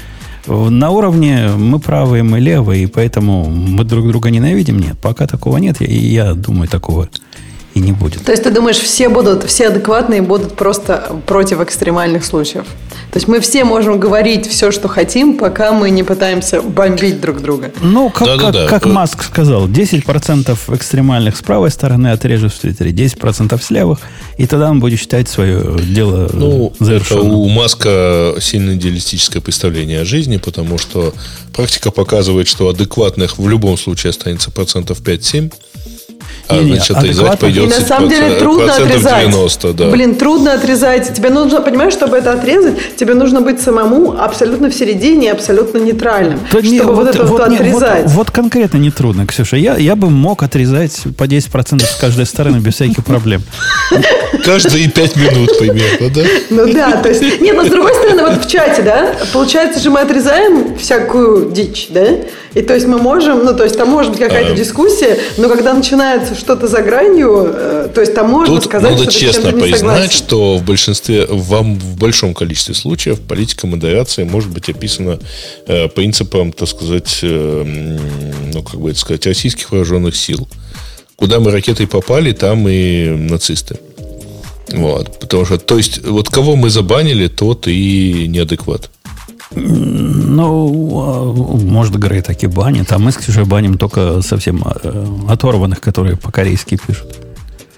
[0.49, 4.81] На уровне мы правые, мы левые, и поэтому мы друг друга ненавидим.
[4.81, 7.09] Нет, пока такого нет, и я думаю, такого
[7.81, 8.25] и не будет.
[8.25, 12.67] То есть ты думаешь, все будут, все адекватные будут просто против экстремальных случаев?
[13.13, 17.41] То есть мы все можем говорить все, что хотим, пока мы не пытаемся бомбить друг
[17.41, 17.73] друга.
[17.81, 18.91] Ну, как, да, как, да, как да.
[18.91, 23.99] Маск сказал, 10% экстремальных с правой стороны отрежет в Твиттере, 10% с левых,
[24.37, 27.27] и тогда он будет считать свое дело ну, завершенным.
[27.27, 31.13] Это у Маска сильно идеалистическое представление о жизни, потому что
[31.53, 35.53] практика показывает, что адекватных в любом случае останется процентов 5-7,
[36.51, 39.31] а, значит, отрезать пойдет И на самом деле трудно отрезать.
[39.31, 39.91] 90, да.
[39.91, 41.15] Блин, трудно отрезать.
[41.15, 46.41] Тебе нужно, понимаешь, чтобы это отрезать, тебе нужно быть самому абсолютно в середине, абсолютно нейтральным.
[46.53, 48.03] Да чтобы не, вот, вот это вот, вот отрезать.
[48.05, 49.57] Вот, вот конкретно не трудно, Ксюша.
[49.57, 53.43] Я, я бы мог отрезать по 10% с каждой стороны без всяких проблем.
[54.45, 56.23] Каждые 5 минут примерно, да?
[56.51, 57.41] Ну да, то есть...
[57.41, 61.89] Нет, но с другой стороны, вот в чате, да, получается же мы отрезаем всякую дичь,
[61.91, 62.07] да?
[62.55, 65.49] И то есть мы можем, ну то есть там может быть какая-то а, дискуссия, но
[65.49, 69.53] когда начинается что-то за гранью, э, то есть там можно Тут сказать, надо что честно
[69.53, 75.21] признать, что в большинстве, вам в большом количестве случаев политика модерации может быть описана
[75.67, 77.65] э, принципом, так сказать, э,
[78.53, 80.49] ну как бы это сказать, российских вооруженных сил.
[81.15, 83.77] Куда мы ракетой попали, там и нацисты.
[84.73, 88.91] Вот, потому что, то есть, вот кого мы забанили, тот и неадекват.
[89.53, 91.33] Ну, а,
[91.65, 96.79] может, Грей таки банит, а мы с Ксюшей баним только совсем э, оторванных, которые по-корейски
[96.87, 97.19] пишут.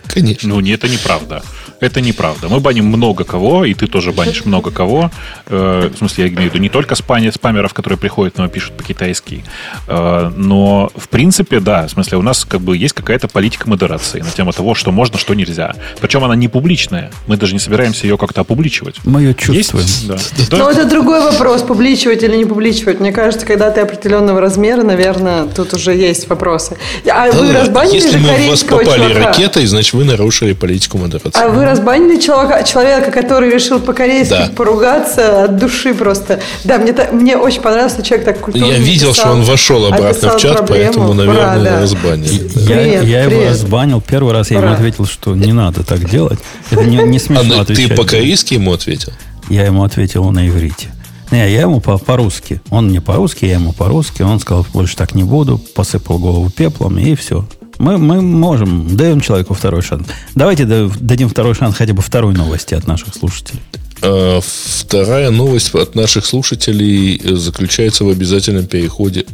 [0.06, 0.48] Конечно.
[0.50, 1.42] Ну, не, это неправда.
[1.82, 2.48] Это неправда.
[2.48, 5.10] Мы баним много кого, и ты тоже банишь много кого.
[5.46, 9.44] Э, в смысле, я имею в виду не только спамеров, которые приходят, но пишут по-китайски.
[9.88, 14.20] Э, но, в принципе, да, в смысле, у нас как бы есть какая-то политика модерации
[14.20, 15.74] на тему того, что можно, что нельзя.
[16.00, 17.10] Причем она не публичная.
[17.26, 18.96] Мы даже не собираемся ее как-то опубличивать.
[19.04, 19.84] Мы ее чувствуем.
[19.84, 20.06] Есть?
[20.50, 20.56] Да.
[20.56, 23.00] Но это другой вопрос, публичивать или не публичивать.
[23.00, 26.76] Мне кажется, когда ты определенного размера, наверное, тут уже есть вопросы.
[27.10, 29.26] А да, вы разбанили Если мы в вас попали чувака?
[29.26, 31.42] ракетой, значит, вы нарушили политику модерации.
[31.42, 34.50] А вы разбанили человека, человека, который решил по-корейски да.
[34.54, 36.40] поругаться от души просто.
[36.64, 38.66] Да, мне, мне очень понравился человек так культурно.
[38.66, 40.84] Я видел, писал, что он вошел обратно в чат, проблему.
[40.84, 41.80] поэтому, наверное, Ура, да.
[41.80, 42.50] разбанили.
[42.54, 43.32] Я, привет, я привет.
[43.32, 44.00] его разбанил.
[44.00, 44.68] Первый раз я Ура.
[44.68, 46.38] ему ответил, что не надо так делать.
[46.70, 47.88] Это не, не смешно а, отвечать.
[47.88, 49.12] Ты по-корейски ему ответил?
[49.48, 50.88] Я ему ответил на иврите.
[51.30, 52.60] Не, я ему по- по-русски.
[52.70, 54.22] Он мне по-русски, я ему по-русски.
[54.22, 55.58] Он сказал, больше так не буду.
[55.58, 57.46] Посыпал голову пеплом, и все.
[57.82, 60.06] Мы, мы можем, даем человеку второй шанс.
[60.36, 63.60] Давайте дадим второй шанс хотя бы второй новости от наших слушателей.
[64.02, 69.26] А, вторая новость от наших слушателей заключается в обязательном переходе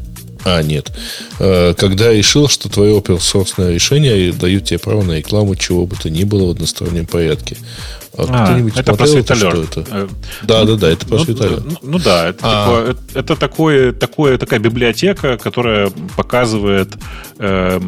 [0.47, 0.91] а, нет.
[1.39, 3.19] А, когда решил, что твое open
[3.71, 7.59] решение дают тебе право на рекламу чего бы то ни было в одностороннем порядке.
[8.19, 9.55] А, а это про Светалер.
[9.55, 9.85] это?
[9.91, 10.09] Э,
[10.43, 11.25] да, да, да, это про ну,
[11.65, 12.65] Ну, ну да, это, а.
[12.65, 16.97] такое, это такое, такое, такая библиотека, которая показывает
[17.39, 17.81] э,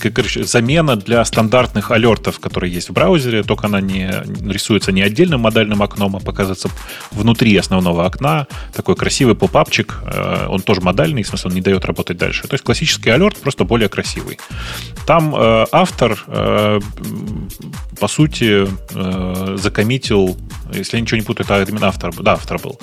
[0.00, 4.10] как, короче, замена для стандартных алертов, которые есть в браузере, только она не
[4.48, 6.70] рисуется не отдельным модальным окном, а показывается
[7.10, 8.46] внутри основного окна.
[8.74, 12.48] Такой красивый попапчик, э, он тоже модальный, в смысле он не дает работать дальше.
[12.48, 14.38] То есть классический алерт, просто более красивый.
[15.06, 16.80] Там э, автор, э,
[18.00, 20.36] по сути, э, закоммитил
[20.74, 22.78] если я ничего не путаю, это именно автор, да, автор был,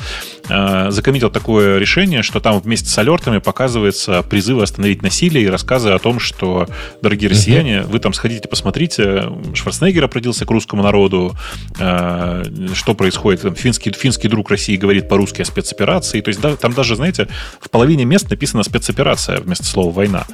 [0.49, 5.89] э, закоммитил такое решение, что там вместе с алертами показывается призывы остановить насилие и рассказы
[5.89, 6.67] о том, что,
[7.01, 11.35] дорогие россияне, вы там сходите, посмотрите, Шварценеггер обратился к русскому народу,
[11.77, 12.43] э,
[12.73, 16.73] что происходит, там, финский, финский друг России говорит по-русски о спецоперации, то есть да, там
[16.73, 17.27] даже, знаете,
[17.59, 20.25] в половине мест написано спецоперация вместо слова война.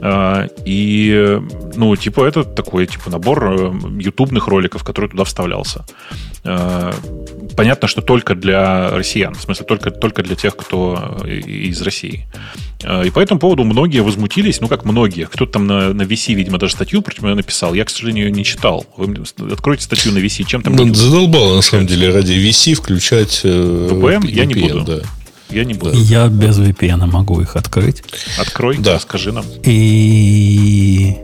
[0.00, 1.40] Э, и,
[1.76, 5.84] ну, типа, это такой, типа, набор э, ютубных роликов, который туда вставлялся.
[6.44, 6.91] Э,
[7.56, 12.26] понятно, что только для россиян, в смысле, только, только для тех, кто из России.
[12.82, 15.26] Э, и по этому поводу многие возмутились, ну, как многие.
[15.26, 17.74] Кто-то там на, на VC, видимо, даже статью против меня написал.
[17.74, 18.86] Я, к сожалению, не читал.
[18.96, 20.74] Вы откройте статью на VC, чем там...
[20.74, 23.42] Ну, задолбало, на самом деле, ради VC включать...
[23.44, 24.82] VPN, я не буду.
[24.82, 25.02] Да.
[25.50, 25.92] Я не буду.
[25.94, 28.02] Я без VPN могу их открыть.
[28.38, 28.98] Открой, да.
[28.98, 29.44] скажи нам.
[29.64, 31.16] И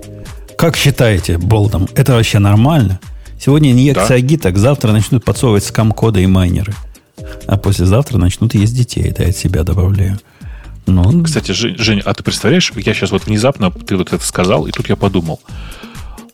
[0.58, 3.00] как считаете, Болтом, это вообще нормально?
[3.40, 4.14] Сегодня инъекция да.
[4.14, 6.74] агиток, завтра начнут подсовывать скам-коды и майнеры.
[7.46, 10.18] А послезавтра начнут есть детей, это я от себя добавляю.
[10.86, 14.72] Ну, Кстати, Жень, а ты представляешь, я сейчас вот внезапно, ты вот это сказал, и
[14.72, 15.40] тут я подумал.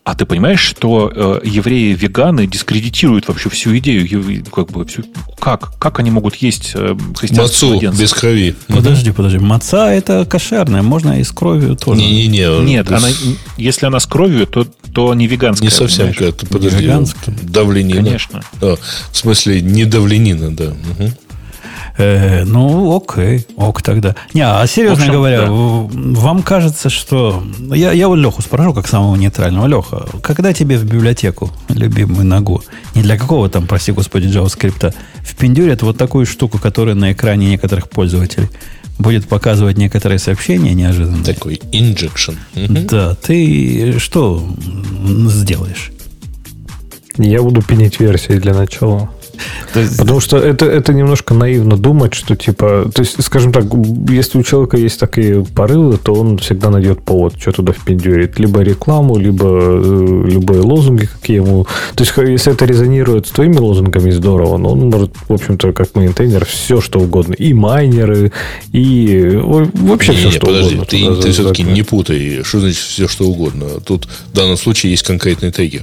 [0.04, 5.02] А ты понимаешь, что э, евреи-веганы дискредитируют вообще всю идею, как бы всю,
[5.38, 6.94] как, как они могут есть э,
[7.30, 8.54] Мацу без крови.
[8.68, 12.00] Подожди, подожди, маца это кошерная, можно и с кровью тоже.
[12.00, 12.64] Не, не, не.
[12.64, 13.08] Нет, она,
[13.56, 15.68] если она с кровью, то то не веганская.
[15.68, 17.34] Не совсем, это, подожди, не веганская.
[17.42, 18.04] давленина.
[18.04, 18.42] Конечно.
[18.60, 18.76] А,
[19.10, 20.66] в смысле, не давленина, да.
[20.66, 21.10] Угу.
[21.96, 24.16] Э, ну, окей, ок тогда.
[24.34, 25.50] Не, а серьезно общем, говоря, да.
[25.50, 27.44] вам кажется, что...
[27.72, 29.66] Я, я вот Леху спрошу, как самого нейтрального.
[29.66, 32.62] Леха, когда тебе в библиотеку, любимую ногу,
[32.94, 37.88] не для какого там, прости господи, JavaScript, впендюрят вот такую штуку, которая на экране некоторых
[37.88, 38.48] пользователей
[38.98, 41.24] будет показывать некоторые сообщения неожиданно.
[41.24, 42.36] Такой injection.
[42.54, 44.46] Да, ты что
[45.28, 45.90] сделаешь?
[47.16, 49.10] Я буду пинить версии для начала.
[49.74, 49.98] Есть...
[49.98, 53.64] Потому что это, это немножко наивно думать, что типа, то есть, скажем так,
[54.08, 58.38] если у человека есть такие порывы, то он всегда найдет повод, что туда впендюрить.
[58.38, 61.66] Либо рекламу, либо э, любые лозунги, какие ему.
[61.94, 65.94] То есть, если это резонирует с твоими лозунгами, здорово, но он может, в общем-то, как
[65.94, 67.34] maintainer, все что угодно.
[67.34, 68.32] И майнеры,
[68.72, 70.86] и вообще не, все, не, что подожди, угодно.
[70.86, 73.66] Ты, ты все-таки не путай, что значит все, что угодно.
[73.84, 75.82] Тут в данном случае есть конкретный триггер.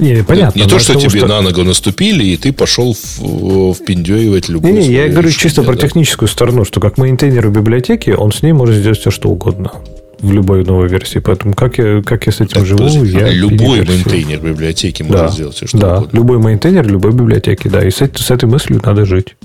[0.00, 0.58] Не, понятно.
[0.58, 1.26] Не, не то, что тебе что...
[1.26, 5.76] на ногу наступили, и ты пошел в, впендюривать любую Не, не я говорю чисто про
[5.76, 9.72] техническую сторону, что как maintainer в библиотеке, он с ней может сделать все, что угодно
[10.20, 11.18] в любой новой версии.
[11.18, 15.20] Поэтому как я, как я с этим так, живу, подожди, я Любой maintainer библиотеки может
[15.20, 16.16] да, сделать все, что да, угодно.
[16.16, 17.84] любой maintainer любой библиотеки, да.
[17.84, 19.36] И с, с этой мыслью надо жить.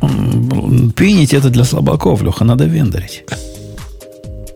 [0.00, 3.24] Пинить это для слабаков, Леха, надо вендорить.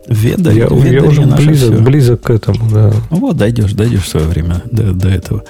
[0.09, 1.81] Веда, я, я уже близок, все.
[1.83, 2.91] близок к этому, да.
[3.11, 5.43] Ну вот, дойдешь, дойдешь в свое время до, до этого.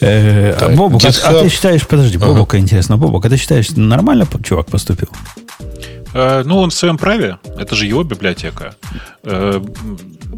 [0.00, 1.20] Э, так, Бобук, GitHub...
[1.24, 2.28] а, а ты считаешь, подожди, ага.
[2.28, 5.08] Бобука интересно, Бобук, а ты считаешь, нормально чувак поступил?
[6.14, 8.74] Э, ну, он в своем праве, это же его библиотека.
[9.22, 9.60] Э,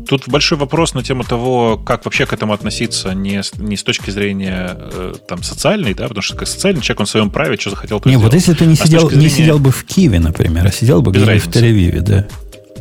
[0.09, 3.83] тут большой вопрос на тему того, как вообще к этому относиться не с, не с
[3.83, 7.57] точки зрения э, там, социальной, да, потому что как социальный человек, он в своем праве,
[7.57, 8.25] что захотел, то Не, сделал.
[8.25, 9.25] вот если ты не, а сидел, зрения...
[9.25, 12.27] не сидел бы в Киеве, например, а сидел бы где-то в Тель-Авиве, да.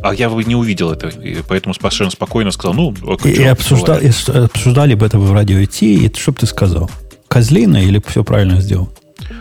[0.02, 3.98] А я бы не увидел это, и поэтому совершенно спокойно сказал, ну, и, и обсуждал,
[3.98, 6.90] и обсуждали бы это в радио идти, и что бы ты сказал?
[7.28, 8.92] Козлина или все правильно сделал?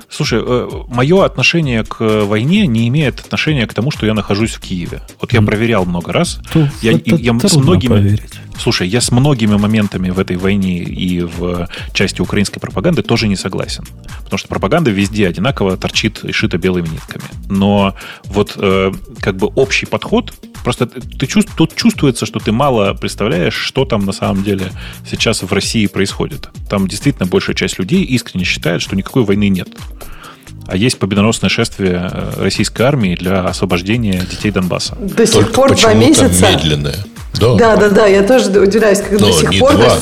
[0.10, 4.60] Слушай, э, мое отношение к войне не имеет отношения к тому, что я нахожусь в
[4.60, 5.02] Киеве.
[5.22, 6.40] Вот я проверял много раз.
[6.82, 8.20] Я, я с многими.
[8.60, 13.36] Слушай, я с многими моментами в этой войне и в части украинской пропаганды тоже не
[13.36, 13.86] согласен.
[14.24, 17.24] Потому что пропаганда везде одинаково торчит и шита белыми нитками.
[17.50, 20.34] Но вот э, как бы общий подход,
[20.64, 24.72] просто ты чувств, тут чувствуется, что ты мало представляешь, что там на самом деле
[25.10, 26.50] сейчас в России происходит.
[26.70, 29.70] Там действительно большая часть людей искренне считает, что никакой войны нет
[30.68, 34.96] а есть победоносное шествие э, российской армии для освобождения детей Донбасса.
[34.96, 36.50] До сих Только пор два месяца.
[36.50, 36.96] медленное.
[37.34, 39.76] Да, да, да, да, я тоже удивляюсь, как Но до сих не пор...
[39.76, 39.98] Два.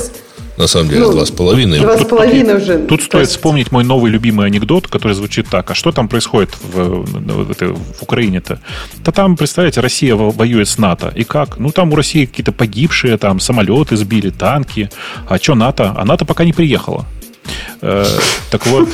[0.60, 1.80] На самом деле, ну, два с половиной.
[1.80, 2.80] Два с половиной уже.
[2.80, 3.32] Тут стоит есть...
[3.32, 5.72] вспомнить мой новый любимый анекдот, который звучит так.
[5.72, 8.60] А что там происходит в, в, в Украине-то?
[8.98, 11.14] Да там, представляете, Россия воюет с НАТО.
[11.16, 11.60] И как?
[11.60, 14.90] Ну, там у России какие-то погибшие, там самолеты сбили, танки.
[15.30, 15.96] А что НАТО?
[15.96, 17.06] А НАТО пока не приехала.
[17.82, 18.06] Э,
[18.52, 18.90] так вот...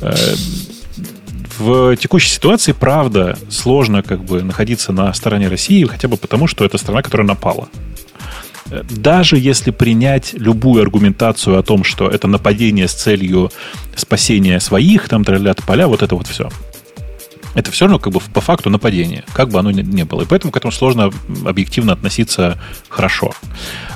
[0.00, 0.12] Э,
[1.58, 6.66] в текущей ситуации, правда, сложно как бы находиться на стороне России, хотя бы потому, что
[6.66, 7.68] это страна, которая напала.
[8.90, 13.50] Даже если принять любую аргументацию о том, что это нападение с целью
[13.94, 16.48] спасения своих, там, троллят поля, вот это вот все.
[17.56, 20.22] Это все равно как бы по факту нападение, как бы оно ни было.
[20.22, 21.10] И поэтому к этому сложно
[21.44, 23.32] объективно относиться хорошо.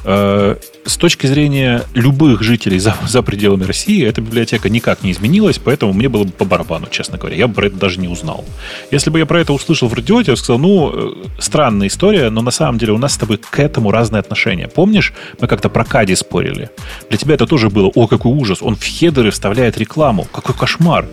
[0.04, 0.56] Э,
[0.86, 5.92] с точки зрения любых жителей за, за пределами России, эта библиотека никак не изменилась, поэтому
[5.92, 7.36] мне было бы по барабану, честно говоря.
[7.36, 8.46] Я бы про это даже не узнал.
[8.90, 12.40] Если бы я про это услышал в радиоте, я сказал, ну, э, странная история, но
[12.40, 14.68] на самом деле у нас с тобой к этому разные отношения.
[14.68, 16.70] Помнишь, мы как-то про Кади спорили?
[17.10, 21.06] Для тебя это тоже было, о, какой ужас, он в хедеры вставляет рекламу, какой кошмар.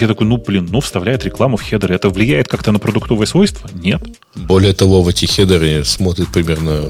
[0.00, 1.94] Я такой, ну, блин, ну, вставляет рекламу в хедеры.
[1.94, 3.70] Это влияет как-то на продуктовые свойства?
[3.74, 4.02] Нет.
[4.34, 6.88] Более того, в эти хедеры смотрит примерно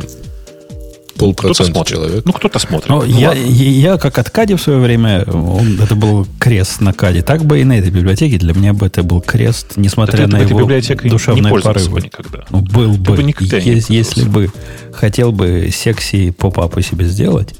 [1.16, 2.24] полпроцента человек.
[2.24, 2.88] Ну, кто-то смотрит.
[2.88, 7.22] Ну, я, я, как от Кади в свое время, он, это был крест на Кади.
[7.22, 10.42] Так бы и на этой библиотеке для меня бы это был крест, несмотря да на
[10.42, 10.66] его
[11.08, 12.00] душевные не порывы.
[12.00, 12.44] никогда.
[12.50, 14.50] Ну, был ты бы, бы если, если бы
[14.92, 17.54] хотел бы секси поп-апы себе сделать,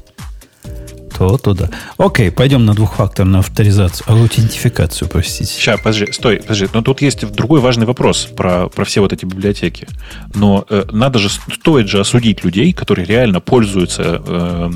[1.17, 1.69] то туда.
[1.97, 5.51] Окей, пойдем на двухфакторную авторизацию, аутентификацию, простите.
[5.51, 6.67] Сейчас, подожди, стой, подожди.
[6.73, 9.87] Но тут есть другой важный вопрос про, про все вот эти библиотеки.
[10.35, 14.71] Но э, надо же, стоит же осудить людей, которые реально пользуются э,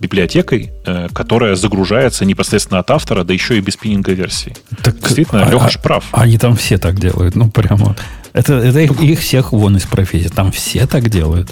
[0.00, 4.54] библиотекой, э, которая загружается непосредственно от автора, да еще и без пининга версии.
[4.82, 6.04] Так, Действительно, а, Леха а, прав.
[6.12, 7.96] Они там все так делают, ну прямо.
[8.32, 10.28] Это, это их, их всех вон из профессии.
[10.28, 11.50] Там все так делают.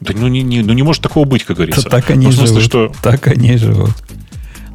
[0.00, 1.88] Да ну не, не, ну не может такого быть, как говорится.
[1.88, 2.64] так они ну, смысле, живут.
[2.64, 2.92] Что...
[3.02, 3.90] Так они живут.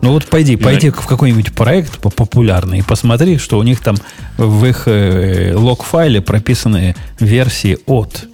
[0.02, 3.96] Ну вот пойди, пойди в какой-нибудь проект популярный и посмотри, что у них там
[4.38, 8.26] в их э, лог-файле прописаны версии от.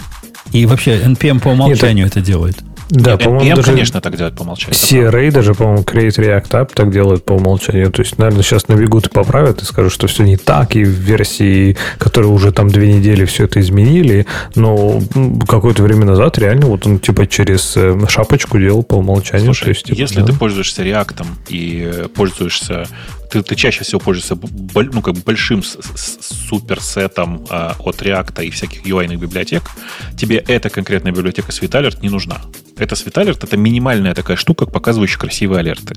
[0.54, 2.58] И вообще NPM по умолчанию Нет, это делает.
[2.90, 4.76] Да, по-моему, даже конечно, так делает по умолчанию.
[4.76, 7.92] CRA даже, по-моему, Create React App так делает по умолчанию.
[7.92, 10.90] То есть, наверное, сейчас набегут и поправят и скажут, что все не так, и в
[10.90, 14.26] версии, которые уже там две недели все это изменили,
[14.56, 15.02] но
[15.48, 19.48] какое-то время назад реально вот он типа через э, шапочку делал по умолчанию.
[19.48, 20.28] Слушай, то есть, типа, если да.
[20.28, 22.88] ты пользуешься React и пользуешься
[23.30, 24.38] ты, ты чаще всего пользуешься
[24.74, 29.64] ну, как бы большим суперсетом э, от React и всяких UI библиотек,
[30.18, 32.42] тебе эта конкретная библиотека Sweet не нужна.
[32.78, 35.96] Это Sweet это минимальная такая штука, показывающая красивые алерты.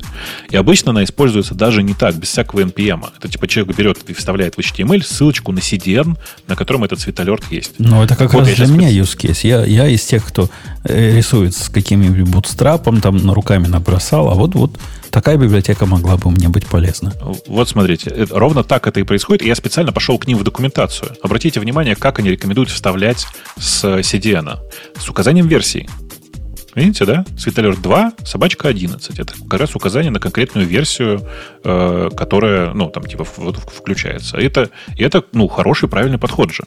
[0.50, 3.06] И обычно она используется даже не так, без всякого NPM.
[3.18, 7.44] Это типа человек берет и вставляет в HTML ссылочку на CDN, на котором этот Sweet
[7.50, 7.74] есть.
[7.78, 9.40] Ну, это как вот раз для меня use case.
[9.42, 10.48] Я, я из тех, кто
[10.84, 14.78] э, рисует с каким-нибудь бутстрапом, там на руками набросал, а вот, вот
[15.10, 17.12] такая библиотека могла бы мне быть полезна.
[17.46, 19.42] Вот смотрите, ровно так это и происходит.
[19.42, 21.12] Я специально пошел к ним в документацию.
[21.22, 23.26] Обратите внимание, как они рекомендуют вставлять
[23.58, 24.58] с CDN.
[24.98, 25.88] С указанием версии.
[26.74, 27.24] Видите, да?
[27.36, 29.18] Светолер 2, собачка 11.
[29.18, 31.26] Это как раз указание на конкретную версию,
[31.64, 34.36] э, которая, ну, там, типа, включается.
[34.36, 36.62] Это, это, ну, хороший, правильный подход же.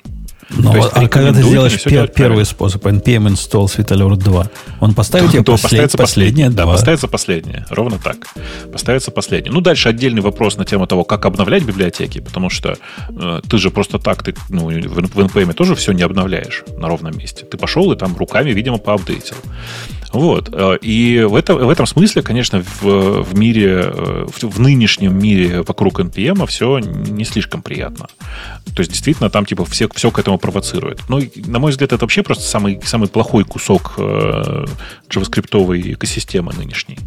[0.49, 4.47] Ну, есть, а когда ты сделаешь пер, первый способ, npm install Sweet 2,
[4.80, 6.49] он поставит тебе послед, поставится последнее?
[6.49, 7.65] Да, поставится последнее.
[7.69, 8.27] Ровно так.
[8.72, 9.51] Поставится последнее.
[9.51, 12.77] Ну, дальше отдельный вопрос на тему того, как обновлять библиотеки, потому что
[13.09, 16.88] э, ты же просто так, ты ну, в, в npm тоже все не обновляешь на
[16.88, 17.45] ровном месте.
[17.45, 19.35] Ты пошел и там руками, видимо, поапдейтил.
[20.14, 20.50] Вот.
[20.53, 25.17] Э, и в, это, в этом смысле, конечно, в, в мире, э, в, в нынешнем
[25.17, 28.08] мире вокруг NPM все не слишком приятно.
[28.75, 31.01] То есть, действительно, там типа все, все к этому провоцирует.
[31.09, 34.66] Ну, на мой взгляд, это вообще просто самый, самый плохой кусок э,
[35.09, 37.00] джаваскриптовой экосистемы нынешней.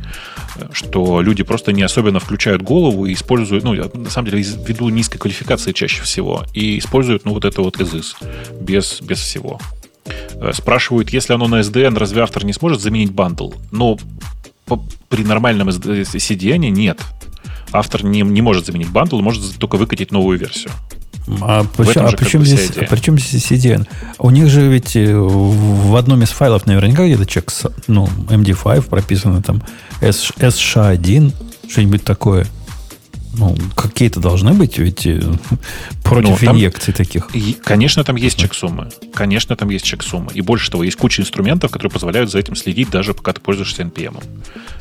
[0.72, 5.18] Что люди просто не особенно включают голову и используют, ну, на самом деле, ввиду низкой
[5.18, 8.16] квалификации чаще всего, и используют, ну, вот это вот изыс
[8.60, 9.60] без, без всего.
[10.40, 13.52] Э, спрашивают, если оно на CDN, разве автор не сможет заменить bundle?
[13.70, 13.98] Но
[15.08, 17.00] при нормальном CDN нет.
[17.72, 20.72] Автор не, не может заменить bundle, может только выкатить новую версию.
[21.40, 23.86] А, почему, а причем, здесь, а причем здесь CDN?
[24.18, 27.52] У них же ведь э, в одном из файлов наверняка где-то чек,
[27.88, 29.62] ну, MD5 прописано там
[30.00, 31.32] SHA1,
[31.68, 32.46] что-нибудь такое.
[33.38, 35.20] Ну, какие-то должны быть ведь э,
[36.02, 37.28] против ну, там, инъекций таких.
[37.34, 38.88] И, конечно, там есть чек-суммы.
[39.12, 40.32] Конечно, там есть чек-суммы.
[40.32, 43.82] И больше того, есть куча инструментов, которые позволяют за этим следить, даже пока ты пользуешься
[43.82, 44.22] NPM.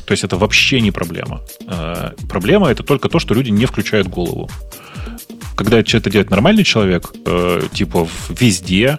[0.06, 1.42] То есть это вообще не проблема.
[1.68, 4.48] Э, проблема это только то, что люди не включают голову.
[5.54, 8.98] Когда это делает нормальный человек, э, типа везде,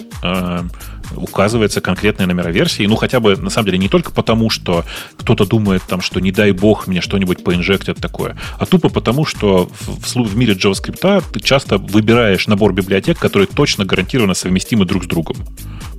[1.15, 2.85] указывается конкретные номера версии.
[2.85, 4.85] Ну, хотя бы, на самом деле, не только потому, что
[5.17, 9.69] кто-то думает, там, что не дай бог мне что-нибудь поинжектят такое, а тупо потому, что
[9.79, 15.07] в, в мире JavaScript ты часто выбираешь набор библиотек, которые точно гарантированно совместимы друг с
[15.07, 15.37] другом.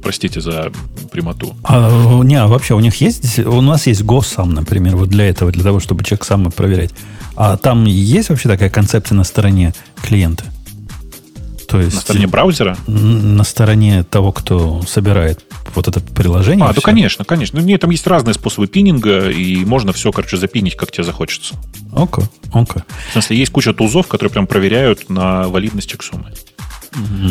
[0.02, 0.70] Простите за
[1.10, 1.56] прямоту.
[1.64, 5.50] А, не, а вообще у них есть, у нас есть GoSam, например, вот для этого,
[5.50, 6.90] для того, чтобы человек сам проверять.
[7.36, 9.72] А там есть вообще такая концепция на стороне
[10.02, 10.44] клиента?
[11.68, 12.78] То есть, на стороне браузера?
[12.86, 16.64] На стороне того, кто собирает вот это приложение.
[16.64, 17.60] А, ну конечно, конечно.
[17.60, 21.56] Ну, нет, там есть разные способы пининга, и можно все, короче, запинить, как тебе захочется.
[21.92, 22.62] Окей, okay, окей.
[22.62, 22.82] Okay.
[23.10, 26.32] В смысле, есть куча тузов, которые прям проверяют на валидность чексумы.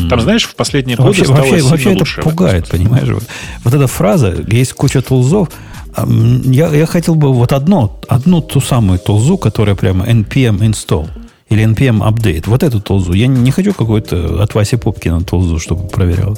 [0.07, 2.22] Там, знаешь, в последние годы вообще, стало вообще, вообще лучше.
[2.22, 3.07] это пугает, понимаешь?
[3.09, 3.24] Вот,
[3.64, 5.49] вот эта фраза, есть куча тулзов.
[5.98, 11.09] Я, я хотел бы вот одно, одну ту самую тулзу, которая прямо npm install
[11.50, 12.43] или npm update.
[12.48, 13.14] Вот эту тулзу.
[13.14, 16.38] Я не хочу какой-то от Васи Пупкина тулзу, чтобы проверял.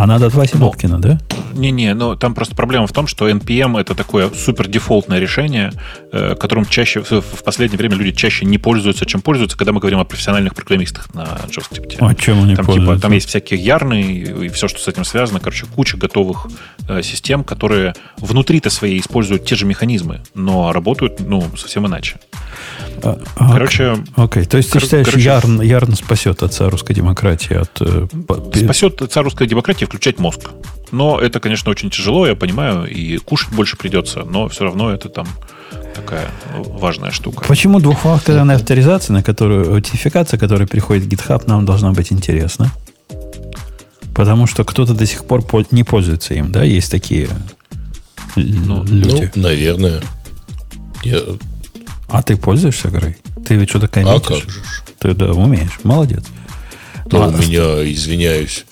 [0.00, 1.18] А надо от Васи ну, Пупкина, да?
[1.52, 5.72] Не-не, но там просто проблема в том, что NPM это такое супер дефолтное решение,
[6.10, 9.98] э, которым чаще в последнее время люди чаще не пользуются, чем пользуются, когда мы говорим
[9.98, 11.96] о профессиональных программистах на JavaScript.
[11.98, 12.94] А чем они там, пользуются?
[12.94, 15.38] Типа, там есть всякие ярные и все, что с этим связано.
[15.38, 16.46] Короче, куча готовых
[16.88, 22.16] э, систем, которые внутри-то своей используют те же механизмы, но работают ну, совсем иначе.
[23.02, 23.98] А, короче...
[24.16, 24.46] Окей, okay.
[24.46, 27.80] то есть ты считаешь, короче, Ярн, Ярн спасет отца русской демократии от...
[27.80, 28.06] Э,
[28.54, 30.50] спасет отца русской демократии включать мозг.
[30.92, 35.08] Но это, конечно, очень тяжело, я понимаю, и кушать больше придется, но все равно это
[35.08, 35.26] там
[35.96, 37.44] такая важная штука.
[37.48, 42.70] Почему двухфакторная авторизация, на которую аутентификация, которая приходит в GitHub, нам должна быть интересна?
[44.14, 46.62] Потому что кто-то до сих пор не пользуется им, да?
[46.62, 47.28] Есть такие
[48.36, 49.32] ну, люди.
[49.34, 50.02] Ну, наверное.
[51.02, 51.18] Я...
[52.08, 53.16] А ты пользуешься, Грей?
[53.44, 54.14] Ты ведь что-то коммитишь?
[54.14, 54.60] А как же?
[55.00, 55.80] Ты да, умеешь.
[55.82, 56.24] Молодец.
[57.06, 58.66] Да, а, у меня, извиняюсь,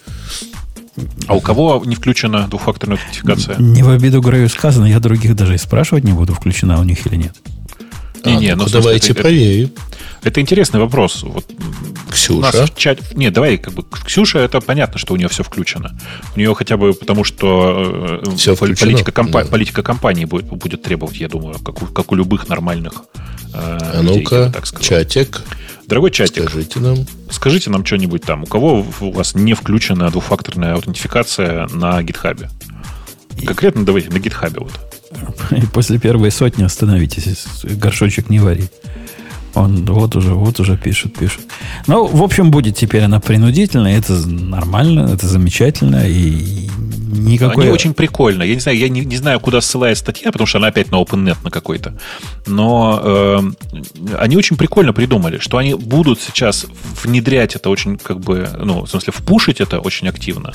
[1.27, 3.57] а у кого не включена двухфакторная аутентификация?
[3.59, 7.07] Не в обиду Грею сказано, я других даже и спрашивать не буду, включена у них
[7.07, 7.35] или нет.
[8.25, 9.71] Не, а, не, ну, давайте это, проверим.
[10.21, 11.23] Это, это интересный вопрос.
[11.23, 11.47] Вот
[12.11, 12.41] Ксюша?
[12.41, 13.03] Нас в чате...
[13.15, 15.99] Нет, давай, как бы, Ксюша, это понятно, что у нее все включено.
[16.35, 19.45] У нее хотя бы потому, что э, все политика, компа...
[19.45, 19.51] да.
[19.51, 23.05] политика компании будет, будет требовать, я думаю, как у, как у любых нормальных
[23.53, 25.43] А ну-ка, чатик.
[25.87, 26.99] Дорогой чатик, скажите нам.
[27.31, 28.43] Скажите нам что-нибудь там.
[28.43, 32.51] У кого у вас не включена двухфакторная аутентификация на гитхабе?
[33.45, 34.73] Конкретно давайте на гитхабе вот.
[35.51, 38.69] И после первой сотни остановитесь, горшочек не вари.
[39.55, 41.41] Он вот уже, вот уже пишет, пишет.
[41.87, 43.99] Ну, в общем, будет теперь она принудительная.
[43.99, 46.07] Это нормально, это замечательно.
[46.07, 46.69] И
[47.09, 47.65] никакой...
[47.65, 48.43] Они очень прикольно.
[48.43, 50.97] Я не знаю, я не, не знаю, куда ссылает статья, потому что она опять на
[50.97, 51.99] OpenNet на какой-то.
[52.47, 53.41] Но э,
[54.19, 56.67] они очень прикольно придумали, что они будут сейчас
[57.03, 60.53] внедрять это очень, как бы, ну, в смысле, впушить это очень активно.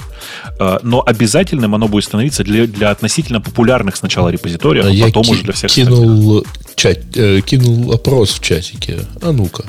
[0.60, 5.30] Э, но обязательным оно будет становиться для, для относительно популярных сначала репозиториев, а, а потом
[5.30, 9.00] уже для всех кинул, чат, э, кинул опрос в чатике.
[9.22, 9.64] А ну-ка.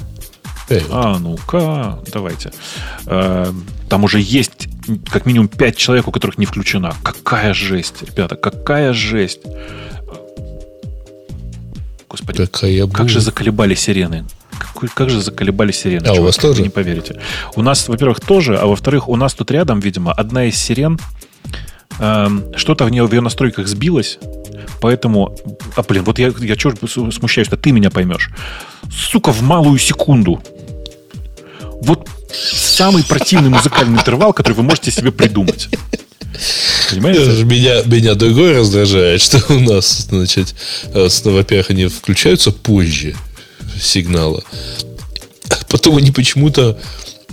[0.68, 0.82] Эй.
[0.90, 2.52] А ну-ка, давайте.
[3.06, 3.52] Э,
[3.88, 4.68] там уже есть
[5.10, 6.94] как минимум 5 человек, у которых не включена.
[7.02, 9.40] Какая жесть, ребята, какая жесть.
[12.08, 14.24] Господи, какая как же заколебали сирены.
[14.58, 16.04] Как, как же заколебали сирены.
[16.04, 16.58] А чувак, у вас тоже?
[16.58, 17.20] Вы не поверите.
[17.56, 20.98] У нас, во-первых, тоже, а во-вторых, у нас тут рядом, видимо, одна из сирен,
[21.98, 24.18] э, что-то в нее в ее настройках сбилось,
[24.80, 25.36] поэтому...
[25.76, 26.72] А, блин, вот я, я чего
[27.10, 28.30] смущаюсь, что ты меня поймешь.
[28.92, 30.42] Сука, в малую секунду.
[31.82, 35.68] Вот самый противный музыкальный интервал, который вы можете себе придумать.
[36.90, 37.44] Понимаете?
[37.44, 40.54] Меня, меня другой раздражает, что у нас, значит,
[40.92, 43.14] э, во-первых, они включаются позже
[43.80, 44.42] сигнала.
[45.50, 46.78] А потом они почему-то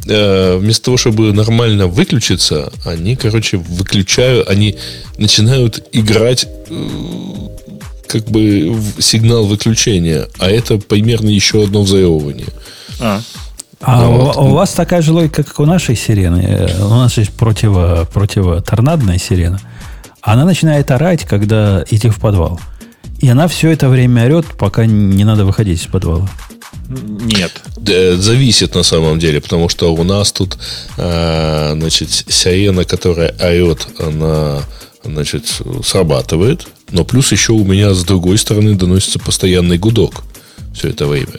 [0.05, 4.77] э, вместо того, чтобы нормально выключиться, они, короче, выключают, они
[5.17, 6.88] начинают играть э,
[8.07, 12.47] как бы сигнал выключения, а это примерно еще одно взаимование.
[12.99, 13.21] А.
[13.83, 14.38] А ну, вот.
[14.38, 16.69] у, у вас такая же логика, как у нашей сирены.
[16.80, 19.59] У нас есть противо, противоторнадная сирена.
[20.21, 22.59] Она начинает орать, когда идти в подвал.
[23.19, 26.27] И она все это время орет, пока не надо выходить из подвала.
[26.91, 27.51] Нет.
[28.19, 30.57] Зависит на самом деле, потому что у нас тут
[30.97, 34.61] э, значит, сирена, которая орет, она
[35.03, 35.45] значит,
[35.83, 36.67] срабатывает.
[36.91, 40.23] Но плюс еще у меня с другой стороны доносится постоянный гудок
[40.73, 41.33] все это время.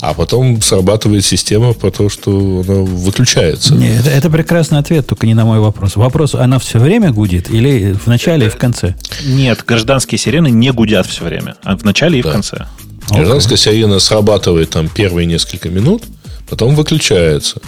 [0.00, 3.74] А потом срабатывает система про то, что она выключается.
[3.74, 5.96] Нет, это, это прекрасный ответ, только не на мой вопрос.
[5.96, 8.94] Вопрос, она все время гудит или в начале и в конце?
[9.24, 11.56] Нет, гражданские сирены не гудят все время.
[11.62, 12.28] А в начале и да.
[12.28, 12.66] в конце.
[13.10, 13.60] Гражданская okay.
[13.60, 16.02] сирена срабатывает там первые несколько минут,
[16.48, 17.60] потом выключается.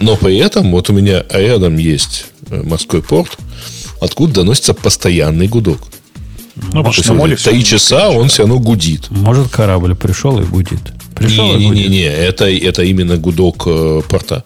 [0.00, 3.38] Но при этом вот у меня рядом есть э, морской порт,
[4.00, 5.80] откуда доносится постоянный гудок.
[6.56, 9.10] Ну, потому что на море Три часа он все равно гудит.
[9.10, 10.80] Может, корабль пришел и гудит.
[11.14, 11.82] Пришел не, и гудит.
[11.84, 14.44] Не, не, не, это, это именно гудок э, порта.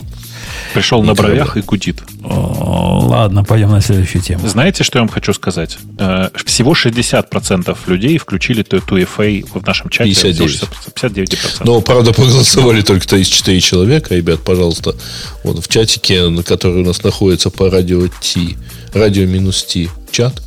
[0.75, 2.03] Пришел на бровях и гудит.
[2.25, 4.49] О, ладно, пойдем на следующую тему.
[4.49, 5.79] Знаете, что я вам хочу сказать?
[5.99, 10.11] Э, всего 60% людей включили 2FA в нашем чате.
[10.11, 10.63] 59.
[10.95, 11.63] 59%.
[11.65, 14.15] Но, правда, проголосовали только 34 человека.
[14.15, 14.95] Ребят, пожалуйста,
[15.45, 18.57] вот в чатике, который у нас находится по радио T,
[18.93, 20.43] радио минус T чат,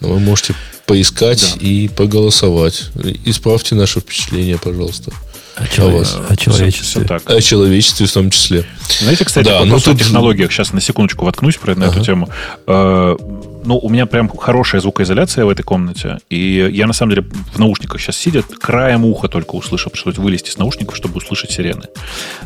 [0.00, 0.54] вы можете
[0.86, 1.66] поискать да.
[1.66, 2.86] и поголосовать.
[3.24, 5.12] Исправьте наше впечатление, пожалуйста.
[5.60, 6.84] О, человек, о человечестве.
[6.84, 7.28] Все, все так.
[7.30, 8.64] О человечестве в том числе.
[9.00, 9.94] Знаете, кстати, да, ну, тут...
[9.94, 10.52] о технологиях.
[10.52, 11.86] Сейчас на секундочку воткнусь про ага.
[11.86, 12.28] эту тему.
[12.66, 13.16] Э,
[13.64, 16.18] ну, у меня прям хорошая звукоизоляция в этой комнате.
[16.30, 19.90] И я, на самом деле, в наушниках сейчас сидя, краем уха только услышал.
[19.90, 21.86] Пришлось вылезти с наушников, чтобы услышать сирены.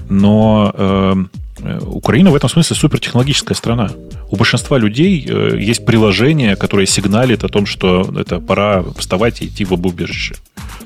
[0.09, 1.25] Но э, Э,
[1.61, 3.91] Украина в этом смысле супертехнологическая страна.
[4.31, 9.47] У большинства людей э, есть приложение, которое сигналит о том, что это пора вставать и
[9.47, 10.35] идти в убежище.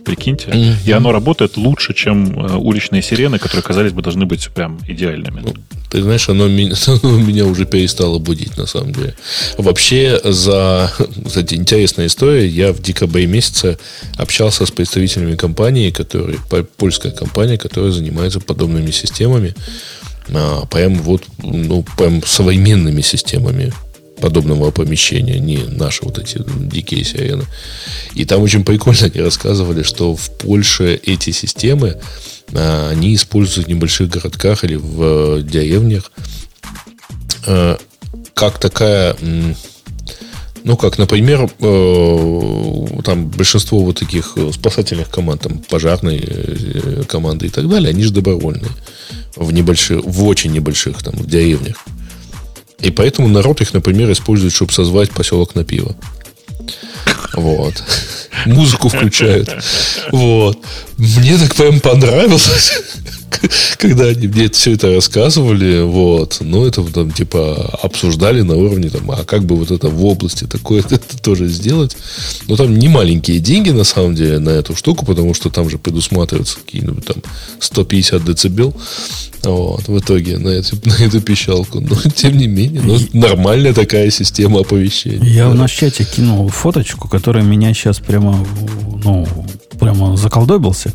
[0.04, 0.50] Прикиньте.
[0.50, 0.74] Mm-hmm.
[0.84, 5.40] И оно работает лучше, чем э, уличные сирены, которые, казались бы, должны быть прям идеальными.
[5.44, 5.54] Ну,
[5.88, 9.14] ты знаешь, оно меня, оно меня уже перестало будить, на самом деле.
[9.58, 10.92] Вообще, за,
[11.26, 12.46] кстати, интересная история.
[12.46, 13.78] Я в декабре месяце
[14.16, 16.38] общался с представителями компании, которые,
[16.76, 19.54] польская компания, которая занимается подобными системами
[20.30, 23.72] а, прям вот, ну, прям современными системами
[24.20, 27.44] подобного помещения, не наши вот эти дикие сирены.
[28.14, 32.00] И там очень прикольно они рассказывали, что в Польше эти системы,
[32.52, 36.10] а, они используются в небольших городках или в деревнях
[37.46, 37.78] а,
[38.34, 39.16] как такая
[40.64, 47.50] ну, как, например, э, там большинство вот таких спасательных команд, там, пожарной э, команды и
[47.50, 48.72] так далее, они же добровольные
[49.36, 51.76] в небольших, в очень небольших, там, в деревнях.
[52.80, 55.96] И поэтому народ их, например, использует, чтобы созвать поселок на пиво.
[57.34, 57.82] Вот.
[58.46, 59.50] Музыку включают.
[60.12, 60.58] Вот.
[60.96, 62.72] Мне так прям понравилось.
[63.78, 69.10] когда они мне все это рассказывали, вот, ну, это там, типа, обсуждали на уровне, там,
[69.10, 71.96] а как бы вот это в области такое это тоже сделать.
[72.48, 75.78] Но там не маленькие деньги, на самом деле, на эту штуку, потому что там же
[75.78, 77.16] предусматриваются какие-нибудь там
[77.60, 78.74] 150 децибел.
[79.42, 81.80] Вот, в итоге на эту, на эту пищалку.
[81.80, 85.24] Но, тем не менее, ну, нормальная такая система оповещения.
[85.24, 85.50] Я да.
[85.50, 88.46] в наш чате кинул фоточку, которая меня сейчас прямо,
[89.04, 89.26] ну,
[89.78, 90.92] прямо заколдобился.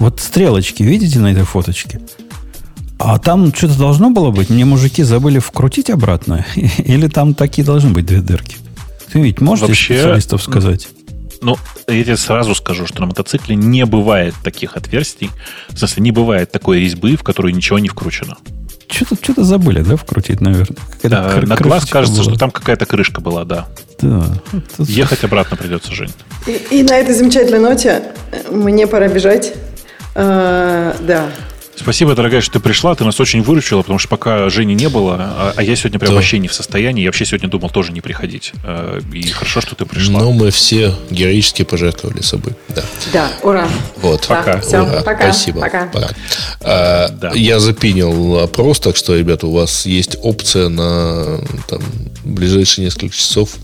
[0.00, 2.00] Вот стрелочки, видите на этой фоточке?
[2.98, 4.48] А там что-то должно было быть?
[4.48, 6.44] Мне мужики забыли вкрутить обратно?
[6.78, 8.56] Или там такие должны быть две дырки?
[9.12, 10.88] Ты ведь можете Вообще, специалистов сказать?
[11.42, 11.56] Ну,
[11.86, 15.30] я тебе сразу скажу, что на мотоцикле не бывает таких отверстий.
[15.68, 18.36] В смысле, не бывает такой резьбы, в которую ничего не вкручено.
[18.88, 20.76] Что-то, что-то забыли, да, вкрутить, наверное?
[21.02, 22.30] Да, кры- на глаз кажется, была.
[22.30, 23.68] что там какая-то крышка была, да.
[24.00, 24.24] Да.
[24.78, 26.12] Ехать обратно придется, Жень.
[26.46, 28.02] И, и на этой замечательной ноте
[28.50, 29.54] мне пора бежать.
[30.20, 31.30] А, да.
[31.76, 32.94] Спасибо, дорогая, что ты пришла.
[32.94, 36.10] Ты нас очень выручила, потому что пока Жени не было, а, а я сегодня прям
[36.10, 36.16] да.
[36.16, 37.02] вообще не в состоянии.
[37.02, 38.52] Я вообще сегодня думал тоже не приходить.
[38.64, 40.20] А, и хорошо, что ты пришла.
[40.20, 42.52] Но мы все героически пожертвовали собой.
[42.68, 42.82] Да,
[43.14, 43.66] да ура.
[43.96, 44.26] Вот.
[44.26, 44.56] Пока.
[44.56, 45.02] Да, все, ура.
[45.02, 45.32] пока.
[45.32, 45.60] Спасибо.
[45.62, 45.86] Пока.
[45.86, 46.08] пока.
[46.60, 47.32] А, да.
[47.34, 51.80] Я запинил опрос, так что, ребята, у вас есть опция на там,
[52.24, 53.56] ближайшие несколько часов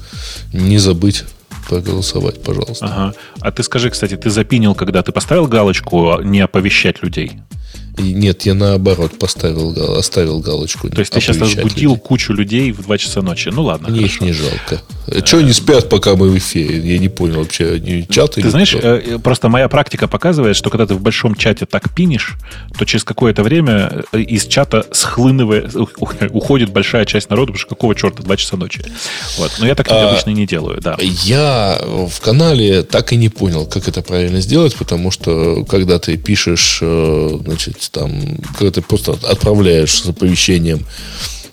[0.54, 1.24] не забыть
[1.68, 2.86] проголосовать, пожалуйста.
[2.86, 3.14] Ага.
[3.40, 7.32] А ты скажи, кстати, ты запинил, когда ты поставил галочку не оповещать людей?
[7.98, 10.88] Нет, я наоборот поставил, оставил галочку.
[10.90, 12.02] То есть ты сейчас разбудил людей.
[12.04, 13.48] кучу людей в 2 часа ночи.
[13.48, 13.88] Ну ладно.
[13.88, 14.82] Мне их не жалко.
[15.06, 16.78] А Чего они спят, пока мы в эфире?
[16.78, 17.74] Я не понял вообще.
[17.74, 18.86] Они чат Ты знаешь, кто?
[18.86, 22.36] Э, просто моя практика показывает, что когда ты в большом чате так пинишь,
[22.78, 25.70] то через какое-то время э, из чата схлынывая
[26.30, 28.84] уходит большая часть народа, потому что какого черта 2 часа ночи.
[29.38, 29.52] Вот.
[29.58, 30.96] Но я так а, обычно не делаю, да.
[31.00, 36.16] Я в канале так и не понял, как это правильно сделать, потому что когда ты
[36.16, 37.38] пишешь, э,
[37.86, 40.84] значит, там, когда ты просто отправляешь с оповещением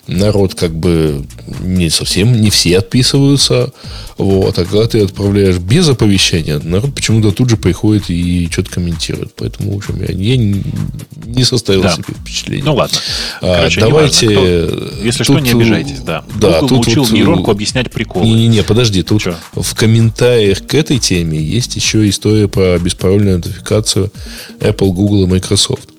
[0.06, 1.24] народ как бы
[1.60, 3.72] не совсем, не все отписываются.
[4.18, 4.58] Вот.
[4.58, 9.32] А когда ты отправляешь без оповещения, народ почему-то тут же приходит и что-то комментирует.
[9.34, 11.94] Поэтому, в общем, я, я не составил да.
[11.94, 12.64] себе впечатление.
[12.64, 12.98] Ну ладно.
[13.40, 14.26] А, Короче, давайте.
[14.26, 16.24] Кто, если тут, что, не обижайтесь, да.
[16.36, 18.26] Да, Google тут научил вот, нейронку объяснять приколы.
[18.26, 19.02] Не-не-не, подожди.
[19.02, 19.38] Тут что?
[19.54, 24.12] в комментариях к этой теме есть еще история про беспарольную нотификацию
[24.60, 25.93] Apple, Google и Microsoft.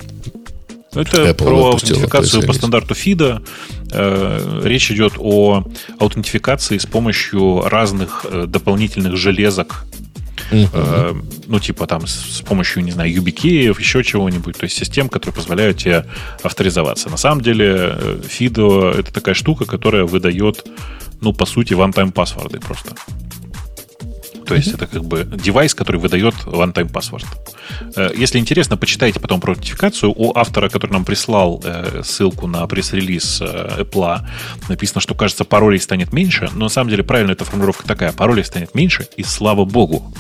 [0.96, 3.46] Это Apple про аутентификацию по стандарту FIDA.
[3.92, 5.64] Э, речь идет о
[6.00, 9.86] аутентификации с помощью разных э, дополнительных железок
[10.52, 11.26] Uh-huh.
[11.48, 15.78] ну, типа там с, помощью, не знаю, YubiKey, еще чего-нибудь, то есть систем, которые позволяют
[15.78, 16.06] тебе
[16.44, 17.10] авторизоваться.
[17.10, 20.64] На самом деле, FIDO— это такая штука, которая выдает,
[21.22, 22.96] ну, по сути, one-time паспорты просто.
[24.48, 27.26] То есть это как бы девайс, который выдает one-time password.
[27.96, 30.14] Э, если интересно, почитайте потом про нотификацию.
[30.16, 34.20] У автора, который нам прислал э, ссылку на пресс-релиз э, Apple,
[34.70, 38.12] написано, что, кажется, паролей станет меньше, но на самом деле правильно эта формулировка такая.
[38.12, 40.14] Паролей станет меньше, и слава богу.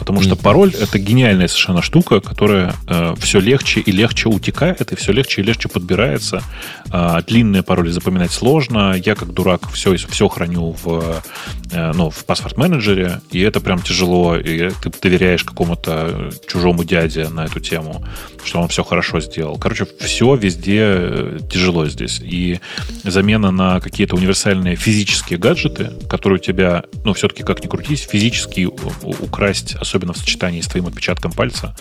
[0.00, 4.96] Потому что пароль это гениальная совершенно штука, которая э, все легче и легче утекает, и
[4.96, 6.42] все легче и легче подбирается.
[6.90, 8.94] Э, длинные пароли запоминать сложно.
[8.94, 11.22] Я, как дурак, все, все храню в,
[11.70, 14.36] э, ну, в паспорт-менеджере, и это прям тяжело.
[14.36, 18.02] И ты доверяешь какому-то чужому дяде на эту тему,
[18.42, 19.58] что он все хорошо сделал.
[19.58, 22.20] Короче, все везде э, тяжело здесь.
[22.22, 22.58] И
[23.04, 28.64] замена на какие-то универсальные физические гаджеты, которые у тебя, ну, все-таки как ни крутись, физически
[28.64, 31.74] украсть, особенно в сочетании с твоим отпечатком пальца,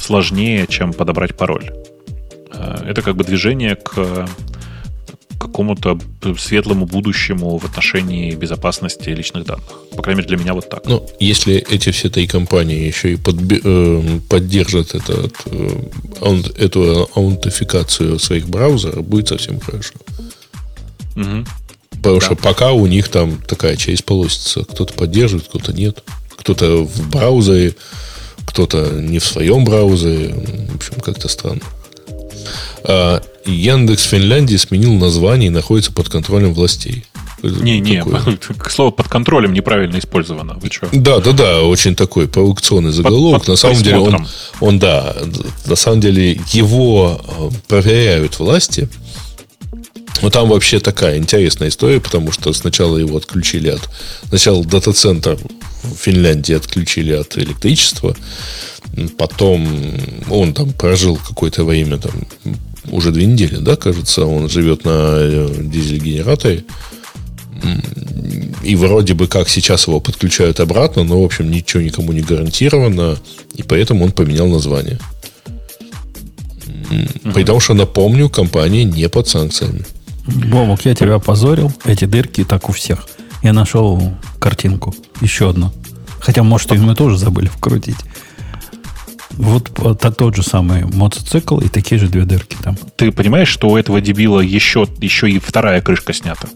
[0.00, 1.72] сложнее, чем подобрать пароль.
[2.52, 4.28] Э, это как бы движение к
[5.38, 5.98] какому-то
[6.38, 9.66] светлому будущему в отношении безопасности личных данных.
[9.96, 10.86] По крайней мере, для меня вот так.
[10.86, 18.18] Ну, если эти все три компании еще и подби- э, поддержат этот, э, эту аутентификацию
[18.18, 19.94] своих браузеров, будет совсем хорошо.
[21.16, 21.44] Угу.
[21.90, 22.26] Потому да.
[22.26, 24.64] что пока у них там такая часть полосится.
[24.64, 26.02] Кто-то поддерживает, кто-то нет.
[26.46, 27.74] Кто-то в браузере,
[28.44, 30.32] кто-то не в своем браузере.
[30.70, 31.60] В общем, как-то странно.
[32.84, 37.04] А Яндекс Финляндии сменил название и находится под контролем властей.
[37.42, 38.00] Не, не,
[38.58, 40.54] к слову, под контролем неправильно использовано.
[40.62, 40.88] Вы что?
[40.92, 43.40] Да, да, да, очень такой провокационный заголовок.
[43.40, 44.28] Под, под на самом деле он,
[44.60, 45.16] он, да,
[45.66, 48.88] на самом деле его э, проверяют власти.
[50.22, 53.88] Но там вообще такая интересная история, потому что сначала его отключили от...
[54.28, 55.38] Сначала дата-центр
[55.82, 58.16] в Финляндии отключили от электричества.
[59.18, 59.68] Потом
[60.30, 62.12] он там прожил какое-то время, там,
[62.90, 66.64] уже две недели, да, кажется, он живет на э, дизель-генераторе.
[68.62, 73.18] И вроде бы как сейчас его подключают обратно, но, в общем, ничего никому не гарантировано,
[73.54, 74.98] и поэтому он поменял название.
[77.34, 79.84] Потому что, напомню, компания не под санкциями.
[80.26, 81.72] Бобок, я тебя опозорил.
[81.84, 83.06] Эти дырки так у всех.
[83.42, 84.94] Я нашел картинку.
[85.20, 85.72] Еще одну.
[86.20, 87.98] Хотя, может, и мы тоже забыли вкрутить.
[89.32, 92.76] Вот это тот же самый мотоцикл и такие же две дырки там.
[92.96, 96.48] Ты понимаешь, что у этого дебила еще, еще и вторая крышка снята?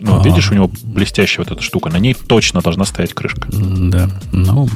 [0.00, 0.24] Ну, а.
[0.24, 1.90] видишь, у него блестящая вот эта штука.
[1.90, 3.48] На ней точно должна стоять крышка.
[3.50, 4.10] Да.
[4.32, 4.68] Ну,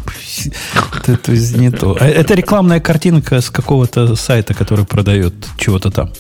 [1.07, 1.97] это не то.
[1.99, 6.11] А это рекламная картинка с какого-то сайта, который продает чего-то там.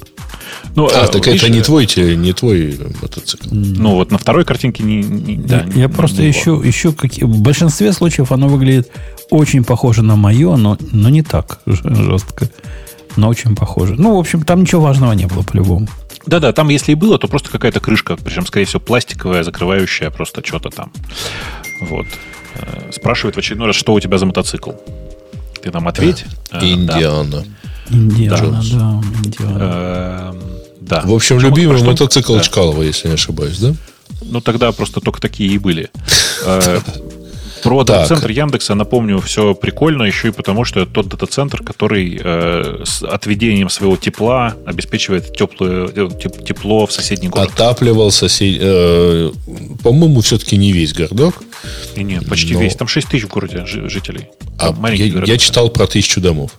[0.74, 3.48] Ну, а, а так видишь, это не твой, не твой мотоцикл.
[3.50, 5.02] Ну, вот на второй картинке не...
[5.02, 7.24] не да, я не, просто не ищу, ищу какие...
[7.24, 8.90] В большинстве случаев оно выглядит
[9.30, 12.48] очень похоже на мое, но, но не так жестко.
[13.16, 13.94] Но очень похоже.
[13.96, 15.88] Ну, в общем, там ничего важного не было по-любому.
[16.26, 20.44] Да-да, там если и было, то просто какая-то крышка, причем, скорее всего, пластиковая, закрывающая просто
[20.44, 20.92] что-то там.
[21.80, 22.06] Вот.
[22.54, 24.72] Э, спрашивает в очередной раз, что у тебя за мотоцикл.
[25.62, 26.24] Ты там ответь.
[26.50, 27.44] Э, Индиана.
[27.90, 30.32] Индиана, да, Индиана.
[30.32, 30.42] Эм,
[30.80, 31.02] да.
[31.04, 32.40] В общем, любимый мотоцикл да.
[32.40, 33.74] Чкалова, если не ошибаюсь, да?
[34.22, 35.90] Ну, тогда просто только такие и были.
[37.64, 42.82] Про дата-центр Яндекса, напомню, все прикольно еще и потому, что это тот дата-центр, который э,
[42.84, 46.08] с отведением своего тепла обеспечивает теплое, э,
[46.46, 47.50] тепло в соседний город.
[47.52, 48.58] Отапливал сосед...
[48.60, 49.32] Э,
[49.82, 51.42] по-моему, все-таки не весь городок.
[51.96, 52.60] И нет, почти но...
[52.60, 52.76] весь.
[52.76, 54.28] Там 6 тысяч в городе жителей.
[54.58, 56.50] А я, я читал про тысячу домов.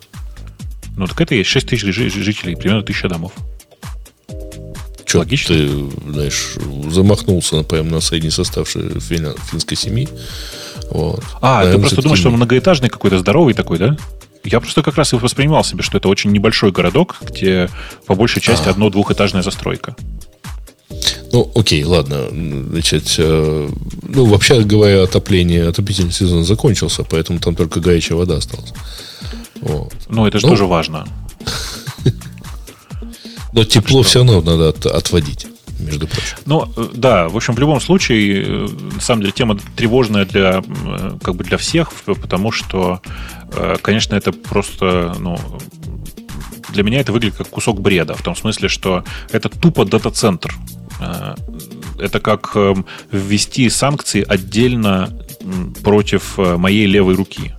[0.96, 3.32] Ну, так это есть 6 тысяч жителей, примерно тысяча домов.
[5.06, 5.54] Что Логично.
[5.54, 5.68] ты,
[6.10, 6.56] знаешь,
[6.90, 10.08] замахнулся, например, на средний состав финской семьи.
[10.90, 11.22] Вот.
[11.40, 13.96] А, Наверное, ты просто думаешь, что он многоэтажный какой-то, здоровый такой, да?
[14.42, 17.70] Я просто как раз и воспринимал себе, что это очень небольшой городок, где
[18.06, 18.72] по большей части а.
[18.72, 19.96] одно-двухэтажная застройка.
[21.32, 22.28] Ну, окей, ладно.
[22.30, 23.68] Значит, э,
[24.02, 28.72] ну, вообще говоря, отопление, отопительный сезон закончился, поэтому там только горячая вода осталась.
[29.60, 29.94] Вот.
[30.08, 31.06] Ну, это же ну, тоже важно.
[33.56, 35.46] Но тепло все равно надо отводить
[35.78, 36.36] между прочим.
[36.44, 40.62] Ну, э, да, в общем, в любом случае, э, на самом деле, тема тревожная для,
[40.62, 43.00] э, как бы для всех, потому что,
[43.80, 45.38] конечно, это просто, ну,
[46.68, 50.54] для меня это выглядит как кусок бреда, в том смысле, что это тупо дата-центр.
[51.98, 52.54] Это как
[53.10, 55.18] ввести санкции отдельно
[55.82, 57.54] против моей левой руки.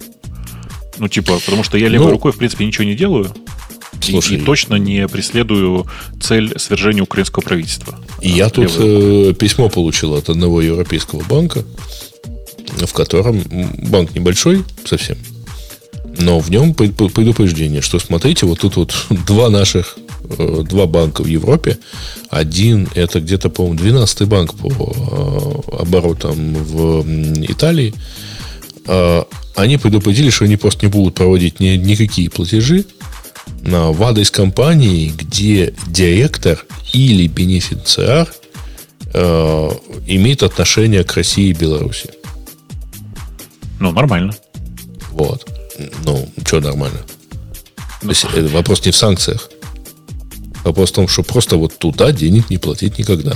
[0.99, 3.31] Ну, типа, потому что я левой ну, рукой, в принципе, ничего не делаю.
[4.01, 5.87] Слушай, и, точно не преследую
[6.21, 7.99] цель свержения украинского правительства.
[8.21, 11.63] Я тут э, письмо получил от одного европейского банка,
[12.77, 13.43] в котором
[13.89, 15.17] банк небольшой совсем,
[16.19, 18.93] но в нем предупреждение, что смотрите, вот тут вот
[19.27, 19.97] два наших,
[20.37, 21.77] э, два банка в Европе.
[22.29, 27.05] Один это где-то, по-моему, 12-й банк по э, оборотам в
[27.43, 27.93] Италии.
[28.85, 29.23] Э,
[29.55, 32.85] они предупредили, что они просто не будут проводить ни, никакие платежи
[33.67, 38.27] в адрес компании, где директор или бенефициар
[39.13, 39.69] э,
[40.07, 42.09] имеет отношение к России и Беларуси.
[43.79, 44.33] Ну, нормально.
[45.11, 45.45] Вот.
[46.05, 46.99] Ну, что нормально?
[48.01, 49.49] То есть, э, вопрос не в санкциях.
[50.63, 53.33] Вопрос в том, что просто вот туда денег не платить никогда.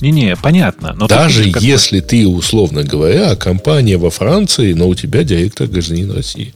[0.00, 0.94] Не-не, понятно.
[0.94, 6.54] Но Даже если ты, условно говоря, компания во Франции, но у тебя директор гражданин России.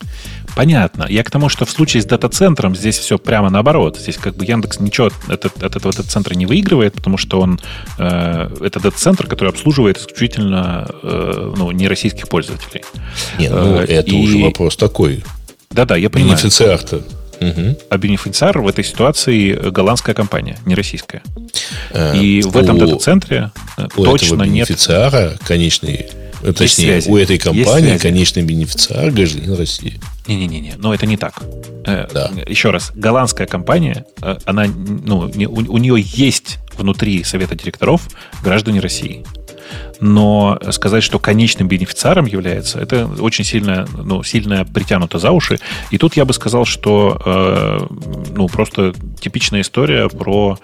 [0.55, 1.07] Понятно.
[1.09, 3.97] Я к тому, что в случае с дата-центром здесь все прямо наоборот.
[3.99, 7.61] Здесь как бы Яндекс ничего от, от этого дата-центра не выигрывает, потому что он
[7.99, 12.83] э, это дата-центр, который обслуживает исключительно э, ну, не российских пользователей.
[13.39, 14.23] Не, ну э, это и...
[14.23, 15.25] уже вопрос такой.
[15.71, 16.37] Да-да, я понимаю.
[16.37, 17.03] Бенефициар-то.
[17.43, 17.79] Угу.
[17.91, 21.23] А бенефициар в этой ситуации голландская компания, не российская.
[21.91, 24.69] А, и в этом дата-центре э, точно нет...
[24.69, 26.07] бенефициара конечный
[26.43, 27.09] есть Точнее, связи.
[27.09, 30.01] у этой компании конечный бенефициар гражданин России.
[30.27, 31.41] Не-не-не, но это не так.
[31.87, 32.33] Э, да.
[32.47, 34.07] Еще раз, голландская компания,
[34.45, 38.09] она, ну, у, у нее есть внутри совета директоров
[38.43, 39.25] граждане России
[40.01, 45.59] но сказать, что конечным бенефициаром является, это очень сильно, ну, сильно притянуто за уши.
[45.91, 47.87] И тут я бы сказал, что э,
[48.35, 50.59] ну, просто типичная история про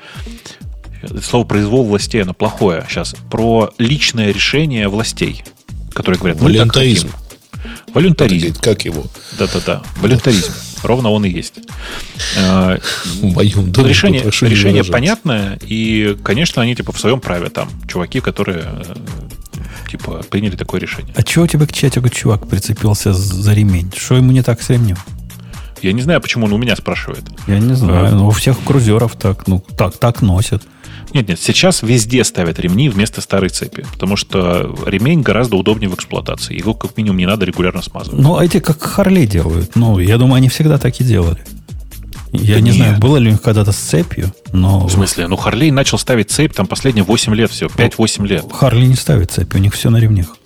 [1.23, 5.45] слово произвол властей, оно плохое сейчас, про личное решение властей,
[5.93, 7.11] которые говорят, ну, Волюнтаризм.
[7.95, 8.57] Волюнтаризм.
[8.61, 9.05] Как его?
[9.39, 9.83] Да-да-да.
[9.97, 10.53] Волюнтаризм.
[10.83, 11.55] Ровно он и есть.
[12.37, 12.79] Э,
[13.23, 17.69] моем доме решение решение понятное, и, конечно, они типа в своем праве там.
[17.87, 18.95] Чуваки, которые э,
[19.91, 21.13] типа приняли такое решение.
[21.17, 23.93] А чего у тебя к чатику чувак прицепился за ремень?
[23.97, 24.97] Что ему не так с ремнем?
[25.83, 27.25] Я не знаю, почему он у меня спрашивает.
[27.47, 28.15] Я не знаю.
[28.17, 30.65] Но у всех крузеров так, ну, так, так носят.
[31.15, 35.95] Нет, нет, сейчас везде ставят ремни вместо старой цепи, потому что ремень гораздо удобнее в
[35.95, 36.59] эксплуатации.
[36.59, 38.21] Его как минимум не надо регулярно смазывать.
[38.21, 39.75] Ну, а эти как Харли делают.
[39.77, 41.43] Ну, я думаю, они всегда так и делали.
[42.33, 42.77] Я да не нет.
[42.77, 44.87] знаю, было ли у них когда-то с цепью, но...
[44.87, 45.29] В смысле?
[45.29, 48.45] Ну, Харлей начал ставить цепь там последние 8 лет все, 5-8 лет.
[48.53, 50.37] Харли не ставит цепь, у них все на ремнях.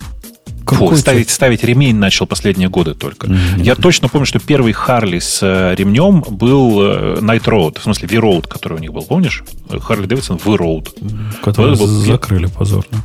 [0.65, 3.27] Фу, ставить, ставить ремень начал последние годы только.
[3.27, 3.63] Mm-hmm.
[3.63, 8.07] Я точно помню, что первый Харли с э, ремнем был э, Night Road, в смысле
[8.07, 9.43] V-Road, который у них был, помнишь?
[9.81, 11.41] Харли Дэвидсон V-Road.
[11.41, 13.03] Который вот закрыли позорно.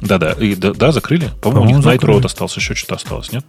[0.00, 1.30] Да-да, и, да, да, закрыли.
[1.42, 3.44] По-моему, По у них Night Road остался, еще что-то осталось, нет?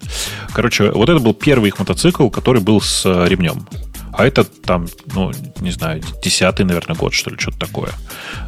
[0.53, 3.67] Короче, вот это был первый их мотоцикл, который был с э, ремнем.
[4.13, 7.91] А это там, ну, не знаю, десятый, наверное, год, что ли, что-то такое.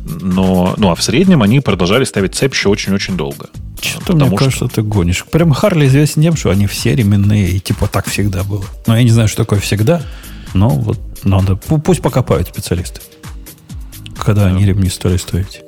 [0.04, 3.50] Но, ну, а в среднем они продолжали ставить цепь еще очень-очень долго.
[3.82, 4.68] Что-то мне кажется, что...
[4.68, 5.26] ты гонишь.
[5.26, 8.66] Прям Харли известен тем, что они все ременные, и типа так всегда было.
[8.88, 10.02] Но я не знаю, что такое всегда,
[10.54, 13.02] но вот надо, пусть покопают специалисты.
[14.18, 14.48] Когда да.
[14.50, 15.62] они ремни стали стоить.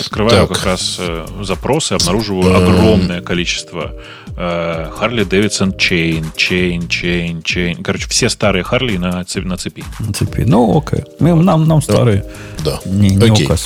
[0.00, 0.56] Открываю так.
[0.56, 3.94] как раз э, запросы, обнаруживаю огромное количество
[4.36, 7.84] Harley Davidson chain, chain, chain, chain.
[7.84, 9.46] Короче, все старые Харли на цепи.
[9.46, 9.84] На цепи.
[10.00, 10.40] На цепи.
[10.40, 11.04] Ну, окей.
[11.20, 12.24] Мы, нам, нам старые.
[12.64, 12.80] Да.
[12.84, 13.46] Не, не окей.
[13.46, 13.64] указ.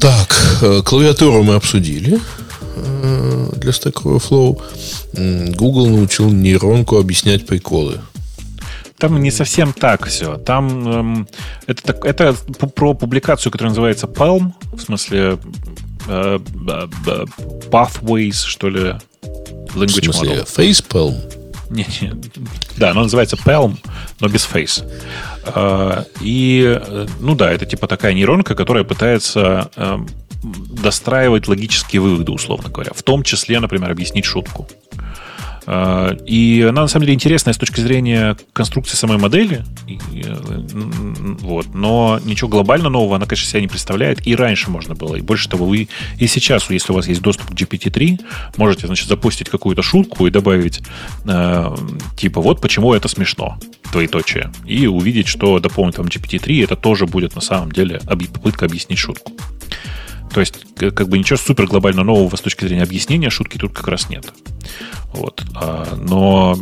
[0.00, 2.18] Так, э, клавиатуру мы обсудили
[2.76, 4.60] э, для Stack Overflow.
[5.56, 8.00] Google научил нейронку объяснять приколы.
[9.00, 10.36] Там не совсем так все.
[10.36, 11.28] Там эм,
[11.66, 12.34] это, это
[12.74, 15.38] про публикацию, которая называется Palm, в смысле
[16.06, 16.38] э,
[17.70, 18.96] Pathways, что ли,
[19.74, 20.46] Language В смысле, Model.
[20.46, 21.14] Facepalm?
[21.70, 22.12] Не, не.
[22.76, 23.78] Да, оно называется Palm,
[24.20, 24.84] но без Face.
[25.46, 26.80] А, и,
[27.20, 30.08] ну да, это типа такая нейронка, которая пытается эм,
[30.42, 32.92] достраивать логические выводы, условно говоря.
[32.94, 34.68] В том числе, например, объяснить шутку.
[35.66, 39.64] И она, на самом деле, интересная с точки зрения конструкции самой модели.
[41.40, 41.74] Вот.
[41.74, 44.26] Но ничего глобально нового она, конечно, себя не представляет.
[44.26, 45.16] И раньше можно было.
[45.16, 48.20] И больше того, вы и сейчас, если у вас есть доступ к GPT-3,
[48.56, 50.80] можете, значит, запустить какую-то шутку и добавить,
[51.26, 51.76] э,
[52.16, 53.58] типа, вот почему это смешно,
[53.92, 54.50] двоеточие.
[54.66, 59.32] И увидеть, что дополнительным GPT-3 это тоже будет на самом деле попытка объяснить шутку.
[60.32, 63.88] То есть, как бы ничего супер глобально нового с точки зрения объяснения шутки тут как
[63.88, 64.32] раз нет.
[65.12, 65.42] Вот.
[65.54, 66.56] А, но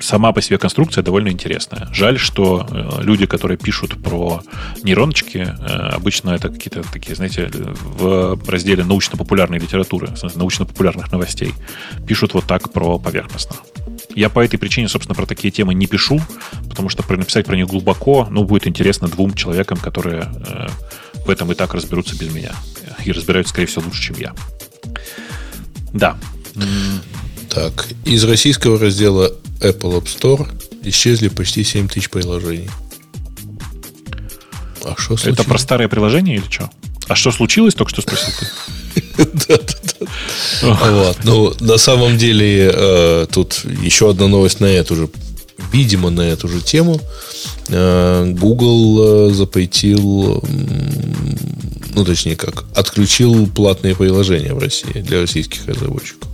[0.00, 1.88] сама по себе конструкция довольно интересная.
[1.92, 4.42] Жаль, что э, люди, которые пишут про
[4.82, 11.52] нейроночки, э, обычно это какие-то такие, знаете, в разделе научно-популярной литературы, научно-популярных новостей,
[12.06, 13.56] пишут вот так про поверхностно.
[14.14, 16.20] Я по этой причине, собственно, про такие темы не пишу,
[16.68, 20.68] потому что написать про них глубоко, ну, будет интересно двум человекам, которые э,
[21.24, 22.52] в этом и так разберутся без меня.
[23.04, 24.34] И разбираются, скорее всего, лучше, чем я.
[25.92, 26.18] Да.
[27.50, 30.48] Так, из российского раздела Apple App Store
[30.84, 32.70] исчезли почти 7 тысяч приложений.
[34.84, 35.38] А что случилось?
[35.38, 36.70] Это про старое приложение или что?
[37.08, 39.24] А что случилось, только что спросил ты?
[39.48, 40.74] Да-да-да.
[40.90, 41.18] Вот.
[41.24, 45.08] Ну, на самом деле, э, тут еще одна новость на эту же,
[45.72, 47.00] видимо, на эту же тему.
[47.68, 50.42] Э, Google э, запретил
[51.98, 56.28] ну точнее как, отключил платные приложения в России для российских разработчиков.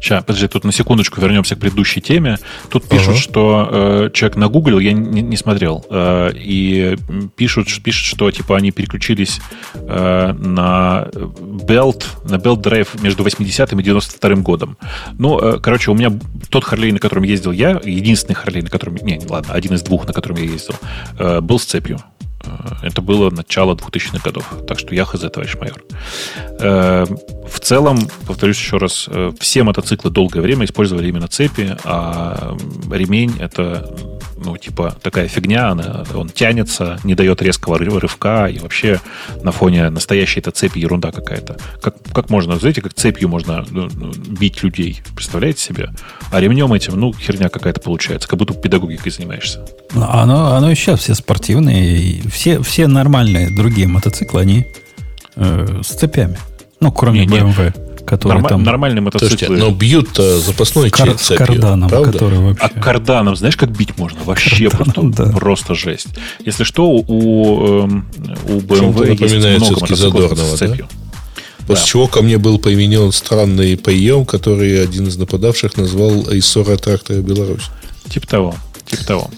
[0.00, 2.38] Сейчас, подожди, тут на секундочку вернемся к предыдущей теме.
[2.70, 3.18] Тут пишут, ага.
[3.18, 6.96] что э, человек нагуглил, я не, не смотрел, э, и
[7.36, 9.40] пишут, пишут, что типа они переключились
[9.74, 14.78] э, на Belt, на Belt Drive между 80-м и 92-м годом.
[15.18, 18.96] Ну, э, короче, у меня тот Харлей, на котором ездил я, единственный Харлей, на котором...
[19.02, 20.74] Не, ладно, один из двух, на котором я ездил,
[21.18, 21.98] э, был с цепью.
[22.44, 22.48] Э,
[22.82, 24.52] это было начало 2000-х годов.
[24.66, 25.82] Так что я хз, товарищ майор.
[26.60, 27.06] Э,
[27.48, 32.56] в целом, повторюсь еще раз, э, все мотоциклы долгое время использовали именно цепи, а
[32.90, 33.94] ремень— это
[34.42, 39.00] ну, типа, такая фигня, она, он тянется, не дает резкого рывка, и вообще
[39.42, 41.56] на фоне настоящей этой цепи ерунда какая-то.
[41.80, 45.90] Как, как можно, знаете, как цепью можно ну, ну бить людей, представляете себе?
[46.30, 49.64] А ремнем этим, ну, херня какая-то получается, как будто педагогикой занимаешься.
[49.94, 54.66] Ну, оно, оно и сейчас все спортивные, и все, все нормальные другие мотоциклы, они
[55.36, 56.38] э, с цепями.
[56.80, 57.74] Ну, кроме не, BMW.
[57.76, 58.62] Не который Норма- там...
[58.64, 59.38] Нормальные мотоциклы.
[59.38, 62.12] Слушайте, но бьют запасной Кар- цепью, с карданом, правда?
[62.12, 62.64] который вообще...
[62.64, 64.18] А карданом, знаешь, как бить можно?
[64.24, 65.32] Вообще кардан, просто, да.
[65.32, 66.08] просто жесть.
[66.44, 68.06] Если что, у, эм,
[68.48, 70.88] у BMW есть много Задорнова, с цепью.
[70.90, 70.96] Да?
[71.68, 71.88] После да.
[71.88, 77.70] чего ко мне был применен странный прием, который один из нападавших назвал Айсора трактора Беларусь.
[78.08, 78.54] Типа того.
[78.86, 79.30] Типа того.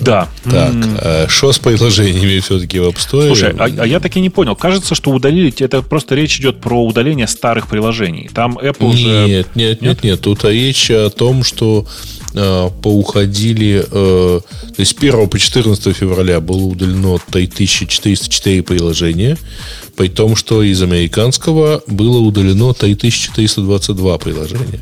[0.00, 0.28] Да.
[0.44, 3.26] Так, а что с приложениями все-таки в App Store?
[3.28, 4.56] Слушай, а, а я таки не понял.
[4.56, 8.30] Кажется, что удалили, это просто речь идет про удаление старых приложений.
[8.34, 9.26] Там Apple нет, уже...
[9.26, 10.20] Нет, нет, нет, нет.
[10.20, 11.86] Тут речь о том, что
[12.34, 13.84] э, поуходили...
[13.90, 19.38] Э, то есть с 1 по 14 февраля было удалено 3404 приложения,
[19.96, 24.80] при том, что из американского было удалено 3422 приложения.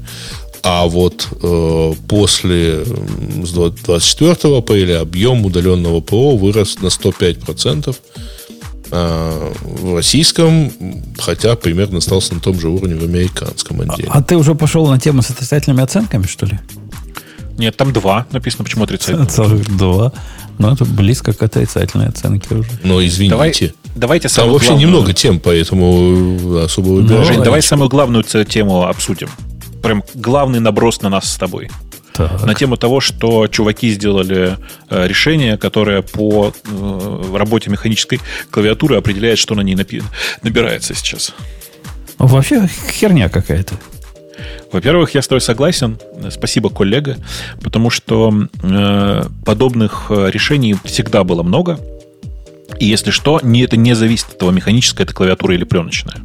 [0.63, 7.97] А вот э, после с 24 апреля объем удаленного ПО вырос на 105%.
[8.93, 10.73] А в российском,
[11.19, 14.09] хотя примерно остался на том же уровне в американском отделе.
[14.11, 16.59] А, а ты уже пошел на тему с отрицательными оценками, что ли?
[17.57, 19.29] Нет, там два написано, почему отрицательные.
[19.29, 20.13] Целых два.
[20.59, 22.69] Ну, это близко к отрицательной оценке уже.
[22.83, 23.35] Но извините.
[23.35, 24.89] Давай, давайте Там вообще главную...
[24.89, 27.29] немного тем, поэтому особо выбирать.
[27.29, 29.29] Жень, давай самую главную тему обсудим
[29.83, 31.71] прям главный наброс на нас с тобой.
[32.13, 32.45] Так.
[32.45, 34.59] На тему того, что чуваки сделали
[34.91, 40.03] э, решение, которое по э, работе механической клавиатуры определяет, что на ней напи-
[40.43, 41.33] набирается сейчас.
[42.19, 43.75] Вообще херня какая-то.
[44.73, 45.99] Во-первых, я с тобой согласен.
[46.31, 47.17] Спасибо, коллега.
[47.63, 51.79] Потому что э, подобных э, решений всегда было много.
[52.79, 56.17] И если что, не, это не зависит от того, механическая это клавиатура или пленочная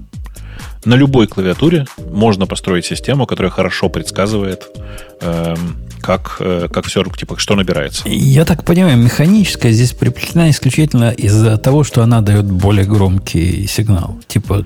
[0.85, 4.67] на любой клавиатуре можно построить систему, которая хорошо предсказывает,
[5.21, 5.55] э,
[6.01, 8.03] как, э, как все, типа, что набирается.
[8.07, 14.19] Я так понимаю, механическая здесь приплетена исключительно из-за того, что она дает более громкий сигнал.
[14.27, 14.65] Типа,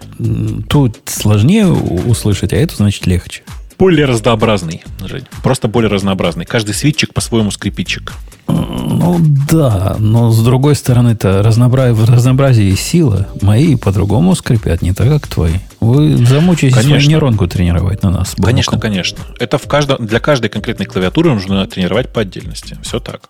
[0.69, 3.43] тут сложнее услышать, а это значит легче
[3.79, 5.23] более разнообразный, Жень.
[5.41, 6.45] Просто более разнообразный.
[6.45, 8.13] Каждый свитчик по-своему скрипичек.
[8.47, 9.17] Ну
[9.49, 13.27] да, но с другой стороны, это разнообразие, разнообразие и сила.
[13.41, 15.53] Мои по-другому скрипят, не так, как твои.
[15.79, 16.99] Вы замучаетесь конечно.
[16.99, 18.35] свою нейронку тренировать на нас.
[18.35, 19.19] Конечно, конечно.
[19.39, 22.77] Это в каждом, для каждой конкретной клавиатуры нужно тренировать по отдельности.
[22.83, 23.29] Все так.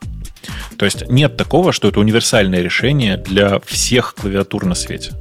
[0.77, 5.11] То есть нет такого, что это универсальное решение для всех клавиатур на свете.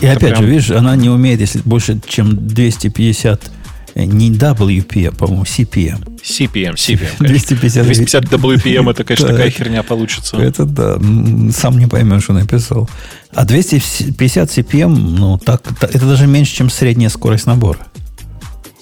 [0.00, 0.42] И это опять прям...
[0.42, 3.50] же, видишь, она не умеет, если больше, чем 250
[3.94, 6.18] э, не WP, а, по-моему, CPM.
[6.22, 7.16] CPM, CPM.
[7.18, 10.36] 250, 250 WPM это, конечно, такая херня получится.
[10.36, 10.98] Это да,
[11.52, 12.88] сам не поймешь, что написал.
[13.34, 17.78] А 250 CPM, ну, так, это даже меньше, чем средняя скорость набора.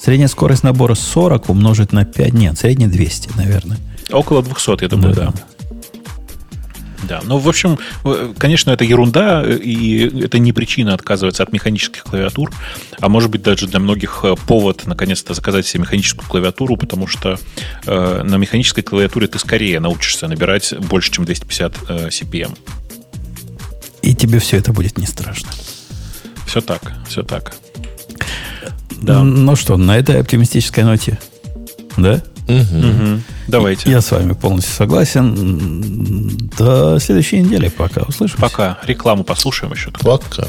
[0.00, 3.78] Средняя скорость набора 40 умножить на 5, нет, средняя 200, наверное.
[4.12, 5.24] Около 200, я думаю, да.
[5.26, 5.32] да.
[7.04, 7.78] Да, ну, в общем,
[8.38, 12.50] конечно, это ерунда, и это не причина отказываться от механических клавиатур,
[13.00, 17.38] а может быть даже для многих э, повод наконец-то заказать себе механическую клавиатуру, потому что
[17.86, 22.58] э, на механической клавиатуре ты скорее научишься набирать больше, чем 250 э, CPM.
[24.02, 25.50] И тебе все это будет не страшно.
[26.46, 27.54] Все так, все так.
[28.90, 29.22] Да.
[29.22, 31.18] Ну что, на этой оптимистической ноте,
[31.96, 32.22] да?
[32.48, 33.20] Угу.
[33.46, 33.90] Давайте.
[33.90, 36.48] Я с вами полностью согласен.
[36.58, 38.02] До следующей недели пока.
[38.02, 38.40] Услышимся.
[38.40, 38.78] Пока.
[38.84, 39.90] Рекламу послушаем еще.
[39.90, 40.48] Пока.